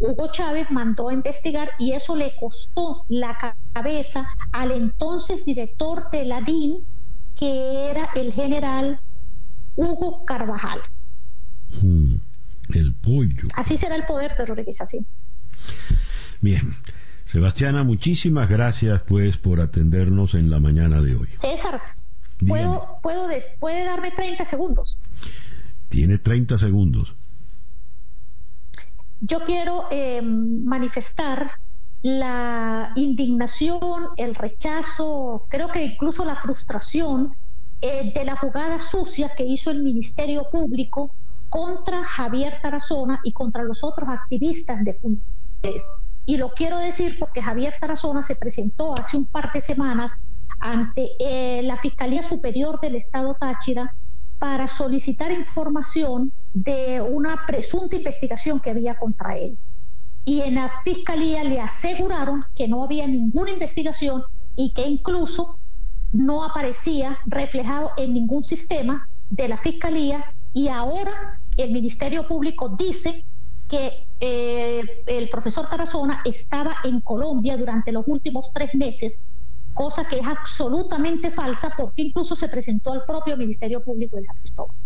Hugo 0.00 0.30
Chávez 0.32 0.70
mandó 0.70 1.10
a 1.10 1.12
investigar 1.12 1.70
y 1.78 1.92
eso 1.92 2.16
le 2.16 2.34
costó 2.34 3.04
la 3.08 3.56
cabeza 3.74 4.28
al 4.50 4.72
entonces 4.72 5.44
director 5.44 6.10
de 6.10 6.24
la 6.24 6.40
DIN, 6.40 6.86
que 7.36 7.90
era 7.90 8.08
el 8.14 8.32
general 8.32 8.98
Hugo 9.76 10.24
Carvajal. 10.24 10.80
Mm, 11.82 12.14
el 12.74 12.94
pollo. 12.94 13.48
Así 13.54 13.76
será 13.76 13.94
el 13.94 14.06
poder 14.06 14.36
de 14.36 14.46
Rodríguez, 14.46 14.80
así. 14.80 15.04
Bien. 16.40 16.74
Sebastiana, 17.24 17.84
muchísimas 17.84 18.48
gracias 18.48 19.02
pues 19.02 19.36
por 19.36 19.60
atendernos 19.60 20.34
en 20.34 20.50
la 20.50 20.58
mañana 20.58 21.00
de 21.00 21.14
hoy. 21.14 21.28
César, 21.36 21.80
¿puedo, 22.48 22.98
puedo 23.02 23.28
¿puede 23.60 23.84
darme 23.84 24.10
30 24.10 24.44
segundos? 24.46 24.98
Tiene 25.88 26.18
30 26.18 26.58
segundos. 26.58 27.14
Yo 29.20 29.44
quiero 29.44 29.86
eh, 29.90 30.22
manifestar 30.22 31.52
la 32.02 32.92
indignación, 32.96 34.08
el 34.16 34.34
rechazo, 34.34 35.44
creo 35.48 35.68
que 35.68 35.84
incluso 35.84 36.24
la 36.24 36.34
frustración 36.34 37.34
eh, 37.82 38.12
de 38.14 38.24
la 38.24 38.36
jugada 38.36 38.80
sucia 38.80 39.34
que 39.36 39.44
hizo 39.44 39.70
el 39.70 39.82
Ministerio 39.82 40.44
Público 40.50 41.14
contra 41.50 42.04
Javier 42.04 42.58
Tarazona 42.62 43.20
y 43.22 43.32
contra 43.32 43.62
los 43.62 43.84
otros 43.84 44.08
activistas 44.08 44.82
de 44.84 44.94
fundaciones 44.94 46.00
Y 46.24 46.36
lo 46.38 46.50
quiero 46.50 46.78
decir 46.78 47.18
porque 47.18 47.42
Javier 47.42 47.74
Tarazona 47.78 48.22
se 48.22 48.36
presentó 48.36 48.94
hace 48.98 49.16
un 49.16 49.26
par 49.26 49.52
de 49.52 49.60
semanas 49.60 50.14
ante 50.60 51.10
eh, 51.18 51.62
la 51.62 51.76
Fiscalía 51.76 52.22
Superior 52.22 52.80
del 52.80 52.96
Estado 52.96 53.34
Táchira 53.38 53.94
para 54.40 54.66
solicitar 54.66 55.30
información 55.30 56.32
de 56.54 57.00
una 57.00 57.44
presunta 57.46 57.94
investigación 57.94 58.58
que 58.58 58.70
había 58.70 58.96
contra 58.96 59.36
él. 59.36 59.56
Y 60.24 60.40
en 60.40 60.54
la 60.56 60.70
Fiscalía 60.82 61.44
le 61.44 61.60
aseguraron 61.60 62.44
que 62.56 62.66
no 62.66 62.82
había 62.82 63.06
ninguna 63.06 63.50
investigación 63.50 64.22
y 64.56 64.72
que 64.72 64.88
incluso 64.88 65.58
no 66.12 66.42
aparecía 66.42 67.18
reflejado 67.26 67.92
en 67.98 68.14
ningún 68.14 68.42
sistema 68.42 69.06
de 69.28 69.46
la 69.46 69.58
Fiscalía 69.58 70.24
y 70.54 70.68
ahora 70.68 71.38
el 71.58 71.72
Ministerio 71.72 72.26
Público 72.26 72.70
dice 72.70 73.24
que 73.68 74.06
eh, 74.20 74.82
el 75.06 75.28
profesor 75.28 75.68
Tarazona 75.68 76.22
estaba 76.24 76.76
en 76.82 77.02
Colombia 77.02 77.58
durante 77.58 77.92
los 77.92 78.04
últimos 78.08 78.50
tres 78.52 78.74
meses, 78.74 79.20
cosa 79.80 80.04
que 80.04 80.18
es 80.18 80.26
absolutamente 80.26 81.30
falsa 81.30 81.72
porque 81.74 82.02
incluso 82.02 82.36
se 82.36 82.48
presentó 82.48 82.92
al 82.92 83.02
propio 83.06 83.34
Ministerio 83.38 83.82
Público 83.82 84.16
de 84.18 84.24
San 84.24 84.36
Cristóbal. 84.36 84.76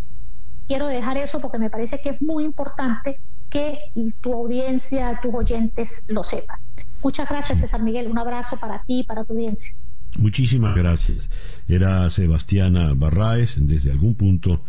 Quiero 0.69 0.87
dejar 0.87 1.17
eso 1.17 1.41
porque 1.41 1.59
me 1.59 1.69
parece 1.69 1.99
que 2.01 2.11
es 2.11 2.23
muy 2.23 2.45
importante 2.45 3.19
que 3.51 3.77
tu 4.21 4.33
audiencia, 4.33 5.19
tus 5.21 5.35
oyentes 5.35 6.05
lo 6.07 6.23
sepan. 6.23 6.61
Muchas 7.03 7.29
gracias, 7.29 7.59
César 7.59 7.83
Miguel. 7.83 8.09
Un 8.09 8.19
abrazo 8.19 8.57
para 8.57 8.85
ti 8.85 9.01
y 9.01 9.03
para 9.03 9.25
tu 9.25 9.33
audiencia. 9.33 9.75
Muchísimas 10.17 10.77
gracias. 10.77 11.29
Era 11.67 12.09
Sebastiana 12.09 12.95
Barraes 12.95 13.57
desde 13.67 13.91
algún 13.91 14.15
punto 14.15 14.63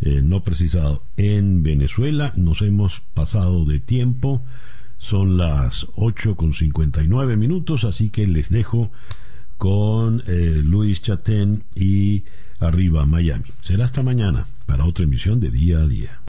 eh, 0.00 0.22
no 0.22 0.42
precisado 0.42 1.02
en 1.18 1.62
Venezuela. 1.62 2.32
Nos 2.36 2.62
hemos 2.62 3.02
pasado 3.12 3.66
de 3.66 3.78
tiempo. 3.78 4.40
Son 4.96 5.36
las 5.36 5.86
8 5.96 6.34
con 6.34 6.54
59 6.54 7.36
minutos, 7.36 7.84
así 7.84 8.08
que 8.08 8.26
les 8.26 8.48
dejo 8.48 8.90
con 9.58 10.22
eh, 10.26 10.60
Luis 10.62 11.02
Chatén 11.02 11.64
y 11.74 12.24
Arriba 12.58 13.06
Miami. 13.06 13.44
Será 13.60 13.84
hasta 13.84 14.02
mañana 14.02 14.46
para 14.66 14.84
otra 14.84 15.04
emisión 15.04 15.40
de 15.40 15.50
Día 15.50 15.78
a 15.78 15.86
Día. 15.86 16.20